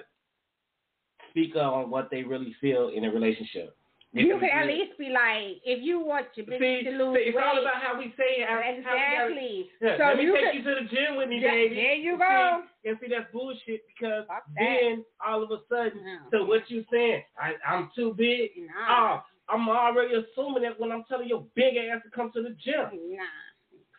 speak 1.31 1.57
on 1.57 1.91
what 1.91 2.09
they 2.11 2.23
really 2.23 2.55
feel 2.61 2.89
in 2.89 3.05
a 3.05 3.11
relationship. 3.11 3.77
You 4.13 4.39
can 4.39 4.49
at 4.49 4.67
least 4.69 4.97
be 4.97 5.09
like, 5.11 5.59
if 5.67 5.83
you 5.83 5.99
want 5.99 6.27
your 6.37 6.47
bitch 6.47 6.61
See, 6.61 6.85
to 6.85 6.91
lose 6.95 7.17
see, 7.19 7.23
it's 7.35 7.37
all 7.43 7.59
about 7.59 7.83
how 7.83 7.99
we 7.99 8.15
say 8.17 8.39
it. 8.39 8.49
How, 8.49 8.63
how 8.63 8.71
we 8.71 8.83
gotta- 8.85 9.35
exactly. 9.35 9.69
Yeah, 9.83 9.99
so 9.99 10.05
let 10.05 10.17
me 10.19 10.23
you 10.23 10.33
take 10.35 10.45
could, 10.45 10.55
you 10.55 10.63
to 10.63 10.75
the 10.79 10.87
gym 10.87 11.17
with 11.17 11.29
me, 11.29 11.41
Yeah, 11.43 11.51
baby. 11.51 11.75
there 11.75 11.95
you 11.97 12.13
See, 12.15 12.19
go. 12.23 12.63
And 12.85 12.99
see, 13.01 13.09
that's 13.09 13.33
bullshit 13.33 13.83
because 13.89 14.25
then 14.59 15.05
all 15.27 15.43
of 15.43 15.51
a 15.51 15.59
sudden, 15.69 16.05
No. 16.05 16.19
so 16.31 16.45
what 16.45 16.69
you 16.71 16.85
saying? 16.93 17.23
I, 17.39 17.55
I'm 17.67 17.91
too 17.95 18.15
big. 18.17 18.51
Nah. 18.59 19.17
Oh, 19.17 19.23
I'm 19.49 19.69
already 19.69 20.15
assuming 20.15 20.63
that 20.65 20.79
when 20.79 20.93
I'm 20.93 21.05
telling 21.09 21.29
your 21.29 21.45
big 21.55 21.77
ass 21.77 22.03
to 22.05 22.11
come 22.15 22.31
to 22.33 22.43
the 22.43 22.51
gym. 22.63 23.17
Nah. 23.17 23.25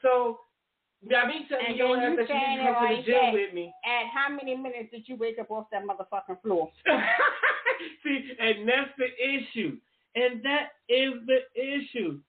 So, 0.01 0.39
by 1.09 1.25
me 1.27 1.45
telling 1.49 1.65
And 1.69 1.77
your 1.77 1.97
ass 1.97 2.15
that 2.17 2.29
you 2.29 2.35
need 2.35 2.57
to 2.57 2.73
come 2.73 2.89
to 2.89 2.95
the 2.97 3.03
gym 3.03 3.33
with 3.33 3.53
me. 3.53 3.73
At 3.85 4.07
how 4.13 4.29
many 4.33 4.55
minutes 4.55 4.89
did 4.91 5.07
you 5.07 5.15
wake 5.15 5.39
up 5.39 5.49
off 5.51 5.65
that 5.71 5.83
motherfucking 5.83 6.41
floor? 6.43 6.71
See, 8.03 8.31
and 8.39 8.67
that's 8.67 8.91
the 8.97 9.07
issue. 9.23 9.77
And 10.15 10.41
that 10.43 10.69
is 10.89 11.13
the 11.27 11.39
issue. 11.55 12.19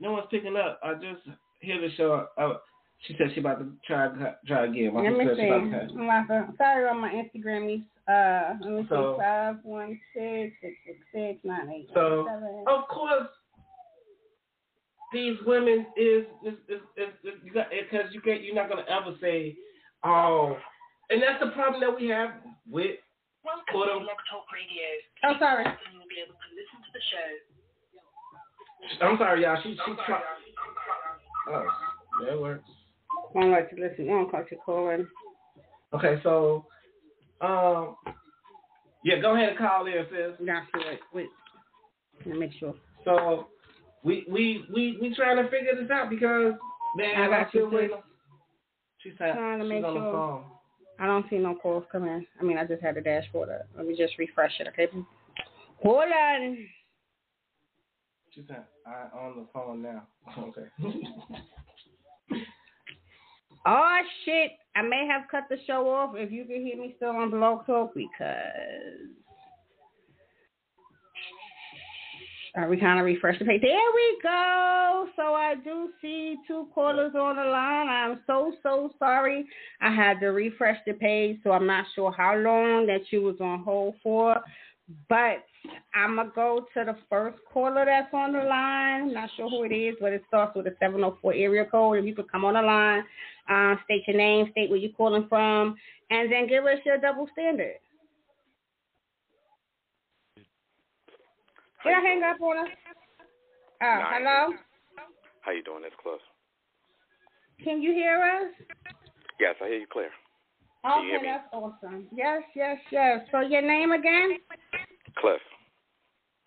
No 0.00 0.12
one's 0.12 0.26
picking 0.30 0.56
up. 0.56 0.80
I 0.82 0.94
just 0.94 1.22
hear 1.60 1.80
the 1.80 1.90
show. 1.96 2.26
Oh, 2.38 2.56
she 3.02 3.14
said 3.18 3.28
she 3.34 3.40
about 3.40 3.58
to 3.58 3.72
try 3.86 4.08
try 4.46 4.66
again. 4.66 4.94
My 4.94 5.02
Let 5.02 5.12
me 5.18 5.24
see. 5.36 5.46
about 5.48 5.70
to 5.70 5.88
I'm 5.94 6.00
about 6.02 6.26
to, 6.28 6.52
sorry 6.56 6.88
on 6.88 7.00
my 7.00 7.10
Instagram. 7.10 7.84
Uh, 8.08 8.54
let 8.60 8.70
me 8.72 8.86
So- 8.88 9.14
see. 9.16 9.22
Five 9.22 9.56
one 9.62 10.00
six 10.14 10.54
six 10.62 10.74
six 10.86 10.98
six 11.14 11.38
nine 11.44 11.70
eight 11.70 11.88
So- 11.94 12.26
seven. 12.28 12.64
Of 12.66 12.88
course, 12.88 13.28
these 15.12 15.36
women 15.46 15.86
is 15.96 16.24
is 16.44 16.54
is, 16.68 16.80
is, 16.96 17.08
is 17.24 17.34
you 17.44 17.52
got 17.52 17.68
because 17.70 18.12
you 18.12 18.20
get 18.22 18.42
you're 18.42 18.54
not 18.54 18.68
gonna 18.68 18.86
ever 18.88 19.14
say, 19.20 19.56
oh, 20.04 20.56
and 21.10 21.22
that's 21.22 21.42
the 21.42 21.50
problem 21.50 21.80
that 21.80 21.94
we 21.94 22.08
have 22.08 22.30
with 22.70 22.96
quote 23.42 23.88
unquote. 23.88 24.08
Oh, 25.24 25.34
sorry. 25.38 25.64
I'm 29.00 29.18
sorry, 29.18 29.42
y'all. 29.42 29.58
She 29.62 29.74
she 29.84 29.92
try. 30.06 30.20
Oh, 31.48 31.66
that 32.26 32.40
works. 32.40 32.68
I 33.36 33.40
don't 33.40 33.50
like 33.50 33.70
to 33.70 33.76
listen. 33.76 34.06
I 34.08 34.12
don't 34.12 34.32
like 34.32 34.48
to 34.50 34.56
call 34.56 34.90
in. 34.90 35.06
Okay, 35.94 36.20
so, 36.22 36.66
um, 37.40 37.96
yeah, 39.04 39.20
go 39.20 39.34
ahead 39.34 39.50
and 39.50 39.58
call 39.58 39.86
in, 39.86 40.06
sis. 40.10 40.36
Nah, 40.40 40.62
she 40.74 40.80
wait. 40.86 41.00
Wait. 41.12 41.28
Let 42.18 42.26
me 42.34 42.38
make 42.38 42.52
sure. 42.58 42.74
So, 43.04 43.48
we 44.04 44.24
we 44.30 44.64
we 44.72 44.98
we 45.00 45.14
trying 45.14 45.36
to 45.36 45.50
figure 45.50 45.74
this 45.80 45.90
out 45.90 46.10
because 46.10 46.54
man, 46.96 47.20
I 47.20 47.28
got 47.28 47.54
you, 47.54 47.68
sis. 47.70 47.74
waiting. 47.74 47.96
She 48.98 49.12
said 49.18 49.34
Trying 49.34 49.58
to 49.58 49.64
she's 49.64 49.70
make 49.70 49.84
on 49.84 49.94
the 49.94 50.00
sure. 50.00 50.12
phone. 50.12 50.44
I 51.00 51.06
don't 51.06 51.28
see 51.28 51.38
no 51.38 51.54
calls 51.56 51.84
coming. 51.90 52.24
I 52.40 52.44
mean, 52.44 52.58
I 52.58 52.64
just 52.64 52.82
had 52.82 52.94
the 52.94 53.00
dashboard 53.00 53.48
up. 53.48 53.66
Let 53.76 53.86
me 53.86 53.96
just 53.96 54.18
refresh 54.18 54.52
it, 54.60 54.68
okay? 54.68 54.86
Hold 55.82 56.04
on. 56.04 56.58
She 58.34 58.44
said 58.46 58.64
I 58.86 59.08
on 59.16 59.36
the 59.36 59.46
phone 59.52 59.82
now. 59.82 60.06
Okay. 60.38 60.66
Oh 63.64 63.98
shit! 64.24 64.52
I 64.74 64.82
may 64.82 65.06
have 65.06 65.28
cut 65.30 65.44
the 65.48 65.56
show 65.66 65.88
off. 65.88 66.14
If 66.16 66.32
you 66.32 66.44
can 66.44 66.64
hear 66.64 66.76
me 66.76 66.94
still 66.96 67.10
on 67.10 67.30
Blog 67.30 67.66
Talk, 67.66 67.94
because 67.94 69.12
uh, 72.56 72.66
we 72.68 72.78
kind 72.78 72.98
of 72.98 73.06
refreshed 73.06 73.38
the 73.38 73.44
page. 73.44 73.62
There 73.62 73.72
we 73.94 74.18
go. 74.22 75.08
So 75.16 75.34
I 75.34 75.54
do 75.62 75.90
see 76.00 76.36
two 76.46 76.68
callers 76.74 77.12
on 77.14 77.36
the 77.36 77.44
line. 77.44 77.88
I'm 77.88 78.20
so 78.26 78.52
so 78.62 78.90
sorry. 78.98 79.46
I 79.80 79.94
had 79.94 80.20
to 80.20 80.28
refresh 80.28 80.78
the 80.86 80.94
page, 80.94 81.38
so 81.44 81.52
I'm 81.52 81.66
not 81.66 81.86
sure 81.94 82.12
how 82.12 82.36
long 82.36 82.86
that 82.86 83.02
you 83.10 83.22
was 83.22 83.36
on 83.40 83.62
hold 83.62 83.94
for. 84.02 84.40
But 85.08 85.44
I'm 85.94 86.16
gonna 86.16 86.32
go 86.34 86.66
to 86.74 86.84
the 86.84 86.96
first 87.08 87.38
caller 87.52 87.84
that's 87.84 88.12
on 88.12 88.32
the 88.32 88.40
line. 88.40 89.14
Not 89.14 89.30
sure 89.36 89.48
who 89.48 89.64
it 89.64 89.72
is, 89.74 89.96
but 90.00 90.12
it 90.12 90.22
starts 90.28 90.56
with 90.56 90.66
a 90.66 90.74
704 90.80 91.32
area 91.34 91.64
code. 91.64 91.98
If 91.98 92.04
you 92.04 92.14
could 92.14 92.30
come 92.30 92.44
on 92.44 92.54
the 92.54 92.62
line, 92.62 93.04
uh, 93.48 93.74
state 93.84 94.02
your 94.06 94.16
name, 94.16 94.48
state 94.52 94.70
where 94.70 94.78
you're 94.78 94.92
calling 94.92 95.26
from, 95.28 95.76
and 96.10 96.30
then 96.30 96.48
give 96.48 96.64
us 96.64 96.78
your 96.84 96.98
double 96.98 97.28
standard. 97.32 97.76
Did 101.84 101.94
I 101.94 102.00
hang 102.00 102.22
up 102.22 102.40
on 102.40 102.58
us? 102.58 102.72
Oh, 103.82 103.86
I 103.86 104.18
hello. 104.18 104.56
How 105.40 105.52
you 105.52 105.62
doing? 105.64 105.82
That's 105.82 105.94
close. 106.00 106.20
Can 107.64 107.82
you 107.82 107.92
hear 107.92 108.20
us? 108.20 108.52
Yes, 109.40 109.56
I 109.60 109.68
hear 109.68 109.78
you 109.78 109.86
clear. 109.90 110.10
Okay, 110.84 111.18
that's 111.24 111.48
awesome. 111.52 112.06
Yes, 112.14 112.42
yes, 112.54 112.76
yes. 112.90 113.20
So 113.30 113.40
your 113.40 113.62
name 113.62 113.92
again? 113.92 114.38
Cliff. 115.18 115.40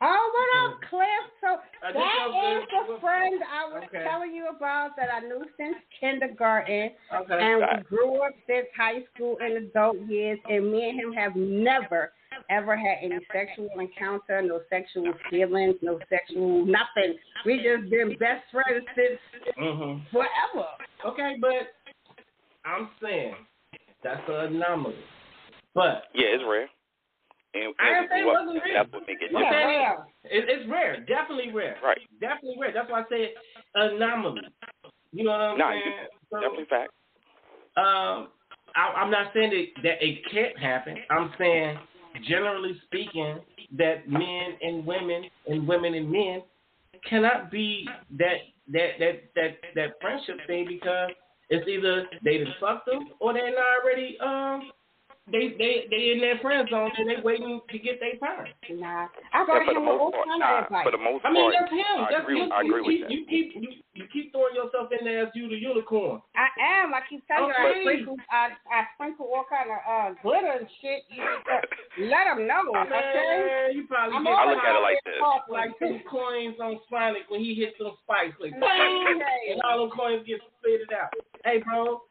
Oh, 0.01 0.31
what 0.35 0.73
up, 0.73 0.89
Cliff? 0.89 1.25
So 1.39 1.47
I 1.81 1.91
just 1.91 1.95
that 1.95 2.31
know 2.33 2.93
the 2.95 2.99
friend 2.99 3.41
I 3.49 3.65
was 3.65 3.83
Okay. 3.87 4.03
telling 4.03 4.35
you 4.35 4.49
about 4.49 4.95
that 4.97 5.09
I 5.09 5.21
knew 5.21 5.45
since 5.57 5.77
kindergarten, 5.99 6.91
Okay. 7.13 7.39
and 7.39 7.59
we 7.61 7.83
grew 7.83 8.21
up 8.21 8.33
since 8.45 8.67
high 8.75 9.03
school 9.13 9.37
and 9.39 9.53
adult 9.57 9.97
years, 10.07 10.39
and 10.49 10.71
me 10.71 10.89
and 10.89 10.99
him 10.99 11.13
have 11.13 11.35
never 11.35 12.11
ever 12.49 12.75
had 12.75 12.97
any 13.01 13.17
sexual 13.31 13.69
encounter, 13.79 14.41
no 14.41 14.61
sexual 14.69 15.13
feelings, 15.29 15.75
no 15.81 15.99
sexual 16.09 16.65
nothing. 16.65 17.17
We 17.45 17.57
just 17.63 17.89
been 17.89 18.17
best 18.19 18.43
friends 18.51 18.85
since 18.95 19.19
hmm 19.57 19.99
forever. 20.11 20.67
Okay, 21.05 21.37
but 21.39 21.73
I'm 22.65 22.89
saying 23.01 23.35
that's 24.03 24.21
an 24.27 24.55
anomaly. 24.55 24.95
But 25.73 26.03
Yeah, 26.13 26.27
it's 26.27 26.43
rare. 26.47 26.67
And, 27.55 27.73
I 27.79 27.87
and 27.87 27.95
didn't 27.95 28.09
say 28.11 28.19
it 28.19 28.19
we 28.19 28.21
grew 28.23 28.31
up- 28.31 28.45
wasn't 28.45 28.63
rare. 28.65 28.73
That's 28.83 28.91
what 28.93 29.07
make 29.07 29.21
it 29.21 29.31
Yeah, 29.31 29.39
different. 29.39 29.55
Okay. 29.55 29.65
rare. 29.65 30.07
it, 30.25 30.43
it's 30.49 30.69
rare, 30.69 30.99
definitely 31.07 31.51
rare, 31.53 31.77
Right. 31.83 32.01
definitely 32.19 32.57
rare. 32.59 32.73
That's 32.73 32.89
why 32.91 33.01
I 33.01 33.03
say 33.09 33.33
anomaly. 33.75 34.41
You 35.13 35.23
know 35.23 35.31
what 35.31 35.41
I'm 35.41 35.57
Nah, 35.57 35.71
saying? 35.71 36.07
So, 36.29 36.41
Definitely 36.41 36.65
fact. 36.65 36.91
um, 37.77 38.27
I, 38.75 38.91
I'm 38.99 39.09
not 39.11 39.31
saying 39.33 39.51
that, 39.51 39.83
that 39.83 40.03
it 40.05 40.19
can't 40.31 40.57
happen. 40.59 40.97
I'm 41.09 41.31
saying, 41.37 41.79
generally 42.27 42.79
speaking, 42.85 43.39
that 43.77 44.09
men 44.09 44.57
and 44.61 44.85
women 44.85 45.23
and 45.47 45.65
women 45.67 45.93
and 45.93 46.11
men 46.11 46.41
cannot 47.09 47.49
be 47.51 47.87
that 48.17 48.37
that 48.73 48.89
that 48.99 49.23
that 49.35 49.51
that 49.75 49.89
friendship 50.01 50.37
thing 50.47 50.65
because 50.67 51.11
it's 51.49 51.67
either 51.67 52.05
they 52.23 52.39
done 52.39 52.53
fucked 52.59 52.87
them 52.87 53.09
or 53.19 53.31
they're 53.33 53.51
not 53.51 53.65
already 53.83 54.17
um 54.19 54.71
they 55.31 55.57
they 55.57 55.89
they 55.89 56.13
in 56.13 56.21
their 56.21 56.37
friend 56.37 56.69
zone 56.69 56.91
and 56.97 57.09
they 57.09 57.17
waiting 57.17 57.57
to 57.69 57.77
get 57.79 57.97
their 57.99 58.13
turn. 58.21 58.45
Nah, 58.77 59.09
I 59.33 59.41
Yeah, 59.41 59.45
got 59.49 59.65
for 59.65 59.73
him 59.73 59.81
with 59.81 59.97
all 59.97 60.13
most 60.13 60.13
part, 60.13 60.27
kind 60.29 60.39
nah, 60.39 60.57
of 60.61 60.65
advice. 60.69 60.85
for 60.85 60.93
the 60.93 61.01
most 61.01 61.21
I 61.25 61.29
mean 61.33 61.49
part, 61.49 61.53
that's 61.57 61.73
him. 61.73 61.97
I 61.97 62.07
That's 62.13 62.23
agree, 62.29 62.37
you, 62.37 62.53
I 62.53 62.61
you 62.61 62.69
agree 62.69 62.81
with 62.85 62.93
keep 62.93 63.01
that. 63.01 63.09
you 63.09 63.19
keep 63.25 63.47
you, 63.57 63.69
you 63.97 64.05
keep 64.13 64.25
throwing 64.29 64.53
yourself 64.53 64.93
in 64.93 65.01
there 65.01 65.25
as 65.25 65.33
you 65.33 65.49
the 65.49 65.57
unicorn. 65.57 66.21
I 66.37 66.47
am. 66.61 66.93
I 66.93 67.01
keep 67.09 67.25
telling 67.25 67.49
you, 67.49 67.57
I 67.57 67.73
sprinkle, 67.81 68.17
I, 68.29 68.53
I 68.69 68.79
sprinkle 68.93 69.25
all 69.33 69.49
kind 69.49 69.73
of 69.73 69.81
uh, 69.81 70.09
glitter 70.21 70.61
and 70.61 70.69
shit. 70.77 71.01
You 71.09 71.25
let 72.05 72.29
them 72.29 72.45
know, 72.45 72.69
okay? 72.85 72.93
Man, 72.93 73.73
you 73.73 73.89
probably 73.89 74.21
I'm 74.21 74.27
I 74.29 74.45
look 74.45 74.61
at 74.61 74.77
it 74.77 74.83
like 74.85 75.01
always 75.01 75.09
this. 75.09 75.17
talk 75.17 75.49
like 75.49 75.71
two 75.81 75.97
coins 76.05 76.61
on 76.61 76.77
Sonic 76.85 77.25
when 77.33 77.41
he 77.41 77.57
hits 77.57 77.73
those 77.81 77.97
spikes, 78.05 78.37
like 78.37 78.53
Bang! 78.61 79.25
and 79.49 79.57
all 79.65 79.89
them 79.89 79.97
coins 79.97 80.21
get 80.29 80.37
spitted 80.61 80.93
out. 80.93 81.09
Hey, 81.41 81.65
bro. 81.65 82.05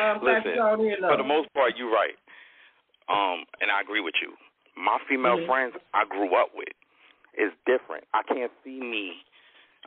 Um, 0.00 0.20
Listen, 0.24 0.56
you 0.56 0.60
called 0.60 0.80
in, 0.80 0.96
For 1.00 1.16
the 1.16 1.22
most 1.24 1.52
part, 1.52 1.76
you're 1.76 1.92
right. 1.92 2.16
Um, 3.08 3.44
and 3.60 3.70
I 3.70 3.80
agree 3.80 4.00
with 4.00 4.14
you. 4.20 4.36
My 4.76 4.98
female 5.08 5.38
Mhm. 5.38 5.46
friends 5.46 5.76
I 5.92 6.04
grew 6.04 6.34
up 6.34 6.54
with 6.54 6.72
is 7.34 7.52
different. 7.66 8.06
I 8.14 8.22
can't 8.22 8.52
see 8.64 8.80
me. 8.80 9.22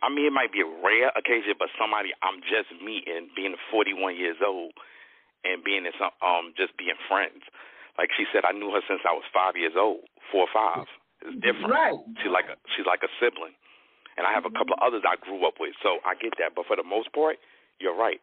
I 0.04 0.10
mean, 0.10 0.26
it 0.26 0.34
might 0.34 0.52
be 0.52 0.62
a 0.62 0.66
rare 0.66 1.10
occasion, 1.16 1.56
but 1.58 1.70
somebody 1.78 2.14
I'm 2.22 2.42
just 2.42 2.72
meeting, 2.82 3.30
being 3.36 3.56
41 3.72 4.16
years 4.16 4.38
old, 4.42 4.74
and 5.44 5.64
being 5.64 5.86
in 5.86 5.94
some, 5.98 6.12
um, 6.22 6.54
just 6.56 6.76
being 6.78 6.96
friends. 7.08 7.44
Like 7.98 8.12
she 8.14 8.26
said, 8.32 8.46
I 8.46 8.52
knew 8.52 8.70
her 8.72 8.82
since 8.88 9.02
I 9.06 9.14
was 9.14 9.26
five 9.34 9.56
years 9.58 9.76
old, 9.76 10.08
four 10.32 10.44
or 10.44 10.48
five. 10.54 10.86
It's 11.22 11.36
different. 11.42 11.74
Right. 11.74 11.98
She's 12.22 12.32
like 12.32 12.46
a 12.48 12.56
she's 12.76 12.86
like 12.86 13.02
a 13.02 13.10
sibling, 13.20 13.56
and 14.18 14.28
I 14.28 14.34
have 14.34 14.46
a 14.46 14.52
couple 14.52 14.74
of 14.78 14.80
others 14.86 15.02
I 15.04 15.16
grew 15.16 15.46
up 15.48 15.60
with, 15.60 15.74
so 15.82 15.98
I 16.06 16.14
get 16.14 16.38
that. 16.38 16.54
But 16.54 16.68
for 16.68 16.76
the 16.76 16.84
most 16.84 17.12
part, 17.12 17.40
you're 17.80 17.96
right. 17.96 18.22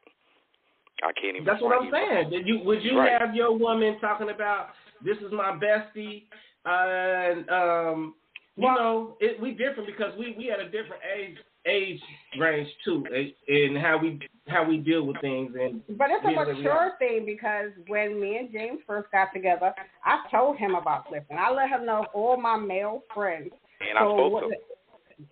I 1.03 1.11
can't 1.13 1.35
even. 1.35 1.45
That's 1.45 1.61
what 1.61 1.75
I'm 1.75 1.91
saying. 1.91 2.31
Did 2.31 2.47
you 2.47 2.61
would 2.61 2.85
you 2.85 2.99
Right. 2.99 3.21
have 3.21 3.35
your 3.35 3.51
woman 3.57 3.99
talking 3.99 4.31
about 4.31 4.71
this 5.05 5.19
is 5.19 5.33
my 5.33 5.53
bestie, 5.59 6.25
uh, 6.67 7.31
and 7.31 7.49
um, 7.51 8.15
you 8.57 8.65
Well- 8.65 8.75
know, 8.77 9.17
it, 9.21 9.41
we 9.41 9.53
different 9.53 9.87
because 9.87 10.13
we 10.19 10.35
we 10.39 10.51
at 10.51 10.61
a 10.61 10.65
different 10.65 11.03
age 11.17 11.37
age 11.67 12.01
range 12.39 12.69
too, 12.85 13.05
eh, 13.15 13.29
in 13.49 13.75
how 13.77 13.97
we 13.99 14.19
how 14.49 14.65
we 14.69 14.77
deal 14.77 15.05
with 15.07 15.19
things 15.21 15.55
and 15.59 15.81
But 15.97 16.09
it's 16.11 16.25
a 16.27 16.31
Yeah, 16.31 16.45
mature 16.45 16.93
thing 16.99 17.25
because 17.25 17.71
when 17.87 18.21
me 18.21 18.37
and 18.37 18.53
James 18.53 18.81
first 18.87 19.11
got 19.13 19.33
together, 19.33 19.73
I 20.05 20.25
told 20.31 20.59
him 20.59 20.75
about 20.75 21.07
Clifton. 21.07 21.39
I 21.39 21.51
let 21.51 21.71
him 21.71 21.87
know 21.87 22.07
all 22.13 22.37
my 22.37 22.57
male 22.57 23.03
friends. 23.15 23.51
And 23.81 23.99
I 23.99 24.03
So 24.03 24.29
spoke 24.29 24.51
to. 24.51 24.57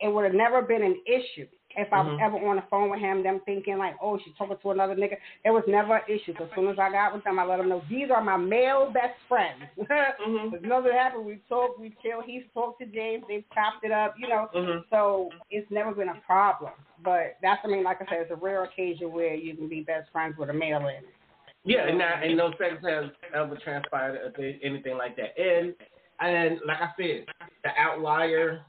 it 0.00 0.08
would 0.08 0.24
have 0.24 0.34
never 0.34 0.62
been 0.62 0.82
an 0.82 0.98
issue 1.06 1.46
if 1.76 1.92
I 1.92 2.00
was 2.00 2.18
Mhm. 2.18 2.20
ever 2.22 2.48
on 2.48 2.56
the 2.56 2.62
phone 2.62 2.90
with 2.90 3.00
him, 3.00 3.22
them 3.22 3.40
thinking 3.40 3.78
like, 3.78 3.96
oh, 4.00 4.18
she's 4.18 4.34
talking 4.36 4.56
to 4.56 4.70
another 4.70 4.94
nigga. 4.94 5.16
It 5.44 5.50
was 5.50 5.64
never 5.66 5.96
an 5.96 6.02
issue. 6.08 6.34
So 6.36 6.44
as 6.44 6.50
soon 6.54 6.68
as 6.68 6.78
I 6.78 6.90
got 6.90 7.14
with 7.14 7.24
them, 7.24 7.38
I 7.38 7.44
let 7.44 7.58
them 7.58 7.68
know 7.68 7.82
these 7.88 8.10
are 8.10 8.22
my 8.22 8.36
male 8.36 8.90
best 8.90 9.18
friends. 9.28 9.62
Mhm. 9.78 10.54
If 10.54 10.62
nothing 10.62 10.92
happened, 10.92 11.24
we 11.26 11.36
talk, 11.48 11.78
we 11.78 11.90
chill. 12.02 12.20
He's 12.22 12.44
talked 12.54 12.80
to 12.80 12.86
James, 12.86 13.24
they've 13.28 13.44
chopped 13.54 13.84
it 13.84 13.92
up, 13.92 14.14
you 14.18 14.28
know. 14.28 14.48
Mhm. 14.54 14.84
So 14.90 15.30
it's 15.50 15.70
never 15.70 15.92
been 15.92 16.08
a 16.08 16.20
problem. 16.26 16.72
But 17.02 17.36
that's, 17.42 17.64
I 17.64 17.68
mean, 17.68 17.82
like 17.82 18.00
I 18.00 18.06
said, 18.06 18.18
it's 18.22 18.30
a 18.30 18.36
rare 18.36 18.62
occasion 18.64 19.12
where 19.12 19.34
you 19.34 19.54
can 19.56 19.68
be 19.68 19.80
best 19.82 20.10
friends 20.10 20.36
with 20.36 20.50
a 20.50 20.52
male 20.52 20.86
in. 20.86 21.04
Yeah, 21.64 21.86
and 21.86 21.98
not, 21.98 22.22
and 22.24 22.36
no 22.36 22.50
sex 22.58 22.82
has 22.84 23.10
ever 23.34 23.56
transpired 23.56 24.16
or 24.16 24.30
th- 24.30 24.60
anything 24.62 24.96
like 24.96 25.16
that. 25.16 25.38
And 25.38 25.74
and 26.20 26.60
like 26.66 26.80
I 26.80 26.90
said, 26.96 27.26
the 27.64 27.70
outlier, 27.78 28.62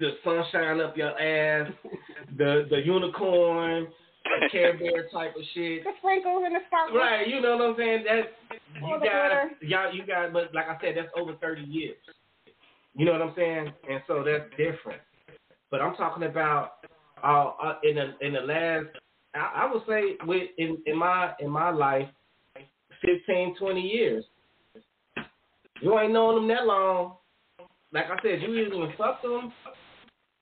the 0.00 0.16
sunshine 0.24 0.80
up 0.80 0.96
your 0.96 1.18
ass, 1.20 1.70
the 2.36 2.66
the 2.70 2.78
unicorn, 2.84 3.86
the 4.24 4.48
Care 4.50 4.76
Bear 4.78 5.08
type 5.12 5.36
of 5.36 5.42
shit. 5.54 5.84
The 5.84 5.90
sprinkles 5.98 6.42
and 6.44 6.54
the 6.54 6.60
sparkles. 6.66 6.98
Right, 6.98 7.28
you 7.28 7.40
know 7.40 7.56
what 7.56 7.70
I'm 7.70 7.76
saying? 7.76 8.04
That 8.04 8.58
you 8.74 8.98
got 8.98 9.62
y'all 9.62 9.94
you 9.94 10.06
got 10.06 10.32
but 10.32 10.54
like 10.54 10.68
I 10.68 10.78
said, 10.80 10.96
that's 10.96 11.12
over 11.16 11.34
thirty 11.34 11.62
years. 11.62 11.96
You 12.96 13.04
know 13.04 13.12
what 13.12 13.22
I'm 13.22 13.34
saying? 13.36 13.72
And 13.88 14.02
so 14.08 14.24
that's 14.24 14.50
different. 14.50 15.00
But 15.70 15.80
I'm 15.80 15.94
talking 15.94 16.24
about 16.24 16.72
uh, 17.22 17.52
uh 17.62 17.74
in 17.84 17.96
the 17.96 18.26
in 18.26 18.32
the 18.32 18.40
last 18.40 18.86
I, 19.34 19.62
I 19.62 19.72
would 19.72 19.82
say 19.86 20.16
with 20.26 20.48
in, 20.58 20.78
in 20.86 20.98
my 20.98 21.32
in 21.38 21.50
my 21.50 21.70
life 21.70 22.08
15, 23.02 23.56
20 23.56 23.80
years. 23.80 24.24
You 25.80 25.98
ain't 25.98 26.12
known 26.12 26.34
them 26.34 26.48
that 26.48 26.66
long. 26.66 27.14
Like 27.92 28.06
I 28.06 28.16
said, 28.22 28.42
you 28.42 28.54
either 28.54 28.94
fucked 28.98 29.22
them 29.22 29.52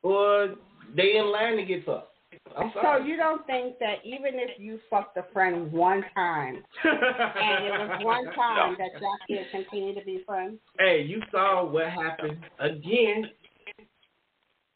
or 0.02 0.54
they 0.96 1.16
in 1.16 1.30
line 1.32 1.56
to 1.56 1.64
get 1.64 1.84
fucked. 1.84 2.14
I'm 2.56 2.72
So 2.82 2.96
you 2.98 3.16
don't 3.16 3.46
think 3.46 3.78
that 3.78 3.96
even 4.04 4.32
if 4.34 4.58
you 4.58 4.78
fucked 4.90 5.16
a 5.16 5.24
friend 5.32 5.70
one 5.72 6.04
time 6.14 6.62
and 6.84 7.64
it 7.66 7.70
was 7.72 8.00
one 8.04 8.24
time 8.34 8.76
that 8.78 9.00
y'all 9.00 9.16
can 9.28 9.44
continue 9.50 9.94
to 9.94 10.04
be 10.04 10.22
friends? 10.26 10.58
hey, 10.78 11.02
you 11.02 11.20
saw 11.30 11.64
what 11.64 11.86
happened 11.90 12.38
again 12.58 13.30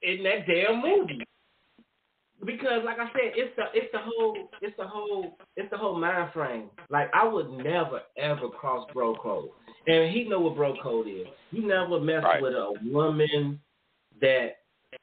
in 0.03 0.23
that 0.25 0.47
damn 0.47 0.83
movie. 0.83 1.25
Because 2.45 2.83
like 2.85 2.99
I 2.99 3.07
said, 3.13 3.33
it's 3.37 3.55
the 3.57 3.65
it's 3.73 3.93
the 3.93 4.01
whole 4.03 4.37
it's 4.61 4.77
the 4.77 4.87
whole 4.87 5.37
it's 5.57 5.71
the 5.71 5.77
whole 5.79 5.97
mind 5.99 6.33
frame. 6.33 6.71
Like 6.91 7.09
I 7.15 7.27
would 7.27 7.51
never 7.51 8.01
ever 8.19 8.49
cross 8.49 8.89
bro 8.93 9.15
code. 9.17 9.51
And 9.87 10.13
he 10.13 10.25
know 10.25 10.41
what 10.41 10.57
bro 10.57 10.75
code 10.83 11.07
is. 11.07 11.27
You 11.53 11.67
never 11.67 12.01
mess 12.01 12.23
Right. 12.25 12.43
with 12.43 12.55
a 12.55 12.75
woman 12.85 13.61
that 14.21 14.57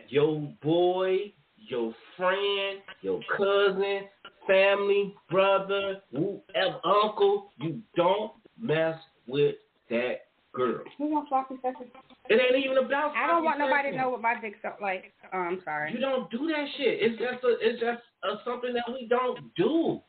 your 0.07 0.41
boy, 0.63 1.33
your 1.57 1.93
friend, 2.17 2.79
your 3.01 3.21
cousin, 3.37 4.07
family, 4.47 5.13
brother, 5.29 6.01
whoever, 6.11 6.79
uncle, 6.83 7.51
you 7.59 7.81
don't 7.95 8.31
mess 8.59 8.97
with 9.27 9.55
that 9.89 10.21
girl. 10.53 10.81
Who 10.97 11.07
wants 11.07 11.29
sloppy 11.29 11.55
seconds? 11.61 11.89
It 12.29 12.39
ain't 12.41 12.63
even 12.65 12.77
about. 12.83 13.15
I 13.15 13.27
don't 13.27 13.43
want 13.43 13.57
fucking 13.57 13.69
nobody 13.69 13.91
to 13.91 13.97
know 13.97 14.09
what 14.09 14.21
my 14.21 14.39
dick's 14.39 14.59
up 14.65 14.79
like. 14.81 15.13
Oh, 15.33 15.37
I'm 15.39 15.61
sorry. 15.65 15.91
You 15.93 15.99
don't 15.99 16.29
do 16.29 16.47
that 16.47 16.65
shit. 16.77 16.99
It's 17.01 17.19
just 17.19 17.43
a, 17.43 17.55
it's 17.59 17.79
just 17.79 18.01
a, 18.23 18.35
something 18.45 18.73
that 18.73 18.83
we 18.87 19.07
don't 19.07 19.53
do. 19.55 19.99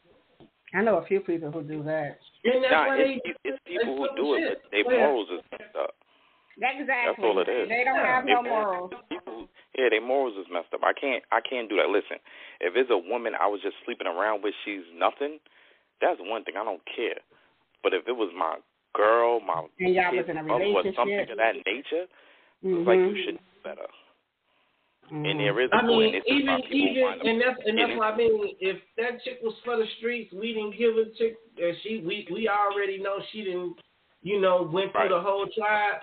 I 0.75 0.83
know 0.83 0.99
a 0.99 1.07
few 1.07 1.21
people 1.21 1.51
who 1.51 1.63
do 1.63 1.83
that. 1.85 2.19
And 2.45 2.63
that's 2.63 2.73
Nah, 2.73 2.87
why 2.89 2.97
it's, 2.99 3.21
they. 3.25 3.49
it's 3.51 3.59
people 3.67 3.97
who 3.97 4.05
it's 4.05 4.15
do 4.17 4.35
it, 4.35 4.39
shit. 4.39 4.63
but 4.63 4.71
their 4.71 4.85
Go 4.85 4.91
ahead. 4.91 5.01
morals 5.01 5.29
is 5.35 5.41
messed 5.53 5.77
up. 5.77 5.95
Exactly. 6.61 7.25
all 7.25 7.39
it 7.41 7.49
is. 7.49 7.69
They 7.69 7.85
don't 7.85 7.97
Yeah. 7.97 8.17
have 8.21 8.25
no 8.25 8.43
morals. 8.43 8.93
People, 9.09 9.49
yeah, 9.77 9.89
their 9.89 10.01
morals 10.01 10.37
is 10.37 10.47
messed 10.53 10.73
up. 10.75 10.85
I 10.85 10.93
can't, 10.93 11.25
I 11.33 11.41
can't 11.41 11.69
do 11.69 11.77
that. 11.77 11.89
Listen, 11.89 12.19
if 12.61 12.77
it's 12.77 12.91
a 12.91 12.99
woman 12.99 13.35
I 13.35 13.47
was 13.47 13.61
just 13.63 13.77
sleeping 13.85 14.07
around 14.07 14.43
with, 14.43 14.55
she's 14.65 14.85
nothing. 14.95 15.39
That's 16.01 16.21
one 16.21 16.45
thing. 16.45 16.57
I 16.57 16.65
don't 16.65 16.83
care. 16.85 17.19
But 17.83 17.95
if 17.95 18.07
it 18.09 18.13
was 18.13 18.31
my 18.37 18.57
girl, 18.95 19.41
my 19.41 19.67
And 19.79 19.95
y'all 19.95 20.11
kid, 20.11 20.19
was 20.19 20.29
in 20.29 20.37
a 20.37 20.45
relationship 20.45 20.93
or 20.93 20.95
something 20.97 21.31
of 21.31 21.37
that 21.39 21.55
nature, 21.67 22.07
Mm-hmm. 22.63 22.77
it's 22.81 22.87
like 22.89 22.99
you 22.99 23.25
should 23.25 23.35
know 23.37 23.41
better. 23.65 23.89
And 25.11 25.41
there 25.41 25.59
is 25.61 25.71
a 25.73 25.77
I 25.77 25.83
mean, 25.83 26.13
point. 26.13 26.15
It's 26.15 26.27
even 26.29 26.61
even, 26.71 27.27
and 27.27 27.41
that's 27.41 27.59
and 27.67 27.79
that's 27.79 27.99
why 27.99 28.11
I 28.11 28.17
mean. 28.17 28.55
If 28.61 28.77
that 28.97 29.23
chick 29.25 29.41
was 29.43 29.55
for 29.65 29.77
the 29.77 29.87
streets, 29.99 30.31
we 30.33 30.53
didn't 30.53 30.77
give 30.79 30.95
a 30.97 31.07
chick. 31.17 31.37
Uh, 31.59 31.73
she 31.83 32.05
we 32.07 32.29
we 32.31 32.49
already 32.49 33.03
know 33.03 33.17
she 33.33 33.43
didn't. 33.45 33.77
You 34.23 34.41
know, 34.41 34.69
went 34.71 34.93
through 34.93 35.01
Right. 35.01 35.09
the 35.11 35.21
whole 35.21 35.47
tribe. 35.57 36.03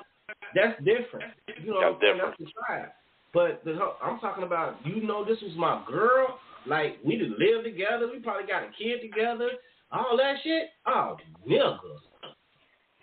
That's 0.56 0.78
different. 0.84 1.32
You 1.64 1.72
know, 1.74 1.82
That's 1.82 1.94
what 1.94 1.96
I'm 1.96 2.02
saying? 2.02 2.16
different. 2.16 2.22
that's 2.22 2.38
the 2.38 2.46
tribe. 2.68 2.90
But 3.34 3.62
the, 3.66 3.78
I'm 4.04 4.20
talking 4.20 4.44
about. 4.44 4.78
You 4.86 5.06
know, 5.06 5.24
this 5.26 5.38
was 5.42 5.52
my 5.58 5.84
girl. 5.88 6.40
Like 6.66 6.98
we 7.06 7.18
did 7.18 7.32
live 7.32 7.64
together. 7.64 8.10
We 8.12 8.20
probably 8.20 8.48
got 8.48 8.64
a 8.64 8.70
kid 8.78 9.02
together. 9.02 9.50
all 9.92 10.18
that 10.18 10.36
shit. 10.44 10.70
Oh, 10.86 11.18
nigga. 11.48 11.78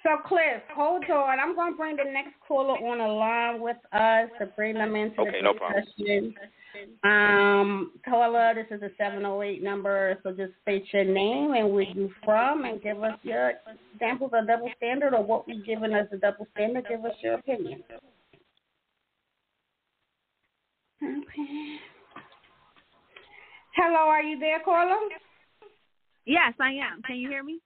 So 0.03 0.11
Cliff, 0.27 0.61
hold 0.75 1.05
on. 1.11 1.41
I'm 1.41 1.55
gonna 1.57 1.77
bring 1.77 1.97
the 1.97 2.05
next 2.05 2.35
caller 2.47 2.77
on 2.77 3.01
along 3.01 3.61
with 3.63 3.79
us 3.93 4.29
to 4.39 4.47
bring 4.55 4.75
them 4.75 4.95
into 4.97 5.19
Okay, 5.23 5.39
the 5.39 5.43
no 5.43 5.55
problem. 5.55 5.83
Discussion. 6.75 6.99
Um, 7.05 7.93
caller, 8.05 8.55
this 8.55 8.67
is 8.77 8.83
a 8.83 8.91
708 8.99 9.63
number, 9.63 10.19
so 10.23 10.31
just 10.33 10.53
state 10.63 10.85
your 10.93 11.05
name 11.05 11.55
and 11.55 11.73
where 11.73 11.83
you 11.83 12.11
from, 12.25 12.65
and 12.65 12.83
give 12.83 13.03
us 13.03 13.19
your 13.23 13.53
examples 13.95 14.33
of 14.35 14.47
double 14.47 14.71
standard 14.77 15.15
or 15.15 15.23
what 15.25 15.47
we've 15.47 15.65
given 15.65 15.93
as 15.93 16.07
a 16.13 16.17
double 16.17 16.47
standard. 16.55 16.87
Give 16.89 17.05
us 17.05 17.13
your 17.23 17.35
opinion. 17.35 17.83
Okay. 21.03 21.77
Hello, 23.77 24.09
are 24.09 24.23
you 24.23 24.39
there, 24.39 24.61
caller? 24.65 24.97
Yes, 26.27 26.55
I 26.61 26.71
am. 26.71 27.03
Can 27.03 27.17
you 27.17 27.29
hear 27.29 27.43
me? 27.43 27.61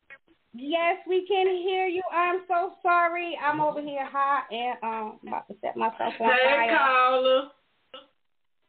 Yes, 0.54 0.96
we 1.06 1.26
can 1.28 1.46
hear 1.46 1.86
you. 1.86 2.02
I'm 2.12 2.40
so 2.48 2.72
sorry. 2.82 3.38
I'm 3.40 3.60
over 3.60 3.80
here 3.80 4.04
hot 4.10 4.44
and 4.50 4.76
um 4.82 5.18
about 5.26 5.46
to 5.48 5.54
set 5.60 5.76
myself 5.76 6.14
on 6.18 6.30
Hey, 6.32 6.66
fire. 6.66 6.76
caller. 6.76 7.42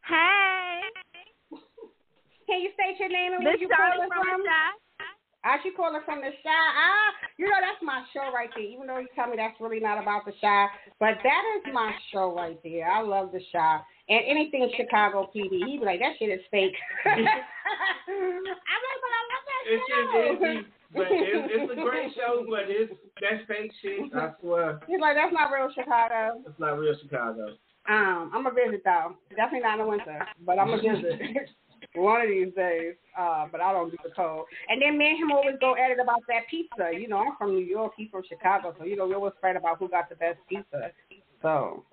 Hey, 0.10 0.82
Can 2.50 2.62
you 2.66 2.70
state 2.74 2.98
your 3.00 3.10
name 3.14 3.34
and 3.38 3.46
where 3.46 3.54
you 3.58 3.70
Shirley 3.70 4.10
calling 4.10 4.10
from 4.10 4.26
from? 4.26 4.42
the 4.42 4.50
Chi. 4.50 4.74
I 5.46 5.56
should 5.64 5.78
call 5.78 5.96
it 5.96 6.02
from 6.04 6.20
the 6.20 6.34
Chi. 6.34 6.50
Ah, 6.50 7.14
you 7.38 7.46
know 7.48 7.62
that's 7.62 7.80
my 7.86 8.04
show 8.12 8.34
right 8.34 8.50
there. 8.58 8.66
Even 8.66 8.88
though 8.88 8.98
you 9.00 9.08
tell 9.16 9.30
me 9.30 9.38
that's 9.38 9.56
really 9.62 9.80
not 9.80 10.02
about 10.02 10.26
the 10.26 10.34
Chi, 10.42 10.66
but 11.00 11.16
that 11.24 11.44
is 11.62 11.64
my 11.72 11.94
show 12.12 12.34
right 12.36 12.60
there. 12.64 12.90
I 12.92 13.02
love 13.06 13.32
the 13.32 13.40
Chi 13.54 13.80
and 14.10 14.22
anything 14.28 14.68
Chicago 14.76 15.30
PD. 15.30 15.64
He 15.64 15.78
be 15.78 15.86
like 15.86 16.00
that 16.02 16.18
shit 16.18 16.34
is 16.34 16.42
fake. 16.52 16.74
I'm 17.06 17.24
like, 17.24 19.00
but 19.06 19.14
I 19.14 19.22
love 19.30 19.46
that 19.46 19.62
It's 19.70 19.86
show. 19.86 20.10
just, 20.10 20.42
it's, 20.42 20.68
but 20.92 21.08
it's, 21.14 21.48
it's 21.54 21.72
a 21.72 21.76
great 21.86 22.10
show, 22.18 22.44
but 22.50 22.66
it's 22.68 22.92
that's 23.22 23.46
fake 23.48 23.72
shit. 23.82 24.10
I 24.18 24.34
swear, 24.42 24.82
He's 24.90 25.00
like 25.00 25.16
that's 25.16 25.32
not 25.32 25.54
real 25.54 25.70
Chicago. 25.72 26.42
it's 26.50 26.60
not 26.60 26.80
real 26.82 26.98
Chicago. 27.00 27.54
Um, 27.90 28.32
I'm 28.34 28.46
a 28.46 28.52
visit 28.52 28.84
though. 28.86 29.16
Definitely 29.32 29.62
not 29.62 29.80
in 29.80 29.86
the 29.86 29.90
winter, 29.90 30.20
but 30.46 30.60
I'm 30.60 30.70
a 30.70 30.78
visit 30.78 31.50
one 31.96 32.22
of 32.22 32.30
these 32.30 32.54
days. 32.54 32.94
Uh, 33.18 33.48
but 33.52 33.62
I 33.62 33.74
don't 33.74 33.90
do 33.90 33.98
the 34.04 34.12
cold. 34.16 34.46
And 34.70 34.82
then 34.82 34.98
me 34.98 35.10
and 35.10 35.18
him 35.18 35.32
always 35.32 35.56
go 35.60 35.74
at 35.76 35.90
it 35.90 36.00
about 36.00 36.22
that 36.28 36.46
pizza. 36.50 36.94
You 36.94 37.08
know, 37.10 37.18
I'm 37.18 37.36
from 37.38 37.56
New 37.56 37.66
York, 37.66 37.94
he's 37.98 38.12
from 38.12 38.22
Chicago, 38.30 38.76
so 38.78 38.86
you 38.86 38.96
know 38.96 39.08
we 39.08 39.16
always 39.16 39.34
fight 39.42 39.56
about 39.56 39.80
who 39.80 39.90
got 39.90 40.08
the 40.08 40.16
best 40.16 40.38
pizza. 40.48 40.92
So 41.42 41.84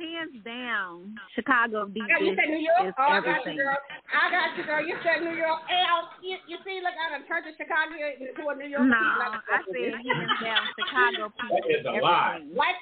Hands 0.00 0.32
down, 0.40 1.12
Chicago 1.36 1.84
beat 1.84 2.08
yeah, 2.08 2.24
you 2.24 2.32
said 2.32 2.48
New 2.48 2.64
York. 2.64 2.88
is 2.88 2.96
Oh, 2.96 3.12
I 3.12 3.20
got 3.20 3.44
you, 3.44 3.60
girl. 3.60 3.76
I 4.08 4.32
got 4.32 4.56
you, 4.56 4.64
girl. 4.64 4.80
You 4.80 4.96
said 5.04 5.20
New 5.20 5.36
York. 5.36 5.60
Hey, 5.68 5.84
I, 5.84 6.08
you, 6.24 6.40
you 6.48 6.56
see, 6.64 6.80
look, 6.80 6.96
I 6.96 7.12
done 7.12 7.28
turned 7.28 7.44
to 7.44 7.52
Chicago 7.52 8.00
into 8.00 8.40
a 8.48 8.54
New 8.56 8.64
York. 8.64 8.88
No, 8.88 8.96
pizza. 8.96 9.28
I 9.44 9.60
said 9.68 10.00
hands 10.00 10.32
down, 10.40 10.62
Chicago 10.72 11.22
beat 11.36 11.52
That 11.52 11.64
is 11.68 11.84
a 11.84 12.00
lie. 12.00 12.40
everything. 12.40 12.56
like 12.56 12.80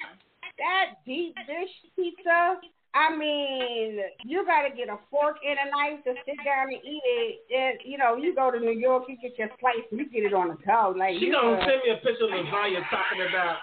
that 0.59 0.99
deep 1.05 1.35
dish 1.47 1.73
pizza. 1.95 2.59
I 2.93 3.15
mean, 3.15 3.99
you 4.25 4.45
got 4.45 4.63
to 4.67 4.75
get 4.75 4.89
a 4.89 4.97
fork 5.11 5.37
and 5.45 5.57
a 5.61 5.69
knife 5.69 6.03
to 6.05 6.13
sit 6.25 6.37
down 6.43 6.73
and 6.73 6.81
eat 6.83 7.01
it. 7.05 7.37
And, 7.53 7.79
you 7.85 7.97
know, 7.99 8.15
you 8.15 8.33
go 8.33 8.49
to 8.49 8.59
New 8.59 8.73
York, 8.73 9.03
you 9.07 9.15
get 9.21 9.37
your 9.37 9.49
slice, 9.59 9.85
and 9.91 9.99
you 9.99 10.09
get 10.09 10.23
it 10.23 10.33
on 10.33 10.49
the 10.49 10.57
toe. 10.65 10.95
Like 10.97 11.13
She 11.19 11.29
gonna 11.29 11.57
uh, 11.57 11.65
send 11.65 11.81
me 11.85 11.91
a 11.93 11.97
picture 11.97 12.25
of 12.25 12.31
Lasagna 12.31 12.81
talking 12.89 13.21
about 13.29 13.57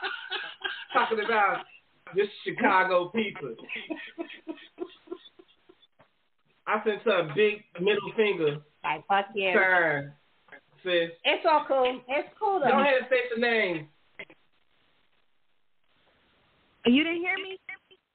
talking 0.93 1.19
about 1.25 1.65
this 2.15 2.29
Chicago 2.45 3.09
pizza. 3.09 3.55
I 6.69 6.83
sent 6.85 7.03
her 7.03 7.29
a 7.31 7.35
big 7.35 7.65
middle 7.81 8.13
finger 8.17 8.59
like 8.87 9.07
fuck 9.09 9.27
yeah. 9.35 9.55
sign. 9.55 10.13
Sis, 10.85 11.11
It's 11.25 11.45
all 11.49 11.65
cool. 11.67 12.01
It's 12.09 12.29
cool 12.39 12.61
go 12.61 12.67
though. 12.71 12.81
ahead 12.81 12.95
and 12.99 13.07
state 13.07 13.27
your 13.31 13.41
name. 13.41 13.89
You 16.87 17.03
didn't 17.03 17.19
hear 17.21 17.37
me? 17.37 17.59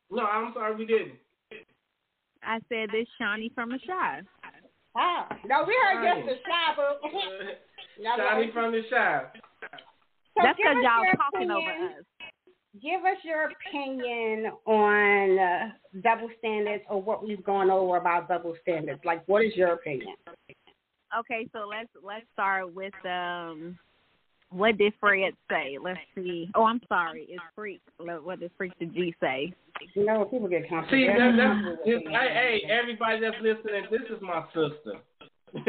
No, 0.10 0.24
I'm 0.26 0.54
sorry 0.54 0.76
we 0.76 0.86
didn't. 0.86 1.14
I 2.44 2.60
said 2.70 2.90
this 2.92 3.08
Shawnee 3.20 3.52
from 3.54 3.70
the 3.70 3.80
Chi. 3.86 4.22
Ah, 4.96 5.28
no, 5.46 5.64
we 5.66 5.78
heard 5.84 6.04
Right. 6.04 6.26
just 6.26 6.44
the 6.44 6.50
Chi, 6.50 6.74
but 6.76 7.02
Y'all 7.98 8.52
from 8.54 8.72
the 8.72 8.82
shop. 8.90 9.36
So 9.62 10.44
That's 10.44 10.58
give 10.58 10.64
because 10.64 10.78
us 10.78 10.84
y'all 10.84 11.04
your 11.06 11.16
talking 11.18 11.52
over 11.52 11.70
opinion. 11.70 11.98
us. 12.00 12.06
Give 12.82 13.02
us 13.04 13.18
your 13.24 13.52
opinion 13.52 14.52
on 14.66 15.40
uh, 15.40 15.72
double 16.02 16.30
standards 16.40 16.84
or 16.90 17.02
what 17.02 17.24
we've 17.24 17.44
gone 17.44 17.70
over 17.70 17.98
about 17.98 18.30
double 18.30 18.56
standards. 18.62 19.02
Like, 19.04 19.28
what 19.28 19.44
is 19.44 19.56
your 19.56 19.74
opinion? 19.74 20.16
Okay, 21.18 21.48
so 21.52 21.68
let's 21.68 21.90
let's 22.02 22.26
start 22.32 22.74
with 22.74 22.94
um 23.04 23.78
what 24.52 24.78
did 24.78 24.94
Fred 25.00 25.34
say? 25.50 25.78
Let's 25.82 26.00
see. 26.16 26.50
Oh, 26.56 26.66
I'm 26.66 26.82
sorry. 26.88 27.26
It's 27.30 27.42
Freak. 27.56 27.82
What 27.98 28.40
did 28.40 28.52
Freeky 28.58 28.86
Da 28.86 28.92
G 28.92 29.16
say? 29.20 29.54
You 29.96 30.06
know, 30.06 30.26
people 30.26 30.48
get 30.48 30.64
See, 30.92 31.08
that, 31.08 31.34
that's, 31.38 31.80
it's, 31.86 32.08
hey, 32.08 32.62
hey, 32.64 32.70
everybody 32.70 33.20
that's 33.22 33.36
listening, 33.42 33.86
this 33.90 34.02
is 34.16 34.22
my 34.22 34.44
sister. 34.54 35.00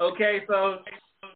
okay, 0.00 0.42
so 0.46 0.78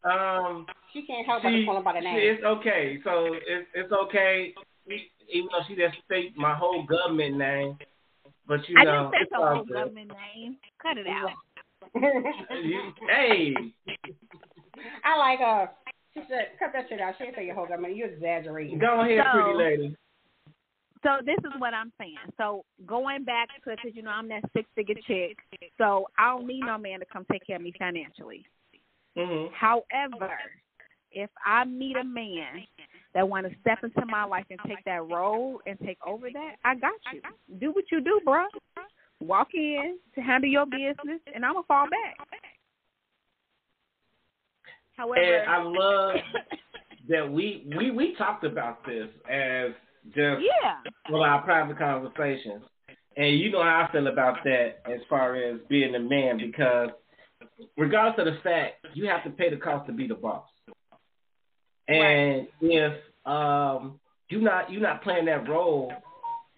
um, 0.09 0.66
She 0.93 1.03
can't 1.03 1.27
help 1.27 1.43
but 1.43 1.51
to 1.51 1.65
call 1.65 1.78
him 1.78 1.85
by 1.85 1.94
the 1.94 2.01
name. 2.01 2.16
it's 2.16 2.44
okay. 2.44 2.98
So 3.05 3.35
it's 3.35 3.69
it's 3.74 3.93
okay, 3.93 4.55
even 4.89 5.48
though 5.53 5.65
she 5.69 5.74
just 5.74 5.97
state 6.05 6.36
my 6.36 6.55
whole 6.55 6.85
government 6.86 7.36
name. 7.36 7.77
But 8.47 8.66
you 8.69 8.77
I 8.78 8.85
know, 8.85 9.11
just 9.11 9.12
said 9.12 9.23
it's 9.23 9.31
the 9.32 9.47
whole 9.47 9.65
good. 9.65 9.74
government 9.74 10.12
name. 10.36 10.57
Cut 10.81 10.97
it 10.97 11.07
out. 11.07 11.31
You, 12.62 12.81
hey, 13.09 13.55
I 15.05 15.19
like 15.19 15.39
her. 15.40 15.70
She 16.16 16.22
said, 16.30 16.56
cut 16.59 16.72
that 16.72 16.86
shit 16.88 16.98
out. 17.01 17.14
She 17.18 17.24
didn't 17.24 17.36
say 17.36 17.44
your 17.44 17.55
whole 17.55 17.66
government. 17.66 17.94
You're 17.94 18.09
exaggerating. 18.09 18.78
go 18.78 19.02
ahead, 19.02 19.20
So- 19.22 19.32
pretty 19.43 19.59
lady. 19.59 19.97
So 21.02 21.18
this 21.24 21.36
is 21.44 21.52
what 21.60 21.74
I'm 21.74 21.93
saying. 21.98 22.16
So 22.36 22.64
going 22.86 23.22
back 23.22 23.48
to 23.48 23.55
because 23.62 23.94
you 23.94 24.02
know 24.02 24.10
I'm 24.10 24.28
that 24.28 24.43
six 24.56 24.68
figure 24.74 24.94
chick, 25.06 25.36
so 25.78 26.06
I 26.18 26.30
don't 26.30 26.47
need 26.48 26.60
no 26.60 26.78
man 26.78 26.98
to 27.01 27.06
come 27.06 27.24
take 27.30 27.47
care 27.47 27.56
of 27.56 27.62
me 27.62 27.72
financially. 27.78 28.44
hmm 29.14 29.47
However, 29.55 30.32
if 31.12 31.30
I 31.44 31.64
meet 31.64 31.97
a 31.97 32.02
man 32.02 32.64
that 33.14 33.28
want 33.28 33.47
to 33.47 33.55
step 33.60 33.84
into 33.84 34.05
my 34.06 34.24
life 34.24 34.47
and 34.51 34.59
take 34.66 34.82
that 34.84 35.06
role 35.06 35.60
and 35.66 35.78
take 35.80 35.98
over 36.05 36.28
that, 36.32 36.56
I 36.64 36.74
got 36.74 36.93
you. 37.12 37.20
Do 37.60 37.72
what 37.72 37.84
you 37.93 38.01
do, 38.01 38.20
bro. 38.24 38.47
Walk 39.20 39.48
in 39.55 39.98
to 40.14 40.20
handle 40.20 40.51
your 40.51 40.66
business, 40.66 41.20
and 41.32 41.44
I'm 41.44 41.52
gonna 41.52 41.66
fall 41.68 41.86
back. 41.88 42.16
However, 44.97 45.20
And 45.20 45.51
I 45.51 45.62
love 45.62 46.16
that 47.09 47.31
we 47.31 47.66
we 47.77 47.90
we 47.90 48.14
talked 48.16 48.44
about 48.44 48.85
this 48.85 49.09
as 49.31 49.73
just 50.06 50.43
yeah, 50.43 50.81
well 51.10 51.23
our 51.23 51.43
private 51.43 51.78
conversations. 51.78 52.64
And 53.16 53.39
you 53.39 53.51
know 53.51 53.62
how 53.62 53.86
I 53.89 53.93
feel 53.93 54.09
about 54.09 54.44
that 54.44 54.82
as 54.85 55.01
far 55.09 55.36
as 55.36 55.59
being 55.68 55.94
a 55.94 56.01
man 56.01 56.39
because 56.39 56.90
regardless 57.77 58.27
of 58.27 58.35
the 58.35 58.40
fact, 58.43 58.86
you 58.94 59.06
have 59.09 59.24
to 59.24 59.31
pay 59.31 59.51
the 59.51 59.56
cost 59.56 59.86
to 59.86 59.93
be 59.93 60.06
the 60.06 60.14
boss. 60.14 60.47
And 61.89 62.48
if 62.60 62.93
um 63.24 64.01
you're 64.28 64.40
not 64.40 64.70
you're 64.70 64.82
not 64.82 65.02
playing 65.02 65.27
that 65.27 65.48
role, 65.48 65.93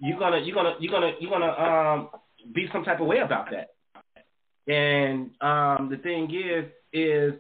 you're 0.01 0.19
gonna 0.19 0.39
you're 0.39 0.55
gonna 0.55 0.75
you're 0.81 0.93
gonna 0.93 1.13
you're 1.21 1.31
gonna 1.31 1.53
um 1.53 2.09
be 2.55 2.69
some 2.73 2.85
type 2.85 3.01
of 3.01 3.07
way 3.07 3.19
about 3.19 3.49
that. 3.51 3.71
And 4.73 5.31
um 5.41 5.89
the 5.91 5.99
thing 6.03 6.31
is 6.35 6.65
is 6.93 7.35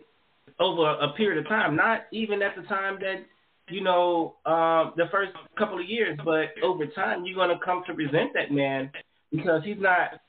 over 0.60 0.88
a 0.88 1.12
period 1.16 1.38
of 1.44 1.48
time, 1.48 1.76
not 1.76 2.02
even 2.12 2.42
at 2.42 2.56
the 2.56 2.62
time 2.62 2.98
that 3.00 3.24
you 3.70 3.82
know, 3.82 4.36
um, 4.46 4.92
the 4.96 5.04
first 5.10 5.32
couple 5.56 5.78
of 5.78 5.86
years, 5.86 6.18
but 6.24 6.46
over 6.62 6.86
time, 6.86 7.24
you're 7.24 7.34
going 7.34 7.56
to 7.56 7.64
come 7.64 7.82
to 7.86 7.92
resent 7.92 8.30
that 8.34 8.50
man 8.50 8.90
because 9.30 9.62
he's 9.64 9.76
not 9.78 10.20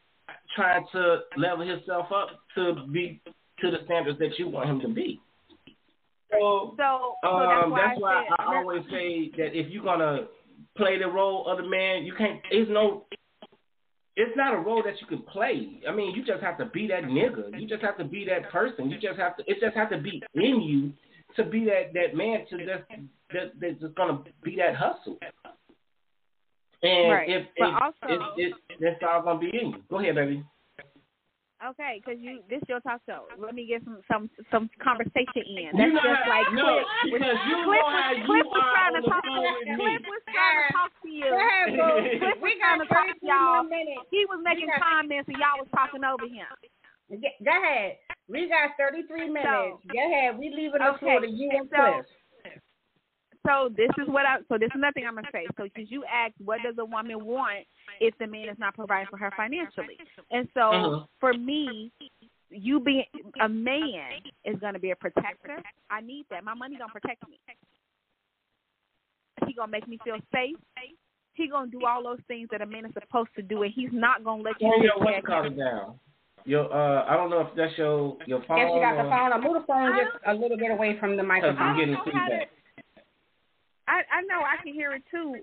trying 0.56 0.86
to 0.92 1.20
level 1.38 1.68
himself 1.68 2.08
up 2.14 2.40
to 2.56 2.86
be 2.92 3.22
to 3.62 3.72
the 3.72 3.78
standards 3.86 4.20
that 4.20 4.38
you 4.38 4.48
want 4.48 4.70
him 4.70 4.82
to 4.82 4.88
be. 4.88 5.20
So, 6.32 6.76
so, 6.78 7.16
so 7.24 7.30
um, 7.30 7.72
that's 7.72 7.90
that's 7.90 8.02
why 8.02 8.26
I, 8.38 8.44
I 8.44 8.58
always 8.58 8.84
say 8.92 9.32
that 9.38 9.58
if 9.58 9.72
you're 9.72 9.84
gonna 9.84 10.28
play 10.78 11.00
the 11.00 11.08
role 11.08 11.48
of 11.48 11.58
the 11.58 11.68
man, 11.68 12.04
you 12.04 12.14
can't. 12.16 12.40
It's 12.52 12.70
no. 12.70 13.06
It's 14.22 14.36
not 14.36 14.54
a 14.54 14.58
role 14.58 14.84
that 14.84 15.00
you 15.00 15.08
can 15.08 15.22
play. 15.22 15.80
I 15.88 15.94
mean, 15.96 16.14
you 16.14 16.26
just 16.26 16.44
have 16.44 16.58
to 16.58 16.66
be 16.66 16.88
that 16.88 17.04
nigga. 17.04 17.58
You 17.58 17.66
just 17.66 17.82
have 17.82 17.98
to 18.00 18.04
be 18.04 18.26
that 18.26 18.52
person. 18.52 18.90
You 18.92 19.00
just 19.00 19.18
have 19.18 19.38
to. 19.38 19.44
It 19.48 19.62
just 19.62 19.78
have 19.78 19.90
to 19.92 19.98
be 19.98 20.22
in 20.34 20.62
you 20.62 20.92
to 21.38 21.50
be 21.50 21.64
that 21.66 21.94
that 21.94 22.16
man 22.16 22.46
to 22.50 22.58
just 22.58 22.84
that 23.32 23.52
that's 23.62 23.80
just 23.80 23.96
gonna 23.96 24.20
be 24.44 24.58
that 24.58 24.76
hustle. 24.76 25.18
And 26.84 27.12
Right. 27.12 27.30
if, 27.30 27.48
if 27.56 27.74
also- 27.82 28.34
it, 28.38 28.54
it, 28.70 28.80
that's 28.82 29.02
all 29.08 29.22
gonna 29.22 29.40
be 29.40 29.58
in 29.58 29.70
you. 29.72 29.84
Go 29.90 30.00
ahead, 30.00 30.16
baby. 30.16 30.44
Okay, 31.60 32.00
because 32.00 32.16
you 32.24 32.40
this 32.48 32.64
your 32.72 32.80
talk 32.80 33.04
show. 33.04 33.28
Let 33.36 33.52
me 33.54 33.68
get 33.68 33.84
some 33.84 34.00
some 34.08 34.30
some 34.48 34.70
conversation 34.80 35.44
in. 35.44 35.56
You 35.60 35.72
That's 35.76 35.92
know 35.92 36.00
just 36.08 36.24
how- 36.24 36.32
like 36.32 36.48
no, 36.56 36.64
Cliff. 36.64 36.80
was- 36.88 37.12
because 37.20 37.38
you 37.52 37.56
Cliff 37.60 37.68
know 37.68 37.84
was, 37.84 37.96
how 38.00 38.12
you 38.16 38.24
Cliff 38.24 38.48
was 38.48 38.64
are 38.64 38.72
trying 38.72 38.96
to 38.96 39.02
talk 39.12 39.24
phone 39.28 39.44
with 39.44 39.68
me. 39.68 39.76
Cliff 39.76 40.04
was 40.08 40.24
trying 40.32 40.56
to 40.56 40.68
talk 40.72 40.92
to 41.04 41.10
you. 41.12 41.28
Go 41.28 41.36
ahead, 41.36 41.68
boo. 41.76 42.20
Cliff 42.24 42.40
we 42.48 42.52
was 42.56 42.60
got 42.64 42.64
trying 42.64 42.80
to 42.80 42.88
talk 42.88 43.08
to 43.12 43.26
y'all. 43.28 43.64
He 44.08 44.22
was 44.32 44.40
making 44.40 44.72
comments 44.80 45.28
and 45.28 45.36
y'all 45.36 45.60
was 45.60 45.68
talking 45.76 46.04
over 46.08 46.28
him. 46.32 46.48
Go 47.12 47.52
ahead. 47.52 48.00
We 48.32 48.48
got 48.48 48.78
33 48.80 49.28
minutes. 49.28 49.44
So, 49.44 49.82
Go 49.92 50.00
ahead. 50.00 50.38
We 50.40 50.54
leaving 50.56 50.80
the 50.80 50.96
okay, 50.96 51.00
floor 51.04 51.20
to 51.22 51.28
you 51.28 51.50
and 51.52 51.68
so- 51.68 51.76
Cliff. 51.76 52.06
So 53.50 53.70
this 53.76 53.90
is 53.98 54.08
what 54.08 54.26
I. 54.28 54.38
So 54.48 54.58
this 54.60 54.68
is 54.68 54.76
another 54.76 54.94
thing 54.94 55.06
I'm 55.08 55.16
gonna 55.16 55.28
say. 55.34 55.48
So 55.58 55.64
because 55.64 55.90
you 55.90 56.04
asked, 56.06 56.36
what 56.44 56.60
does 56.64 56.76
a 56.78 56.86
woman 56.86 57.26
want 57.26 57.66
if 58.00 58.14
the 58.20 58.28
man 58.28 58.48
is 58.48 58.60
not 58.60 58.76
providing 58.76 59.08
for 59.10 59.18
her 59.18 59.32
financially? 59.36 59.98
And 60.30 60.48
so 60.54 60.60
Mhm. 60.60 61.08
for 61.20 61.34
me, 61.34 61.92
you 62.52 62.80
being 62.80 63.06
a 63.40 63.50
man 63.50 64.22
is 64.46 64.60
gonna 64.60 64.78
be 64.78 64.92
a 64.92 64.96
protector. 64.96 65.58
I 65.90 66.02
need 66.02 66.28
that. 66.30 66.44
My 66.44 66.54
money 66.54 66.78
gonna 66.78 66.92
protect 66.94 67.28
me. 67.28 67.40
He 69.48 69.54
gonna 69.54 69.72
make 69.72 69.88
me 69.88 69.98
feel 70.04 70.20
safe. 70.32 70.58
He 71.34 71.48
gonna 71.48 71.72
do 71.72 71.86
all 71.86 72.04
those 72.04 72.20
things 72.28 72.50
that 72.52 72.62
a 72.62 72.66
man 72.68 72.86
is 72.86 72.94
supposed 72.94 73.34
to 73.36 73.42
do, 73.42 73.64
and 73.64 73.74
he's 73.74 73.92
not 73.92 74.24
gonna 74.24 74.44
let 74.44 74.62
you. 74.62 74.70
Turn 74.70 74.84
your 74.84 74.94
sit 74.94 75.00
what 75.00 75.06
there 75.08 75.16
you 75.18 75.24
call 75.24 75.46
it 75.46 75.58
down. 75.58 76.00
Your 76.46 76.72
uh, 76.74 77.06
I 77.08 77.16
don't 77.18 77.30
know 77.32 77.42
if 77.42 77.56
that's 77.56 77.76
your 77.78 78.18
your 78.28 78.42
phone. 78.44 78.58
Guess 78.58 78.72
you 78.76 78.80
got 78.82 78.98
the 79.04 79.10
phone. 79.10 79.34
Or 79.34 79.42
move 79.42 79.62
the 79.62 79.66
phone 79.66 79.98
just 79.98 80.18
a 80.26 80.34
little 80.34 80.58
bit 80.58 80.72
away 80.72 80.98
from 81.00 81.16
the 81.18 81.24
Cause 81.24 81.28
microphone. 81.28 81.62
I'm 81.62 81.78
getting 81.78 81.96
I 81.96 81.98
don't 81.98 82.06
know 82.14 82.20
how 82.20 82.28
to- 82.28 82.38
feedback. 82.38 82.59
I 83.90 84.02
I 84.14 84.22
know 84.22 84.42
I 84.46 84.62
can 84.64 84.74
hear 84.74 84.94
it 84.94 85.02
too, 85.10 85.36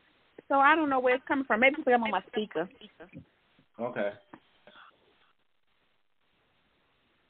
so 0.48 0.54
I 0.54 0.76
don't 0.76 0.88
know 0.88 1.00
where 1.00 1.16
it's 1.16 1.24
coming 1.26 1.44
from. 1.44 1.60
Maybe 1.60 1.76
because 1.76 1.94
I'm 1.94 2.02
on 2.04 2.10
my 2.10 2.22
speaker. 2.28 2.68
Okay. 3.80 4.10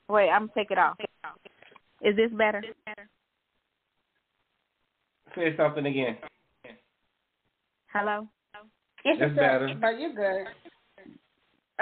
Wait, 0.09 0.29
I'm 0.31 0.43
gonna 0.43 0.53
take 0.55 0.71
it 0.71 0.79
off. 0.79 0.97
Is 2.03 2.15
this 2.17 2.31
better? 2.33 2.63
Say 5.35 5.57
something 5.57 5.87
again. 5.87 6.19
Hello. 7.93 8.29
It's 9.05 9.21
That's 9.21 9.35
better. 9.35 9.75
But 9.81 9.99
you're 9.99 10.13
good. 10.13 10.47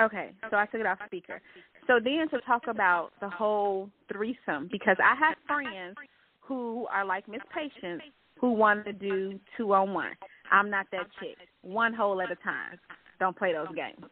Okay, 0.01 0.31
so 0.51 0.57
I 0.57 0.67
took 0.67 0.81
it 0.81 0.87
off 0.87 0.99
speaker. 1.07 1.41
So 1.87 2.01
then 2.03 2.29
to 2.31 2.41
talk 2.47 2.63
about 2.69 3.11
the 3.21 3.29
whole 3.29 3.91
threesome, 4.13 4.69
because 4.71 4.97
I 5.03 5.15
have 5.15 5.37
friends 5.47 5.97
who 6.41 6.87
are 6.93 7.05
like 7.05 7.29
Miss 7.29 7.43
Patience 7.55 8.03
who 8.41 8.53
want 8.53 8.85
to 8.85 8.93
do 8.93 9.39
two 9.57 9.73
on 9.75 9.95
one. 9.95 10.13
I'm 10.51 10.71
not 10.71 10.87
that 10.93 11.07
chick. 11.21 11.37
One 11.63 11.95
hole 11.95 12.21
at 12.21 12.31
a 12.31 12.37
time. 12.37 12.79
Don't 13.21 13.37
play 13.37 13.53
those 13.53 13.75
games. 13.75 14.05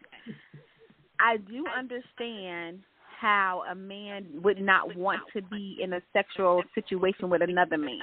I 1.21 1.37
do 1.37 1.65
understand 1.77 2.81
how 3.21 3.63
a 3.71 3.75
man 3.75 4.27
would 4.43 4.61
not 4.61 4.97
want 4.97 5.21
to 5.35 5.43
be 5.43 5.79
in 5.81 5.93
a 5.93 6.01
sexual 6.13 6.63
situation 6.75 7.31
with 7.31 7.43
another 7.43 7.79
man 7.79 8.01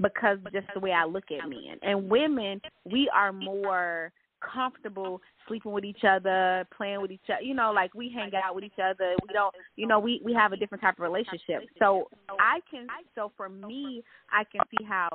because 0.00 0.38
just 0.52 0.66
the 0.74 0.80
way 0.80 0.92
I 0.92 1.04
look 1.04 1.24
at 1.30 1.48
men. 1.48 1.78
And 1.82 2.08
women, 2.08 2.60
we 2.84 3.10
are 3.14 3.32
more 3.32 4.12
comfortable 4.40 5.20
sleeping 5.46 5.72
with 5.72 5.84
each 5.84 6.04
other, 6.08 6.66
playing 6.76 7.00
with 7.00 7.10
each 7.10 7.20
other. 7.32 7.42
You 7.42 7.54
know, 7.54 7.72
like 7.72 7.94
we 7.94 8.12
hang 8.14 8.30
out 8.34 8.54
with 8.54 8.64
each 8.64 8.78
other. 8.82 9.14
We 9.22 9.32
don't, 9.32 9.54
you 9.76 9.86
know, 9.86 9.98
we 9.98 10.20
we 10.24 10.34
have 10.34 10.52
a 10.52 10.56
different 10.56 10.82
type 10.82 10.98
of 10.98 11.02
relationship. 11.02 11.62
So 11.78 12.08
I 12.38 12.60
can, 12.70 12.86
so 13.14 13.32
for 13.36 13.48
me, 13.48 14.02
I 14.32 14.44
can 14.44 14.60
see 14.70 14.84
how 14.84 15.08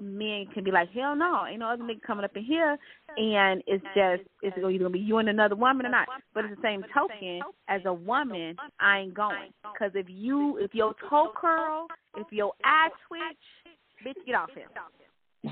men 0.00 0.46
can 0.54 0.64
be 0.64 0.70
like, 0.70 0.90
hell 0.92 1.16
no, 1.16 1.44
ain't 1.46 1.60
no 1.60 1.70
other 1.70 1.82
nigga 1.82 2.02
coming 2.02 2.24
up 2.24 2.36
in 2.36 2.44
here, 2.44 2.76
and 3.16 3.62
it's 3.66 3.84
just 3.94 4.22
it's 4.42 4.56
either 4.56 4.78
gonna 4.78 4.90
be 4.90 4.98
you 4.98 5.18
and 5.18 5.28
another 5.28 5.56
woman 5.56 5.86
or 5.86 5.90
not. 5.90 6.08
But 6.34 6.44
it's 6.44 6.56
the 6.56 6.62
same 6.62 6.84
token, 6.94 7.40
as 7.68 7.80
a 7.84 7.92
woman, 7.92 8.56
I 8.80 9.00
ain't 9.00 9.14
going 9.14 9.52
because 9.62 9.92
if 9.94 10.06
you 10.08 10.58
if 10.58 10.74
your 10.74 10.94
toe 11.08 11.32
curl, 11.34 11.86
if 12.16 12.26
your 12.30 12.52
eye 12.64 12.88
twitch, 13.06 14.16
bitch, 14.16 14.26
get 14.26 14.34
off 14.34 14.50
here. 14.54 14.68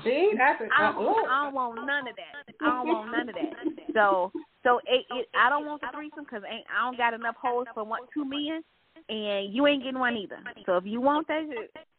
See, 0.03 0.33
that's 0.37 0.61
it. 0.61 0.69
I 0.77 0.91
don't. 0.91 1.29
I 1.29 1.45
don't 1.45 1.53
want 1.53 1.75
none 1.87 2.07
of 2.07 2.15
that. 2.15 2.53
I 2.61 2.65
don't 2.65 2.87
want 2.87 3.11
none 3.11 3.29
of 3.29 3.35
that. 3.35 3.53
So, 3.93 4.31
so 4.63 4.79
it, 4.85 5.05
it 5.09 5.27
I 5.33 5.49
don't 5.49 5.65
want 5.65 5.81
the 5.81 5.87
threesome 5.93 6.25
because 6.25 6.43
ain't 6.49 6.65
I 6.67 6.85
don't 6.85 6.97
got 6.97 7.13
enough 7.13 7.35
holes 7.41 7.67
for 7.73 7.83
one 7.83 8.01
two 8.13 8.25
men, 8.25 8.63
and 9.09 9.53
you 9.53 9.67
ain't 9.67 9.83
getting 9.83 9.99
one 9.99 10.15
either. 10.15 10.39
So 10.65 10.77
if 10.77 10.85
you 10.85 11.01
want 11.01 11.27
that, 11.27 11.43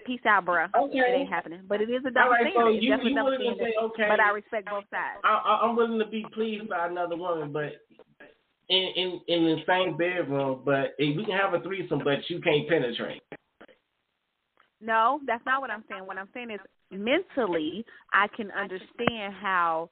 peace 0.06 0.20
out, 0.26 0.46
bruh. 0.46 0.68
Okay. 0.74 0.98
It 0.98 1.20
ain't 1.20 1.28
happening. 1.28 1.60
But 1.68 1.80
it 1.80 1.90
is 1.90 2.02
a 2.06 2.10
double 2.10 2.30
right, 2.30 2.52
standard. 2.52 2.74
It's 2.74 2.84
you 2.84 2.90
you 2.90 3.14
double 3.14 3.36
standard. 3.36 3.58
say 3.58 3.74
okay? 3.82 4.08
But 4.08 4.20
I 4.20 4.30
respect 4.30 4.68
both 4.68 4.84
sides. 4.90 5.20
I, 5.24 5.28
I, 5.28 5.66
I'm 5.66 5.76
willing 5.76 5.98
to 5.98 6.06
be 6.06 6.24
pleased 6.34 6.68
by 6.68 6.86
another 6.86 7.16
woman, 7.16 7.52
but 7.52 7.72
in 8.68 8.92
in 8.96 9.20
in 9.28 9.44
the 9.44 9.56
same 9.66 9.96
bedroom. 9.96 10.62
But 10.64 10.94
if 10.98 11.16
we 11.16 11.24
can 11.24 11.36
have 11.36 11.54
a 11.54 11.60
threesome, 11.60 12.00
but 12.04 12.18
you 12.28 12.40
can't 12.40 12.68
penetrate. 12.68 13.22
No, 14.80 15.20
that's 15.26 15.44
not 15.44 15.60
what 15.60 15.70
I'm 15.70 15.84
saying. 15.90 16.06
What 16.06 16.18
I'm 16.18 16.28
saying 16.32 16.50
is 16.50 16.60
mentally, 16.90 17.84
I 18.12 18.26
can 18.36 18.50
understand 18.52 19.34
how 19.40 19.90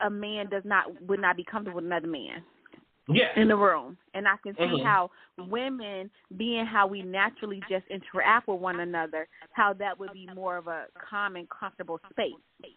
a 0.00 0.10
man 0.10 0.48
does 0.50 0.64
not 0.64 0.86
would 1.02 1.20
not 1.20 1.36
be 1.36 1.44
comfortable 1.44 1.76
with 1.76 1.84
another 1.84 2.08
man. 2.08 2.42
Yeah. 3.08 3.28
in 3.36 3.48
the 3.48 3.56
room. 3.56 3.96
And 4.14 4.26
I 4.26 4.36
can 4.38 4.54
see 4.56 4.62
Mhm. 4.62 4.84
how 4.84 5.10
women, 5.36 6.10
being 6.36 6.66
how 6.66 6.86
we 6.86 7.02
naturally 7.02 7.62
just 7.68 7.86
interact 7.86 8.48
with 8.48 8.60
one 8.60 8.80
another, 8.80 9.28
how 9.52 9.72
that 9.74 9.98
would 9.98 10.12
be 10.12 10.26
more 10.34 10.56
of 10.56 10.66
a 10.66 10.88
common, 10.98 11.46
comfortable 11.46 11.98
space. 12.10 12.34
Is 12.62 12.74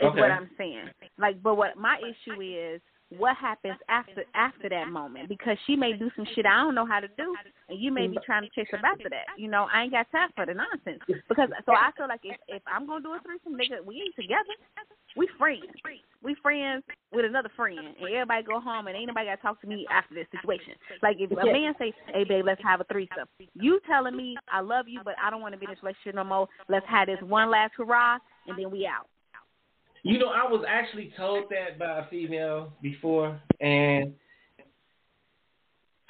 Okay. 0.00 0.20
what 0.20 0.30
I'm 0.30 0.50
saying. 0.56 0.90
Like, 1.18 1.42
but 1.42 1.54
what 1.56 1.76
my 1.76 1.98
issue 2.00 2.40
is, 2.40 2.80
what 3.10 3.36
happens 3.36 3.76
after 3.88 4.24
after 4.34 4.68
that 4.68 4.88
moment? 4.88 5.28
Because 5.28 5.56
she 5.66 5.76
may 5.76 5.92
do 5.92 6.10
some 6.16 6.26
shit 6.34 6.46
I 6.46 6.62
don't 6.62 6.74
know 6.74 6.86
how 6.86 7.00
to 7.00 7.08
do, 7.16 7.34
and 7.68 7.78
you 7.78 7.92
may 7.92 8.06
be 8.06 8.16
mm-hmm. 8.16 8.24
trying 8.24 8.42
to 8.42 8.50
chase 8.54 8.68
her 8.70 8.78
back 8.78 8.98
to 8.98 9.08
that. 9.10 9.38
You 9.38 9.48
know, 9.48 9.68
I 9.72 9.82
ain't 9.82 9.92
got 9.92 10.10
time 10.10 10.30
for 10.34 10.46
the 10.46 10.54
nonsense. 10.54 11.00
Because 11.28 11.48
so 11.66 11.72
I 11.72 11.90
feel 11.96 12.08
like 12.08 12.20
if 12.24 12.36
if 12.48 12.62
I'm 12.66 12.86
gonna 12.86 13.02
do 13.02 13.12
a 13.12 13.20
threesome, 13.20 13.54
nigga, 13.54 13.84
we 13.84 14.02
ain't 14.02 14.16
together. 14.16 14.54
We 15.16 15.28
friends. 15.38 15.62
We 16.22 16.34
friends 16.42 16.82
with 17.12 17.24
another 17.24 17.50
friend, 17.54 17.78
and 17.78 18.08
everybody 18.08 18.42
go 18.42 18.58
home, 18.58 18.88
and 18.88 18.96
ain't 18.96 19.06
nobody 19.06 19.26
got 19.26 19.36
to 19.36 19.42
talk 19.42 19.60
to 19.60 19.66
me 19.66 19.86
after 19.90 20.14
this 20.14 20.26
situation. 20.32 20.74
Like 21.02 21.16
if 21.20 21.30
a 21.30 21.44
man 21.44 21.74
say, 21.78 21.92
"Hey, 22.12 22.24
babe, 22.24 22.44
let's 22.46 22.62
have 22.64 22.80
a 22.80 22.84
threesome," 22.84 23.28
you 23.54 23.80
telling 23.86 24.16
me 24.16 24.36
I 24.50 24.60
love 24.60 24.88
you, 24.88 25.00
but 25.04 25.14
I 25.22 25.30
don't 25.30 25.40
want 25.40 25.52
to 25.52 25.58
be 25.58 25.66
in 25.66 25.70
this 25.70 25.82
relationship 25.82 26.16
no 26.16 26.24
more. 26.24 26.48
Let's 26.68 26.86
have 26.88 27.06
this 27.06 27.20
one 27.22 27.50
last 27.50 27.74
hurrah, 27.76 28.18
and 28.48 28.58
then 28.58 28.70
we 28.70 28.86
out. 28.86 29.06
You 30.04 30.18
know, 30.18 30.28
I 30.28 30.46
was 30.46 30.62
actually 30.68 31.14
told 31.16 31.44
that 31.48 31.78
by 31.78 32.00
a 32.00 32.08
female 32.10 32.74
before, 32.82 33.40
and 33.58 34.12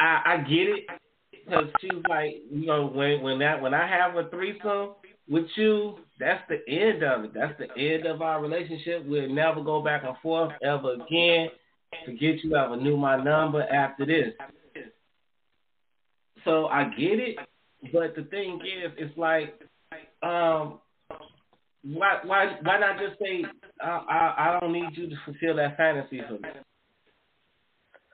I, 0.00 0.20
I 0.26 0.36
get 0.38 0.68
it 0.68 0.86
because 1.30 1.66
she 1.80 1.94
was 1.94 2.02
like, 2.08 2.42
you 2.50 2.66
know, 2.66 2.86
when 2.86 3.22
when 3.22 3.38
that 3.38 3.62
when 3.62 3.72
I 3.72 3.86
have 3.86 4.16
a 4.16 4.28
threesome 4.30 4.94
with 5.28 5.46
you, 5.54 5.98
that's 6.18 6.42
the 6.48 6.58
end 6.68 7.04
of 7.04 7.24
it. 7.24 7.34
That's 7.34 7.56
the 7.56 7.68
end 7.80 8.04
of 8.06 8.20
our 8.20 8.42
relationship. 8.42 9.06
We'll 9.06 9.32
never 9.32 9.62
go 9.62 9.80
back 9.80 10.02
and 10.04 10.16
forth 10.20 10.52
ever 10.60 10.94
again. 10.94 11.50
Forget 12.04 12.42
you 12.42 12.56
ever 12.56 12.76
knew 12.76 12.96
my 12.96 13.22
number 13.22 13.62
after 13.62 14.04
this. 14.04 14.34
So 16.44 16.66
I 16.66 16.84
get 16.98 17.20
it, 17.20 17.36
but 17.92 18.16
the 18.16 18.24
thing 18.24 18.60
is, 18.64 18.92
it's 18.98 19.16
like, 19.16 19.54
um, 20.20 20.80
why 21.84 22.18
why 22.24 22.56
why 22.62 22.78
not 22.78 22.98
just 22.98 23.20
say 23.20 23.44
I, 23.80 23.86
I 23.86 24.34
I 24.56 24.60
don't 24.60 24.72
need 24.72 24.90
you 24.96 25.08
to 25.08 25.16
fulfill 25.24 25.56
that 25.56 25.76
fantasy 25.76 26.20
for 26.26 26.34
me. 26.34 26.48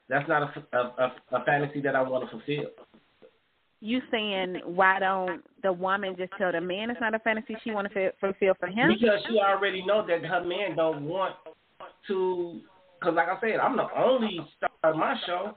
That's 0.09 0.29
not 0.29 0.43
a, 0.43 0.77
a, 0.77 0.81
a, 0.81 1.37
a 1.41 1.45
fantasy 1.45 1.81
that 1.83 1.95
I 1.95 2.03
want 2.03 2.25
to 2.25 2.31
fulfill. 2.31 2.71
You 3.81 4.01
saying 4.11 4.61
why 4.65 4.99
don't 4.99 5.43
the 5.63 5.73
woman 5.73 6.15
just 6.19 6.33
tell 6.37 6.53
the 6.53 6.61
man 6.61 6.91
it's 6.91 7.01
not 7.01 7.15
a 7.15 7.19
fantasy 7.21 7.57
she 7.63 7.71
want 7.71 7.93
to 7.93 8.13
fulfill 8.21 8.55
for 8.59 8.67
him? 8.67 8.91
Because 8.93 9.21
she 9.29 9.39
already 9.39 9.85
know 9.87 10.07
that 10.07 10.25
her 10.25 10.45
man 10.45 10.77
don't 10.77 11.05
want 11.05 11.37
to. 12.09 12.61
Because 12.99 13.15
like 13.15 13.29
I 13.29 13.41
said, 13.41 13.61
I'm 13.61 13.77
the 13.77 13.87
only 13.97 14.41
star 14.57 14.93
of 14.93 14.97
my 14.97 15.17
show. 15.27 15.57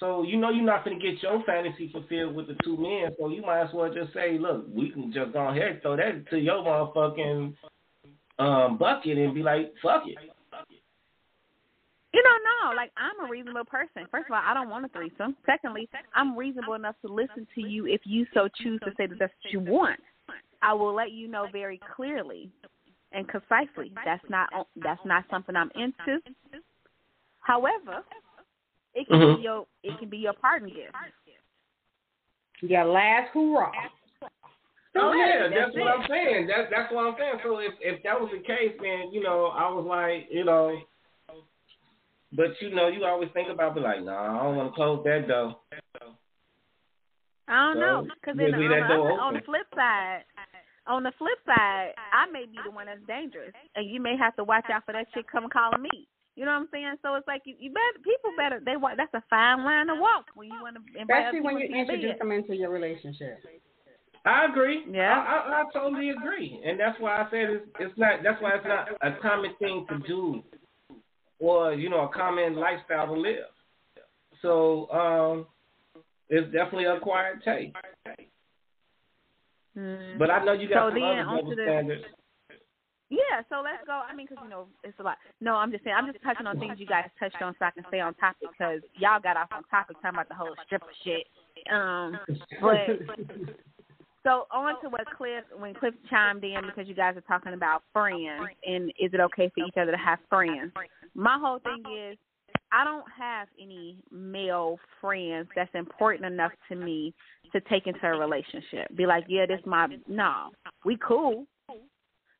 So 0.00 0.22
you 0.22 0.36
know 0.36 0.50
you're 0.50 0.64
not 0.64 0.84
going 0.84 0.98
to 0.98 1.04
get 1.04 1.22
your 1.22 1.42
fantasy 1.44 1.90
fulfilled 1.90 2.34
with 2.34 2.46
the 2.46 2.56
two 2.62 2.76
men. 2.76 3.14
So 3.18 3.28
you 3.28 3.42
might 3.42 3.62
as 3.62 3.70
well 3.74 3.92
just 3.92 4.14
say, 4.14 4.38
look, 4.38 4.66
we 4.74 4.90
can 4.90 5.12
just 5.12 5.32
go 5.32 5.48
ahead 5.48 5.62
and 5.62 5.82
throw 5.82 5.96
that 5.96 6.30
to 6.30 6.38
your 6.38 6.62
motherfucking 6.64 7.54
um, 8.38 8.78
bucket 8.78 9.18
and 9.18 9.34
be 9.34 9.42
like, 9.42 9.72
fuck 9.82 10.04
it. 10.06 10.16
You 12.12 12.22
don't 12.22 12.42
know. 12.42 12.76
Like 12.76 12.92
I'm 12.96 13.26
a 13.26 13.30
reasonable 13.30 13.64
person. 13.64 14.06
First 14.10 14.26
of 14.30 14.32
all, 14.32 14.42
I 14.42 14.54
don't 14.54 14.70
want 14.70 14.86
a 14.86 14.88
threesome. 14.88 15.36
Secondly, 15.44 15.88
I'm 16.14 16.36
reasonable 16.36 16.74
enough 16.74 16.96
to 17.04 17.12
listen 17.12 17.46
to 17.54 17.60
you 17.60 17.86
if 17.86 18.00
you 18.04 18.26
so 18.32 18.48
choose 18.62 18.80
to 18.84 18.92
say 18.96 19.06
that 19.06 19.18
that's 19.18 19.32
what 19.42 19.52
you 19.52 19.60
want. 19.60 20.00
I 20.62 20.72
will 20.72 20.94
let 20.94 21.12
you 21.12 21.28
know 21.28 21.46
very 21.52 21.80
clearly 21.94 22.50
and 23.12 23.28
concisely 23.28 23.92
that's 24.04 24.24
not 24.28 24.48
that's 24.76 25.04
not 25.04 25.24
something 25.30 25.54
I'm 25.54 25.70
into. 25.74 26.20
However, 27.40 28.02
it 28.94 29.06
can 29.06 29.20
Mhm. 29.20 29.36
be 29.36 29.42
your 29.42 29.66
it 29.82 29.98
can 29.98 30.08
be 30.08 30.18
your 30.18 30.32
parting 30.32 30.68
gift. 30.68 30.94
Your 32.62 32.84
last 32.84 33.34
hoorah. 34.96 35.12
Oh 35.12 35.14
yeah, 35.14 35.48
That's 35.48 35.74
that's, 35.74 35.76
what. 35.76 35.92
I'm 35.92 36.06
saying. 36.08 36.46
That's 36.46 36.68
that's 36.70 36.92
what 36.92 37.06
I'm 37.06 37.16
saying. 37.18 37.38
So 37.44 37.58
if 37.58 37.74
if 37.80 38.02
that 38.02 38.18
was 38.20 38.30
the 38.32 38.42
case, 38.42 38.74
then 38.80 39.12
you 39.12 39.22
know 39.22 39.52
I 39.52 39.68
was 39.70 39.84
like, 39.84 40.28
you 40.30 40.44
know, 40.44 40.76
but 42.32 42.56
you 42.60 42.74
know 42.74 42.88
you 42.88 43.04
always 43.04 43.30
think 43.32 43.48
about, 43.48 43.74
be 43.74 43.80
like, 43.80 44.02
nah, 44.02 44.40
I 44.40 44.42
don't 44.42 44.56
want 44.56 44.72
to 44.72 44.74
close 44.74 45.04
that 45.04 45.28
door. 45.28 45.56
I 47.48 47.54
don't 47.54 47.76
So, 47.76 47.80
know 47.80 47.96
because 48.02 48.34
you 48.40 48.50
then 48.50 48.54
on, 48.58 48.70
that 48.70 48.88
door 48.88 49.20
on 49.20 49.34
the 49.34 49.44
flip 49.46 49.66
side, 49.74 50.24
on 50.86 51.02
the 51.02 51.12
flip 51.18 51.38
side, 51.46 51.94
I 52.12 52.26
may 52.30 52.46
be 52.46 52.58
the 52.64 52.70
one 52.70 52.86
that's 52.86 53.04
dangerous, 53.06 53.54
and 53.74 53.88
you 53.88 54.00
may 54.00 54.16
have 54.16 54.34
to 54.36 54.44
watch 54.44 54.66
out 54.72 54.84
for 54.84 54.92
that 54.92 55.06
chick 55.14 55.26
coming 55.30 55.50
calling 55.50 55.82
me. 55.82 56.08
You 56.36 56.44
know 56.44 56.52
what 56.52 56.68
I'm 56.68 56.68
saying? 56.70 56.94
So 57.00 57.14
it's 57.14 57.26
like 57.26 57.42
you, 57.46 57.54
you 57.58 57.72
better 57.72 57.96
people 58.04 58.30
better 58.36 58.60
they 58.60 58.76
want 58.76 58.98
that's 58.98 59.14
a 59.14 59.24
fine 59.30 59.64
line 59.64 59.86
to 59.86 59.94
walk 59.94 60.26
when 60.34 60.48
you 60.48 60.60
want 60.60 60.76
to 60.76 60.82
invite 61.00 61.32
Especially 61.32 61.40
when 61.40 61.56
you 61.56 61.66
people 61.68 61.86
to 61.86 61.96
your 61.96 61.96
introduce 61.96 62.18
them 62.18 62.32
into 62.32 62.54
your 62.54 62.70
relationship. 62.70 63.40
I 64.26 64.46
agree. 64.50 64.84
Yeah. 64.90 65.24
I, 65.26 65.50
I, 65.50 65.60
I 65.60 65.64
totally 65.72 66.10
agree, 66.10 66.60
and 66.64 66.78
that's 66.78 66.98
why 67.00 67.22
I 67.22 67.30
said 67.30 67.48
it's, 67.48 67.66
it's 67.78 67.98
not. 67.98 68.20
That's 68.24 68.42
why 68.42 68.56
it's 68.56 68.66
not 68.66 68.88
a 69.00 69.20
common 69.22 69.52
thing 69.60 69.86
to 69.88 69.98
do, 70.06 70.42
or 71.38 71.72
you 71.74 71.88
know, 71.88 72.08
a 72.08 72.08
common 72.08 72.56
lifestyle 72.56 73.06
to 73.06 73.12
live. 73.20 73.46
So 74.42 74.90
um, 74.90 75.46
it's 76.28 76.46
definitely 76.52 76.84
a 76.84 76.96
acquired 76.96 77.42
taste. 77.44 77.76
Mm. 79.78 80.18
But 80.18 80.30
I 80.30 80.44
know 80.44 80.52
you 80.52 80.68
got 80.68 80.90
So 80.90 80.90
some 80.90 81.00
then 81.00 81.18
other 81.20 81.54
the- 81.54 81.62
standards. 81.64 82.04
Yeah, 83.08 83.42
so 83.48 83.62
let's 83.62 83.86
go. 83.86 83.92
I 83.92 84.16
mean, 84.16 84.26
because 84.28 84.42
you 84.42 84.50
know 84.50 84.66
it's 84.82 84.98
a 84.98 85.02
lot. 85.04 85.18
No, 85.40 85.54
I'm 85.54 85.70
just 85.70 85.84
saying. 85.84 85.94
I'm 85.96 86.10
just 86.10 86.24
touching 86.24 86.48
on 86.48 86.58
things 86.58 86.80
you 86.80 86.86
guys 86.86 87.04
touched 87.20 87.40
on, 87.40 87.54
so 87.56 87.66
I 87.66 87.70
can 87.70 87.84
stay 87.86 88.00
on 88.00 88.14
topic. 88.14 88.48
Because 88.50 88.80
y'all 88.98 89.20
got 89.20 89.36
off 89.36 89.46
on 89.52 89.62
topic 89.70 89.94
talking 90.02 90.18
about 90.18 90.28
the 90.28 90.34
whole 90.34 90.52
stripper 90.66 90.90
shit. 91.04 91.28
Um, 91.72 92.18
but 92.60 92.98
so 94.26 94.46
on 94.50 94.80
to 94.82 94.88
what 94.88 95.06
Cliff 95.16 95.44
when 95.56 95.74
Cliff 95.74 95.94
chimed 96.10 96.42
in 96.42 96.60
because 96.66 96.88
you 96.88 96.94
guys 96.94 97.16
are 97.16 97.22
talking 97.22 97.54
about 97.54 97.82
friends 97.92 98.42
and 98.66 98.90
is 98.98 99.12
it 99.12 99.20
okay 99.20 99.50
for 99.54 99.64
each 99.66 99.76
other 99.80 99.92
to 99.92 99.96
have 99.96 100.18
friends? 100.28 100.72
My 101.14 101.38
whole 101.40 101.60
thing 101.60 101.82
is 102.10 102.18
I 102.72 102.84
don't 102.84 103.04
have 103.16 103.48
any 103.60 103.98
male 104.10 104.78
friends 105.00 105.48
that's 105.54 105.70
important 105.74 106.26
enough 106.26 106.52
to 106.68 106.76
me 106.76 107.14
to 107.52 107.60
take 107.62 107.86
into 107.86 108.04
a 108.04 108.18
relationship. 108.18 108.94
Be 108.96 109.06
like, 109.06 109.24
yeah, 109.28 109.46
this 109.46 109.60
my 109.64 109.86
no, 110.08 110.50
we 110.84 110.98
cool. 111.06 111.46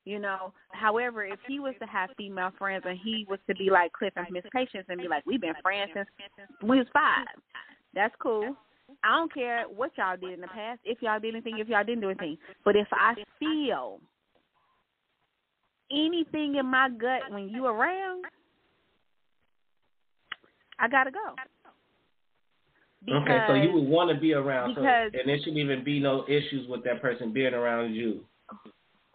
You 0.05 0.21
know, 0.21 0.53
however, 0.71 1.25
if 1.25 1.41
he 1.49 1.59
was 1.59 1.75
to 1.81 1.87
have 1.87 2.11
female 2.17 2.53
friends 2.59 2.85
and 2.87 2.97
he 3.03 3.27
was 3.29 3.41
to 3.49 3.57
be 3.57 3.71
like 3.71 3.93
Cliff 3.93 4.13
and 4.15 4.27
Miss 4.31 4.45
Patience 4.53 4.87
and 4.89 5.01
be 5.01 5.09
like, 5.09 5.25
we've 5.27 5.41
been 5.41 5.55
friends 5.63 5.91
since 5.95 6.07
we 6.63 6.79
was 6.79 6.87
five, 6.93 7.27
that's 7.93 8.15
cool. 8.21 8.55
I 9.05 9.17
don't 9.19 9.33
care 9.33 9.65
what 9.65 9.93
y'all 9.97 10.17
did 10.17 10.33
in 10.33 10.41
the 10.41 10.49
past, 10.49 10.81
if 10.85 11.01
y'all 11.01 11.21
did 11.21 11.35
anything, 11.35 11.59
if 11.59 11.69
y'all 11.69 11.85
didn't 11.85 12.01
do 12.01 12.11
anything. 12.11 12.39
But 12.65 12.77
if 12.77 12.89
I 12.93 13.15
feel 13.39 14.01
anything 15.91 16.57
in 16.57 16.67
my 16.67 16.89
gut 16.91 17.23
when 17.31 17.49
you 17.49 17.67
around, 17.67 18.25
I 20.79 20.89
gotta 20.89 21.11
go. 21.11 21.35
okay, 23.23 23.45
so 23.47 23.55
you 23.55 23.73
would 23.73 23.85
want 23.89 24.11
to 24.11 24.21
be 24.21 24.33
around, 24.35 24.75
so, 24.75 24.81
because- 24.81 25.13
and 25.15 25.29
there 25.29 25.39
shouldn't 25.39 25.59
even 25.59 25.85
be 25.85 26.01
no 26.01 26.25
issues 26.29 26.67
with 26.69 26.83
that 26.85 27.01
person 27.01 27.33
being 27.33 27.55
around 27.55 27.95
you. 27.95 28.25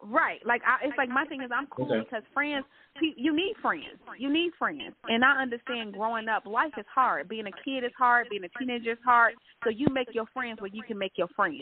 Right. 0.04 0.40
Like 0.46 0.62
I, 0.66 0.86
it's 0.86 0.98
like 0.98 1.10
my 1.10 1.26
thing 1.26 1.42
is 1.42 1.52
I'm 1.54 1.68
cool 1.68 1.86
Okay. 1.86 2.00
because 2.00 2.24
friends. 2.34 2.66
You 3.00 3.34
need 3.34 3.54
friends. 3.62 3.98
You 4.20 4.32
need 4.32 4.52
friends, 4.60 4.94
and 5.08 5.24
I 5.24 5.42
understand 5.42 5.94
growing 5.94 6.28
up, 6.28 6.46
life 6.46 6.74
is 6.78 6.86
hard. 6.94 7.30
Being 7.30 7.48
a 7.48 7.56
kid 7.64 7.86
is 7.86 7.92
hard. 7.98 8.28
Being 8.30 8.44
a 8.44 8.60
teenager 8.60 8.92
is 8.92 8.98
hard. 9.06 9.34
So 9.64 9.70
you 9.70 9.88
make 9.92 10.10
your 10.14 10.26
friends 10.34 10.60
where 10.60 10.70
you 10.74 10.84
can 10.84 10.98
make 10.98 11.14
your 11.16 11.30
friends. 11.36 11.62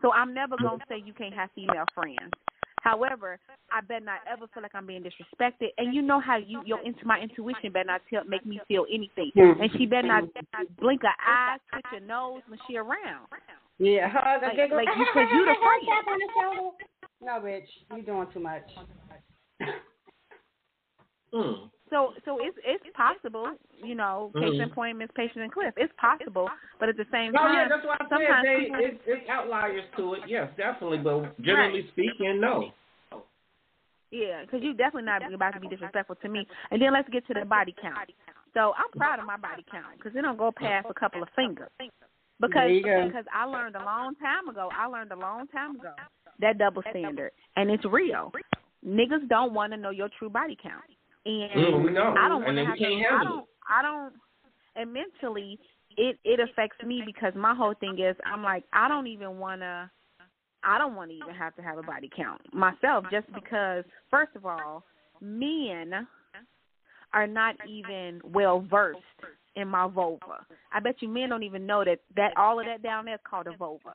So 0.00 0.12
I'm 0.12 0.32
never 0.32 0.56
gonna 0.56 0.82
say 0.88 1.02
you 1.04 1.12
can't 1.12 1.34
have 1.34 1.50
female 1.54 1.84
friends. 1.94 2.32
However, 2.86 3.40
I 3.72 3.80
better 3.80 4.04
not 4.04 4.20
ever 4.30 4.46
feel 4.54 4.62
like 4.62 4.70
I'm 4.74 4.86
being 4.86 5.02
disrespected. 5.02 5.70
And 5.76 5.92
you 5.92 6.02
know 6.02 6.20
how 6.20 6.36
you 6.36 6.62
your 6.64 6.78
into 6.86 7.04
my 7.04 7.18
intuition 7.18 7.72
better 7.72 7.86
not 7.86 8.02
tell 8.08 8.22
make 8.24 8.46
me 8.46 8.60
feel 8.68 8.86
anything. 8.92 9.32
Hmm. 9.34 9.60
And 9.60 9.70
she 9.76 9.86
better 9.86 10.06
not 10.06 10.22
blink 10.78 11.02
her 11.02 11.08
eye, 11.18 11.56
twitch 11.72 11.84
her 11.90 12.00
nose 12.00 12.42
when 12.46 12.60
she 12.68 12.76
around. 12.76 13.26
Yeah, 13.78 14.08
hug 14.12 14.42
Like- 14.42 14.52
a 14.52 14.56
giggle. 14.56 14.76
like 14.76 14.88
you- 14.96 15.06
'cause 15.12 15.26
you 15.32 15.44
the 15.44 15.54
friend. 15.62 15.82
Tap 15.84 16.06
on 16.06 16.18
the 16.18 16.28
shoulder. 16.40 16.84
No, 17.20 17.32
bitch, 17.40 17.66
you 17.96 18.02
doing 18.02 18.26
too 18.32 18.40
much. 18.40 18.70
Hmm. 21.32 21.66
So 21.90 22.14
so 22.24 22.38
it's 22.40 22.56
it's 22.64 22.84
possible, 22.96 23.52
you 23.82 23.94
know, 23.94 24.32
case 24.34 24.58
in 24.58 24.68
Mhm. 24.68 24.72
point, 24.72 24.98
Miss 24.98 25.10
Patience 25.14 25.42
and 25.42 25.52
Cliff. 25.52 25.72
It's 25.76 25.92
possible, 25.98 26.50
but 26.80 26.88
at 26.88 26.96
the 26.96 27.06
same 27.12 27.32
time, 27.32 27.46
Oh 27.46 27.52
yeah, 27.52 27.68
that's 27.68 27.84
why 27.86 27.94
I 27.94 28.04
said 28.04 28.08
sometimes 28.10 28.44
they, 28.44 28.84
it's, 28.84 29.02
it's 29.06 29.28
outliers 29.28 29.84
to 29.96 30.14
it. 30.14 30.22
Yes, 30.26 30.50
definitely, 30.56 30.98
but 30.98 31.40
generally 31.42 31.86
speaking, 31.88 32.40
no. 32.40 32.72
yeah, 34.10 34.42
because 34.42 34.62
you're 34.62 34.74
definitely 34.74 35.06
not 35.06 35.22
about 35.32 35.54
to 35.54 35.60
be 35.60 35.68
disrespectful 35.68 36.16
to 36.16 36.28
me. 36.28 36.46
And 36.70 36.82
then 36.82 36.92
let's 36.92 37.08
get 37.10 37.26
to 37.28 37.34
the 37.34 37.44
body 37.44 37.74
count. 37.80 38.10
So 38.54 38.72
I'm 38.74 38.90
proud 38.96 39.20
of 39.20 39.26
my 39.26 39.36
body 39.36 39.64
count 39.70 39.96
because 39.96 40.16
it 40.16 40.22
don't 40.22 40.38
go 40.38 40.50
past 40.50 40.86
a 40.90 40.94
couple 40.94 41.22
of 41.22 41.28
fingers. 41.36 41.70
Because 42.40 42.52
There 42.52 42.68
you 42.68 42.82
go. 42.82 43.06
because 43.06 43.24
I 43.32 43.44
learned 43.44 43.76
a 43.76 43.84
long 43.84 44.14
time 44.16 44.48
ago. 44.48 44.70
I 44.76 44.86
learned 44.86 45.12
a 45.12 45.16
long 45.16 45.46
time 45.48 45.76
ago 45.76 45.94
that 46.40 46.58
double 46.58 46.82
standard, 46.90 47.30
and 47.56 47.70
it's 47.70 47.84
real. 47.84 48.32
Niggas 48.86 49.28
don't 49.28 49.54
want 49.54 49.72
to 49.72 49.76
know 49.76 49.90
your 49.90 50.08
true 50.18 50.28
body 50.28 50.56
count, 50.62 50.84
and 51.26 51.50
Mm, 51.52 51.84
we 51.84 51.90
know. 51.90 52.14
I 52.16 52.28
don't 52.28 52.44
And 52.44 52.56
want 52.56 52.56
to 52.56 52.64
have 52.66 52.78
can't 52.78 53.02
to. 53.02 53.14
I 53.14 53.24
don't. 53.24 53.46
I 53.68 53.82
don't. 53.82 54.14
And 54.76 54.92
mentally, 54.92 55.58
it 55.96 56.18
it 56.24 56.40
affects 56.40 56.82
me 56.84 57.02
because 57.04 57.32
my 57.34 57.54
whole 57.54 57.74
thing 57.74 57.98
is 57.98 58.16
I'm 58.24 58.42
like 58.42 58.64
I 58.72 58.88
don't 58.88 59.06
even 59.06 59.38
want 59.38 59.60
to. 59.62 59.90
I 60.62 60.78
don't 60.78 60.94
want 60.96 61.10
to 61.10 61.16
even 61.16 61.34
have 61.34 61.54
to 61.56 61.62
have 61.62 61.78
a 61.78 61.82
body 61.82 62.10
count 62.14 62.40
myself, 62.52 63.04
just 63.10 63.26
because 63.32 63.84
first 64.10 64.34
of 64.34 64.44
all, 64.46 64.84
men 65.20 66.06
are 67.12 67.26
not 67.26 67.54
even 67.68 68.20
well 68.24 68.60
versed 68.68 68.98
in 69.54 69.68
my 69.68 69.86
vulva. 69.88 70.44
I 70.72 70.80
bet 70.80 70.96
you 71.00 71.08
men 71.08 71.28
don't 71.30 71.44
even 71.44 71.66
know 71.66 71.84
that 71.84 72.00
that 72.16 72.36
all 72.36 72.58
of 72.60 72.66
that 72.66 72.82
down 72.82 73.06
there 73.06 73.14
is 73.14 73.20
called 73.28 73.46
a 73.46 73.56
vulva. 73.56 73.94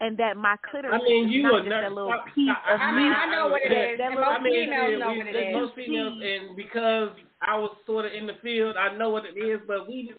And 0.00 0.18
that 0.18 0.36
my 0.36 0.56
clitoris 0.68 0.92
I 1.00 1.04
mean, 1.04 1.26
is 1.28 1.32
you 1.32 1.42
not 1.44 1.54
are 1.54 1.58
just 1.60 1.70
not- 1.70 1.84
a 1.84 1.88
little 1.88 2.10
I- 2.12 2.28
piece 2.34 2.50
I- 2.50 2.74
of 2.74 2.80
I 2.80 2.90
meat. 2.92 3.02
mean, 3.04 3.12
I 3.12 3.26
know 3.30 3.48
what 3.48 3.62
it 3.62 3.68
that- 3.70 3.90
is. 3.92 3.98
that 3.98 4.10
And 4.10 4.14
most 4.20 4.26
I 4.28 4.42
mean, 4.42 4.52
females 4.52 4.90
yeah, 4.90 4.98
know 4.98 5.12
we- 5.12 5.18
what 5.18 5.26
it 5.28 5.32
there's 5.32 5.48
is. 5.48 5.54
most 5.62 5.74
females, 5.76 6.22
and 6.22 6.56
because 6.56 7.10
I 7.40 7.54
was 7.56 7.76
sort 7.86 8.04
of 8.06 8.12
in 8.12 8.26
the 8.26 8.34
field, 8.42 8.76
I 8.76 8.88
know 8.96 9.10
what 9.10 9.24
it 9.24 9.36
is. 9.38 9.60
But 9.66 9.86
we, 9.86 10.12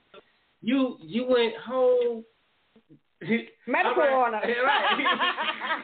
you, 0.62 0.98
you 1.02 1.26
went 1.26 1.56
whole 1.58 2.24
Medical 3.68 4.04
All 4.04 4.26
on 4.26 4.32
right. 4.34 4.44
us. 4.44 4.50
Yeah, 4.56 4.62
right. 4.62 5.84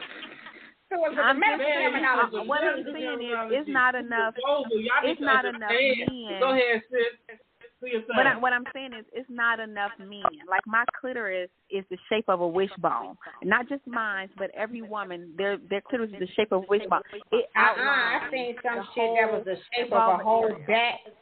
so 0.92 1.04
I'm 1.04 1.40
just 1.40 1.58
saying, 1.62 1.92
what 2.46 2.62
I'm 2.62 2.84
saying 2.92 3.22
is, 3.22 3.52
it's 3.52 3.68
not 3.68 3.94
enough. 3.94 4.34
It's 5.04 5.20
not 5.20 5.44
enough 5.44 5.70
men. 5.70 6.40
Go 6.40 6.50
ahead, 6.50 6.82
sis. 6.90 7.38
Do 7.82 7.88
your 7.88 8.00
thing. 8.02 8.14
What, 8.16 8.26
I, 8.28 8.38
what 8.38 8.52
I'm 8.52 8.64
saying 8.72 8.92
is, 8.96 9.04
it's 9.12 9.28
not 9.28 9.58
enough 9.58 9.90
men. 9.98 10.22
Like 10.48 10.62
my 10.66 10.84
clitoris 11.00 11.50
is 11.68 11.84
the 11.90 11.98
shape 12.08 12.26
of 12.28 12.40
a 12.40 12.46
wishbone, 12.46 13.16
not 13.42 13.68
just 13.68 13.84
mine, 13.86 14.28
but 14.38 14.50
every 14.56 14.82
woman. 14.82 15.34
Their 15.36 15.58
their 15.68 15.80
clitoris 15.80 16.10
is 16.12 16.20
the 16.20 16.28
shape 16.36 16.52
of 16.52 16.62
a 16.62 16.66
wishbone. 16.68 17.00
It 17.32 17.46
Uh-uh, 17.56 17.60
I 17.60 17.70
outlines 18.20 18.32
seen 18.32 18.54
some 18.62 18.86
shit 18.94 19.10
that 19.18 19.32
was 19.32 19.42
the 19.44 19.56
shape 19.74 19.92
of 19.92 20.20
a 20.20 20.22
whole 20.22 20.44
area. 20.44 20.64
bat. 20.68 21.12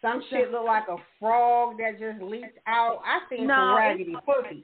Some 0.00 0.22
shit 0.30 0.52
looked 0.52 0.66
like 0.66 0.84
a 0.88 0.96
frog 1.18 1.78
that 1.78 1.98
just 1.98 2.22
leaped 2.22 2.58
out. 2.68 3.00
I 3.04 3.18
seen 3.28 3.46
No, 3.48 3.54
some 3.54 3.76
raggedy 3.76 4.14
pussies. 4.24 4.62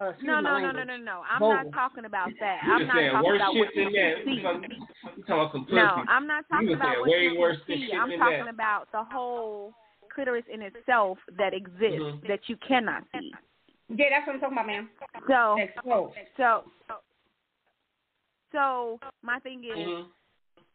Uh, 0.00 0.12
No, 0.22 0.38
no, 0.40 0.60
no, 0.60 0.70
no, 0.70 0.84
no, 0.84 0.96
no. 0.96 1.22
I'm 1.28 1.40
Vulva. 1.40 1.64
not 1.64 1.72
talking 1.74 2.04
about 2.04 2.28
that. 2.38 2.58
You 2.64 2.72
I'm 2.72 2.86
not 2.86 2.94
talking 2.94 3.22
worse 3.24 3.36
about 3.40 3.52
shit 3.54 3.58
what 3.66 3.74
you 3.74 3.84
than 3.84 3.92
that. 3.94 4.14
see. 4.24 4.30
You 4.30 4.42
talking 4.42 4.70
you 5.16 5.24
talking 5.24 5.50
some 5.58 5.64
pussy. 5.64 5.74
No, 5.74 6.04
I'm 6.06 6.26
not 6.28 6.44
talking 6.48 6.72
about 6.74 6.86
saying 6.86 7.00
what 7.00 7.10
way 7.10 7.22
you 7.32 7.40
worse 7.40 7.56
can 7.66 7.76
see. 7.78 7.90
I'm 7.92 8.10
talking 8.18 8.44
that. 8.46 8.54
about 8.54 8.86
the 8.92 9.02
whole 9.02 9.72
clitoris 10.12 10.44
in 10.52 10.62
itself 10.62 11.18
that 11.36 11.54
exists 11.54 12.02
Mhm. 12.02 12.26
that 12.26 12.48
you 12.48 12.56
cannot 12.56 13.04
see. 13.12 13.32
Yeah, 13.88 14.10
that's 14.10 14.26
what 14.26 14.34
I'm 14.34 14.40
talking 14.40 14.58
about, 14.58 14.66
ma'am. 14.66 14.90
So, 15.26 15.56
Exposed. 15.56 16.18
so, 16.36 16.64
so 18.52 19.00
my 19.22 19.38
thing 19.40 19.64
is 19.64 19.76
Mhm. 19.76 20.10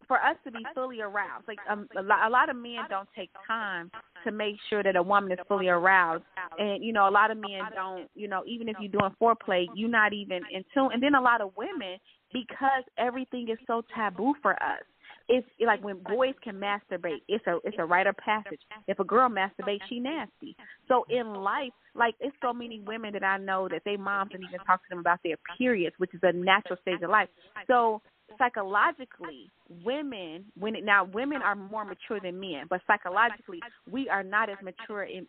for 0.07 0.22
us 0.22 0.38
to 0.43 0.51
be 0.51 0.65
fully 0.73 1.01
aroused. 1.01 1.47
Like 1.47 1.60
um, 1.68 1.88
a, 1.95 2.01
lot, 2.01 2.27
a 2.27 2.30
lot 2.30 2.49
of 2.49 2.55
men 2.55 2.85
don't 2.89 3.10
take 3.14 3.31
time 3.47 3.91
to 4.23 4.31
make 4.31 4.60
sure 4.69 4.84
that 4.84 4.95
a 4.95 5.03
woman 5.03 5.31
is 5.31 5.39
fully 5.47 5.69
aroused, 5.69 6.23
and 6.57 6.84
you 6.84 6.93
know 6.93 7.07
a 7.07 7.11
lot 7.11 7.31
of 7.31 7.38
men 7.38 7.69
don't. 7.73 8.10
You 8.15 8.27
know, 8.27 8.43
even 8.45 8.68
if 8.69 8.77
you're 8.80 8.91
doing 8.91 9.11
foreplay, 9.22 9.68
you're 9.76 9.89
not 9.89 10.14
even 10.14 10.43
in 10.51 10.64
tune. 10.73 10.91
And 10.91 11.01
then 11.01 11.15
a 11.15 11.22
lot 11.22 11.41
of 11.41 11.55
women, 11.55 11.99
because 12.31 12.84
everything 12.97 13.49
is 13.49 13.60
so 13.68 13.84
taboo 13.95 14.34
for 14.41 14.53
us. 14.61 14.84
It's 15.29 15.47
like 15.65 15.81
when 15.83 15.99
boys 16.03 16.33
can 16.43 16.55
masturbate, 16.55 17.21
it's 17.29 17.45
a 17.47 17.57
it's 17.63 17.77
a 17.79 17.85
rite 17.85 18.07
of 18.07 18.17
passage. 18.17 18.59
If 18.87 18.99
a 18.99 19.05
girl 19.05 19.29
masturbates, 19.29 19.79
she 19.87 19.99
nasty. 19.99 20.55
So 20.89 21.05
in 21.09 21.33
life, 21.33 21.71
like 21.95 22.15
it's 22.19 22.35
so 22.41 22.51
many 22.51 22.81
women 22.81 23.13
that 23.13 23.23
I 23.23 23.37
know 23.37 23.69
that 23.69 23.83
they 23.85 23.95
moms 23.95 24.31
don't 24.31 24.43
even 24.43 24.59
talk 24.65 24.81
to 24.83 24.89
them 24.89 24.99
about 24.99 25.19
their 25.23 25.37
periods, 25.57 25.95
which 25.97 26.13
is 26.13 26.19
a 26.23 26.33
natural 26.33 26.77
stage 26.81 27.01
of 27.01 27.09
life. 27.09 27.29
So 27.67 28.01
psychologically, 28.37 29.49
women 29.85 30.45
when 30.59 30.75
it, 30.75 30.83
now 30.83 31.05
women 31.05 31.41
are 31.41 31.55
more 31.55 31.85
mature 31.85 32.19
than 32.21 32.39
men, 32.39 32.65
but 32.69 32.81
psychologically 32.85 33.61
we 33.89 34.09
are 34.09 34.23
not 34.23 34.49
as 34.49 34.57
mature 34.61 35.03
in, 35.03 35.25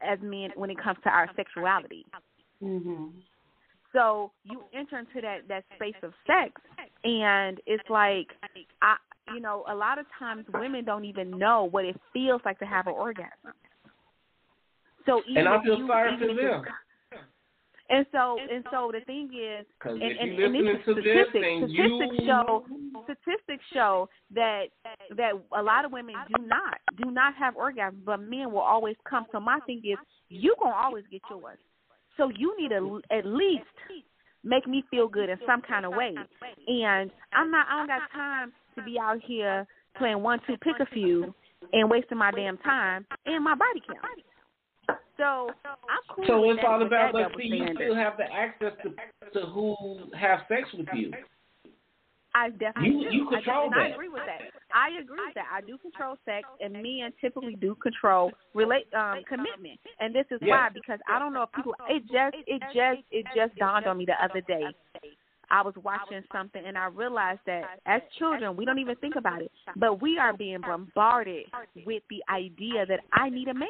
as 0.00 0.18
men 0.22 0.50
when 0.56 0.70
it 0.70 0.78
comes 0.82 0.98
to 1.04 1.10
our 1.10 1.28
sexuality. 1.36 2.06
Mm-hmm. 2.62 3.18
So 3.92 4.32
you 4.42 4.62
enter 4.74 4.98
into 4.98 5.20
that 5.20 5.48
that 5.48 5.64
space 5.76 5.94
of 6.02 6.12
sex, 6.26 6.60
and 7.04 7.60
it's 7.66 7.88
like 7.88 8.28
I, 8.82 8.96
you 9.32 9.40
know, 9.40 9.64
a 9.68 9.74
lot 9.74 9.98
of 9.98 10.06
times 10.18 10.44
women 10.52 10.84
don't 10.84 11.04
even 11.04 11.38
know 11.38 11.68
what 11.70 11.84
it 11.84 11.96
feels 12.12 12.40
like 12.44 12.58
to 12.58 12.66
have 12.66 12.86
an 12.86 12.94
orgasm. 12.94 13.54
So 15.06 15.22
even 15.28 15.46
And 15.46 15.48
I 15.48 15.62
feel 15.62 15.78
you, 15.78 15.86
sorry 15.86 16.14
even 16.14 16.28
for 16.28 16.42
them. 16.42 16.64
And 17.90 18.06
so 18.12 18.38
and 18.50 18.64
so 18.70 18.90
the 18.92 19.04
thing 19.04 19.28
is, 19.34 19.66
and, 19.84 20.02
and, 20.02 20.18
and 20.18 20.36
listening 20.36 20.64
these 20.64 20.84
to 20.86 20.94
this 20.94 21.04
statistics, 21.04 21.70
statistics 21.70 22.14
you 22.18 22.26
show 22.26 22.64
statistics 23.04 23.64
show 23.74 24.08
that 24.34 24.64
that 25.16 25.32
a 25.56 25.62
lot 25.62 25.84
of 25.84 25.92
women 25.92 26.14
do 26.34 26.46
not 26.46 26.78
do 26.96 27.10
not 27.10 27.34
have 27.34 27.54
orgasms, 27.54 28.02
but 28.06 28.22
men 28.22 28.50
will 28.50 28.60
always 28.60 28.96
come. 29.08 29.26
So 29.32 29.38
my 29.40 29.58
thing 29.66 29.82
is, 29.84 29.98
you 30.30 30.54
gonna 30.58 30.74
always 30.74 31.04
get 31.10 31.20
yours. 31.28 31.58
So 32.16 32.30
you 32.34 32.56
need 32.58 32.70
to 32.70 33.02
at 33.10 33.26
least 33.26 33.64
make 34.42 34.66
me 34.66 34.82
feel 34.90 35.06
good 35.06 35.28
in 35.28 35.36
some 35.46 35.60
kind 35.60 35.84
of 35.84 35.92
way. 35.92 36.14
And 36.66 37.10
I'm 37.34 37.50
not. 37.50 37.66
I 37.70 37.76
don't 37.78 37.88
got 37.88 38.10
time 38.12 38.52
to 38.76 38.82
be 38.82 38.98
out 38.98 39.20
here 39.24 39.66
playing 39.96 40.22
one 40.22 40.40
two 40.46 40.56
pick 40.58 40.74
a 40.80 40.86
few 40.86 41.34
and 41.72 41.90
wasting 41.90 42.18
my 42.18 42.30
damn 42.30 42.58
time 42.58 43.06
and 43.26 43.42
my 43.44 43.54
body 43.54 43.80
count. 43.86 44.98
So 45.16 45.48
I'm 45.64 46.02
cool. 46.14 46.24
So 46.26 46.50
it's 46.50 46.60
all 46.66 46.82
about, 46.84 47.12
double 47.12 47.38
see, 47.38 47.46
you 47.46 47.66
still 47.74 47.94
have 47.94 48.16
the 48.16 48.24
access 48.24 48.72
to 48.82 48.90
to 49.40 49.46
who 49.46 49.96
have 50.18 50.40
sex 50.48 50.68
with 50.76 50.88
you. 50.94 51.12
I 52.36 52.50
definitely 52.50 52.90
You- 52.90 53.10
do. 53.10 53.16
you 53.16 53.28
I 53.28 53.34
control 53.36 53.70
I 53.72 53.78
that. 53.78 53.92
agree 53.92 54.08
with 54.08 54.26
that. 54.26 54.40
I 54.74 54.88
agree 55.00 55.24
with 55.24 55.34
that. 55.34 55.46
I 55.52 55.60
do 55.60 55.78
control 55.78 56.16
sex, 56.24 56.48
and 56.60 56.72
men 56.72 57.12
typically 57.20 57.54
do 57.54 57.76
control 57.76 58.32
relate 58.54 58.92
um 58.92 59.22
commitment. 59.28 59.78
And 60.00 60.12
this 60.12 60.26
is 60.32 60.40
why 60.42 60.68
because 60.74 60.98
I 61.08 61.20
don't 61.20 61.32
know 61.32 61.44
if 61.44 61.52
people. 61.52 61.76
It 61.88 62.02
just 62.10 62.36
it 62.48 62.60
just 62.74 63.06
it 63.12 63.26
just 63.36 63.54
dawned 63.54 63.86
on 63.86 63.96
me 63.98 64.04
the 64.04 64.18
other 64.22 64.40
day. 64.40 64.66
I 65.50 65.62
was 65.62 65.74
watching 65.84 66.22
something 66.32 66.62
and 66.64 66.78
I 66.78 66.86
realized 66.86 67.40
that 67.46 67.80
as 67.86 68.02
children 68.18 68.56
we 68.56 68.64
don't 68.64 68.78
even 68.78 68.96
think 68.96 69.16
about 69.16 69.42
it, 69.42 69.50
but 69.76 70.02
we 70.02 70.18
are 70.18 70.36
being 70.36 70.60
bombarded 70.60 71.46
with 71.86 72.02
the 72.10 72.22
idea 72.32 72.86
that 72.86 73.00
I 73.12 73.30
need 73.30 73.48
a 73.48 73.54
man. 73.54 73.68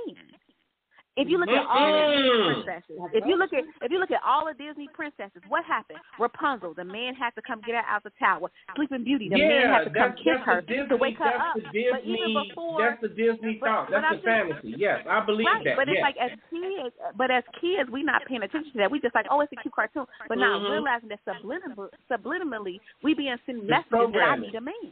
If 1.16 1.30
you 1.30 1.38
look 1.38 1.48
at 1.48 1.62
all 1.70 1.94
the 1.94 2.10
Disney 2.10 2.64
princesses, 2.66 2.98
if 3.14 3.22
you 3.22 3.38
look 3.38 3.52
at 3.54 3.62
if 3.82 3.90
you 3.92 3.98
look 4.02 4.10
at 4.10 4.18
all 4.26 4.50
the 4.50 4.54
Disney 4.58 4.88
princesses, 4.90 5.42
what 5.46 5.64
happened? 5.64 5.98
Rapunzel, 6.18 6.74
the 6.74 6.82
man 6.82 7.14
had 7.14 7.30
to 7.38 7.42
come 7.46 7.62
get 7.62 7.78
her 7.78 7.86
out 7.86 8.02
of 8.02 8.10
the 8.10 8.14
tower. 8.18 8.50
Sleeping 8.74 9.04
Beauty, 9.06 9.30
the 9.30 9.38
man 9.38 9.70
yeah, 9.70 9.78
had 9.78 9.84
to 9.86 9.94
come 9.94 10.12
kiss 10.18 10.42
her 10.42 10.60
Disney, 10.66 10.90
to 10.90 10.96
wake 10.98 11.14
her 11.22 11.30
that's 11.30 11.54
up. 11.54 11.72
the 11.72 11.84
but 11.94 12.02
even 12.02 12.34
before, 12.34 12.82
that's 12.82 12.98
the 12.98 13.14
Disney 13.14 13.62
thought. 13.62 13.94
That's 13.94 14.10
the 14.10 14.26
fantasy. 14.26 14.74
Yes, 14.74 15.06
I 15.06 15.22
believe 15.22 15.46
right, 15.46 15.62
that. 15.62 15.78
but 15.78 15.86
it's 15.86 16.02
yes. 16.02 16.06
like 16.10 16.18
as 16.18 16.34
kids, 16.50 16.90
but 17.14 17.30
as 17.30 17.46
kids, 17.62 17.86
we're 17.94 18.02
not 18.02 18.26
paying 18.26 18.42
attention 18.42 18.74
to 18.74 18.78
that. 18.82 18.90
We 18.90 18.98
just 18.98 19.14
like, 19.14 19.30
oh, 19.30 19.38
it's 19.38 19.54
a 19.54 19.62
cute 19.62 19.74
cartoon, 19.74 20.06
but 20.26 20.34
not 20.38 20.66
Mhm. 20.66 20.70
realizing 20.74 21.14
that 21.14 21.22
subliminal, 21.22 21.90
subliminally, 22.10 22.80
we 23.06 23.14
being 23.14 23.38
sent 23.46 23.62
It's 23.62 23.70
messages 23.70 24.10
that 24.18 24.34
I 24.34 24.36
need 24.36 24.54
a 24.54 24.60
man. 24.60 24.90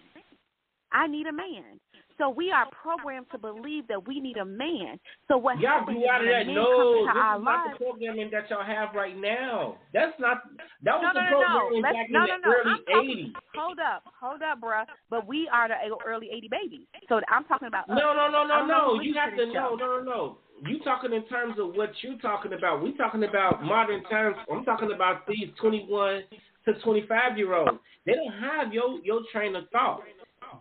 I 0.93 1.07
need 1.09 1.27
a 1.27 1.33
man. 1.33 1.81
So 2.19 2.31
we 2.31 2.51
are 2.51 2.67
programmed 2.71 3.27
to 3.33 3.39
believe 3.39 3.89
that 3.89 4.07
we 4.07 4.21
need 4.21 4.37
a 4.37 4.45
man. 4.45 4.99
So 5.29 5.37
what 5.37 5.59
Y'all 5.59 5.81
happens 5.81 5.99
grew 5.99 6.09
out 6.09 6.21
of 6.21 6.29
that. 6.29 6.47
No, 6.47 6.67
this 6.67 7.01
is 7.03 7.15
not 7.15 7.43
lives, 7.43 7.79
the 7.79 7.85
programming 7.85 8.31
that 8.33 8.51
y'all 8.51 8.65
have 8.65 8.95
right 8.95 9.17
now. 9.17 9.77
That's 9.93 10.13
not. 10.19 10.43
That 10.83 11.01
was 11.01 11.13
no, 11.15 11.21
no, 11.21 11.21
the 11.21 11.31
no, 11.31 11.41
no. 11.41 11.47
programming 11.47 11.83
Let's, 11.83 11.97
back 11.97 12.11
no, 12.11 12.21
in 12.23 12.29
no, 12.29 12.37
the 12.37 12.49
no. 12.49 12.53
early 12.53 12.79
talking, 12.87 13.33
'80s. 13.33 13.57
hold 13.57 13.79
up, 13.79 14.03
hold 14.21 14.43
up, 14.43 14.61
bruh. 14.61 14.85
But 15.11 15.27
we 15.27 15.49
are 15.53 15.69
the 15.69 15.77
early 16.07 16.29
'80 16.33 16.49
babies. 16.49 16.87
So 17.09 17.21
I'm 17.29 17.45
talking 17.45 17.69
about. 17.69 17.89
us. 17.89 17.97
No, 17.97 18.15
no, 18.15 18.29
no, 18.31 18.47
no, 18.47 18.67
no. 18.67 19.01
You 19.01 19.15
have 19.15 19.37
to 19.37 19.47
to 19.47 19.53
know. 19.53 19.77
No, 19.79 19.99
no, 19.99 20.03
no. 20.03 20.39
You 20.67 20.79
talking 20.85 21.13
in 21.13 21.27
terms 21.27 21.57
of 21.59 21.75
what 21.75 21.91
you're 22.03 22.19
talking 22.19 22.53
about. 22.53 22.83
We 22.83 22.97
talking 22.97 23.25
about 23.25 23.63
modern 23.65 24.05
times. 24.05 24.37
I'm 24.51 24.65
talking 24.65 24.93
about 24.95 25.27
these 25.27 25.49
21 25.61 26.23
to 26.67 26.75
25 26.85 27.39
year 27.39 27.55
olds. 27.55 27.79
They 28.07 28.13
don't 28.13 28.33
have 28.41 28.73
your 28.73 29.01
your 29.03 29.23
train 29.33 29.57
of 29.57 29.65
thought. 29.71 30.03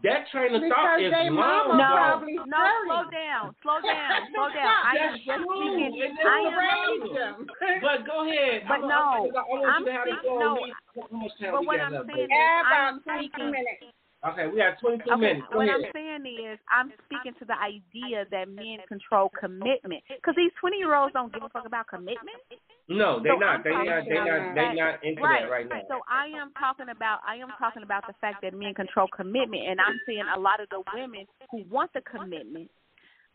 That 0.03 0.25
train 0.31 0.55
of 0.55 0.61
thought 0.65 0.97
Because 0.97 1.01
is 1.03 1.11
they 1.11 1.29
long 1.29 1.37
mama 1.37 1.73
No, 1.77 1.85
gone. 1.85 1.99
probably 2.01 2.35
no, 2.41 2.57
thirty. 2.57 2.87
slow 2.87 3.03
down, 3.11 3.43
slow 3.61 3.77
down, 3.91 4.19
slow 4.33 4.47
down. 4.49 4.79
I 4.81 4.93
am 4.97 5.13
just 5.19 5.43
speaking. 5.45 5.93
and 6.01 6.13
that's 6.17 6.25
I 6.25 6.39
am 6.41 6.53
Raise 6.57 6.71
problem. 6.71 7.13
them. 7.15 7.37
But 7.85 7.97
go 8.09 8.15
ahead. 8.25 8.57
But 8.67 8.81
I'm, 8.81 8.89
no, 8.89 9.29
I'm, 9.29 9.35
I 9.35 9.43
want 9.45 9.61
I'm 9.67 9.81
you 9.81 9.85
to 9.85 9.93
have 9.93 10.05
the 10.07 10.15
no, 10.25 10.51
We- 10.61 10.73
How 10.95 11.17
much 11.17 11.33
time 11.39 11.51
but 11.53 11.63
what 11.65 11.79
I'm 11.79 11.91
saying 11.91 12.07
baby? 12.07 12.31
Yeah, 12.31 12.61
I'm 12.65 12.97
speaking- 13.03 13.51
minutes. 13.51 13.93
Okay, 14.21 14.45
we 14.53 14.61
have 14.61 14.77
22 14.77 15.01
Okay, 15.01 15.17
minutes. 15.17 15.49
Go 15.49 15.57
what 15.57 15.65
ahead. 15.65 15.81
I'm 15.81 15.89
saying 15.97 16.25
is, 16.29 16.59
I'm 16.69 16.93
speaking 17.09 17.33
to 17.41 17.45
the 17.45 17.57
idea 17.57 18.29
that 18.29 18.53
men 18.53 18.77
control 18.85 19.33
commitment. 19.33 20.05
Because 20.05 20.37
these 20.37 20.53
20 20.61 20.77
year 20.77 20.93
olds 20.93 21.13
don't 21.13 21.33
give 21.33 21.41
a 21.41 21.49
fuck 21.49 21.65
about 21.65 21.89
commitment. 21.89 22.37
No, 22.85 23.17
they 23.17 23.33
So 23.33 23.41
not. 23.41 23.65
They 23.65 23.73
not. 23.73 24.05
They 24.05 24.21
not. 24.21 24.53
They 24.53 24.69
not 24.77 25.01
into 25.01 25.21
right. 25.25 25.41
that 25.41 25.49
right 25.49 25.65
now. 25.65 25.81
So 25.89 26.05
I 26.05 26.29
am 26.37 26.53
talking 26.53 26.93
about 26.93 27.25
I 27.25 27.41
am 27.41 27.49
talking 27.57 27.81
about 27.81 28.05
the 28.05 28.13
fact 28.21 28.45
that 28.45 28.53
men 28.53 28.77
control 28.77 29.07
commitment, 29.09 29.65
and 29.65 29.81
I'm 29.81 29.97
saying 30.05 30.29
a 30.29 30.39
lot 30.39 30.61
of 30.61 30.69
the 30.69 30.85
women 30.93 31.25
who 31.49 31.65
want 31.65 31.89
the 31.97 32.01
commitment, 32.05 32.69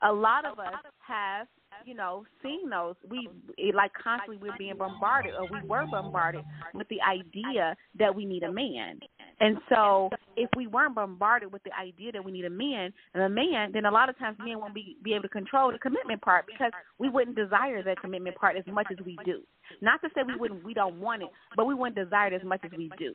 a 0.06 0.12
lot 0.12 0.46
of 0.46 0.58
us 0.60 0.86
have 1.02 1.48
you 1.84 1.94
know 1.94 2.24
seen 2.42 2.68
those. 2.70 2.94
We 3.08 3.28
like 3.74 3.92
constantly 4.02 4.36
we're 4.36 4.56
being 4.58 4.76
bombarded, 4.76 5.34
or 5.34 5.46
we 5.50 5.66
were 5.66 5.86
bombarded 5.90 6.44
with 6.74 6.88
the 6.88 7.00
idea 7.02 7.76
that 7.98 8.14
we 8.14 8.24
need 8.24 8.42
a 8.42 8.52
man. 8.52 9.00
And 9.40 9.58
so 9.68 10.10
if 10.36 10.48
we 10.56 10.66
weren't 10.66 10.94
bombarded 10.94 11.52
with 11.52 11.62
the 11.64 11.72
idea 11.78 12.12
that 12.12 12.24
we 12.24 12.32
need 12.32 12.44
a 12.44 12.50
man 12.50 12.92
and 13.14 13.22
a 13.22 13.28
man, 13.28 13.72
then 13.72 13.84
a 13.84 13.90
lot 13.90 14.08
of 14.08 14.18
times 14.18 14.36
men 14.38 14.58
won't 14.58 14.74
be 14.74 14.96
be 15.02 15.12
able 15.12 15.22
to 15.22 15.28
control 15.28 15.72
the 15.72 15.78
commitment 15.78 16.22
part 16.22 16.46
because 16.46 16.72
we 16.98 17.08
wouldn't 17.08 17.36
desire 17.36 17.82
that 17.82 18.00
commitment 18.00 18.36
part 18.36 18.56
as 18.56 18.64
much 18.66 18.86
as 18.90 19.04
we 19.04 19.18
do. 19.24 19.42
Not 19.80 20.00
to 20.02 20.08
say 20.14 20.22
we 20.26 20.36
wouldn't 20.36 20.64
we 20.64 20.74
don't 20.74 21.00
want 21.00 21.22
it, 21.22 21.28
but 21.56 21.66
we 21.66 21.74
wouldn't 21.74 21.96
desire 21.96 22.28
it 22.28 22.34
as 22.34 22.44
much 22.44 22.60
as 22.64 22.70
we 22.76 22.90
do. 22.98 23.14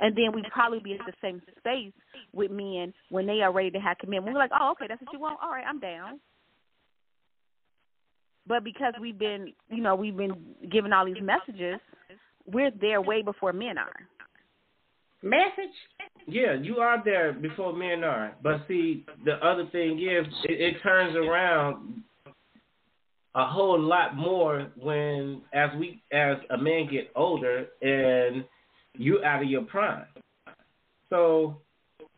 And 0.00 0.16
then 0.16 0.32
we'd 0.32 0.44
probably 0.52 0.78
be 0.78 0.94
at 0.94 1.00
the 1.06 1.12
same 1.20 1.42
space 1.58 1.92
with 2.32 2.50
men 2.50 2.92
when 3.10 3.26
they 3.26 3.40
are 3.40 3.52
ready 3.52 3.70
to 3.72 3.78
have 3.78 3.98
commitment. 3.98 4.32
We're 4.32 4.38
like, 4.38 4.52
oh, 4.58 4.72
okay, 4.72 4.86
that's 4.88 5.00
what 5.02 5.12
you 5.12 5.18
want. 5.18 5.38
All 5.42 5.50
right, 5.50 5.64
I'm 5.66 5.80
down. 5.80 6.20
But 8.48 8.64
because 8.64 8.94
we've 9.00 9.18
been, 9.18 9.52
you 9.68 9.82
know, 9.82 9.94
we've 9.94 10.16
been 10.16 10.34
given 10.70 10.92
all 10.92 11.04
these 11.04 11.22
messages, 11.22 11.78
we're 12.46 12.70
there 12.70 13.02
way 13.02 13.20
before 13.20 13.52
men 13.52 13.76
are. 13.76 13.92
Message. 15.22 15.74
Yeah, 16.26 16.54
you 16.54 16.76
are 16.76 17.02
there 17.04 17.32
before 17.32 17.72
men 17.72 18.04
are. 18.04 18.34
But 18.42 18.62
see, 18.66 19.04
the 19.24 19.34
other 19.44 19.66
thing 19.70 19.98
is, 19.98 20.26
it, 20.44 20.60
it 20.60 20.82
turns 20.82 21.14
around 21.14 22.02
a 23.34 23.46
whole 23.46 23.78
lot 23.78 24.16
more 24.16 24.68
when, 24.76 25.42
as 25.52 25.70
we, 25.78 26.02
as 26.12 26.38
a 26.50 26.56
man 26.56 26.88
get 26.90 27.10
older 27.14 27.66
and 27.82 28.44
you 28.94 29.22
out 29.24 29.42
of 29.42 29.50
your 29.50 29.62
prime. 29.62 30.06
So 31.10 31.60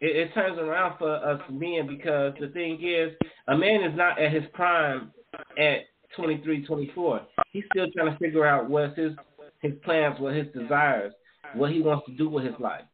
it, 0.00 0.16
it 0.16 0.34
turns 0.34 0.58
around 0.58 0.98
for 0.98 1.14
us 1.14 1.40
men 1.50 1.86
because 1.88 2.34
the 2.38 2.48
thing 2.48 2.78
is, 2.82 3.12
a 3.48 3.56
man 3.56 3.82
is 3.82 3.96
not 3.96 4.20
at 4.20 4.32
his 4.32 4.44
prime 4.52 5.10
at 5.58 5.80
23, 6.16 6.66
24. 6.66 7.20
He's 7.52 7.64
still 7.72 7.86
trying 7.96 8.12
to 8.12 8.18
figure 8.18 8.46
out 8.46 8.68
what's 8.68 8.96
his 8.98 9.12
his 9.60 9.72
plans, 9.84 10.18
what 10.18 10.34
his 10.34 10.46
desires, 10.54 11.12
what 11.54 11.70
he 11.70 11.82
wants 11.82 12.06
to 12.06 12.16
do 12.16 12.28
with 12.28 12.44
his 12.44 12.54
life. 12.58 12.84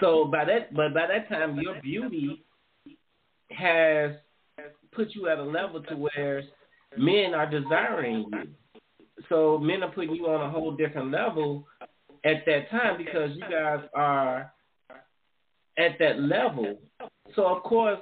So 0.00 0.26
by 0.26 0.44
that, 0.44 0.74
but 0.74 0.92
by 0.94 1.06
that 1.06 1.28
time, 1.28 1.58
your 1.58 1.80
beauty 1.80 2.44
has 3.50 4.12
put 4.92 5.14
you 5.14 5.28
at 5.28 5.38
a 5.38 5.44
level 5.44 5.82
to 5.84 5.96
where 5.96 6.42
men 6.98 7.34
are 7.34 7.48
desiring 7.48 8.26
you. 8.32 8.42
So 9.28 9.58
men 9.58 9.82
are 9.82 9.90
putting 9.90 10.14
you 10.14 10.26
on 10.26 10.46
a 10.46 10.50
whole 10.50 10.72
different 10.72 11.10
level 11.10 11.66
at 12.24 12.44
that 12.46 12.70
time 12.70 12.98
because 12.98 13.30
you 13.34 13.42
guys 13.42 13.84
are 13.94 14.52
at 15.78 15.92
that 15.98 16.20
level. 16.20 16.78
So 17.34 17.46
of 17.46 17.62
course, 17.62 17.98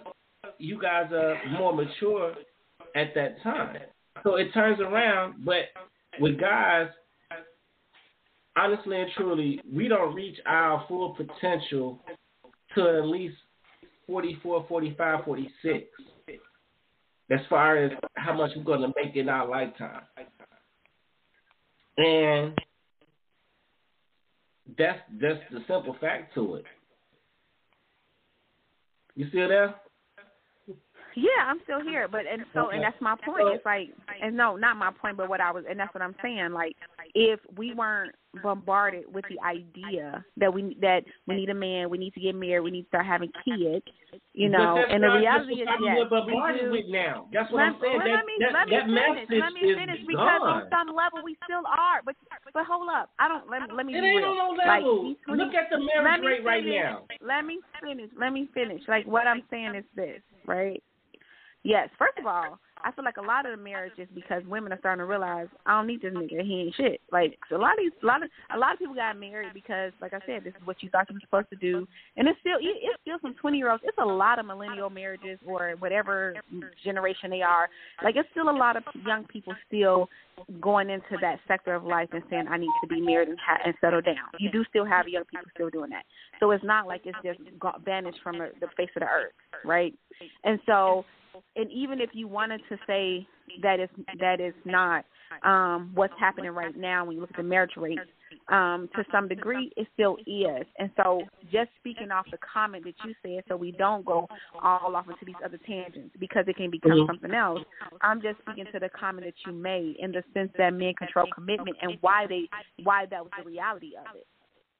you 0.58 0.80
guys 0.80 1.12
are 1.12 1.36
more 1.58 1.74
mature 1.74 2.34
at 2.96 3.14
that 3.14 3.42
time. 3.42 3.76
So 4.22 4.36
it 4.36 4.52
turns 4.54 4.80
around, 4.80 5.44
but 5.44 5.64
with 6.20 6.40
guys, 6.40 6.88
honestly 8.56 9.00
and 9.00 9.10
truly, 9.16 9.60
we 9.72 9.88
don't 9.88 10.14
reach 10.14 10.38
our 10.46 10.84
full 10.88 11.14
potential 11.14 12.00
to 12.74 12.98
at 12.98 13.06
least 13.06 13.36
44, 14.06 14.66
45, 14.68 15.24
46 15.24 15.86
as 17.30 17.40
far 17.48 17.78
as 17.78 17.90
how 18.14 18.34
much 18.34 18.50
we're 18.56 18.64
going 18.64 18.82
to 18.82 18.92
make 19.02 19.16
in 19.16 19.28
our 19.28 19.48
lifetime. 19.48 20.02
And 21.96 22.54
that's 24.76 24.98
that's 25.20 25.40
the 25.52 25.60
simple 25.68 25.96
fact 26.00 26.34
to 26.34 26.56
it. 26.56 26.64
You 29.14 29.28
still 29.28 29.48
there? 29.48 29.74
Yeah, 31.16 31.46
I'm 31.46 31.60
still 31.64 31.80
here, 31.80 32.08
but 32.08 32.22
and 32.30 32.42
so 32.52 32.70
and 32.70 32.82
that's 32.82 33.00
my 33.00 33.14
point. 33.24 33.54
It's 33.54 33.64
like 33.64 33.90
and 34.22 34.36
no, 34.36 34.56
not 34.56 34.76
my 34.76 34.90
point, 34.90 35.16
but 35.16 35.28
what 35.28 35.40
I 35.40 35.50
was 35.52 35.64
and 35.68 35.78
that's 35.78 35.94
what 35.94 36.02
I'm 36.02 36.14
saying. 36.22 36.52
Like 36.52 36.76
if 37.14 37.40
we 37.56 37.74
weren't 37.74 38.14
bombarded 38.42 39.04
with 39.12 39.24
the 39.30 39.38
idea 39.46 40.24
that 40.36 40.52
we 40.52 40.76
that 40.80 41.04
we 41.26 41.36
need 41.36 41.50
a 41.50 41.54
man, 41.54 41.90
we 41.90 41.98
need 41.98 42.14
to 42.14 42.20
get 42.20 42.34
married, 42.34 42.60
we 42.60 42.70
need 42.70 42.82
to 42.82 42.88
start 42.88 43.06
having 43.06 43.30
kids, 43.44 43.84
you 44.32 44.48
know, 44.48 44.82
and 44.90 45.02
the 45.02 45.08
reality 45.08 45.62
is 45.62 45.68
just 45.68 45.80
what 45.80 45.86
yes, 45.86 45.96
we're 45.98 46.10
bombarded 46.10 46.72
we 46.72 46.82
do. 46.82 46.84
with 46.84 46.90
now. 46.90 47.28
That's 47.32 47.50
what 47.52 47.62
Let, 47.62 47.66
I'm 47.66 47.76
saying. 47.80 47.96
well, 47.98 48.06
that, 48.06 48.18
let 48.18 48.26
me 48.26 48.34
that, 48.40 48.52
let 48.52 48.66
me 48.66 48.74
that 48.74 48.86
finish. 48.90 49.42
Let 49.42 49.52
me 49.54 49.62
finish 49.78 50.00
because 50.02 50.42
gone. 50.42 50.50
on 50.50 50.62
some 50.70 50.96
level 50.96 51.22
we 51.22 51.38
still 51.46 51.62
are. 51.70 52.02
But 52.04 52.16
but 52.52 52.66
hold 52.66 52.88
up, 52.90 53.10
I 53.18 53.28
don't 53.28 53.46
let 53.48 53.70
let 53.70 53.86
me 53.86 53.94
It 53.94 54.02
ain't 54.02 54.18
real. 54.18 54.34
on 54.34 54.58
no 54.58 54.58
Like, 54.58 54.82
level. 54.82 55.04
these 55.04 55.16
20 55.26 55.38
Look 55.44 55.54
at 55.54 55.70
the 55.70 55.78
let 55.78 56.02
marriage 56.02 56.20
me 56.20 56.26
rate 56.26 56.44
right 56.44 56.64
finish. 56.64 56.82
now. 56.82 57.06
Let 57.22 57.44
me 57.46 57.60
finish. 57.78 58.10
Let 58.18 58.32
me 58.32 58.48
finish. 58.52 58.82
Like 58.88 59.06
what 59.06 59.26
I'm 59.30 59.42
saying 59.50 59.78
is 59.78 59.86
this, 59.94 60.18
right? 60.46 60.82
Yes. 61.64 61.88
First 61.98 62.18
of 62.18 62.26
all, 62.26 62.58
I 62.84 62.92
feel 62.92 63.04
like 63.04 63.16
a 63.16 63.22
lot 63.22 63.46
of 63.46 63.56
the 63.56 63.62
marriages 63.62 64.06
because 64.14 64.42
women 64.46 64.70
are 64.70 64.78
starting 64.78 64.98
to 64.98 65.06
realize 65.06 65.46
I 65.64 65.78
don't 65.78 65.86
need 65.86 66.02
this 66.02 66.12
nigga. 66.12 66.44
He 66.44 66.60
ain't 66.60 66.74
shit. 66.74 67.00
Like 67.10 67.38
so 67.48 67.56
a 67.56 67.58
lot 67.58 67.72
of 67.72 67.78
these, 67.78 67.92
a 68.02 68.06
lot 68.06 68.22
of 68.22 68.28
a 68.54 68.58
lot 68.58 68.74
of 68.74 68.78
people 68.78 68.94
got 68.94 69.18
married 69.18 69.54
because, 69.54 69.92
like 70.02 70.12
I 70.12 70.20
said, 70.26 70.44
this 70.44 70.52
is 70.52 70.66
what 70.66 70.82
you 70.82 70.90
thought 70.90 71.08
you 71.08 71.14
were 71.14 71.20
supposed 71.20 71.48
to 71.48 71.56
do, 71.56 71.88
and 72.18 72.28
it's 72.28 72.38
still 72.40 72.58
it's 72.60 73.00
still 73.00 73.16
some 73.22 73.34
twenty 73.40 73.56
year 73.56 73.70
olds. 73.70 73.82
It's 73.86 73.96
a 73.98 74.04
lot 74.04 74.38
of 74.38 74.44
millennial 74.44 74.90
marriages 74.90 75.38
or 75.46 75.74
whatever 75.78 76.34
generation 76.84 77.30
they 77.30 77.40
are. 77.40 77.70
Like 78.02 78.16
it's 78.16 78.28
still 78.32 78.50
a 78.50 78.52
lot 78.56 78.76
of 78.76 78.82
young 79.06 79.24
people 79.24 79.54
still 79.66 80.10
going 80.60 80.90
into 80.90 81.16
that 81.22 81.38
sector 81.48 81.74
of 81.74 81.84
life 81.84 82.10
and 82.12 82.22
saying 82.28 82.48
I 82.50 82.58
need 82.58 82.72
to 82.82 82.88
be 82.88 83.00
married 83.00 83.28
and, 83.28 83.38
ha- 83.38 83.62
and 83.64 83.72
settle 83.80 84.02
down. 84.02 84.16
You 84.38 84.50
do 84.50 84.62
still 84.68 84.84
have 84.84 85.08
young 85.08 85.24
people 85.24 85.46
still 85.54 85.70
doing 85.70 85.90
that. 85.90 86.04
So 86.40 86.50
it's 86.50 86.64
not 86.64 86.86
like 86.86 87.02
it's 87.04 87.16
just 87.24 87.38
got 87.58 87.82
from 88.22 88.38
the, 88.38 88.50
the 88.60 88.66
face 88.76 88.90
of 88.96 89.00
the 89.00 89.06
earth, 89.06 89.32
right? 89.64 89.94
And 90.42 90.58
so 90.66 91.04
and 91.56 91.70
even 91.70 92.00
if 92.00 92.10
you 92.12 92.28
wanted 92.28 92.60
to 92.68 92.76
say 92.86 93.26
that 93.62 93.80
is 93.80 93.88
that 94.20 94.40
is 94.40 94.54
not 94.64 95.04
um, 95.42 95.90
what's 95.94 96.14
happening 96.18 96.50
right 96.50 96.76
now 96.76 97.04
when 97.04 97.16
you 97.16 97.20
look 97.20 97.30
at 97.30 97.36
the 97.36 97.42
marriage 97.42 97.72
rate, 97.76 97.98
um, 98.48 98.88
to 98.94 99.04
some 99.10 99.28
degree, 99.28 99.70
it 99.76 99.86
still 99.94 100.16
is. 100.26 100.66
And 100.78 100.90
so, 100.96 101.22
just 101.50 101.70
speaking 101.78 102.10
off 102.10 102.26
the 102.30 102.38
comment 102.38 102.84
that 102.84 102.94
you 103.04 103.14
said, 103.22 103.44
so 103.48 103.56
we 103.56 103.72
don't 103.72 104.04
go 104.04 104.28
all 104.62 104.94
off 104.94 105.06
into 105.08 105.24
these 105.24 105.34
other 105.44 105.58
tangents 105.66 106.14
because 106.18 106.44
it 106.46 106.56
can 106.56 106.70
become 106.70 106.92
mm-hmm. 106.92 107.06
something 107.06 107.32
else. 107.32 107.60
I'm 108.00 108.20
just 108.20 108.38
speaking 108.40 108.66
to 108.72 108.78
the 108.78 108.88
comment 108.88 109.26
that 109.26 109.34
you 109.46 109.56
made 109.56 109.96
in 109.98 110.12
the 110.12 110.22
sense 110.34 110.50
that 110.58 110.70
men 110.70 110.94
control 110.94 111.26
commitment 111.34 111.76
and 111.82 111.98
why 112.00 112.26
they 112.28 112.48
why 112.82 113.06
that 113.10 113.22
was 113.22 113.32
the 113.38 113.48
reality 113.48 113.92
of 113.98 114.16
it. 114.16 114.26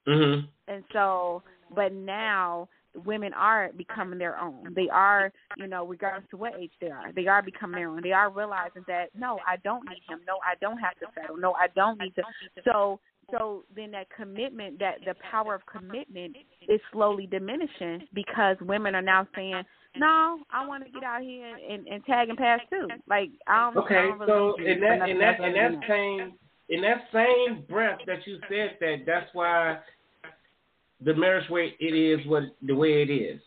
Mm-hmm. 0.09 0.47
And 0.69 0.85
so, 0.93 1.43
but 1.75 1.93
now 1.93 2.69
women 3.05 3.33
are 3.35 3.71
becoming 3.77 4.19
their 4.19 4.39
own. 4.39 4.73
They 4.75 4.89
are, 4.93 5.33
you 5.57 5.67
know, 5.67 5.87
regardless 5.87 6.29
to 6.31 6.37
what 6.37 6.55
age 6.59 6.73
they 6.81 6.91
are, 6.91 7.13
they 7.13 7.27
are 7.27 7.43
becoming 7.43 7.81
their 7.81 7.89
own. 7.89 8.03
They 8.03 8.13
are 8.13 8.31
realizing 8.31 8.85
that 8.87 9.07
no, 9.17 9.39
I 9.47 9.57
don't 9.59 9.89
need 9.89 10.03
him. 10.09 10.21
No, 10.27 10.39
I 10.45 10.55
don't 10.61 10.79
have 10.79 10.99
to 11.01 11.07
settle. 11.15 11.37
No, 11.37 11.53
I 11.55 11.69
don't 11.75 11.99
need 11.99 12.15
to. 12.17 12.23
So, 12.65 13.01
so 13.31 13.65
then 13.75 13.91
that 13.93 14.09
commitment, 14.15 14.79
that 14.79 14.97
the 15.05 15.15
power 15.31 15.55
of 15.55 15.63
commitment, 15.67 16.37
is 16.69 16.81
slowly 16.93 17.27
diminishing 17.27 18.07
because 18.13 18.57
women 18.61 18.95
are 18.95 19.03
now 19.03 19.27
saying, 19.35 19.63
no, 19.97 20.41
I 20.51 20.67
want 20.67 20.85
to 20.85 20.91
get 20.91 21.05
out 21.05 21.23
here 21.23 21.57
and, 21.71 21.87
and 21.87 22.05
tag 22.05 22.29
and 22.29 22.39
pass 22.39 22.61
too. 22.71 22.89
Like 23.09 23.31
I 23.47 23.71
don't. 23.73 23.85
Okay, 23.85 23.97
I 23.97 24.27
don't 24.27 24.27
so 24.27 24.55
in 24.65 24.81
that 24.81 25.09
in 25.09 25.19
that 25.19 25.41
in 25.41 25.53
that 25.53 25.89
same 25.89 26.33
in 26.69 26.81
that 26.83 27.05
same 27.13 27.65
breath 27.69 27.99
that 28.07 28.27
you 28.27 28.39
said 28.49 28.77
that, 28.81 29.05
that's 29.07 29.29
why 29.33 29.79
the 31.03 31.15
marriage 31.15 31.49
way 31.51 31.75
it 31.81 31.95
is 31.95 32.27
what 32.27 32.45
the 32.63 32.75
way 32.75 33.03
it 33.03 33.11
is. 33.11 33.41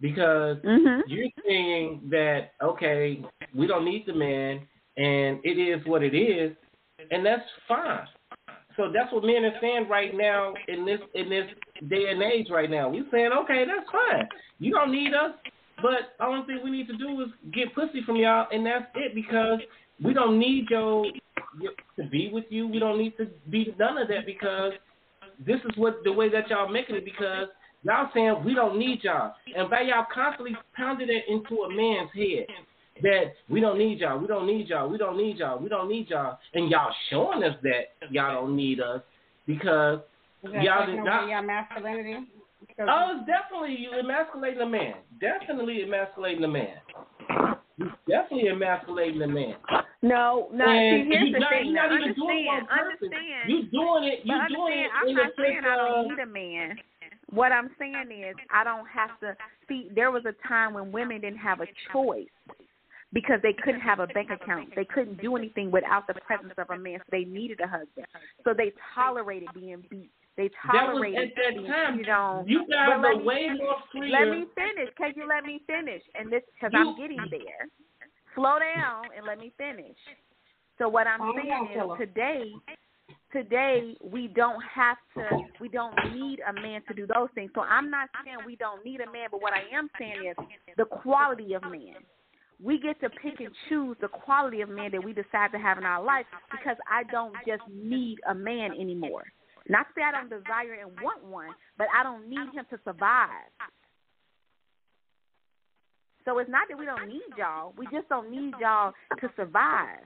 Because 0.00 0.56
mm-hmm. 0.58 1.00
you're 1.06 1.28
saying 1.46 2.00
that 2.10 2.52
okay 2.62 3.22
we 3.54 3.66
don't 3.66 3.84
need 3.84 4.04
the 4.06 4.14
man 4.14 4.60
and 4.96 5.38
it 5.44 5.58
is 5.58 5.86
what 5.86 6.02
it 6.02 6.14
is 6.14 6.56
and 7.10 7.24
that's 7.24 7.42
fine. 7.68 8.06
So 8.76 8.90
that's 8.94 9.12
what 9.12 9.24
men 9.24 9.44
are 9.44 9.58
saying 9.60 9.88
right 9.88 10.16
now 10.16 10.54
in 10.68 10.86
this 10.86 11.00
in 11.14 11.28
this 11.28 11.46
day 11.88 12.10
and 12.10 12.22
age 12.22 12.46
right 12.50 12.70
now. 12.70 12.88
We're 12.88 13.06
saying 13.10 13.30
okay 13.44 13.64
that's 13.66 13.90
fine. 13.90 14.26
You 14.58 14.72
don't 14.72 14.92
need 14.92 15.12
us 15.14 15.32
but 15.82 16.14
the 16.18 16.26
only 16.26 16.46
thing 16.46 16.60
we 16.62 16.70
need 16.70 16.88
to 16.88 16.96
do 16.96 17.20
is 17.22 17.28
get 17.52 17.74
pussy 17.74 18.02
from 18.04 18.16
y'all 18.16 18.46
and 18.52 18.64
that's 18.64 18.84
it 18.94 19.14
because 19.14 19.60
we 20.02 20.14
don't 20.14 20.38
need 20.38 20.66
your, 20.70 21.04
your 21.60 21.72
to 21.96 22.08
be 22.08 22.30
with 22.32 22.44
you. 22.48 22.66
We 22.66 22.78
don't 22.78 22.98
need 22.98 23.16
to 23.18 23.26
be 23.50 23.74
none 23.78 23.98
of 23.98 24.08
that 24.08 24.26
because 24.26 24.72
this 25.46 25.60
is 25.64 25.76
what 25.76 26.02
the 26.04 26.12
way 26.12 26.28
that 26.28 26.48
y'all 26.50 26.68
making 26.68 26.96
it 26.96 27.04
because 27.04 27.48
y'all 27.82 28.08
saying 28.14 28.42
we 28.44 28.54
don't 28.54 28.78
need 28.78 29.02
y'all, 29.02 29.34
and 29.56 29.70
by 29.70 29.82
y'all 29.82 30.06
constantly 30.12 30.56
pounding 30.76 31.08
it 31.08 31.24
into 31.28 31.62
a 31.62 31.70
man's 31.70 32.10
head 32.14 32.46
that 33.02 33.32
we 33.48 33.60
don't 33.60 33.78
need 33.78 34.00
y'all, 34.00 34.18
we 34.18 34.26
don't 34.26 34.46
need 34.46 34.68
y'all, 34.68 34.88
we 34.88 34.98
don't 34.98 35.16
need 35.16 35.38
y'all, 35.38 35.58
we 35.58 35.68
don't 35.68 35.88
need 35.88 36.10
y'all, 36.10 36.38
and 36.54 36.70
y'all 36.70 36.92
showing 37.08 37.42
us 37.42 37.56
that 37.62 38.10
y'all 38.10 38.34
don't 38.34 38.56
need 38.56 38.80
us 38.80 39.00
because 39.46 40.00
y'all 40.42 40.86
did 40.86 40.96
not. 40.96 41.28
Y'all 41.28 41.42
masculinity. 41.42 42.16
Oh, 42.78 43.16
it's 43.16 43.26
definitely 43.26 43.76
you 43.78 43.90
emasculating 43.98 44.60
a 44.60 44.66
man. 44.66 44.94
Definitely 45.20 45.82
emasculating 45.82 46.44
a 46.44 46.48
man. 46.48 46.76
Definitely 48.08 48.48
emasculating 48.48 49.22
a 49.22 49.26
man. 49.26 49.54
No, 50.02 50.48
no. 50.52 50.64
And 50.64 51.04
see, 51.04 51.10
here's 51.10 51.28
you, 51.28 51.32
the 51.34 51.40
not, 51.40 51.50
thing. 51.50 51.66
You're 51.66 51.74
not 51.74 51.92
understand, 51.92 52.16
even 52.16 52.26
doing 52.26 52.46
it 52.46 52.64
understand. 52.70 53.44
You 53.48 53.58
doing 53.70 54.04
it. 54.04 54.20
You 54.24 54.36
doing 54.48 54.78
it. 54.78 54.90
I'm 54.94 55.08
in 55.08 55.14
not 55.16 55.30
the 55.36 55.42
saying 55.42 55.60
I 55.64 55.76
don't 55.76 56.08
need 56.08 56.18
a 56.18 56.26
man. 56.26 56.76
What 57.30 57.52
I'm 57.52 57.70
saying 57.78 58.10
is 58.10 58.34
I 58.52 58.64
don't 58.64 58.88
have 58.88 59.18
to 59.20 59.36
see. 59.68 59.88
There 59.94 60.10
was 60.10 60.24
a 60.24 60.34
time 60.48 60.74
when 60.74 60.90
women 60.90 61.20
didn't 61.20 61.38
have 61.38 61.60
a 61.60 61.66
choice 61.92 62.26
because 63.12 63.40
they 63.42 63.52
couldn't 63.52 63.80
have 63.80 64.00
a 64.00 64.06
bank 64.08 64.30
account. 64.30 64.70
They 64.74 64.84
couldn't 64.84 65.20
do 65.20 65.36
anything 65.36 65.70
without 65.70 66.06
the 66.06 66.14
presence 66.14 66.54
of 66.58 66.70
a 66.70 66.78
man. 66.78 66.98
So 66.98 67.04
they 67.10 67.24
needed 67.24 67.60
a 67.60 67.66
husband. 67.66 68.06
So 68.44 68.54
they 68.56 68.72
tolerated 68.94 69.48
being 69.54 69.84
beat. 69.90 70.10
They 70.40 70.48
tolerate 70.64 71.14
that 71.16 71.20
was 71.20 71.52
at 71.52 71.54
that 71.54 71.68
time. 71.68 71.98
cheated 71.98 72.08
on. 72.08 72.48
You 72.48 72.66
guys 72.66 72.88
are 72.88 73.16
me 73.18 73.22
way 73.22 73.48
finish. 73.48 73.60
more 73.60 73.76
freer. 73.92 74.10
Let 74.10 74.28
me 74.30 74.46
finish. 74.54 74.88
Can 74.96 75.12
you 75.14 75.28
let 75.28 75.44
me 75.44 75.60
finish? 75.66 76.00
And 76.18 76.32
this 76.32 76.40
because 76.54 76.72
I'm 76.74 76.96
getting 76.96 77.20
there. 77.30 77.68
Slow 78.34 78.56
down 78.58 79.04
and 79.14 79.26
let 79.26 79.38
me 79.38 79.52
finish. 79.58 79.96
So 80.78 80.88
what 80.88 81.06
I'm 81.06 81.18
Calm 81.18 81.34
saying 81.36 81.68
is 81.76 81.98
today, 81.98 82.52
today 83.34 83.96
we 84.02 84.28
don't 84.28 84.62
have 84.62 84.96
to, 85.18 85.28
we 85.60 85.68
don't 85.68 85.94
need 86.14 86.40
a 86.48 86.54
man 86.54 86.80
to 86.88 86.94
do 86.94 87.06
those 87.06 87.28
things. 87.34 87.50
So 87.54 87.60
I'm 87.60 87.90
not 87.90 88.08
saying 88.24 88.38
we 88.46 88.56
don't 88.56 88.82
need 88.82 89.02
a 89.02 89.12
man, 89.12 89.28
but 89.30 89.42
what 89.42 89.52
I 89.52 89.76
am 89.76 89.90
saying 89.98 90.24
is 90.30 90.36
the 90.78 90.86
quality 90.86 91.52
of 91.52 91.62
man. 91.64 91.96
We 92.64 92.80
get 92.80 92.98
to 93.02 93.10
pick 93.10 93.40
and 93.40 93.50
choose 93.68 93.98
the 94.00 94.08
quality 94.08 94.62
of 94.62 94.70
man 94.70 94.92
that 94.92 95.04
we 95.04 95.12
decide 95.12 95.52
to 95.52 95.58
have 95.58 95.76
in 95.76 95.84
our 95.84 96.02
life 96.02 96.24
because 96.50 96.76
I 96.90 97.02
don't 97.12 97.34
just 97.46 97.62
need 97.70 98.20
a 98.26 98.34
man 98.34 98.70
anymore. 98.72 99.24
Not 99.70 99.86
to 99.86 99.92
say 99.94 100.02
I 100.02 100.10
don't 100.10 100.28
desire 100.28 100.82
and 100.82 100.90
want 101.00 101.24
one, 101.24 101.50
but 101.78 101.86
I 101.96 102.02
don't 102.02 102.28
need 102.28 102.50
him 102.52 102.66
to 102.70 102.78
survive. 102.84 103.54
So 106.24 106.38
it's 106.38 106.50
not 106.50 106.66
that 106.68 106.76
we 106.76 106.86
don't 106.86 107.06
need 107.06 107.22
y'all. 107.38 107.72
We 107.78 107.86
just 107.86 108.08
don't 108.08 108.32
need 108.32 108.52
y'all 108.60 108.92
to 109.20 109.28
survive. 109.36 110.04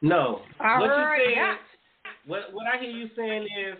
No. 0.00 0.42
All 0.60 0.80
what 0.80 0.88
right, 0.88 1.18
you 1.18 1.24
saying? 1.26 1.36
yeah. 1.36 1.54
What 2.26 2.52
what 2.52 2.66
I 2.66 2.80
hear 2.80 2.90
you 2.90 3.08
saying 3.16 3.42
is, 3.42 3.78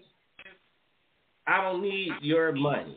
I 1.47 1.63
don't 1.63 1.83
need 1.83 2.11
your 2.21 2.53
money. 2.53 2.97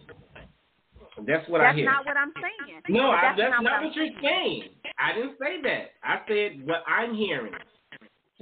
That's 1.24 1.48
what 1.48 1.60
that's 1.60 1.74
I 1.74 1.76
hear. 1.76 1.86
That's 1.86 1.96
not 1.96 2.06
what 2.06 2.18
I'm 2.18 2.34
saying. 2.36 2.82
No, 2.90 3.12
I, 3.12 3.22
that's, 3.22 3.40
that's 3.40 3.52
not, 3.52 3.64
not, 3.64 3.82
what, 3.84 3.88
what 3.88 3.96
you're 3.96 4.20
saying. 4.22 4.64
I 5.00 5.14
didn't 5.14 5.38
say 5.40 5.62
that. 5.64 5.96
I 6.04 6.20
said 6.28 6.68
what 6.68 6.84
I'm 6.88 7.16
hearing. 7.16 7.54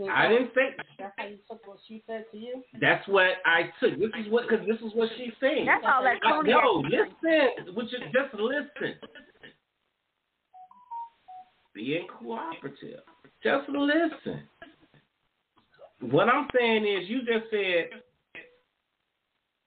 I 0.09 0.27
didn't 0.27 0.49
say. 0.55 0.73
That's 0.97 1.13
how 1.17 1.27
you 1.27 1.37
took 1.47 1.67
what 1.67 1.77
she 1.87 2.03
said 2.07 2.25
to 2.31 2.37
you. 2.37 2.63
That's 2.81 3.07
what 3.07 3.37
I 3.45 3.69
took. 3.79 3.99
This 3.99 4.09
is 4.19 4.31
what 4.31 4.49
because 4.49 4.65
this 4.65 4.81
is 4.81 4.95
what 4.95 5.09
she's 5.17 5.33
saying. 5.39 5.65
That's 5.65 5.85
all 5.85 6.03
that 6.03 6.17
I, 6.25 6.31
Tony 6.31 6.49
no, 6.49 6.81
listen. 6.89 7.75
Would 7.75 7.91
you 7.91 7.99
just 8.09 8.33
listen? 8.33 8.97
Being 11.75 12.07
cooperative. 12.07 13.01
Just 13.43 13.69
listen. 13.69 14.41
What 16.01 16.27
I'm 16.27 16.47
saying 16.57 16.83
is, 16.83 17.07
you 17.07 17.19
just 17.19 17.49
said, 17.49 18.01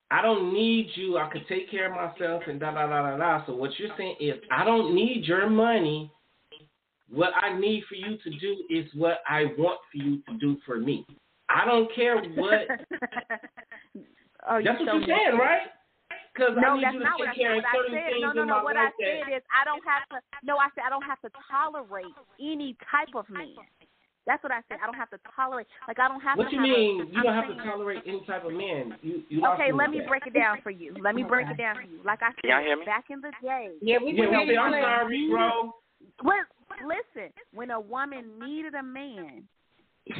I 0.09 0.21
don't 0.21 0.53
need 0.53 0.89
you. 0.95 1.17
I 1.17 1.29
could 1.29 1.47
take 1.47 1.69
care 1.69 1.87
of 1.87 1.95
myself 1.95 2.43
and 2.47 2.59
da 2.59 2.71
da 2.71 2.87
da 2.87 3.01
da 3.01 3.17
da. 3.17 3.45
So 3.45 3.53
what 3.55 3.71
you're 3.77 3.95
saying 3.97 4.15
is, 4.19 4.35
I 4.51 4.63
don't 4.63 4.95
need 4.95 5.25
your 5.25 5.49
money. 5.49 6.11
What 7.09 7.31
I 7.35 7.57
need 7.57 7.83
for 7.87 7.95
you 7.95 8.17
to 8.17 8.29
do 8.39 8.63
is 8.69 8.85
what 8.93 9.19
I 9.27 9.45
want 9.57 9.79
for 9.91 9.97
you 9.97 10.21
to 10.29 10.37
do 10.39 10.57
for 10.65 10.77
me. 10.77 11.05
I 11.49 11.65
don't 11.65 11.93
care 11.93 12.21
what. 12.35 12.67
oh, 14.49 14.61
that's 14.63 14.79
what 14.79 14.87
so 14.87 14.93
you're 14.97 15.07
saying, 15.07 15.37
right? 15.39 15.67
Because 16.33 16.53
I 16.57 16.61
No, 16.61 16.75
need 16.75 16.83
that's 16.83 16.93
you 16.93 16.99
to 16.99 17.05
not 17.05 17.19
what 17.19 17.29
I 17.29 17.33
take 17.33 17.41
care 17.41 17.55
said. 17.55 17.57
of 17.57 17.63
What 17.63 17.87
I 17.87 17.91
said, 17.91 18.11
things 18.11 18.21
no, 18.21 18.31
no, 18.31 18.41
in 18.41 18.47
no. 18.47 18.55
my 18.55 18.63
What 18.63 18.75
life 18.75 18.93
I 18.99 19.03
said 19.03 19.35
is 19.37 19.43
I 19.51 19.65
don't 19.65 19.83
have 19.83 20.07
to. 20.11 20.19
No, 20.43 20.57
I 20.57 20.67
said 20.75 20.83
I 20.85 20.89
don't 20.89 21.03
have 21.03 21.19
to 21.21 21.29
tolerate 21.49 22.15
any 22.39 22.75
type 22.91 23.15
of 23.15 23.27
man. 23.29 23.55
That's 24.27 24.43
what 24.43 24.51
I 24.51 24.59
said. 24.67 24.83
I 24.83 24.85
don't 24.85 24.99
have 24.99 25.09
to 25.11 25.19
tolerate. 25.33 25.67
Like 25.87 25.99
I 25.99 26.07
don't 26.11 26.19
have 26.19 26.35
to. 26.35 26.43
What 26.43 26.51
to. 26.51 26.55
you 26.55 26.59
have 26.59 26.69
mean? 26.69 27.01
A, 27.01 27.05
you 27.15 27.23
don't 27.23 27.33
have 27.33 27.47
to 27.47 27.63
tolerate 27.63 28.03
any 28.05 28.21
type 28.27 28.43
of 28.43 28.51
man. 28.51 28.99
You 29.01 29.23
you 29.29 29.39
Okay, 29.55 29.71
let 29.71 29.89
me 29.89 29.99
that. 29.99 30.07
break 30.07 30.27
it 30.27 30.33
down 30.35 30.59
for 30.61 30.69
you. 30.69 30.93
Let 31.01 31.15
me 31.15 31.23
break 31.23 31.47
it 31.47 31.57
down 31.57 31.75
for 31.79 31.87
you. 31.87 32.03
Like 32.03 32.19
I 32.21 32.35
Can 32.43 32.51
y'all 32.51 32.61
hear 32.61 32.75
me? 32.77 32.85
back 32.85 33.05
in 33.09 33.21
the 33.21 33.31
day, 33.41 33.71
Yeah, 33.81 33.97
we 34.03 34.11
Yeah, 34.11 34.27
can 34.27 34.29
we 34.29 34.37
hear 34.37 34.45
say, 34.45 34.53
you. 34.53 34.59
I'm 34.59 34.83
sorry, 34.83 35.27
bro. 35.31 35.73
Well, 36.23 36.43
listen, 36.83 37.31
when 37.53 37.71
a 37.71 37.79
woman 37.79 38.37
needed 38.37 38.75
a 38.75 38.83
man, 38.83 39.47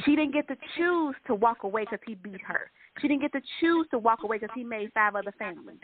she 0.04 0.16
didn't 0.16 0.32
get 0.32 0.48
to 0.48 0.56
choose 0.76 1.14
to 1.26 1.34
walk 1.34 1.64
away 1.64 1.84
because 1.84 2.00
he 2.06 2.14
beat 2.14 2.40
her. 2.46 2.70
She 3.00 3.08
didn't 3.08 3.22
get 3.22 3.32
to 3.32 3.40
choose 3.60 3.86
to 3.90 3.98
walk 3.98 4.20
away 4.24 4.38
because 4.38 4.54
he 4.54 4.64
made 4.64 4.90
five 4.92 5.14
other 5.14 5.32
families. 5.38 5.78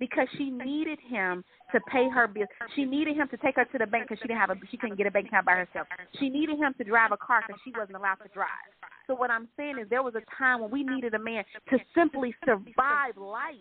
Because 0.00 0.26
she 0.36 0.50
needed 0.50 0.98
him 1.08 1.44
to 1.72 1.80
pay 1.92 2.08
her 2.08 2.26
bills. 2.26 2.48
She 2.74 2.84
needed 2.84 3.16
him 3.16 3.28
to 3.28 3.36
take 3.36 3.56
her 3.56 3.66
to 3.66 3.78
the 3.78 3.86
bank 3.86 4.08
because 4.08 4.18
she 4.20 4.28
didn't 4.28 4.40
have 4.40 4.50
a 4.50 4.56
she 4.70 4.76
couldn't 4.76 4.96
get 4.96 5.06
a 5.06 5.10
bank 5.10 5.28
account 5.28 5.46
by 5.46 5.52
herself. 5.52 5.86
She 6.18 6.28
needed 6.28 6.58
him 6.58 6.74
to 6.78 6.84
drive 6.84 7.12
a 7.12 7.18
car 7.18 7.44
because 7.46 7.60
she 7.64 7.70
wasn't 7.76 7.98
allowed 7.98 8.16
to 8.24 8.28
drive. 8.34 8.72
So 9.06 9.14
what 9.14 9.30
I'm 9.30 9.46
saying 9.56 9.78
is 9.78 9.88
there 9.90 10.02
was 10.02 10.14
a 10.14 10.22
time 10.36 10.62
when 10.62 10.70
we 10.70 10.82
needed 10.82 11.14
a 11.14 11.18
man 11.18 11.44
to 11.68 11.78
simply 11.94 12.34
survive 12.44 13.16
life. 13.16 13.54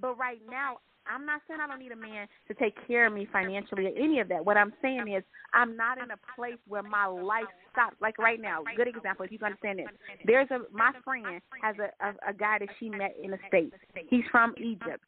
But 0.00 0.16
right 0.16 0.40
now, 0.48 0.78
I'm 1.12 1.26
not 1.26 1.42
saying 1.46 1.60
I 1.62 1.66
don't 1.66 1.78
need 1.78 1.92
a 1.92 1.96
man 1.96 2.26
to 2.48 2.54
take 2.54 2.74
care 2.86 3.06
of 3.06 3.12
me 3.12 3.26
financially 3.32 3.86
or 3.86 3.96
any 3.96 4.20
of 4.20 4.28
that. 4.28 4.44
What 4.44 4.56
I'm 4.56 4.72
saying 4.82 5.12
is 5.16 5.22
I'm 5.52 5.76
not 5.76 5.98
in 5.98 6.10
a 6.10 6.18
place 6.36 6.58
where 6.66 6.82
my 6.82 7.06
life 7.06 7.46
stops. 7.72 7.96
Like 8.00 8.18
right 8.18 8.40
now, 8.40 8.62
good 8.76 8.88
example. 8.88 9.24
If 9.24 9.32
you 9.32 9.38
understand 9.44 9.78
this, 9.78 9.86
there's 10.24 10.50
a 10.50 10.60
my 10.72 10.92
friend 11.04 11.40
has 11.62 11.76
a, 11.78 11.90
a 12.04 12.30
a 12.30 12.32
guy 12.32 12.58
that 12.58 12.68
she 12.78 12.88
met 12.90 13.14
in 13.22 13.30
the 13.30 13.38
states. 13.48 13.74
He's 14.08 14.24
from 14.30 14.54
Egypt. 14.58 15.04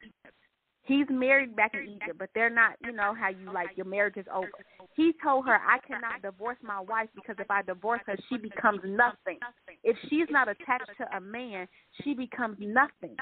He's 0.89 1.05
married 1.11 1.55
back 1.55 1.75
in 1.75 1.87
Egypt, 1.87 2.17
but 2.17 2.29
they're 2.33 2.49
not, 2.49 2.73
you 2.83 2.91
know, 2.91 3.13
how 3.13 3.29
you 3.29 3.53
like 3.53 3.67
your 3.75 3.85
marriage 3.85 4.17
is 4.17 4.25
over. 4.33 4.49
He 4.95 5.13
told 5.23 5.45
her, 5.45 5.53
I 5.53 5.77
cannot 5.87 6.23
divorce 6.23 6.57
my 6.63 6.79
wife 6.79 7.09
because 7.13 7.35
if 7.37 7.51
I 7.51 7.61
divorce 7.61 8.01
her, 8.07 8.15
she 8.27 8.37
becomes 8.37 8.79
nothing. 8.83 9.37
If 9.83 9.95
she's 10.09 10.25
not 10.31 10.47
attached 10.49 10.89
to 10.97 11.15
a 11.15 11.21
man, 11.21 11.67
she 12.03 12.15
becomes 12.15 12.57
nothing. 12.59 13.15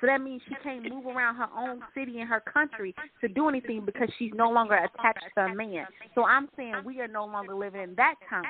So 0.00 0.06
that 0.06 0.20
means 0.20 0.42
she 0.48 0.54
can't 0.62 0.88
move 0.88 1.06
around 1.06 1.36
her 1.36 1.48
own 1.56 1.80
city 1.94 2.20
and 2.20 2.28
her 2.28 2.40
country 2.40 2.94
to 3.20 3.28
do 3.28 3.48
anything 3.48 3.84
because 3.84 4.08
she's 4.18 4.32
no 4.34 4.50
longer 4.50 4.74
attached 4.74 5.24
to 5.36 5.44
a 5.44 5.54
man. 5.54 5.86
So 6.14 6.24
I'm 6.24 6.48
saying 6.56 6.74
we 6.84 7.00
are 7.00 7.08
no 7.08 7.26
longer 7.26 7.54
living 7.54 7.80
in 7.80 7.94
that 7.96 8.14
time. 8.30 8.44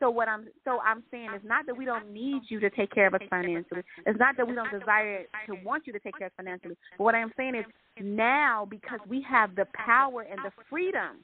So 0.00 0.08
what 0.10 0.28
I'm 0.28 0.48
so 0.64 0.80
I'm 0.80 1.02
saying 1.10 1.28
is 1.36 1.42
not 1.44 1.66
that 1.66 1.76
we 1.76 1.84
don't 1.84 2.10
need 2.10 2.42
you 2.48 2.58
to 2.60 2.70
take 2.70 2.90
care 2.90 3.06
of 3.06 3.14
us 3.14 3.20
financially. 3.28 3.82
It's 4.06 4.18
not 4.18 4.36
that 4.36 4.48
we 4.48 4.54
don't 4.54 4.70
desire 4.70 5.24
to 5.46 5.54
want 5.64 5.86
you 5.86 5.92
to 5.92 6.00
take 6.00 6.16
care 6.16 6.26
of 6.28 6.32
us 6.32 6.36
financially. 6.36 6.76
But 6.96 7.04
what 7.04 7.14
I'm 7.14 7.32
saying 7.36 7.54
is 7.54 7.66
now 8.00 8.66
because 8.68 9.00
we 9.08 9.24
have 9.28 9.54
the 9.54 9.66
power 9.74 10.22
and 10.22 10.38
the 10.44 10.50
freedom 10.70 11.18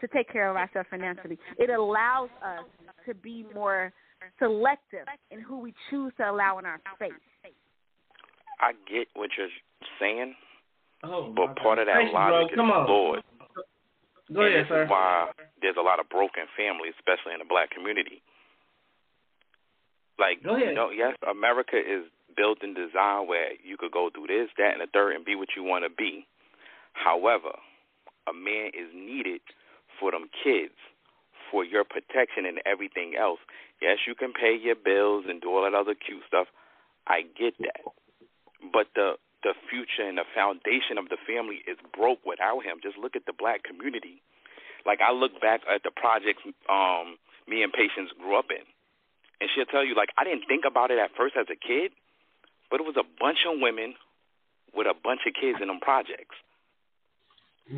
to 0.00 0.08
take 0.08 0.30
care 0.30 0.50
of 0.50 0.56
ourselves 0.56 0.88
financially, 0.90 1.38
it 1.58 1.70
allows 1.70 2.30
us 2.44 2.64
to 3.06 3.14
be 3.14 3.46
more 3.54 3.92
selective 4.38 5.06
in 5.30 5.40
who 5.40 5.60
we 5.60 5.74
choose 5.88 6.12
to 6.18 6.30
allow 6.30 6.58
in 6.58 6.66
our 6.66 6.80
space. 6.96 7.12
I 8.60 8.72
get 8.88 9.08
what 9.14 9.30
you're 9.38 9.48
saying, 9.98 10.34
Oh, 11.02 11.32
but 11.34 11.56
part 11.56 11.78
of 11.78 11.86
that 11.86 11.96
Thank 11.96 12.12
you, 12.12 12.14
logic 12.14 12.54
Come 12.56 12.68
is 12.68 12.86
flawed. 12.86 13.22
Go 14.32 14.42
and 14.44 14.52
ahead, 14.54 14.64
this 14.64 14.68
sir. 14.68 14.82
is 14.84 14.90
why 14.90 15.30
there's 15.62 15.80
a 15.80 15.82
lot 15.82 15.98
of 15.98 16.08
broken 16.08 16.44
families, 16.56 16.92
especially 17.00 17.32
in 17.32 17.40
the 17.40 17.48
black 17.48 17.70
community. 17.72 18.20
Like, 20.18 20.42
Go 20.44 20.54
ahead. 20.56 20.68
you 20.68 20.74
know, 20.74 20.90
yes, 20.90 21.16
America 21.28 21.76
is 21.80 22.04
built 22.36 22.58
and 22.62 22.76
designed 22.76 23.26
where 23.28 23.52
you 23.64 23.76
could 23.76 23.90
go 23.92 24.10
through 24.12 24.28
this, 24.28 24.50
that, 24.58 24.72
and 24.76 24.80
the 24.84 24.86
third 24.92 25.16
and 25.16 25.24
be 25.24 25.34
what 25.34 25.56
you 25.56 25.64
want 25.64 25.84
to 25.84 25.90
be. 25.90 26.26
However, 26.92 27.56
a 28.28 28.32
man 28.36 28.70
is 28.76 28.92
needed 28.94 29.40
for 29.98 30.12
them 30.12 30.28
kids, 30.44 30.76
for 31.50 31.64
your 31.64 31.84
protection 31.84 32.44
and 32.46 32.60
everything 32.66 33.14
else. 33.18 33.40
Yes, 33.80 33.98
you 34.06 34.14
can 34.14 34.32
pay 34.32 34.54
your 34.54 34.76
bills 34.76 35.24
and 35.28 35.40
do 35.40 35.48
all 35.48 35.64
that 35.64 35.74
other 35.74 35.94
cute 35.94 36.22
stuff. 36.28 36.46
I 37.08 37.22
get 37.38 37.54
that. 37.60 37.80
But 38.72 38.88
the 38.94 39.16
the 39.42 39.54
future 39.72 40.04
and 40.04 40.18
the 40.18 40.28
foundation 40.36 41.00
of 41.00 41.08
the 41.08 41.16
family 41.24 41.64
is 41.64 41.80
broke 41.96 42.20
without 42.26 42.60
him. 42.60 42.76
Just 42.82 42.98
look 42.98 43.16
at 43.16 43.24
the 43.24 43.32
black 43.32 43.64
community. 43.64 44.20
Like 44.84 45.00
I 45.00 45.12
look 45.12 45.40
back 45.40 45.62
at 45.64 45.82
the 45.82 45.90
projects 45.90 46.44
um 46.68 47.16
me 47.48 47.62
and 47.62 47.72
Patience 47.72 48.12
grew 48.20 48.38
up 48.38 48.50
in. 48.50 48.62
And 49.40 49.48
she'll 49.54 49.64
tell 49.64 49.84
you, 49.84 49.96
like, 49.96 50.12
I 50.18 50.24
didn't 50.24 50.44
think 50.46 50.64
about 50.68 50.90
it 50.90 50.98
at 50.98 51.16
first 51.16 51.34
as 51.34 51.46
a 51.50 51.56
kid, 51.56 51.92
but 52.70 52.78
it 52.78 52.84
was 52.84 53.00
a 53.00 53.08
bunch 53.18 53.48
of 53.48 53.58
women 53.58 53.96
with 54.76 54.86
a 54.86 54.94
bunch 54.94 55.24
of 55.26 55.32
kids 55.34 55.58
in 55.60 55.68
them 55.68 55.80
projects 55.80 56.36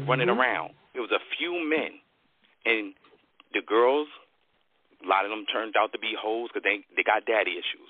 running 0.07 0.29
around. 0.29 0.75
It 0.95 1.01
was 1.01 1.11
a 1.11 1.23
few 1.39 1.57
men, 1.57 2.01
and 2.65 2.95
the 3.55 3.63
girls, 3.65 4.09
a 5.05 5.09
lot 5.09 5.25
of 5.25 5.31
them 5.31 5.47
turned 5.47 5.77
out 5.77 5.93
to 5.93 5.99
be 5.99 6.13
hoes 6.19 6.49
because 6.53 6.65
they 6.65 6.85
they 6.97 7.03
got 7.03 7.25
daddy 7.25 7.53
issues. 7.53 7.89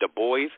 The 0.00 0.08
boys, 0.08 0.48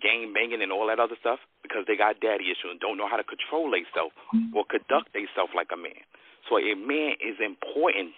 gang 0.00 0.32
banging 0.32 0.62
and 0.62 0.72
all 0.72 0.86
that 0.88 0.98
other 0.98 1.16
stuff 1.20 1.38
because 1.62 1.84
they 1.86 1.96
got 1.96 2.20
daddy 2.20 2.50
issues 2.50 2.70
and 2.70 2.80
don't 2.80 2.96
know 2.96 3.08
how 3.08 3.16
to 3.16 3.26
control 3.26 3.70
themselves 3.70 4.14
mm-hmm. 4.32 4.56
or 4.56 4.64
conduct 4.64 5.12
themselves 5.12 5.52
like 5.54 5.68
a 5.72 5.76
man. 5.78 6.02
So 6.48 6.56
a 6.58 6.74
man 6.74 7.18
is 7.20 7.36
important 7.42 8.14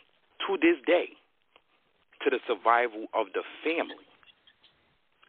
to 0.46 0.56
this 0.60 0.78
day 0.86 1.16
to 2.22 2.30
the 2.30 2.38
survival 2.46 3.08
of 3.16 3.32
the 3.32 3.42
family. 3.64 4.04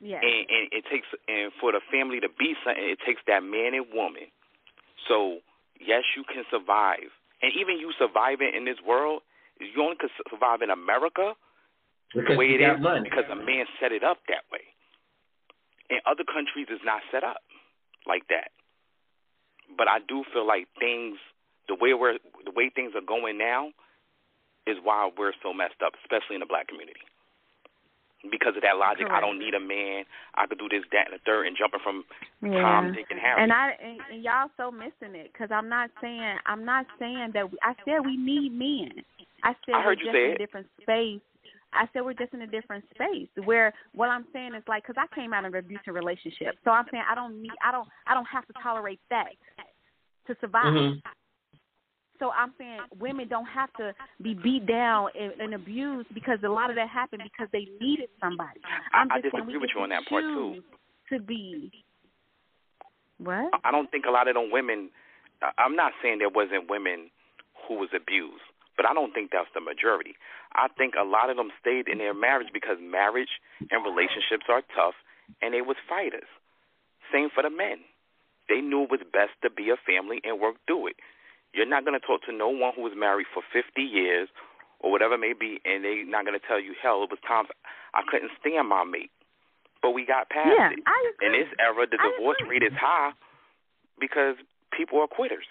Yeah. 0.01 0.19
And, 0.19 0.43
and 0.49 0.63
it 0.73 0.83
takes 0.89 1.07
and 1.29 1.53
for 1.61 1.71
the 1.71 1.81
family 1.91 2.19
to 2.19 2.29
be 2.29 2.57
something, 2.65 2.83
it 2.83 2.99
takes 3.05 3.21
that 3.27 3.43
man 3.45 3.73
and 3.77 3.85
woman. 3.93 4.27
So 5.07 5.39
yes, 5.79 6.03
you 6.17 6.23
can 6.25 6.43
survive, 6.49 7.09
and 7.41 7.51
even 7.53 7.77
you 7.77 7.93
surviving 7.97 8.51
in 8.55 8.65
this 8.65 8.81
world, 8.85 9.21
you 9.61 9.77
only 9.81 9.97
can 9.97 10.09
survive 10.29 10.61
in 10.61 10.69
America 10.69 11.33
Because 12.13 12.33
the 12.33 12.37
way 12.37 12.45
you 12.49 12.57
it 12.57 12.65
got 12.65 12.75
is 12.77 12.81
money. 12.81 13.01
because 13.05 13.25
a 13.31 13.35
man 13.37 13.65
set 13.79 13.91
it 13.91 14.03
up 14.03 14.17
that 14.27 14.45
way. 14.51 14.65
In 15.91 15.99
other 16.07 16.23
countries, 16.23 16.71
it's 16.71 16.87
not 16.87 17.03
set 17.11 17.23
up 17.23 17.43
like 18.07 18.23
that. 18.31 18.55
But 19.75 19.87
I 19.91 19.99
do 19.99 20.23
feel 20.31 20.47
like 20.47 20.71
things, 20.79 21.19
the 21.67 21.75
way 21.75 21.93
we're, 21.93 22.15
the 22.47 22.55
way 22.55 22.71
things 22.73 22.95
are 22.95 23.03
going 23.03 23.37
now, 23.37 23.75
is 24.65 24.77
why 24.81 25.09
we're 25.11 25.35
so 25.43 25.53
messed 25.53 25.83
up, 25.83 25.93
especially 25.99 26.39
in 26.39 26.39
the 26.39 26.47
black 26.47 26.67
community. 26.67 27.03
Because 28.29 28.53
of 28.55 28.61
that 28.61 28.77
logic, 28.77 29.07
I 29.09 29.19
don't 29.19 29.39
need 29.39 29.55
a 29.55 29.59
man. 29.59 30.05
I 30.37 30.45
could 30.45 30.59
do 30.59 30.69
this, 30.69 30.85
that, 30.93 31.09
and 31.09 31.17
the 31.17 31.23
third, 31.25 31.47
and 31.47 31.57
jumping 31.57 31.81
from 31.81 32.05
Yeah. 32.39 32.61
Tom, 32.61 32.93
Dick, 32.93 33.09
and 33.09 33.19
Harry. 33.19 33.41
And 33.41 33.51
I 33.51 33.73
and, 33.81 33.99
and 34.13 34.23
y'all 34.23 34.49
so 34.57 34.69
missing 34.69 35.17
it 35.17 35.33
because 35.33 35.49
I'm 35.49 35.67
not 35.67 35.89
saying 35.99 36.37
I'm 36.45 36.63
not 36.63 36.85
saying 36.99 37.31
that 37.33 37.51
we, 37.51 37.57
I 37.63 37.73
said 37.83 38.05
we 38.05 38.17
need 38.17 38.53
men. 38.53 39.03
I 39.43 39.57
said 39.65 39.73
I 39.73 39.81
heard 39.81 39.97
we're 40.05 40.13
just 40.13 40.15
in 40.15 40.31
a 40.33 40.37
different 40.37 40.67
space. 40.81 41.25
I 41.73 41.87
said 41.93 42.03
we're 42.03 42.13
just 42.13 42.33
in 42.33 42.41
a 42.41 42.47
different 42.47 42.83
space 42.93 43.29
where 43.45 43.73
what 43.93 44.09
I'm 44.09 44.25
saying 44.33 44.55
is 44.55 44.63
like 44.67 44.83
because 44.83 45.01
I 45.01 45.13
came 45.15 45.33
out 45.33 45.45
of 45.45 45.53
an 45.53 45.59
abusive 45.59 45.93
relationship, 45.93 46.55
so 46.63 46.71
I'm 46.71 46.85
saying 46.91 47.03
I 47.09 47.15
don't 47.15 47.41
need 47.41 47.51
I 47.63 47.71
don't 47.71 47.87
I 48.07 48.13
don't 48.13 48.27
have 48.27 48.45
to 48.47 48.53
tolerate 48.61 48.99
that 49.09 49.29
to 50.27 50.35
survive. 50.41 50.73
Mhm. 50.73 51.01
So 52.19 52.29
I'm 52.31 52.53
saying 52.57 52.81
women 52.99 53.27
don't 53.27 53.47
have 53.47 53.73
to 53.73 53.95
be 54.21 54.35
beat 54.35 54.67
down 54.67 55.09
and, 55.19 55.33
and 55.41 55.53
abused 55.55 56.13
because 56.13 56.37
a 56.43 56.49
lot 56.49 56.69
of 56.69 56.75
that 56.75 56.87
happened 56.87 57.23
because 57.23 57.49
they 57.51 57.67
needed 57.79 58.09
somebody. 58.19 58.61
I'm 58.93 59.11
I 59.11 59.21
saying 59.21 59.31
disagree 59.33 59.57
with 59.57 59.71
you 59.73 59.81
on 59.81 59.89
that 59.89 60.05
part, 60.05 60.23
too. 60.23 60.61
To 61.09 61.19
be 61.19 61.71
what? 63.17 63.49
I 63.63 63.71
don't 63.71 63.89
think 63.89 64.05
a 64.05 64.11
lot 64.11 64.27
of 64.27 64.35
them 64.35 64.51
women. 64.51 64.91
I- 65.41 65.53
I'm 65.57 65.75
not 65.75 65.93
saying 66.01 66.19
there 66.19 66.29
wasn't 66.29 66.69
women 66.69 67.09
who 67.67 67.75
was 67.75 67.89
abused, 67.93 68.43
but 68.77 68.85
I 68.85 68.93
don't 68.93 69.13
think 69.13 69.31
that's 69.31 69.49
the 69.53 69.61
majority. 69.61 70.15
I 70.55 70.67
think 70.77 70.95
a 70.99 71.03
lot 71.07 71.29
of 71.29 71.37
them 71.37 71.51
stayed 71.59 71.87
in 71.87 71.97
their 71.97 72.13
marriage 72.13 72.49
because 72.53 72.77
marriage 72.81 73.39
and 73.71 73.83
relationships 73.85 74.45
are 74.49 74.61
tough, 74.75 74.95
and 75.41 75.53
they 75.53 75.61
was 75.61 75.77
fighters. 75.87 76.27
Same 77.11 77.29
for 77.33 77.43
the 77.43 77.49
men. 77.49 77.79
They 78.49 78.59
knew 78.59 78.83
it 78.83 78.91
was 78.91 78.99
best 79.13 79.31
to 79.43 79.49
be 79.49 79.69
a 79.71 79.77
family 79.79 80.19
and 80.23 80.39
work 80.39 80.55
through 80.67 80.87
it. 80.91 80.97
You're 81.53 81.67
not 81.69 81.83
going 81.85 81.99
to 81.99 82.03
talk 82.05 82.23
to 82.27 82.33
no 82.35 82.47
one 82.49 82.73
who 82.75 82.81
was 82.83 82.93
married 82.95 83.27
for 83.33 83.43
50 83.51 83.81
years 83.81 84.27
or 84.79 84.91
whatever 84.91 85.15
it 85.15 85.23
may 85.23 85.33
be, 85.33 85.59
and 85.63 85.83
they're 85.83 86.03
not 86.07 86.25
going 86.25 86.37
to 86.37 86.45
tell 86.45 86.59
you, 86.59 86.73
hell, 86.81 87.03
it 87.03 87.11
was 87.11 87.19
times 87.27 87.49
I 87.93 88.01
couldn't 88.09 88.31
stand 88.39 88.67
my 88.67 88.83
mate. 88.83 89.11
But 89.81 89.91
we 89.91 90.05
got 90.05 90.29
past 90.29 90.51
Yeah, 90.51 90.71
it. 90.71 90.79
I 90.85 90.99
agree. 91.15 91.27
In 91.27 91.31
this 91.33 91.51
era, 91.59 91.85
the 91.87 91.97
I 91.99 92.11
divorce 92.11 92.37
agree. 92.41 92.59
rate 92.59 92.65
is 92.71 92.75
high 92.79 93.11
because 93.99 94.35
people 94.75 94.99
are 94.99 95.07
quitters. 95.07 95.45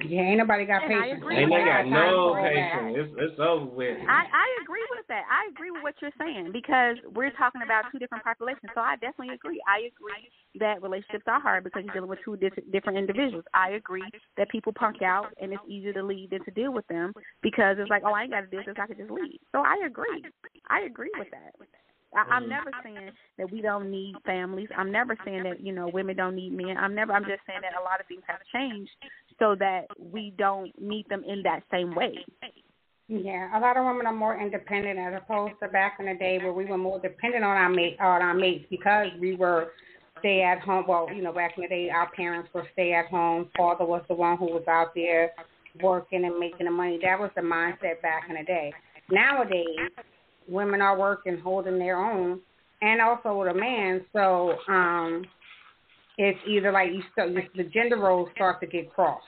Yeah, 0.00 0.22
ain't 0.22 0.38
nobody 0.38 0.64
got 0.64 0.82
And 0.82 0.90
patience. 0.90 1.20
Ain't 1.20 1.52
with 1.52 1.60
they 1.60 1.68
got 1.68 1.86
no 1.86 2.32
I 2.32 2.48
agree 2.48 2.56
with 2.56 2.64
that. 2.64 2.72
patience. 2.72 2.96
It's, 2.96 3.12
it's 3.30 3.40
over 3.40 3.66
with. 3.66 3.98
I, 4.08 4.24
I 4.24 4.46
agree 4.64 4.86
with 4.90 5.06
that. 5.08 5.24
I 5.28 5.52
agree 5.52 5.70
with 5.70 5.82
what 5.84 5.94
you're 6.00 6.16
saying 6.18 6.50
because 6.50 6.96
we're 7.14 7.30
talking 7.36 7.62
about 7.62 7.84
two 7.92 7.98
different 8.00 8.24
populations. 8.24 8.72
So 8.74 8.80
I 8.80 8.96
definitely 8.96 9.34
agree. 9.34 9.60
I 9.68 9.92
agree 9.92 10.32
that 10.58 10.82
relationships 10.82 11.24
are 11.28 11.40
hard 11.40 11.64
because 11.64 11.84
you're 11.84 11.92
dealing 11.94 12.08
with 12.10 12.18
two 12.24 12.36
dis- 12.36 12.56
different 12.72 12.98
individuals. 12.98 13.44
I 13.54 13.76
agree 13.76 14.08
that 14.36 14.48
people 14.48 14.72
punk 14.72 15.02
out 15.02 15.28
and 15.40 15.52
it's 15.52 15.62
easier 15.68 15.92
to 15.92 16.02
leave 16.02 16.30
than 16.30 16.44
to 16.44 16.50
deal 16.50 16.72
with 16.72 16.86
them 16.88 17.12
because 17.42 17.76
it's 17.78 17.90
like, 17.90 18.02
oh, 18.04 18.12
I 18.12 18.22
ain't 18.24 18.32
got 18.32 18.40
to 18.42 18.46
deal 18.48 18.60
with 18.64 18.74
this. 18.74 18.80
I 18.82 18.86
could 18.86 18.98
just 18.98 19.10
leave. 19.10 19.38
So 19.52 19.60
I 19.60 19.76
agree. 19.86 20.24
I 20.68 20.80
agree 20.88 21.12
with 21.18 21.28
that. 21.30 21.52
I, 22.14 22.24
I'm 22.28 22.44
Mhm. 22.44 22.48
never 22.48 22.70
saying 22.82 23.10
that 23.38 23.50
we 23.50 23.60
don't 23.60 23.90
need 23.90 24.16
families. 24.24 24.68
I'm 24.76 24.92
never 24.92 25.16
saying 25.24 25.44
that 25.44 25.60
you 25.60 25.72
know 25.72 25.88
women 25.88 26.16
don't 26.16 26.34
need 26.34 26.52
men. 26.52 26.76
I'm 26.76 26.94
never. 26.94 27.12
I'm 27.12 27.24
just 27.24 27.44
saying 27.46 27.60
that 27.62 27.72
a 27.80 27.82
lot 27.84 28.00
of 28.00 28.06
things 28.06 28.22
have 28.26 28.40
changed 28.52 28.92
so 29.42 29.56
that 29.58 29.86
we 29.98 30.32
don't 30.38 30.70
need 30.80 31.04
them 31.08 31.24
in 31.26 31.42
that 31.42 31.64
same 31.72 31.92
way. 31.96 32.24
Yeah, 33.08 33.58
a 33.58 33.60
lot 33.60 33.76
of 33.76 33.84
women 33.84 34.06
are 34.06 34.14
more 34.14 34.40
independent 34.40 35.00
as 35.00 35.20
opposed 35.20 35.54
to 35.60 35.68
back 35.68 35.96
in 35.98 36.06
the 36.06 36.14
day 36.14 36.38
where 36.38 36.52
we 36.52 36.64
were 36.64 36.78
more 36.78 37.00
dependent 37.00 37.42
on 37.42 37.56
our 37.56 37.68
mate 37.68 37.96
on 38.00 38.22
our 38.22 38.34
mates 38.34 38.64
because 38.70 39.08
we 39.20 39.34
were 39.34 39.72
stay 40.20 40.42
at 40.42 40.60
home. 40.60 40.84
Well, 40.86 41.08
you 41.12 41.22
know, 41.22 41.32
back 41.32 41.54
in 41.56 41.62
the 41.62 41.68
day, 41.68 41.90
our 41.90 42.08
parents 42.12 42.48
were 42.54 42.66
stay 42.72 42.92
at 42.92 43.06
home. 43.06 43.50
Father 43.56 43.84
was 43.84 44.02
the 44.08 44.14
one 44.14 44.38
who 44.38 44.46
was 44.46 44.62
out 44.68 44.94
there 44.94 45.32
working 45.82 46.24
and 46.24 46.38
making 46.38 46.66
the 46.66 46.72
money. 46.72 47.00
That 47.02 47.18
was 47.18 47.30
the 47.34 47.42
mindset 47.42 48.00
back 48.00 48.24
in 48.28 48.36
the 48.36 48.44
day. 48.44 48.72
Nowadays, 49.10 49.90
women 50.48 50.80
are 50.80 50.96
working, 50.96 51.38
holding 51.38 51.80
their 51.80 51.98
own, 51.98 52.40
and 52.80 53.00
also 53.00 53.36
with 53.36 53.50
a 53.50 53.54
man. 53.54 54.04
So, 54.12 54.54
um, 54.68 55.24
it's 56.18 56.38
either 56.48 56.72
like 56.72 56.90
you 56.92 57.02
start 57.12 57.32
the 57.56 57.64
gender 57.64 57.96
roles 57.96 58.28
start 58.34 58.60
to 58.60 58.66
get 58.66 58.92
crossed 58.92 59.26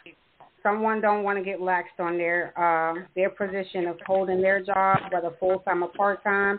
someone 0.65 1.01
don't 1.01 1.23
want 1.23 1.39
to 1.39 1.45
get 1.45 1.61
laxed 1.61 2.01
on 2.01 2.17
their 2.17 2.59
um 2.59 3.07
their 3.15 3.31
position 3.31 3.87
of 3.87 3.97
holding 4.05 4.41
their 4.41 4.61
job, 4.65 4.99
whether 5.13 5.31
full 5.39 5.61
time 5.61 5.85
or 5.85 5.91
part 5.91 6.25
time, 6.25 6.59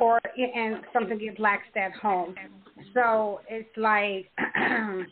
or 0.00 0.18
and 0.36 0.78
something 0.92 1.18
gets 1.18 1.38
laxed 1.38 1.76
at 1.76 1.92
home. 1.92 2.34
So 2.94 3.40
it's 3.48 3.68
like 3.76 4.30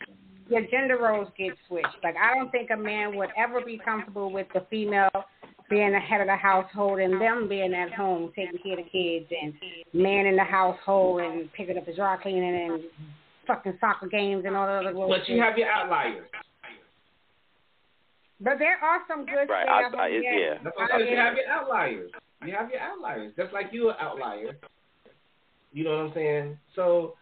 your 0.48 0.62
gender 0.70 0.98
roles 1.00 1.28
get 1.38 1.52
switched. 1.68 2.02
Like 2.02 2.16
I 2.16 2.34
don't 2.34 2.50
think 2.50 2.70
a 2.70 2.76
man 2.76 3.16
would 3.16 3.30
ever 3.36 3.60
be 3.60 3.78
comfortable 3.84 4.32
with 4.32 4.48
the 4.54 4.66
female 4.70 5.10
being 5.68 5.92
the 5.92 6.00
head 6.00 6.20
of 6.20 6.26
the 6.26 6.36
household 6.36 6.98
and 6.98 7.20
them 7.20 7.48
being 7.48 7.72
at 7.72 7.92
home 7.92 8.32
taking 8.34 8.58
care 8.58 8.76
of 8.76 8.84
the 8.84 8.90
kids 8.90 9.30
and 9.40 9.54
man 9.92 10.26
in 10.26 10.34
the 10.34 10.42
household 10.42 11.20
and 11.20 11.52
picking 11.52 11.78
up 11.78 11.86
the 11.86 11.94
dry 11.94 12.16
cleaning 12.20 12.42
and 12.42 12.82
fucking 13.50 13.78
soccer 13.80 14.06
games 14.06 14.44
and 14.46 14.56
all 14.56 14.66
the 14.66 14.88
other. 14.88 14.92
But 14.92 15.28
you 15.28 15.40
have 15.40 15.58
your 15.58 15.68
outliers. 15.68 16.26
But 18.40 18.58
there 18.58 18.78
are 18.82 19.00
some 19.08 19.26
good 19.26 19.48
right. 19.50 19.68
I, 19.68 19.82
I, 19.96 20.06
yeah. 20.08 20.54
That's 20.62 20.76
what 20.76 20.90
I'm 20.92 21.00
saying. 21.00 21.10
You 21.12 21.16
have 21.18 21.34
your 21.34 21.48
outliers. 21.50 22.10
You 22.46 22.52
have 22.52 22.70
your 22.70 22.80
outliers. 22.80 23.32
Just 23.36 23.52
like 23.52 23.66
you're 23.72 23.90
an 23.90 23.96
outlier. 24.00 24.56
You 25.72 25.84
know 25.84 25.90
what 25.90 26.06
I'm 26.06 26.14
saying? 26.14 26.58
So. 26.74 27.14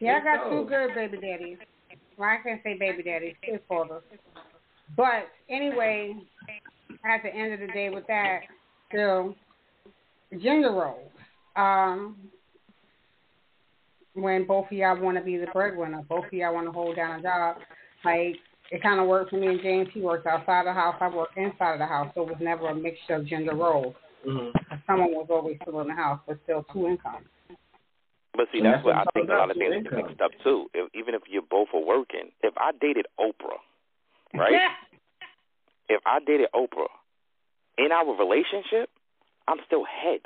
Yeah, 0.00 0.18
I 0.20 0.24
got 0.24 0.50
two 0.50 0.66
good 0.68 0.94
baby 0.94 1.18
daddies. 1.18 1.58
Well, 2.18 2.28
I 2.28 2.38
can't 2.42 2.60
say 2.64 2.76
baby 2.78 3.02
daddies, 3.02 3.34
his 3.42 3.60
father. 3.68 4.00
But 4.96 5.28
anyway, 5.48 6.16
at 7.04 7.22
the 7.22 7.34
end 7.34 7.52
of 7.54 7.60
the 7.60 7.68
day, 7.68 7.90
with 7.90 8.06
that, 8.08 8.40
still 8.88 9.34
gender 10.42 10.70
roles. 10.70 11.10
Um, 11.54 12.16
when 14.16 14.46
both 14.46 14.66
of 14.66 14.72
y'all 14.72 15.00
want 15.00 15.16
to 15.18 15.22
be 15.22 15.36
the 15.36 15.46
breadwinner, 15.52 16.02
both 16.08 16.26
of 16.26 16.32
y'all 16.32 16.54
want 16.54 16.66
to 16.66 16.72
hold 16.72 16.96
down 16.96 17.20
a 17.20 17.22
job, 17.22 17.56
like 18.04 18.36
it 18.70 18.82
kind 18.82 19.00
of 19.00 19.06
worked 19.06 19.30
for 19.30 19.36
me 19.36 19.46
and 19.46 19.60
James. 19.62 19.88
He 19.92 20.00
worked 20.00 20.26
outside 20.26 20.66
the 20.66 20.72
house. 20.72 20.96
I 21.00 21.08
worked 21.08 21.36
inside 21.36 21.74
of 21.74 21.78
the 21.78 21.86
house. 21.86 22.10
So 22.14 22.22
it 22.22 22.28
was 22.28 22.38
never 22.40 22.68
a 22.68 22.74
mixture 22.74 23.14
of 23.14 23.26
gender 23.26 23.54
roles. 23.54 23.94
Mm-hmm. 24.26 24.74
Someone 24.86 25.12
was 25.12 25.28
always 25.30 25.56
still 25.62 25.80
in 25.80 25.88
the 25.88 25.94
house, 25.94 26.20
but 26.26 26.38
still 26.44 26.64
two 26.72 26.88
incomes. 26.88 27.26
But 28.34 28.48
see, 28.52 28.60
that's, 28.60 28.78
that's 28.78 28.84
what 28.84 28.96
I 28.96 29.04
think 29.14 29.30
a 29.30 29.32
lot 29.32 29.50
of 29.50 29.56
things 29.56 29.84
get 29.84 29.92
mixed 29.92 30.20
up 30.20 30.32
too. 30.42 30.66
If, 30.74 30.90
even 30.94 31.14
if 31.14 31.22
you 31.30 31.42
both 31.48 31.68
are 31.72 31.84
working, 31.84 32.32
if 32.42 32.54
I 32.58 32.72
dated 32.78 33.06
Oprah, 33.18 33.62
right? 34.34 34.52
if 35.88 36.02
I 36.04 36.18
dated 36.20 36.48
Oprah, 36.54 36.90
in 37.78 37.92
our 37.92 38.14
relationship, 38.16 38.90
I'm 39.48 39.58
still 39.66 39.84
head. 39.84 40.20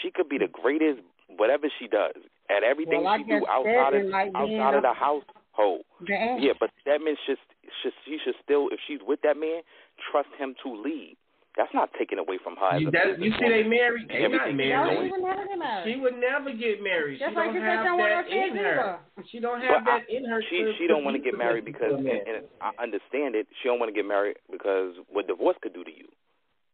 She 0.00 0.10
could 0.10 0.28
be 0.28 0.38
the 0.38 0.48
greatest, 0.48 1.00
whatever 1.28 1.66
she 1.78 1.88
does, 1.88 2.16
at 2.50 2.62
everything 2.62 3.04
well, 3.04 3.16
she 3.18 3.24
do 3.24 3.46
outside 3.46 3.94
of 3.94 4.06
like 4.10 4.30
outside 4.34 4.74
of 4.74 4.82
the 4.82 4.92
household. 4.92 5.86
Yeah. 6.06 6.36
yeah, 6.38 6.52
but 6.58 6.70
that 6.86 7.00
means 7.00 7.18
should, 7.26 7.38
should 7.82 7.92
she 8.04 8.18
should 8.24 8.34
still, 8.42 8.68
if 8.72 8.80
she's 8.88 9.00
with 9.06 9.20
that 9.22 9.38
man, 9.38 9.62
trust 10.10 10.28
him 10.38 10.54
to 10.64 10.74
lead. 10.74 11.16
That's 11.58 11.74
not 11.74 11.90
taken 11.98 12.18
away 12.18 12.38
from 12.38 12.54
her. 12.56 12.78
You, 12.78 12.90
that, 12.94 13.18
you 13.18 13.34
see, 13.34 13.48
they 13.50 13.66
married. 13.66 14.06
They 14.06 14.22
not 14.22 14.54
married. 14.54 15.10
No, 15.10 15.10
she 15.10 15.10
would 15.10 15.18
never 15.18 15.50
get 15.50 15.58
married. 15.58 15.84
She 15.84 15.94
would 15.98 16.18
never 16.22 16.50
get 16.54 16.76
married. 16.78 17.18
Just 17.18 17.30
she 17.30 17.36
like 17.36 17.50
don't 17.50 17.54
you 17.58 17.62
have 17.66 17.84
don't 17.84 17.98
that 17.98 18.26
in 18.30 18.54
her. 18.54 18.78
Either. 18.78 19.26
She 19.26 19.38
don't 19.40 19.60
have 19.60 19.82
but 19.82 19.90
that 19.90 20.02
I, 20.06 20.14
in 20.14 20.24
her. 20.30 20.40
She 20.46 20.62
she 20.78 20.86
don't 20.86 21.02
want 21.02 21.18
to 21.18 21.22
get 21.22 21.36
married 21.36 21.66
because, 21.66 21.98
and, 21.98 22.06
and 22.06 22.46
I 22.62 22.70
understand 22.78 23.34
it. 23.34 23.50
She 23.60 23.68
don't 23.68 23.82
want 23.82 23.90
to 23.90 23.96
get 23.98 24.06
married 24.06 24.38
because 24.46 24.94
what 25.10 25.26
divorce 25.26 25.58
could 25.60 25.74
do 25.74 25.82
to 25.82 25.90
you. 25.90 26.06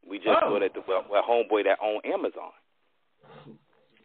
We 0.05 0.19
just 0.19 0.45
oh. 0.45 0.53
saw 0.53 0.61
that 0.61 0.77
the 0.77 0.85
well, 0.87 1.09
well, 1.09 1.25
homeboy 1.25 1.65
that 1.65 1.81
owned 1.81 2.05
Amazon. 2.05 2.53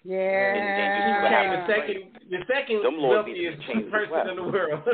Yeah. 0.03 0.17
And, 0.17 0.81
and 0.81 0.91
he 1.05 1.13
became 1.29 1.49
the 1.53 1.61
second, 1.69 1.97
the 2.29 2.41
second 2.47 2.81
Them 2.83 2.97
wealthiest 3.01 3.61
person 3.91 4.11
well. 4.11 4.29
in 4.29 4.35
the 4.35 4.43
world. 4.43 4.81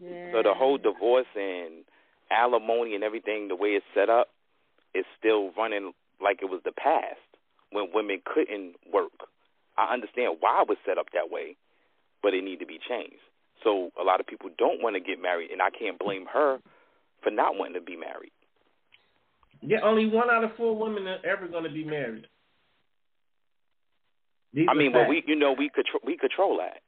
yeah. 0.00 0.32
So 0.32 0.42
the 0.42 0.54
whole 0.54 0.78
divorce 0.78 1.26
and 1.34 1.84
alimony 2.30 2.94
and 2.94 3.02
everything, 3.02 3.48
the 3.48 3.56
way 3.56 3.70
it's 3.70 3.84
set 3.94 4.08
up, 4.08 4.28
is 4.94 5.04
still 5.18 5.50
running 5.56 5.92
like 6.22 6.38
it 6.42 6.50
was 6.50 6.60
the 6.64 6.72
past 6.72 7.18
when 7.72 7.88
women 7.94 8.20
couldn't 8.24 8.74
work. 8.92 9.12
I 9.78 9.92
understand 9.92 10.36
why 10.40 10.62
it 10.62 10.68
was 10.68 10.78
set 10.86 10.98
up 10.98 11.06
that 11.14 11.30
way, 11.30 11.56
but 12.22 12.34
it 12.34 12.44
need 12.44 12.60
to 12.60 12.66
be 12.66 12.78
changed. 12.88 13.16
So 13.64 13.90
a 14.00 14.04
lot 14.04 14.20
of 14.20 14.26
people 14.26 14.50
don't 14.58 14.82
want 14.82 14.94
to 14.96 15.00
get 15.00 15.20
married, 15.20 15.50
and 15.50 15.60
I 15.62 15.70
can't 15.70 15.98
blame 15.98 16.26
her 16.32 16.58
for 17.22 17.30
not 17.30 17.56
wanting 17.56 17.74
to 17.74 17.80
be 17.80 17.96
married. 17.96 18.32
Yeah, 19.62 19.78
only 19.82 20.06
one 20.06 20.30
out 20.30 20.44
of 20.44 20.56
four 20.56 20.76
women 20.76 21.06
are 21.06 21.18
ever 21.24 21.46
going 21.46 21.64
to 21.64 21.70
be 21.70 21.84
married. 21.84 22.26
These 24.52 24.66
I 24.70 24.74
mean, 24.74 24.92
well, 24.92 25.08
we 25.08 25.22
you 25.26 25.36
know 25.36 25.52
we 25.52 25.68
control 25.68 26.00
we 26.04 26.16
control 26.16 26.58
that. 26.58 26.78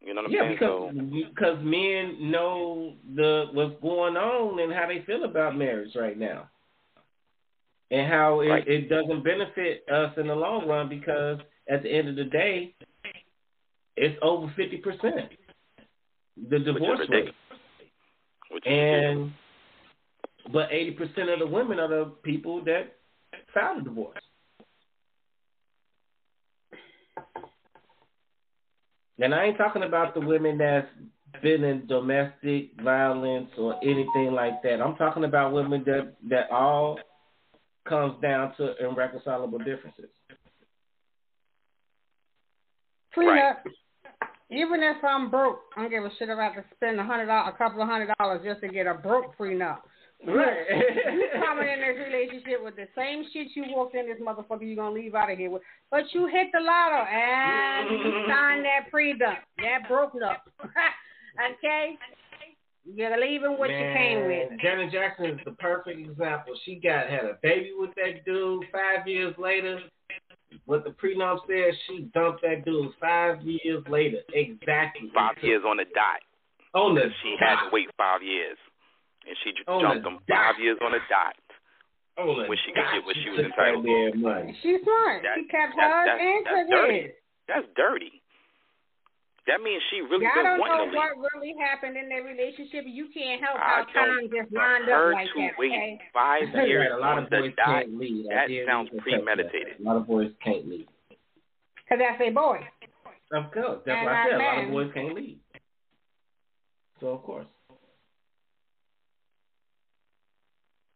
You 0.00 0.14
know 0.14 0.22
what 0.22 0.28
I'm 0.28 0.32
yeah, 0.32 0.40
saying? 0.42 0.52
because 0.54 0.94
so, 0.94 1.28
because 1.34 1.58
men 1.64 2.30
know 2.30 2.94
the 3.14 3.46
what's 3.52 3.74
going 3.82 4.16
on 4.16 4.60
and 4.60 4.72
how 4.72 4.86
they 4.86 5.02
feel 5.04 5.24
about 5.24 5.56
marriage 5.56 5.90
right 5.96 6.16
now, 6.16 6.48
and 7.90 8.06
how 8.10 8.40
it, 8.40 8.48
Right. 8.48 8.68
it 8.68 8.88
doesn't 8.88 9.24
benefit 9.24 9.84
us 9.92 10.12
in 10.16 10.28
the 10.28 10.34
long 10.36 10.68
run 10.68 10.88
because 10.88 11.38
at 11.68 11.82
the 11.82 11.90
end 11.90 12.08
of 12.08 12.16
the 12.16 12.24
day, 12.24 12.74
it's 13.96 14.16
over 14.22 14.52
fifty 14.56 14.78
percent 14.78 15.30
the 16.48 16.60
divorce 16.60 17.00
rate. 17.10 17.34
Which 18.50 18.64
is 18.64 18.70
ridiculous. 18.70 19.16
and 19.26 19.32
but 20.52 20.72
eighty 20.72 20.92
percent 20.92 21.28
of 21.30 21.38
the 21.38 21.46
women 21.46 21.78
are 21.78 21.88
the 21.88 22.12
people 22.22 22.64
that 22.64 22.96
filed 23.54 23.82
a 23.82 23.84
divorce. 23.84 24.18
And 29.20 29.34
I 29.34 29.46
ain't 29.46 29.58
talking 29.58 29.82
about 29.82 30.14
the 30.14 30.20
women 30.20 30.58
that's 30.58 30.86
been 31.42 31.64
in 31.64 31.86
domestic 31.86 32.70
violence 32.82 33.50
or 33.58 33.76
anything 33.82 34.32
like 34.32 34.62
that. 34.62 34.80
I'm 34.80 34.96
talking 34.96 35.24
about 35.24 35.52
women 35.52 35.82
that 35.86 36.14
that 36.28 36.50
all 36.50 36.98
comes 37.88 38.20
down 38.22 38.54
to 38.56 38.74
irreconcilable 38.80 39.58
differences. 39.58 40.10
Clean 43.14 43.28
Right. 43.28 43.56
Even 44.50 44.82
if 44.82 45.04
I'm 45.04 45.30
broke, 45.30 45.60
I 45.76 45.82
don't 45.82 45.90
give 45.90 46.04
a 46.04 46.10
shit 46.18 46.30
about 46.30 46.54
to 46.54 46.64
spend 46.74 46.98
a 46.98 47.04
hundred 47.04 47.26
dollars, 47.26 47.52
a 47.54 47.58
couple 47.58 47.82
of 47.82 47.88
hundred 47.88 48.14
dollars 48.18 48.40
just 48.42 48.62
to 48.62 48.68
get 48.68 48.86
a 48.86 48.94
broke 48.94 49.36
prenup. 49.36 49.80
Right. 50.26 50.66
you 50.68 51.28
coming 51.44 51.68
in 51.68 51.80
this 51.80 51.96
relationship 52.06 52.62
with 52.62 52.76
the 52.76 52.88
same 52.96 53.24
shit 53.32 53.48
you 53.54 53.64
walked 53.68 53.94
in 53.94 54.08
this 54.08 54.18
motherfucker 54.20 54.66
you 54.66 54.76
gonna 54.76 54.94
leave 54.94 55.14
out 55.14 55.30
of 55.30 55.38
here 55.38 55.50
with. 55.50 55.62
But 55.90 56.04
you 56.12 56.26
hit 56.26 56.48
the 56.52 56.60
lotto 56.60 57.08
and 57.08 57.90
you 57.90 58.24
signed 58.28 58.64
that 58.64 58.90
prenup, 58.92 59.38
that 59.58 59.88
broke 59.88 60.14
up. 60.24 60.48
okay? 60.64 61.96
You're 62.94 63.20
leaving 63.20 63.58
what 63.58 63.70
you 63.70 63.76
came 63.76 64.26
with. 64.26 64.60
Janet 64.60 64.90
Jackson 64.92 65.26
is 65.26 65.38
the 65.44 65.52
perfect 65.52 66.00
example. 66.00 66.54
She 66.64 66.76
got 66.76 67.08
had 67.08 67.24
a 67.24 67.38
baby 67.42 67.72
with 67.76 67.90
that 67.96 68.24
dude. 68.24 68.64
Five 68.72 69.06
years 69.06 69.34
later, 69.38 69.80
what 70.64 70.84
the 70.84 70.90
prenup 70.90 71.40
said, 71.46 71.74
she 71.86 72.08
dumped 72.14 72.42
that 72.42 72.64
dude. 72.64 72.92
Five 73.00 73.42
years 73.42 73.84
later, 73.88 74.18
exactly. 74.32 75.10
Five 75.14 75.36
years 75.42 75.62
on 75.66 75.76
the 75.76 75.84
dot. 75.94 76.20
On 76.74 76.94
the 76.94 77.08
She 77.22 77.36
had 77.38 77.64
to 77.64 77.70
wait 77.72 77.88
five 77.96 78.22
years, 78.22 78.56
and 79.26 79.36
she 79.44 79.52
j- 79.52 79.64
On 79.66 79.80
jumped 79.80 80.04
the 80.04 80.10
them 80.10 80.18
dot. 80.28 80.54
five 80.54 80.60
years 80.62 80.78
on 80.82 80.94
a 80.94 81.02
dot. 81.08 81.34
On 82.18 82.48
when 82.48 82.58
she 82.66 82.72
could 82.74 82.82
dot, 82.82 82.94
get 82.94 83.04
what 83.06 83.16
she 83.16 83.30
was 83.30 83.38
took 83.38 83.50
entitled 83.54 83.84
that 83.84 84.10
damn 84.12 84.20
money. 84.22 84.58
She's 84.62 84.82
smart. 84.82 85.22
That- 85.22 85.36
she 85.38 85.44
kept 85.46 85.74
that- 85.76 85.90
hers 85.90 86.06
that- 86.06 86.20
and 86.20 86.46
that's 86.46 86.56
took 86.58 86.70
dirty. 86.70 87.00
his. 87.02 87.10
That's 87.46 87.66
dirty. 87.76 88.14
That 89.46 89.62
means 89.62 89.80
she 89.88 90.02
really 90.02 90.26
Y'all 90.26 90.34
been 90.34 90.44
don't 90.44 90.58
wanting 90.60 90.76
know 90.76 90.84
to 90.84 90.90
leave. 90.92 91.16
what 91.22 91.32
really 91.32 91.54
happened 91.56 91.96
in 91.96 92.10
their 92.10 92.22
relationship. 92.22 92.84
You 92.86 93.08
can't 93.08 93.40
help 93.40 93.56
I 93.56 93.80
how 93.80 93.84
time 93.84 94.28
don't. 94.28 94.30
just 94.30 94.50
For 94.52 94.58
lined 94.60 94.84
her 94.84 95.08
up 95.08 95.14
like 95.14 95.26
to 95.32 95.40
that. 95.40 95.58
wait 95.58 95.72
Okay? 95.72 96.00
five 96.12 96.42
years 96.68 96.90
right. 96.90 96.92
A 96.92 97.00
lot 97.00 97.16
on 97.16 97.24
of 97.24 97.30
the 97.30 97.36
boys 97.40 97.54
dot. 97.56 97.66
can't 97.66 97.96
lead. 97.98 98.26
That 98.28 98.48
sounds 98.68 98.90
read 98.92 98.98
the 98.98 99.02
premeditated. 99.24 99.80
A 99.80 99.82
lot 99.82 99.96
of 99.96 100.06
boys 100.06 100.32
can't 100.44 100.68
lead. 100.68 100.86
Cause 101.88 101.98
that's 101.98 102.20
a 102.20 102.28
boy. 102.30 102.60
Of 103.32 103.50
course. 103.52 103.80
That's 103.86 103.96
And 103.96 104.04
why 104.04 104.12
I 104.12 104.24
not 104.24 104.28
said 104.28 104.40
a 104.40 104.44
lot 104.44 104.64
of 104.64 104.70
boys 104.70 104.90
can't 104.92 105.14
lead. 105.14 105.38
So 107.00 107.06
of 107.08 107.22
course. 107.22 107.46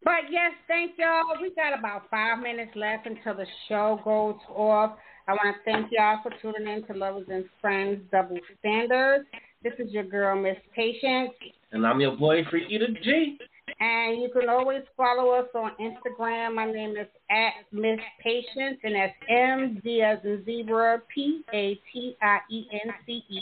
But 0.03 0.29
yes, 0.29 0.51
thank 0.67 0.93
y'all. 0.97 1.41
We 1.41 1.53
got 1.55 1.77
about 1.77 2.09
five 2.11 2.39
minutes 2.39 2.71
left 2.75 3.07
until 3.07 3.35
the 3.35 3.45
show 3.69 3.99
goes 4.03 4.35
off. 4.53 4.97
I 5.27 5.31
want 5.31 5.55
to 5.55 5.71
thank 5.71 5.91
y'all 5.91 6.19
for 6.21 6.31
tuning 6.41 6.67
in 6.67 6.85
to 6.87 6.93
Lovers 6.93 7.27
and 7.29 7.45
Friends 7.61 8.01
Double 8.11 8.37
Standards. 8.59 9.25
This 9.63 9.73
is 9.79 9.93
your 9.93 10.03
girl, 10.03 10.41
Miss 10.41 10.57
Patience. 10.75 11.31
And 11.71 11.87
I'm 11.87 12.01
your 12.01 12.17
boy 12.17 12.43
Freeky 12.49 12.79
Da 12.79 12.87
G. 13.01 13.37
And 13.79 14.21
you 14.21 14.29
can 14.29 14.49
always 14.49 14.81
follow 14.97 15.31
us 15.31 15.47
on 15.55 15.71
Instagram. 15.79 16.55
My 16.55 16.69
name 16.69 16.97
is 16.97 17.07
at 17.31 17.53
Miss 17.71 17.99
Patience, 18.21 18.79
and 18.83 18.95
that's 18.95 19.13
M 19.29 19.79
D 19.83 20.01
as 20.01 20.19
in 20.25 20.43
zebra 20.45 21.01
P 21.13 21.43
A 21.53 21.79
T 21.93 22.17
I 22.21 22.39
E 22.51 22.65
N 22.73 22.93
C 23.05 23.23
E. 23.29 23.41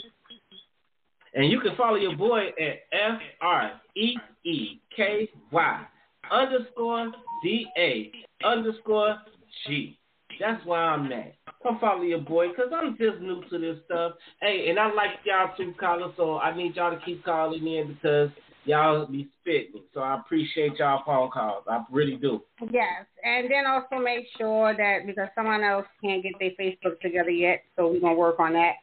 And 1.34 1.50
you 1.50 1.60
can 1.60 1.74
follow 1.76 1.96
your 1.96 2.14
boy 2.14 2.48
at 2.48 2.82
F 2.92 3.20
R 3.40 3.80
E 3.96 4.14
E 4.44 4.80
K 4.96 5.28
Y 5.50 5.86
underscore 6.32 7.12
D 7.42 7.66
A 7.76 8.10
underscore 8.44 9.18
G. 9.66 9.98
That's 10.40 10.64
why 10.64 10.78
I'm 10.78 11.12
at. 11.12 11.34
Come 11.62 11.78
follow 11.78 12.02
your 12.02 12.18
boy 12.18 12.48
because 12.48 12.72
I'm 12.74 12.96
just 12.98 13.20
new 13.20 13.44
to 13.50 13.58
this 13.58 13.76
stuff. 13.84 14.12
Hey, 14.40 14.66
and 14.70 14.78
I 14.78 14.92
like 14.92 15.10
y'all 15.24 15.54
too, 15.56 15.74
caller, 15.78 16.12
so 16.16 16.38
I 16.38 16.56
need 16.56 16.74
y'all 16.74 16.90
to 16.90 17.04
keep 17.04 17.24
calling 17.24 17.66
in 17.66 17.94
because 17.94 18.30
y'all 18.64 19.06
be 19.06 19.28
spitting. 19.40 19.82
So 19.92 20.00
I 20.00 20.18
appreciate 20.18 20.78
y'all 20.78 21.02
phone 21.04 21.30
calls. 21.30 21.64
I 21.68 21.84
really 21.90 22.16
do. 22.16 22.42
Yes, 22.70 23.06
and 23.22 23.50
then 23.50 23.66
also 23.66 24.02
make 24.02 24.26
sure 24.38 24.74
that 24.76 25.06
because 25.06 25.28
someone 25.34 25.62
else 25.62 25.86
can't 26.02 26.22
get 26.22 26.32
their 26.40 26.50
Facebook 26.58 26.98
together 27.00 27.30
yet, 27.30 27.62
so 27.76 27.88
we're 27.92 28.00
gonna 28.00 28.14
work 28.14 28.40
on 28.40 28.54
that. 28.54 28.74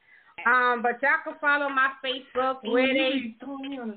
Um, 0.46 0.82
but 0.82 1.02
y'all 1.02 1.20
can 1.24 1.36
follow 1.42 1.70
my 1.70 1.90
Facebook 2.04 2.58
where 2.64 2.94
they 2.94 3.36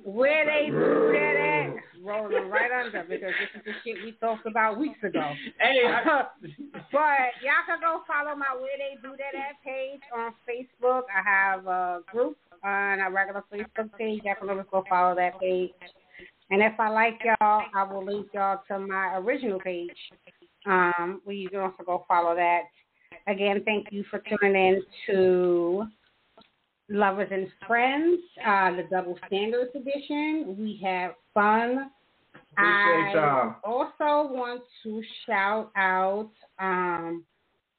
where 0.05 0.47
they 0.47 0.67
do 0.71 1.13
that 1.13 1.37
at. 1.39 2.03
Rolling 2.03 2.49
right 2.49 2.71
under 2.73 3.05
because 3.05 3.33
this 3.39 3.51
is 3.55 3.63
the 3.65 3.73
shit 3.85 4.05
we 4.05 4.13
talked 4.13 4.47
about 4.47 4.79
weeks 4.79 4.99
ago. 5.03 5.21
Hey, 5.59 5.87
I, 5.87 6.03
but 6.93 7.31
y'all 7.43 7.65
can 7.67 7.81
go 7.81 8.03
follow 8.07 8.37
my 8.37 8.47
where 8.55 8.77
they 8.79 9.01
do 9.01 9.15
that 9.17 9.39
at 9.39 9.63
page 9.65 10.01
on 10.17 10.33
Facebook. 10.49 11.03
I 11.15 11.23
have 11.25 11.67
a 11.67 12.01
group 12.11 12.37
on 12.65 13.01
a 13.01 13.11
regular 13.11 13.45
Facebook 13.53 13.97
page. 13.97 14.23
Y'all 14.25 14.35
can 14.39 14.51
always 14.51 14.67
go 14.71 14.85
follow 14.89 15.15
that 15.15 15.39
page. 15.39 15.71
And 16.51 16.61
if 16.63 16.79
I 16.79 16.89
like 16.91 17.21
y'all, 17.25 17.63
I 17.75 17.83
will 17.85 18.05
link 18.05 18.29
y'all 18.35 18.61
to 18.69 18.79
my 18.79 19.17
original 19.17 19.61
page. 19.61 19.91
Um, 20.67 21.21
where 21.25 21.35
you 21.35 21.49
can 21.49 21.61
also 21.61 21.83
go 21.85 22.05
follow 22.07 22.37
that. 22.37 22.63
Again, 23.27 23.63
thank 23.65 23.87
you 23.91 24.05
for 24.11 24.21
tuning 24.21 24.55
in 24.55 24.83
to 25.07 25.87
Lovers 26.93 27.29
and 27.31 27.49
Friends, 27.67 28.21
uh, 28.47 28.77
the 28.77 28.83
Double 28.91 29.19
Standards 29.27 29.71
edition. 29.75 30.57
We 30.59 30.79
have 30.85 31.13
fun. 31.33 31.91
Appreciate 32.53 33.19
I 33.19 33.55
also 33.65 34.31
want 34.31 34.63
to 34.83 35.03
shout 35.27 35.73
out 35.75 36.31
um, 36.59 37.25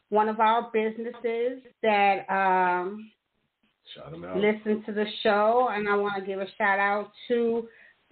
one 0.10 0.30
of 0.30 0.40
our 0.40 0.72
businesses 0.73 1.61
that 1.84 2.26
um, 2.27 3.11
Shout 3.94 4.14
out. 4.14 4.38
listen 4.38 4.84
to 4.88 4.91
the 4.91 5.06
show, 5.22 5.69
and 5.72 5.88
I 5.88 5.95
want 5.95 6.15
to 6.15 6.26
give 6.26 6.40
a 6.40 6.48
shout 6.57 6.80
out 6.80 7.11
to 7.27 7.68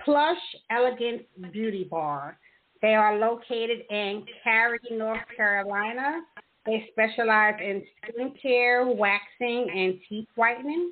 Plush 0.06 0.38
Elegance 0.70 1.24
Beauty 1.52 1.88
Bar. 1.90 2.38
They 2.84 2.94
are 2.94 3.18
located 3.18 3.80
in 3.90 4.24
Cary, 4.44 4.80
North 4.92 5.20
Carolina. 5.36 6.22
They 6.66 6.90
specialize 6.92 7.56
in 7.60 7.84
skincare, 8.04 8.96
waxing, 8.96 9.70
and 9.74 10.00
teeth 10.08 10.28
whitening. 10.36 10.92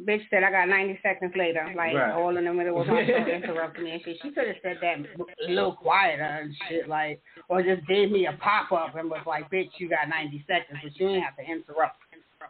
Bitch 0.00 0.22
said 0.30 0.42
I 0.42 0.50
got 0.50 0.68
90 0.68 1.00
seconds 1.02 1.32
later, 1.36 1.70
like 1.76 1.94
Right. 1.94 2.12
all 2.12 2.36
in 2.36 2.44
the 2.46 2.52
middle 2.52 2.80
of 2.80 2.86
my 2.86 3.06
show 3.06 3.26
interrupting 3.26 3.84
me 3.84 3.90
and 3.92 4.02
shit. 4.02 4.16
She 4.22 4.30
could 4.30 4.46
have 4.46 4.56
said 4.62 4.78
that 4.80 4.98
a 5.46 5.50
little 5.50 5.74
quieter 5.76 6.22
and 6.22 6.54
shit, 6.68 6.88
like, 6.88 7.20
or 7.48 7.62
just 7.62 7.86
gave 7.86 8.10
me 8.10 8.26
a 8.26 8.32
pop 8.32 8.72
up 8.72 8.96
and 8.96 9.10
was 9.10 9.22
like, 9.26 9.50
bitch, 9.50 9.70
you 9.78 9.90
got 9.90 10.08
90 10.08 10.44
seconds, 10.48 10.78
but 10.82 10.98
you 10.98 11.08
didn't 11.08 11.22
have 11.22 11.36
to 11.36 11.42
interrupt 11.42 11.98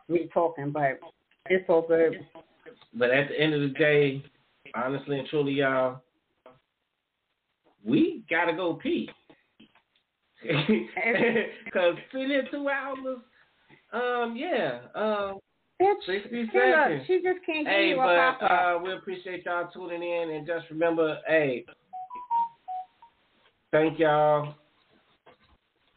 me 0.09 0.29
talking, 0.33 0.71
but 0.71 1.01
it's 1.47 1.69
all 1.69 1.83
good. 1.83 2.25
But 2.95 3.11
at 3.11 3.29
the 3.29 3.41
end 3.41 3.55
of 3.55 3.61
the 3.63 3.69
day, 3.71 4.23
honestly 4.75 5.19
and 5.19 5.29
truly, 5.29 5.55
y'all, 5.55 6.01
we 7.85 8.23
gotta 8.31 8.53
go 8.53 8.75
pee. 8.75 9.11
Cause 11.73 11.95
sitting 12.13 12.31
in 12.31 12.43
two 12.51 12.69
hours, 12.69 13.19
um, 13.93 14.37
yeah, 14.37 14.81
um, 14.95 15.39
Bitch, 15.81 15.95
sixty 16.07 16.47
see, 16.47 16.51
seconds. 16.53 17.03
she 17.07 17.15
just 17.23 17.45
can't 17.45 17.67
give 17.67 17.75
Hey, 17.75 17.89
you 17.91 18.01
a 18.01 18.05
but 18.05 18.17
pop 18.39 18.43
up. 18.43 18.51
uh, 18.51 18.85
we 18.85 18.93
appreciate 18.93 19.45
y'all 19.45 19.69
tuning 19.73 20.03
in, 20.03 20.31
and 20.31 20.47
just 20.47 20.67
remember, 20.71 21.19
hey, 21.27 21.65
thank 23.73 23.99
y'all. 23.99 24.55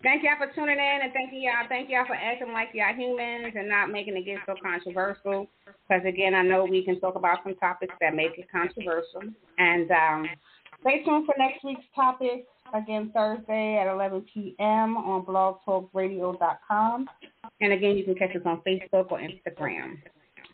Thank 0.03 0.23
y'all 0.23 0.37
for 0.37 0.53
tuning 0.53 0.77
in, 0.77 0.99
and 1.03 1.11
thank 1.13 1.31
y'all, 1.33 1.67
thank 1.67 1.89
y'all 1.89 2.05
for 2.05 2.15
acting 2.15 2.53
like 2.53 2.69
y'all 2.73 2.93
humans 2.95 3.53
and 3.57 3.67
not 3.67 3.89
making 3.89 4.15
it 4.15 4.25
get 4.25 4.37
so 4.45 4.53
controversial. 4.61 5.47
Because 5.65 6.05
again, 6.05 6.35
I 6.35 6.43
know 6.43 6.65
we 6.65 6.83
can 6.85 6.99
talk 6.99 7.15
about 7.15 7.39
some 7.43 7.55
topics 7.55 7.93
that 8.01 8.13
make 8.13 8.37
it 8.37 8.45
controversial. 8.51 9.23
And 9.57 9.89
um, 9.91 10.29
stay 10.85 11.03
tuned 11.03 11.25
for 11.25 11.35
next 11.37 11.63
week's 11.63 11.85
topic. 11.95 12.45
Again, 12.73 13.11
Thursday 13.13 13.77
at 13.77 13.91
11 13.91 14.25
p.m. 14.33 14.97
on 14.97 15.25
blogtalkradio.com. 15.25 17.07
And 17.61 17.73
again, 17.73 17.97
you 17.97 18.03
can 18.03 18.15
catch 18.15 18.35
us 18.35 18.41
on 18.45 18.61
Facebook 18.67 19.11
or 19.11 19.19
Instagram. 19.19 19.97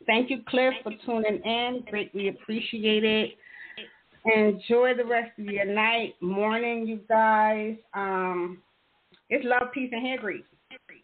Thank 0.06 0.30
you, 0.30 0.42
Cliff, 0.48 0.74
for 0.84 0.92
tuning 1.06 1.42
in. 1.44 1.84
Greatly 1.90 2.30
appreciate 2.30 3.04
it. 3.04 3.32
Enjoy 4.36 4.94
the 4.96 5.06
rest 5.06 5.32
of 5.40 5.46
your 5.46 5.66
night, 5.66 6.14
morning, 6.22 6.86
you 6.86 7.00
guys. 7.10 7.76
Um, 7.94 8.60
it's 9.30 9.46
love, 9.46 9.72
peace, 9.74 9.90
and 9.92 10.06
hair 10.06 10.20
grease 10.20 10.44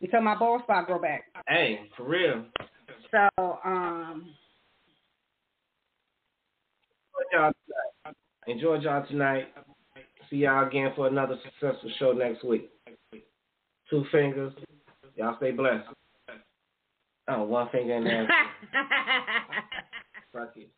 until 0.02 0.22
my 0.22 0.36
bald 0.38 0.62
spot 0.64 0.86
grow 0.86 0.99
back. 0.99 1.24
Hey, 1.48 1.80
for 1.95 2.04
real. 2.04 2.45
So, 3.12 3.60
um, 3.64 4.30
Enjoyed 7.32 7.54
y'all 8.06 8.14
tonight. 8.48 8.56
Enjoyed 8.56 8.84
y'all 8.84 9.06
tonight. 9.07 9.48
See 10.30 10.38
y'all 10.38 10.68
again 10.68 10.91
for 10.95 11.07
another 11.07 11.38
successful 11.44 11.91
show 11.99 12.11
next 12.11 12.44
week. 12.44 12.69
Two 13.90 14.06
fingers. 14.11 14.53
Y'all 15.15 15.38
stay 15.38 15.52
blessed. 15.52 15.88
Oh, 17.30 17.44
one 17.44 17.69
finger 17.72 17.95
in 17.95 18.03
there. 18.03 18.28
Fuck 20.34 20.53
it. 20.56 20.69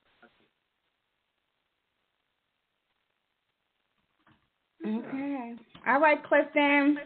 okay. 4.88 5.54
All 5.88 6.00
right, 6.00 6.24
Clifton. 6.24 6.98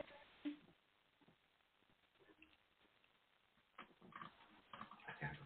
I 5.08 5.12
gotta 5.22 5.44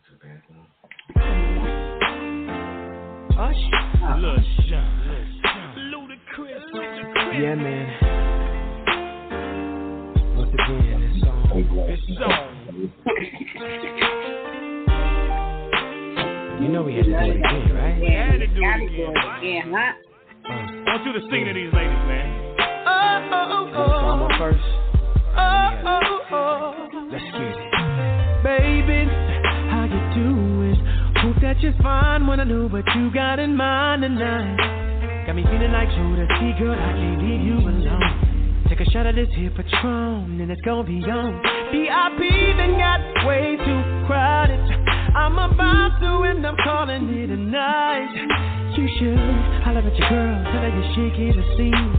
Yeah, 6.37 7.55
man. 7.55 7.87
Once 10.37 10.53
again, 10.53 11.01
it's 11.01 11.25
on. 11.25 11.49
It's 11.89 12.21
on. 12.21 12.93
You 16.61 16.67
know 16.69 16.83
we 16.83 16.93
had 16.93 17.05
to 17.05 17.11
do 17.11 17.17
it 17.17 17.37
again, 17.37 17.73
right? 17.73 17.97
Yeah, 18.03 18.31
had 18.31 18.39
to 18.39 18.47
do 18.47 18.53
it 18.53 18.59
again, 18.59 18.87
do 18.87 19.03
it 19.13 19.37
again, 19.39 19.73
huh? 19.73 19.93
Uh, 20.45 20.53
I 20.53 20.93
want 20.93 21.05
you 21.05 21.13
to 21.13 21.21
sing 21.31 21.45
to 21.45 21.53
these 21.53 21.73
ladies, 21.73 22.03
man. 22.05 22.27
Oh, 22.85 23.19
Mama 24.03 24.29
first. 24.37 24.61
Let's 27.11 27.25
get 27.31 27.41
it. 27.41 27.57
Baby, 28.43 29.09
how 29.71 29.85
you 29.89 30.01
doing? 30.13 30.77
Hope 31.17 31.41
that 31.41 31.59
you're 31.61 31.73
fine 31.81 32.27
when 32.27 32.39
I 32.39 32.43
know 32.43 32.67
what 32.67 32.85
you 32.95 33.11
got 33.11 33.39
in 33.39 33.55
mind 33.55 34.03
tonight. 34.03 34.86
Me 35.37 35.43
feeling 35.43 35.71
like 35.71 35.87
Jodeci, 35.89 36.57
girl, 36.57 36.73
I 36.73 36.97
can't 36.97 37.21
leave 37.21 37.45
you 37.45 37.59
alone. 37.59 38.65
Take 38.69 38.79
a 38.81 38.89
shot 38.89 39.05
of 39.05 39.13
this 39.13 39.27
here 39.35 39.51
Patron, 39.51 40.41
and 40.41 40.49
it's 40.49 40.59
gonna 40.61 40.81
be 40.83 40.97
on. 41.05 41.37
VIP 41.69 42.57
then 42.57 42.73
got 42.73 42.97
way 43.21 43.53
too 43.53 43.81
crowded. 44.07 44.57
I'm 45.13 45.37
about 45.37 46.01
to 46.01 46.25
end 46.27 46.43
up 46.43 46.55
calling 46.63 47.13
it 47.13 47.29
a 47.29 47.37
night. 47.37 48.17
You 48.81 48.89
should 48.97 49.61
holler 49.61 49.85
at 49.85 49.93
your 49.93 50.09
girl, 50.09 50.43
tell 50.49 50.65
her 50.65 50.73
you're 50.73 50.89
shaking 50.97 51.29
the 51.37 51.45
scene. 51.55 51.93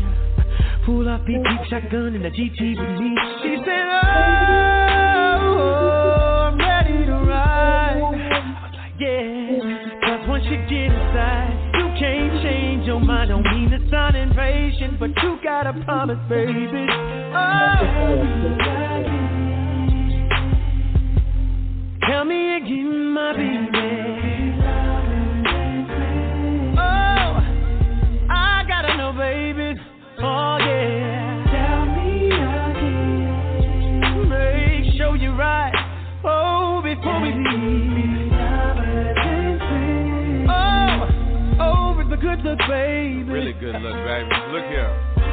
Pull 0.85 1.09
up, 1.09 1.24
beep, 1.24 1.39
beep, 1.39 1.62
shotgun 1.70 2.16
in 2.16 2.23
the 2.23 2.31
GT 2.31 2.74
with 2.74 2.98
me. 2.98 3.15
She 3.44 3.55
said, 3.62 3.86
Oh, 3.86 4.88
you 15.59 15.65
gotta 15.65 15.85
promise, 15.85 16.19
baby. 16.29 16.87
Oh, 17.35 17.77
Tell 22.09 22.25
me 22.25 22.57
again, 22.57 23.13
my 23.13 23.33
baby. 23.33 24.57
Oh, 26.79 27.41
I 28.31 28.65
gotta 28.69 28.97
know, 28.97 29.13
baby. 29.13 29.75
Oh 30.21 30.59
yeah. 30.61 31.45
Tell 31.51 31.87
me 31.97 32.27
again. 32.31 34.29
Make 34.29 34.95
sure 34.97 35.17
you're 35.17 35.37
right. 35.37 35.73
Oh, 36.25 36.81
before 36.83 37.21
we 37.21 37.33
leave. 37.33 38.33
Oh, 41.61 41.99
a 42.01 42.17
good 42.17 42.41
look, 42.45 42.59
baby. 42.69 43.25
Really 43.25 43.53
good 43.55 43.75
look, 43.83 43.97
baby. 44.07 44.31
Look 44.53 44.65
here. 44.65 45.08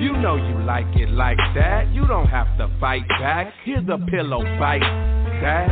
You 0.00 0.12
know 0.16 0.36
you 0.36 0.64
like 0.64 0.86
it 0.96 1.10
like 1.10 1.36
that. 1.54 1.92
You 1.92 2.06
don't 2.06 2.28
have 2.28 2.56
to 2.58 2.70
fight 2.80 3.06
back. 3.20 3.52
Here's 3.64 3.86
a 3.88 3.98
pillow 4.10 4.40
fight 4.58 4.80
that. 5.42 5.68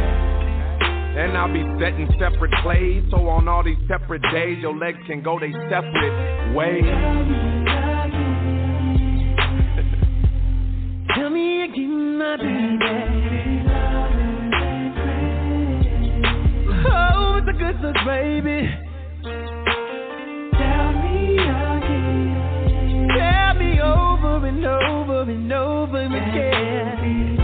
And 1.16 1.36
I'll 1.36 1.52
be 1.52 1.64
setting 1.80 2.08
separate 2.18 2.52
plays. 2.62 3.02
So 3.10 3.28
on 3.28 3.48
all 3.48 3.64
these 3.64 3.78
separate 3.88 4.22
days, 4.32 4.58
your 4.60 4.76
legs 4.76 4.98
can 5.06 5.22
go 5.22 5.38
their 5.38 5.52
separate 5.70 6.54
ways. 6.54 6.84
Tell 11.14 11.30
me 11.30 11.62
again, 11.62 12.18
my 12.18 12.36
baby. 12.36 13.64
Oh, 16.90 17.38
it's 17.38 17.48
a 17.48 17.52
good 17.58 17.80
look, 17.80 17.96
baby. 18.06 18.68
Tell 20.52 20.92
me 20.92 21.38
again. 21.38 23.08
Tell 23.18 23.54
me 23.54 23.80
over 23.80 24.17
and 24.44 24.64
over 24.64 25.22
and 25.22 25.52
over 25.52 26.04
again. 26.04 27.36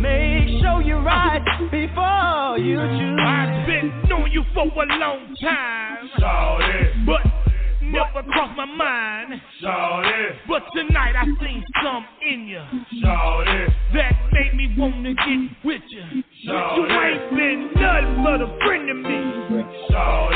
Make 0.00 0.60
sure 0.60 0.82
you're 0.82 1.02
right 1.02 1.42
before 1.70 2.58
you 2.58 2.76
choose. 2.76 3.20
I've 3.24 3.66
been 3.66 3.92
knowing 4.08 4.32
you 4.32 4.44
for 4.54 4.66
a 4.66 4.86
long 4.98 5.34
time. 5.40 6.08
But 7.06 7.20
never 7.82 8.22
crossed 8.30 8.56
my 8.56 8.64
mind. 8.64 9.40
But 10.48 10.62
tonight 10.74 11.14
I 11.16 11.24
seen 11.40 11.64
some 11.82 12.06
in 12.28 12.48
you 12.48 12.62
that 13.94 14.12
made 14.32 14.54
me 14.54 14.74
wanna 14.76 15.14
get 15.14 15.50
with 15.64 15.82
you. 15.90 16.22
You 16.42 16.86
ain't 16.86 17.30
been 17.30 17.70
nothing 17.76 18.22
but 18.24 18.40
a 18.42 18.46
friend 18.64 18.88
to 18.88 18.94
me. 18.94 19.18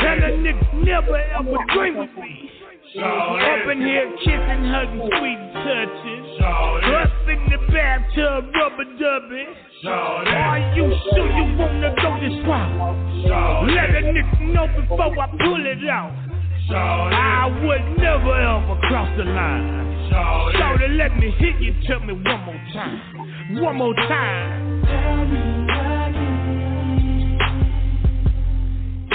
And 0.05 0.23
a 0.23 0.31
nigga 0.37 0.73
never 0.83 1.17
ever 1.17 1.57
dream 1.73 1.97
of 1.99 2.09
me. 2.17 2.49
Up 2.95 3.67
in 3.71 3.81
here 3.81 4.11
kissing, 4.19 4.65
hugging, 4.69 5.09
sweet 5.17 5.41
touching. 5.65 6.23
Up 6.43 7.09
in 7.27 7.41
the 7.49 7.57
bathtub, 7.73 8.53
rubber 8.53 8.85
dubbing. 8.99 9.49
Are 9.87 10.59
you 10.75 10.93
sure 11.09 11.27
you 11.31 11.57
wanna 11.57 11.95
go 11.99 12.19
this 12.21 12.37
route? 12.45 13.67
Let 13.67 13.89
a 13.89 14.01
nigga 14.05 14.53
know 14.53 14.67
before 14.79 15.19
I 15.19 15.27
pull 15.41 15.65
it 15.65 15.89
out. 15.89 16.13
I 16.69 17.47
would 17.65 17.97
never 17.97 18.35
ever 18.39 18.79
cross 18.87 19.09
the 19.17 19.23
line. 19.25 19.81
Shorty, 20.57 20.87
let 20.89 21.17
me 21.17 21.31
hit 21.31 21.59
you. 21.61 21.73
Tell 21.87 21.99
me 21.99 22.13
one 22.13 22.41
more 22.45 22.61
time. 22.73 23.01
One 23.59 23.75
more 23.77 23.95
time. 23.95 24.85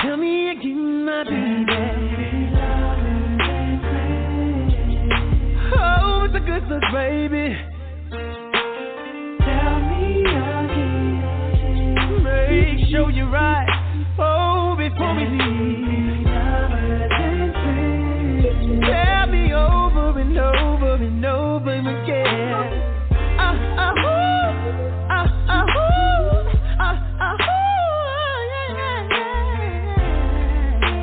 Tell 0.02 0.16
me 0.16 0.50
again, 0.50 1.05
my 1.05 1.24
baby. 1.24 2.27
Oh, 5.80 6.24
it's 6.26 6.34
a 6.34 6.40
good 6.40 6.64
look, 6.68 6.82
baby. 6.92 7.56
Tell 9.40 9.80
me 9.80 10.22
again. 10.22 11.22
Make 12.22 12.88
sure 12.90 13.10
you're 13.10 13.30
right. 13.30 13.66
Oh, 14.18 14.74
before 14.76 15.14
we 15.14 15.24
leave. 15.26 16.26
Tell 18.84 19.26
me 19.28 19.52
over 19.55 20.18
and 20.20 20.38
over 20.38 20.94
and 20.94 21.24
over 21.24 21.74
again. 21.74 22.84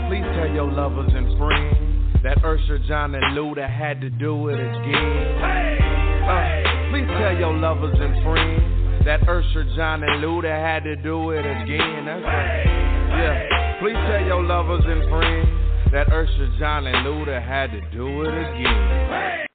Please 0.10 0.26
tell 0.36 0.50
your 0.50 0.72
lovers 0.72 1.12
and 1.14 1.38
friends 1.38 1.85
that 2.26 2.44
Usher, 2.44 2.80
Jon, 2.80 3.14
and 3.14 3.36
that 3.54 3.70
had 3.70 4.02
to 4.02 4.10
do 4.10 4.50
it 4.50 4.56
again. 4.56 5.38
Uh, 6.26 6.90
please 6.90 7.06
tell 7.22 7.38
your 7.38 7.54
lovers 7.54 7.96
and 8.00 8.24
friends 8.26 9.06
that 9.06 9.22
Usher, 9.30 9.64
Jon, 9.76 10.02
and 10.02 10.24
that 10.42 10.60
had 10.60 10.84
to 10.86 10.96
do 10.96 11.30
it 11.30 11.46
again. 11.46 12.06
That's 12.06 12.26
right. 12.26 12.66
Yeah. 13.14 13.80
Please 13.80 13.94
tell 14.10 14.26
your 14.26 14.42
lovers 14.42 14.82
and 14.88 15.08
friends 15.08 15.92
that 15.92 16.08
Usher, 16.08 16.50
Jon, 16.58 16.88
and 16.88 17.06
Luda 17.06 17.40
had 17.40 17.70
to 17.70 17.82
do 17.92 18.24
it 18.24 18.34
again. 18.34 19.46